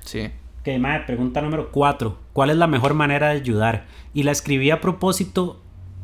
Sí. 0.05 0.29
Ok, 0.61 0.79
madre, 0.79 1.03
pregunta 1.05 1.41
número 1.41 1.71
4. 1.71 2.17
¿Cuál 2.33 2.51
es 2.51 2.57
la 2.57 2.67
mejor 2.67 2.93
manera 2.93 3.29
de 3.29 3.39
ayudar? 3.39 3.87
Y 4.13 4.23
la 4.23 4.31
escribí 4.31 4.71
a 4.71 4.79
propósito 4.79 5.59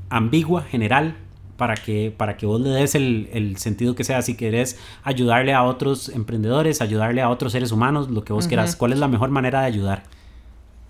ambigua, 0.09 0.63
general, 0.63 1.17
para 1.57 1.75
que, 1.75 2.13
para 2.15 2.37
que 2.37 2.45
vos 2.45 2.59
le 2.61 2.69
des 2.69 2.95
el, 2.95 3.55
sentido 3.57 3.95
que 3.95 4.03
sea. 4.03 4.21
Si 4.21 4.35
querés 4.35 4.77
ayudarle 5.03 5.53
a 5.53 5.63
otros 5.63 6.09
emprendedores, 6.09 6.81
ayudarle 6.81 7.21
a 7.21 7.29
otros 7.29 7.51
seres 7.51 7.71
humanos, 7.71 8.09
lo 8.09 8.23
que 8.23 8.33
vos 8.33 8.47
quieras. 8.47 8.75
¿Cuál 8.75 8.93
es 8.93 8.99
la 8.99 9.07
mejor 9.07 9.29
manera 9.29 9.61
de 9.61 9.67
ayudar? 9.67 10.03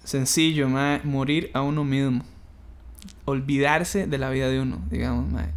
Sencillo, 0.03 0.70
madre. 0.70 1.01
Morir 1.03 1.51
a 1.53 1.61
uno 1.61 1.84
mismo. 1.84 2.24
Olvidarse 3.26 4.07
de 4.07 4.18
la 4.18 4.30
vida 4.30 4.49
de 4.49 4.61
uno, 4.61 4.80
digamos, 4.89 5.32
madre 5.32 5.53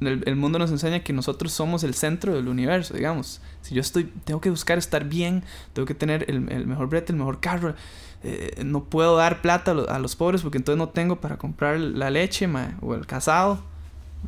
el, 0.00 0.36
mundo 0.36 0.58
nos 0.58 0.70
enseña 0.70 1.00
que 1.00 1.12
nosotros 1.12 1.52
somos 1.52 1.82
el 1.82 1.94
centro 1.94 2.34
del 2.34 2.48
universo, 2.48 2.94
digamos. 2.94 3.40
Si 3.62 3.74
yo 3.74 3.80
estoy, 3.80 4.04
tengo 4.24 4.40
que 4.40 4.50
buscar 4.50 4.78
estar 4.78 5.04
bien, 5.04 5.42
tengo 5.72 5.86
que 5.86 5.94
tener 5.94 6.30
el, 6.30 6.40
mejor 6.40 6.88
brete, 6.88 7.12
el 7.12 7.18
mejor 7.18 7.40
carro. 7.40 7.74
Eh, 8.22 8.62
no 8.64 8.84
puedo 8.84 9.16
dar 9.16 9.42
plata 9.42 9.72
a 9.72 9.98
los, 9.98 10.16
pobres 10.16 10.42
porque 10.42 10.58
entonces 10.58 10.78
no 10.78 10.88
tengo 10.90 11.20
para 11.20 11.36
comprar 11.36 11.78
la 11.80 12.10
leche, 12.10 12.48
o 12.80 12.94
el 12.94 13.06
casado. 13.06 13.60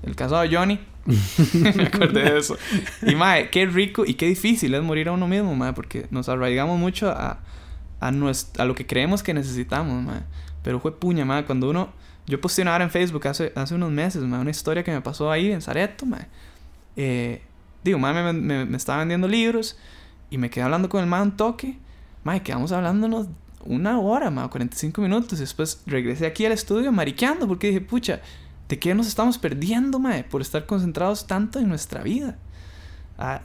El 0.02 0.16
casado 0.16 0.42
de 0.42 0.54
Johnny. 0.54 0.80
Me 1.54 1.84
acordé 1.84 2.30
de 2.30 2.38
eso. 2.38 2.56
Y, 3.02 3.14
mae, 3.14 3.50
qué 3.50 3.66
rico 3.66 4.04
y 4.06 4.14
qué 4.14 4.26
difícil 4.26 4.74
es 4.74 4.82
morir 4.82 5.08
a 5.08 5.12
uno 5.12 5.26
mismo, 5.26 5.54
mae, 5.54 5.72
porque 5.72 6.06
nos 6.10 6.28
arraigamos 6.28 6.78
mucho 6.78 7.10
a, 7.10 7.40
a, 8.00 8.08
a 8.08 8.64
lo 8.64 8.74
que 8.74 8.86
creemos 8.86 9.22
que 9.22 9.34
necesitamos, 9.34 10.02
mae. 10.02 10.22
Pero 10.62 10.80
fue 10.80 10.98
puña, 10.98 11.24
mae, 11.24 11.44
cuando 11.44 11.70
uno 11.70 11.90
yo 12.30 12.40
puse 12.40 12.62
una 12.62 12.76
en 12.76 12.90
Facebook 12.90 13.26
hace, 13.26 13.52
hace 13.56 13.74
unos 13.74 13.90
meses, 13.90 14.22
una 14.22 14.48
historia 14.50 14.84
que 14.84 14.92
me 14.92 15.00
pasó 15.00 15.30
ahí 15.30 15.50
en 15.50 15.60
Zareto, 15.60 16.06
eh, 16.96 17.42
digo, 17.82 17.98
me, 17.98 18.32
me, 18.32 18.76
estaba 18.76 19.00
vendiendo 19.00 19.26
libros 19.26 19.76
y 20.30 20.38
me 20.38 20.48
quedé 20.48 20.64
hablando 20.64 20.88
con 20.88 21.00
el 21.00 21.06
man 21.06 21.22
un 21.22 21.36
toque. 21.36 21.76
Ma, 22.22 22.38
quedamos 22.40 22.70
hablándonos 22.72 23.28
una 23.64 23.98
hora, 23.98 24.30
ma, 24.30 24.48
45 24.48 25.02
minutos. 25.02 25.38
Y 25.38 25.42
después 25.42 25.82
regresé 25.86 26.26
aquí 26.26 26.46
al 26.46 26.52
estudio 26.52 26.92
mariqueando 26.92 27.48
porque 27.48 27.68
dije, 27.68 27.80
pucha, 27.80 28.20
¿de 28.70 28.78
qué 28.78 28.94
nos 28.94 29.08
estamos 29.08 29.36
perdiendo, 29.36 29.98
ma, 29.98 30.24
por 30.30 30.40
estar 30.40 30.64
concentrados 30.64 31.26
tanto 31.26 31.58
en 31.58 31.68
nuestra 31.68 32.02
vida? 32.02 32.38
Ah, 33.18 33.42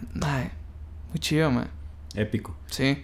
muy 1.10 1.20
chido, 1.20 1.52
ma. 1.52 1.68
Épico. 2.14 2.56
Sí. 2.68 3.00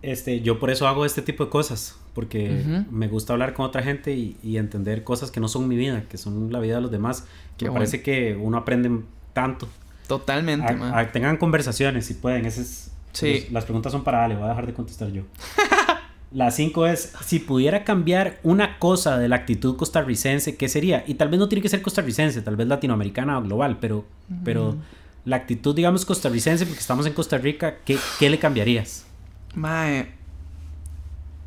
Este, 0.00 0.40
yo 0.40 0.58
por 0.58 0.70
eso 0.70 0.86
hago 0.86 1.04
este 1.04 1.20
tipo 1.20 1.44
de 1.44 1.50
cosas 1.50 1.98
porque 2.14 2.84
me 2.90 3.08
gusta 3.08 3.32
hablar 3.32 3.54
con 3.54 3.66
otra 3.66 3.82
gente 3.82 4.14
y, 4.14 4.56
entender 4.56 5.02
cosas 5.02 5.32
que 5.32 5.40
no 5.40 5.48
son 5.48 5.66
mi 5.66 5.76
vida, 5.76 6.04
que 6.08 6.16
son 6.16 6.52
la 6.52 6.60
vida 6.60 6.76
de 6.76 6.80
los 6.80 6.90
demás. 6.92 7.26
Que 7.58 7.66
me 7.66 7.72
parece 7.72 8.02
que 8.02 8.36
uno 8.40 8.56
aprende 8.56 9.02
tanto. 9.32 9.68
Totalmente, 10.06 10.76
tengan 11.12 11.36
conversaciones 11.38 12.06
si 12.06 12.14
pueden. 12.14 12.46
Esas 12.46 12.92
sí. 13.12 13.48
las 13.50 13.64
preguntas 13.64 13.90
son 13.90 14.04
para 14.04 14.24
Ale, 14.24 14.36
voy 14.36 14.44
a 14.44 14.50
dejar 14.50 14.66
de 14.66 14.74
contestar 14.74 15.10
yo. 15.10 15.24
la 16.34 16.50
cinco 16.50 16.86
es, 16.86 17.12
si 17.24 17.38
pudiera 17.38 17.84
cambiar 17.84 18.40
una 18.42 18.80
cosa 18.80 19.18
de 19.18 19.28
la 19.28 19.36
actitud 19.36 19.76
costarricense, 19.76 20.56
¿qué 20.56 20.68
sería? 20.68 21.04
Y 21.06 21.14
tal 21.14 21.28
vez 21.28 21.38
no 21.38 21.48
tiene 21.48 21.62
que 21.62 21.68
ser 21.68 21.80
costarricense, 21.80 22.42
tal 22.42 22.56
vez 22.56 22.66
latinoamericana 22.66 23.38
o 23.38 23.42
global, 23.42 23.78
pero, 23.80 24.04
pero 24.44 24.76
la 25.24 25.36
actitud, 25.36 25.76
digamos, 25.76 26.04
costarricense, 26.04 26.66
porque 26.66 26.80
estamos 26.80 27.06
en 27.06 27.12
Costa 27.12 27.38
Rica, 27.38 27.76
¿qué, 27.84 27.96
qué 28.18 28.28
le 28.28 28.40
cambiarías? 28.40 29.06
Mae, 29.54 30.08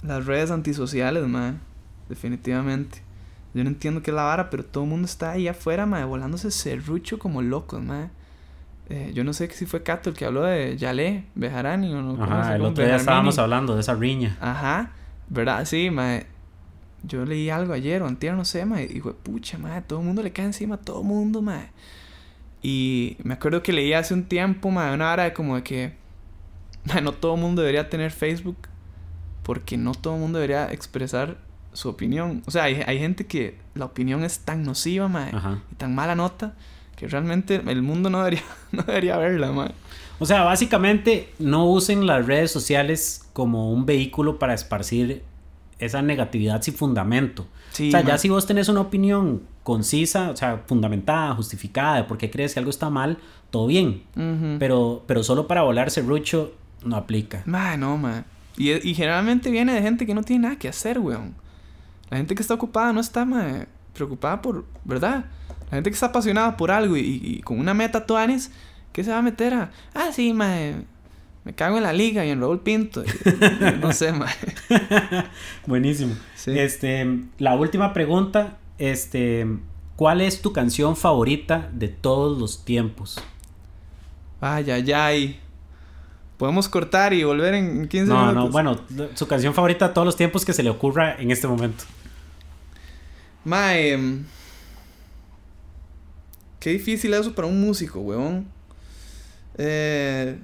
las 0.03 0.26
redes 0.26 0.52
antisociales, 0.52 1.28
mae. 1.28 1.56
Definitivamente. 2.07 3.02
Yo 3.53 3.66
no 3.66 3.70
entiendo 3.70 4.02
qué 4.02 4.12
es 4.12 4.16
la 4.16 4.24
vara, 4.24 4.49
pero 4.49 4.64
todo 4.64 4.86
el 4.86 4.90
mundo 4.90 5.06
está 5.06 5.32
ahí 5.32 5.49
afuera, 5.49 5.86
mae, 5.86 6.06
volándose 6.06 6.49
serrucho 6.49 7.20
como 7.20 7.41
locos, 7.41 7.84
mae. 7.84 8.10
Eh, 8.90 9.12
yo 9.14 9.24
no 9.24 9.34
sé 9.34 9.50
si 9.50 9.66
fue 9.66 9.84
Cato 9.84 10.10
el 10.10 10.16
que 10.16 10.26
habló 10.26 10.44
de 10.44 10.78
Yale, 10.78 11.26
Bejarani 11.36 11.94
o 11.94 12.02
no. 12.02 12.24
Ajá, 12.24 12.56
el 12.56 12.62
otro 12.62 12.86
día 12.86 12.96
estábamos 12.96 13.38
hablando 13.38 13.76
de 13.76 13.82
esa 13.82 13.94
riña. 13.96 14.38
Ajá, 14.40 14.92
¿verdad? 15.30 15.66
Sí, 15.66 15.90
mae. 15.90 16.26
Yo 17.04 17.26
leí 17.26 17.50
algo 17.50 17.74
ayer 17.74 18.02
o 18.02 18.08
antier, 18.08 18.34
no 18.34 18.46
sé, 18.46 18.66
mae. 18.66 18.86
Y 18.86 18.88
digo, 18.88 19.14
pucha, 19.14 19.58
mae, 19.58 19.82
todo 19.82 20.00
el 20.00 20.06
mundo 20.06 20.24
le 20.24 20.32
cae 20.32 20.46
encima 20.46 20.76
a 20.76 20.78
todo 20.78 21.02
el 21.02 21.08
mundo, 21.08 21.42
mae. 21.42 21.70
Y 22.62 23.18
me 23.24 23.34
acuerdo 23.34 23.62
que 23.62 23.74
leí 23.74 23.94
hace 23.94 24.14
un 24.14 24.24
tiempo, 24.24 24.72
mae, 24.72 24.94
una 24.94 25.12
hora 25.12 25.24
de 25.26 25.34
como 25.34 25.56
de 25.56 25.64
que, 25.64 25.94
mae, 26.86 27.02
no 27.02 27.12
todo 27.12 27.36
el 27.36 27.42
mundo 27.42 27.62
debería 27.62 27.90
tener 27.90 28.12
Facebook 28.12 28.58
porque 29.44 29.78
no 29.78 29.94
todo 29.94 30.16
el 30.16 30.20
mundo 30.20 30.40
debería 30.40 30.72
expresar 30.74 31.38
su 31.72 31.88
opinión. 31.90 32.42
O 32.48 32.52
sea, 32.52 32.64
hay, 32.64 32.84
hay 32.86 33.00
gente 33.00 33.26
que 33.28 33.58
la 33.76 33.86
opinión 33.86 34.24
es 34.24 34.40
tan 34.40 34.64
nociva, 34.64 35.08
mae, 35.08 35.34
Ajá. 35.34 35.62
y 35.72 35.76
tan 35.76 35.94
mala 35.96 36.16
nota, 36.16 36.56
que 36.98 37.07
realmente 37.07 37.61
el 37.65 37.82
mundo 37.82 38.10
no 38.10 38.18
debería, 38.18 38.44
no 38.74 38.84
debería 38.84 39.18
verla, 39.18 39.53
mae. 39.53 39.72
O 40.19 40.26
sea, 40.26 40.44
básicamente 40.44 41.30
no 41.40 41.65
usen 41.65 42.07
las 42.07 42.26
redes 42.26 42.52
sociales 42.52 43.30
como 43.34 43.72
un 43.72 43.86
vehículo 43.86 44.40
para 44.40 44.56
esparcir 44.56 45.24
esa 45.78 46.02
negatividad 46.02 46.61
sin 46.64 46.74
fundamento. 46.74 47.45
Sí, 47.72 47.90
o 47.90 47.91
sea, 47.91 48.02
ya 48.02 48.18
si 48.18 48.30
vos 48.30 48.48
tenés 48.48 48.68
una 48.68 48.82
opinión 48.82 49.44
concisa, 49.61 50.32
o 50.32 50.36
sea, 50.36 50.64
fundamentada, 50.65 51.36
justificada 51.36 51.98
de 51.98 52.03
por 52.06 52.18
qué 52.18 52.32
crees 52.32 52.53
que 52.53 52.60
algo 52.60 52.72
está 52.72 52.90
mal, 52.90 53.19
todo 53.52 53.68
bien. 53.68 54.02
Ujú. 54.15 54.57
Pero, 54.57 55.03
pero 55.06 55.24
solo 55.24 55.48
para 55.48 55.61
volar 55.61 55.91
serrucho 55.91 56.56
no 56.84 56.95
aplica. 56.95 57.44
Mae, 57.45 57.78
no, 57.78 57.95
mae. 57.98 58.24
Y, 58.57 58.72
y 58.72 58.95
generalmente 58.95 59.52
viene 59.52 59.74
de 59.74 59.84
gente 59.84 60.07
que 60.07 60.15
no 60.15 60.24
tiene 60.24 60.44
nada 60.44 60.56
que 60.57 60.68
hacer, 60.68 60.98
weón. 60.98 61.36
La 62.10 62.18
gente 62.18 62.34
que 62.34 62.41
está 62.41 62.56
ocupada 62.56 62.91
no 62.91 63.02
está, 63.02 63.24
mae, 63.24 63.68
preocupada 63.98 64.41
por, 64.41 64.64
¿verdad? 64.86 65.26
La 65.69 65.76
gente 65.78 65.90
que 65.90 65.94
está 65.95 66.06
apasionada 66.07 66.56
por 66.56 66.72
algo 66.72 66.95
y, 66.95 67.41
con 67.44 67.60
una 67.60 67.74
meta 67.74 68.06
tuanes, 68.06 68.52
¿qué 68.94 69.03
se 69.03 69.11
va 69.11 69.18
a 69.18 69.22
meter 69.22 69.53
a? 69.53 69.72
Ah, 69.94 70.10
sí, 70.14 70.32
mae. 70.34 70.76
Me 71.44 71.53
cago 71.53 71.78
en 71.78 71.84
la 71.84 71.94
liga 71.94 72.26
y 72.26 72.30
en 72.30 72.40
Raúl 72.41 72.60
Pinto. 72.61 73.03
y- 73.03 73.80
no 73.82 73.91
sé, 73.94 74.11
mae. 74.14 74.34
Buenísimo. 75.65 76.14
Sí. 76.36 76.57
Este, 76.57 77.19
la 77.40 77.56
última 77.56 77.94
pregunta, 77.94 78.57
este, 78.78 79.45
¿cuál 79.95 80.22
es 80.22 80.41
tu 80.41 80.53
canción 80.53 80.95
favorita 80.95 81.69
de 81.74 81.88
todos 81.90 82.38
los 82.40 82.64
tiempos? 82.65 83.22
Ay, 84.41 84.69
ay, 84.72 84.91
ay. 84.91 85.40
Podemos 86.38 86.69
cortar 86.69 87.14
y 87.14 87.24
volver 87.24 87.56
en 87.56 87.88
15 87.88 88.07
No, 88.14 88.19
minutos. 88.28 88.44
no, 88.45 88.52
bueno, 88.52 88.80
su 89.15 89.28
canción 89.28 89.53
favorita 89.56 89.88
de 89.88 89.94
todos 89.94 90.06
los 90.06 90.15
tiempos 90.15 90.45
que 90.45 90.53
se 90.53 90.61
le 90.64 90.69
ocurra 90.69 91.15
en 91.19 91.32
este 91.32 91.48
momento. 91.48 91.84
Mae. 93.46 93.94
em, 93.94 94.26
Qué 96.60 96.72
difícil 96.72 97.14
eso 97.14 97.34
para 97.34 97.48
un 97.48 97.62
músico, 97.62 98.00
weón. 98.00 98.48
Eh... 99.58 100.38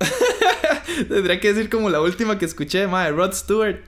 Tendría 1.08 1.38
que 1.40 1.52
decir 1.52 1.70
como 1.70 1.90
la 1.90 2.00
última 2.00 2.38
que 2.38 2.44
escuché, 2.44 2.86
mae. 2.86 3.10
Rod 3.10 3.32
Stewart. 3.32 3.80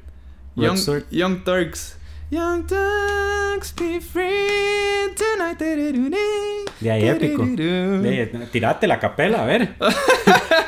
Rod 0.57 0.65
Young, 0.65 0.77
Stewart. 0.77 1.05
Young 1.11 1.45
Turks. 1.45 1.97
Young 2.31 2.65
Turks, 2.67 3.75
be 3.75 4.01
free 4.01 5.13
tonight. 5.17 5.59
De 5.59 6.91
ahí 6.91 7.09
épico. 7.09 7.45
De- 7.45 8.49
tirate 8.53 8.87
la 8.87 9.01
capela, 9.01 9.43
a 9.43 9.47
ver. 9.47 9.75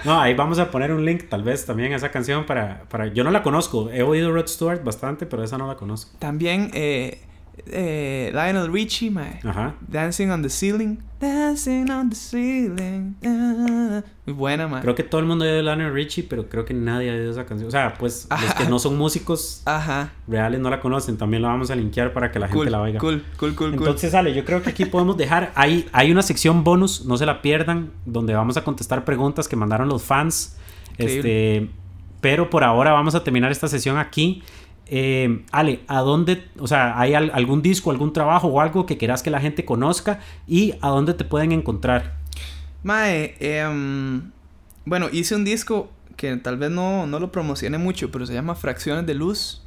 No, 0.04 0.20
ahí 0.20 0.34
vamos 0.34 0.58
a 0.58 0.68
poner 0.68 0.90
un 0.90 1.04
link 1.04 1.28
tal 1.28 1.44
vez 1.44 1.64
también 1.64 1.92
a 1.92 1.96
esa 1.96 2.10
canción 2.10 2.44
para, 2.44 2.82
para... 2.88 3.06
Yo 3.06 3.22
no 3.22 3.30
la 3.30 3.44
conozco, 3.44 3.88
he 3.92 4.02
oído 4.02 4.32
Rod 4.32 4.48
Stewart 4.48 4.82
bastante, 4.82 5.26
pero 5.26 5.44
esa 5.44 5.58
no 5.58 5.68
la 5.68 5.76
conozco. 5.76 6.10
También, 6.18 6.72
eh, 6.74 7.20
eh, 7.66 8.30
Lionel 8.32 8.72
Richie, 8.72 9.10
mae. 9.10 9.40
Ajá. 9.44 9.74
Dancing 9.88 10.28
on 10.30 10.42
the 10.42 10.48
ceiling. 10.48 10.98
Dancing 11.20 11.90
on 11.90 12.10
the 12.10 12.16
ceiling. 12.16 13.14
ah. 13.24 14.02
Muy 14.26 14.34
buena, 14.34 14.66
mae. 14.68 14.82
Creo 14.82 14.94
que 14.94 15.02
todo 15.02 15.20
el 15.20 15.26
mundo 15.26 15.44
oído 15.44 15.62
Lionel 15.62 15.92
Richie, 15.92 16.22
pero 16.24 16.48
creo 16.48 16.64
que 16.64 16.74
nadie 16.74 17.10
ha 17.10 17.14
oído 17.14 17.30
esa 17.30 17.44
canción. 17.46 17.68
O 17.68 17.70
sea, 17.70 17.94
pues 17.98 18.26
los 18.30 18.54
que 18.54 18.64
no 18.68 18.78
son 18.78 18.96
músicos 18.98 19.62
Ajá. 19.66 20.12
reales 20.26 20.60
no 20.60 20.70
la 20.70 20.80
conocen. 20.80 21.16
También 21.16 21.42
la 21.42 21.48
vamos 21.48 21.70
a 21.70 21.76
linkear 21.76 22.12
para 22.12 22.30
que 22.32 22.38
la 22.38 22.46
gente 22.48 22.58
Cool, 22.64 22.72
la 22.72 22.80
oiga. 22.80 22.98
cool, 22.98 23.22
cool, 23.36 23.54
cool, 23.54 23.70
cool. 23.70 23.78
Entonces, 23.78 24.14
Ale, 24.14 24.34
yo 24.34 24.44
creo 24.44 24.62
que 24.62 24.70
aquí 24.70 24.84
podemos 24.86 25.16
dejar. 25.16 25.52
Hay, 25.54 25.88
hay 25.92 26.10
una 26.10 26.22
sección 26.22 26.64
bonus, 26.64 27.04
no 27.06 27.16
se 27.16 27.26
la 27.26 27.42
pierdan, 27.42 27.90
donde 28.06 28.34
vamos 28.34 28.56
a 28.56 28.64
contestar 28.64 29.04
preguntas 29.04 29.46
que 29.48 29.56
mandaron 29.56 29.88
los 29.88 30.02
fans. 30.02 30.56
Increíble. 30.92 31.56
Este, 31.58 31.70
pero 32.20 32.50
por 32.50 32.64
ahora 32.64 32.92
vamos 32.92 33.14
a 33.14 33.24
terminar 33.24 33.50
esta 33.52 33.68
sesión 33.68 33.98
aquí. 33.98 34.42
Eh, 34.86 35.44
Ale, 35.52 35.80
¿a 35.86 36.00
dónde, 36.00 36.44
o 36.58 36.66
sea, 36.66 36.98
hay 37.00 37.14
al- 37.14 37.30
algún 37.34 37.62
disco, 37.62 37.90
algún 37.90 38.12
trabajo 38.12 38.48
o 38.48 38.60
algo 38.60 38.84
que 38.84 38.98
quieras 38.98 39.22
que 39.22 39.30
la 39.30 39.40
gente 39.40 39.64
conozca 39.64 40.20
y 40.46 40.74
a 40.80 40.88
dónde 40.88 41.14
te 41.14 41.24
pueden 41.24 41.52
encontrar? 41.52 42.16
Mae, 42.82 43.36
em, 43.40 44.30
bueno, 44.84 45.08
hice 45.10 45.34
un 45.36 45.44
disco 45.44 45.90
que 46.16 46.36
tal 46.36 46.56
vez 46.58 46.70
no, 46.70 47.06
no 47.06 47.20
lo 47.20 47.32
promocioné 47.32 47.78
mucho, 47.78 48.10
pero 48.10 48.26
se 48.26 48.34
llama 48.34 48.54
Fracciones 48.54 49.06
de 49.06 49.14
Luz. 49.14 49.62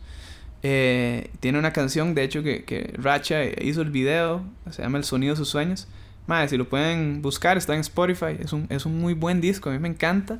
Eh, 0.64 1.30
tiene 1.40 1.60
una 1.60 1.74
canción, 1.74 2.14
de 2.16 2.24
hecho, 2.24 2.44
que, 2.44 2.94
Racha 2.98 3.44
hizo 3.62 3.82
el 3.82 3.92
video, 3.92 4.44
se 4.72 4.82
llama 4.82 4.98
El 4.98 5.04
Sonido 5.04 5.34
de 5.34 5.38
sus 5.38 5.50
Sueños. 5.50 5.88
Mae, 6.28 6.48
si 6.50 6.58
lo 6.58 6.68
pueden 6.68 7.22
buscar, 7.22 7.58
está 7.58 7.74
en 7.74 7.82
Spotify. 7.82 8.38
Es 8.40 8.52
un, 8.52 8.66
es 8.70 8.86
un 8.86 9.00
muy 9.00 9.14
buen 9.14 9.42
disco, 9.42 9.70
a 9.70 9.74
mí 9.74 9.80
me 9.80 9.88
encanta. 9.90 10.40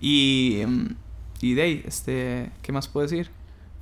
Y, 0.00 0.58
em, 0.60 0.94
y 1.40 1.54
de 1.54 1.62
ahí, 1.62 1.84
este, 1.86 2.50
¿qué 2.62 2.72
más 2.72 2.88
puedo 2.88 3.06
decir? 3.06 3.30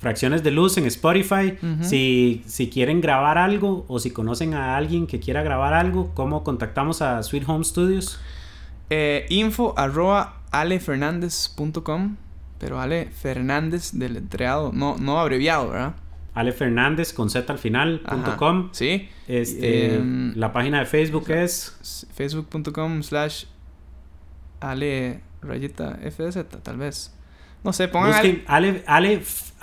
Fracciones 0.03 0.43
de 0.43 0.51
Luz 0.51 0.77
en 0.77 0.85
Spotify. 0.85 1.57
Si, 1.81 2.43
si 2.45 2.69
quieren 2.69 3.01
grabar 3.01 3.37
algo 3.37 3.85
o 3.87 3.99
si 3.99 4.11
conocen 4.11 4.53
a 4.53 4.77
alguien 4.77 5.07
que 5.07 5.19
quiera 5.19 5.41
grabar 5.41 5.73
algo, 5.73 6.11
¿cómo 6.13 6.43
contactamos 6.43 7.01
a 7.01 7.23
Sweet 7.23 7.47
Home 7.47 7.63
Studios? 7.63 8.19
Eh, 8.89 9.25
info 9.29 9.73
arroba 9.77 10.41
alefernandez.com 10.51 12.17
Pero 12.59 12.79
Ale 12.79 13.07
Fernández 13.07 13.91
deletreado, 13.93 14.71
no, 14.73 14.97
no 14.97 15.19
abreviado, 15.19 15.69
¿verdad? 15.69 15.95
Ale 16.35 16.51
Fernández 16.51 17.13
con 17.13 17.29
Z 17.29 17.51
al 17.51 17.59
final 17.59 17.99
punto 18.01 18.37
com. 18.37 18.69
Sí. 18.71 19.07
Este, 19.27 19.95
Em, 19.95 20.33
la 20.35 20.51
página 20.51 20.79
de 20.79 20.85
Facebook 20.85 21.29
es 21.29 22.07
Facebook.com 22.13 23.03
slash 23.03 23.45
Ale 24.59 25.21
rayita 25.41 25.99
FDZ, 26.01 26.45
tal 26.63 26.77
vez. 26.77 27.13
No 27.63 27.71
sé, 27.71 27.87
pongan 27.87 28.13
Ale, 28.13 28.43
Ale, 28.47 28.83
Ale 28.87 29.21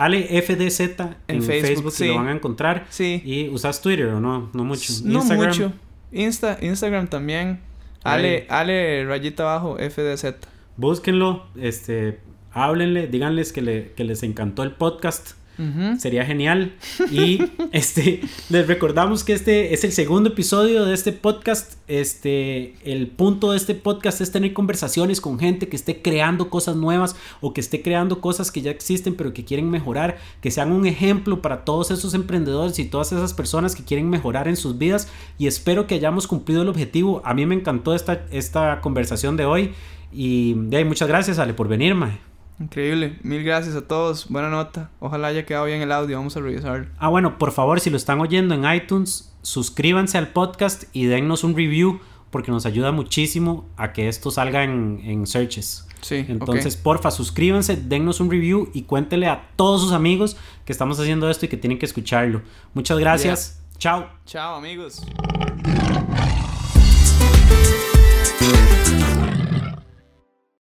FDZ 0.08 0.80
en, 0.80 1.16
En 1.28 1.42
Facebook, 1.42 1.66
Facebook, 1.68 1.92
sí. 1.92 2.06
lo 2.08 2.16
van 2.16 2.28
a 2.28 2.32
encontrar. 2.32 2.86
Sí. 2.90 3.22
¿Y 3.24 3.48
usas 3.48 3.80
Twitter 3.82 4.06
o 4.08 4.20
no? 4.20 4.50
No 4.52 4.64
mucho. 4.64 4.92
No 5.04 5.18
Instagram. 5.20 5.48
mucho. 5.48 5.72
Insta, 6.12 6.58
Instagram 6.60 7.08
también. 7.08 7.60
Ale. 8.02 8.46
Ale, 8.48 9.02
Ale 9.02 9.04
rayita 9.06 9.42
abajo 9.42 9.76
FDZ. 9.78 10.36
Búsquenlo, 10.76 11.46
este, 11.60 12.20
háblenle, 12.52 13.06
díganles 13.08 13.52
que, 13.52 13.60
le- 13.62 13.92
que 13.92 14.04
les 14.04 14.22
encantó 14.22 14.62
el 14.62 14.72
podcast. 14.72 15.32
Sería 15.98 16.24
genial. 16.24 16.74
Y 17.10 17.42
este 17.72 18.20
les 18.48 18.66
recordamos 18.66 19.24
que 19.24 19.32
este 19.32 19.74
es 19.74 19.84
el 19.84 19.92
segundo 19.92 20.30
episodio 20.30 20.84
de 20.84 20.94
este 20.94 21.12
podcast. 21.12 21.74
Este, 21.88 22.74
el 22.84 23.08
punto 23.08 23.50
de 23.50 23.56
este 23.56 23.74
podcast 23.74 24.20
es 24.20 24.32
tener 24.32 24.52
conversaciones 24.52 25.20
con 25.20 25.38
gente 25.38 25.68
que 25.68 25.76
esté 25.76 26.02
creando 26.02 26.50
cosas 26.50 26.76
nuevas 26.76 27.16
o 27.40 27.52
que 27.52 27.60
esté 27.60 27.82
creando 27.82 28.20
cosas 28.20 28.50
que 28.50 28.62
ya 28.62 28.70
existen 28.70 29.14
pero 29.14 29.32
que 29.32 29.44
quieren 29.44 29.70
mejorar, 29.70 30.18
que 30.40 30.50
sean 30.50 30.72
un 30.72 30.86
ejemplo 30.86 31.42
para 31.42 31.64
todos 31.64 31.90
esos 31.90 32.14
emprendedores 32.14 32.78
y 32.78 32.84
todas 32.84 33.12
esas 33.12 33.34
personas 33.34 33.74
que 33.74 33.84
quieren 33.84 34.08
mejorar 34.08 34.48
en 34.48 34.56
sus 34.56 34.78
vidas 34.78 35.08
y 35.38 35.46
espero 35.46 35.86
que 35.86 35.96
hayamos 35.96 36.26
cumplido 36.26 36.62
el 36.62 36.68
objetivo. 36.68 37.22
A 37.24 37.34
mí 37.34 37.44
me 37.46 37.54
encantó 37.54 37.94
esta, 37.94 38.24
esta 38.30 38.80
conversación 38.80 39.36
de 39.36 39.44
hoy 39.44 39.72
y 40.12 40.54
de 40.54 40.78
ahí, 40.78 40.84
muchas 40.84 41.08
gracias 41.08 41.38
Ale 41.38 41.54
por 41.54 41.68
venir, 41.68 41.94
mae. 41.94 42.29
Increíble. 42.60 43.18
Mil 43.22 43.42
gracias 43.42 43.74
a 43.74 43.88
todos. 43.88 44.28
Buena 44.28 44.50
nota. 44.50 44.90
Ojalá 45.00 45.28
haya 45.28 45.46
quedado 45.46 45.64
bien 45.64 45.80
el 45.80 45.90
audio. 45.90 46.18
Vamos 46.18 46.36
a 46.36 46.40
revisarlo. 46.40 46.86
Ah, 46.98 47.08
bueno, 47.08 47.38
por 47.38 47.52
favor, 47.52 47.80
si 47.80 47.88
lo 47.90 47.96
están 47.96 48.20
oyendo 48.20 48.54
en 48.54 48.70
iTunes, 48.70 49.34
suscríbanse 49.42 50.18
al 50.18 50.28
podcast 50.28 50.84
y 50.92 51.06
dennos 51.06 51.42
un 51.42 51.56
review 51.56 52.00
porque 52.30 52.52
nos 52.52 52.66
ayuda 52.66 52.92
muchísimo 52.92 53.66
a 53.76 53.92
que 53.92 54.08
esto 54.08 54.30
salga 54.30 54.62
en, 54.62 55.00
en 55.04 55.26
searches. 55.26 55.86
Sí. 56.02 56.24
Entonces, 56.28 56.76
porfa, 56.76 57.10
suscríbanse, 57.10 57.76
dennos 57.76 58.20
un 58.20 58.30
review 58.30 58.70
y 58.72 58.82
cuéntele 58.82 59.26
a 59.26 59.50
todos 59.56 59.80
sus 59.80 59.92
amigos 59.92 60.36
que 60.64 60.72
estamos 60.72 61.00
haciendo 61.00 61.28
esto 61.28 61.46
y 61.46 61.48
que 61.48 61.56
tienen 61.56 61.78
que 61.78 61.86
escucharlo. 61.86 62.42
Muchas 62.74 62.98
gracias. 62.98 63.62
Chao. 63.78 64.08
Chao, 64.26 64.56
amigos. 64.56 65.02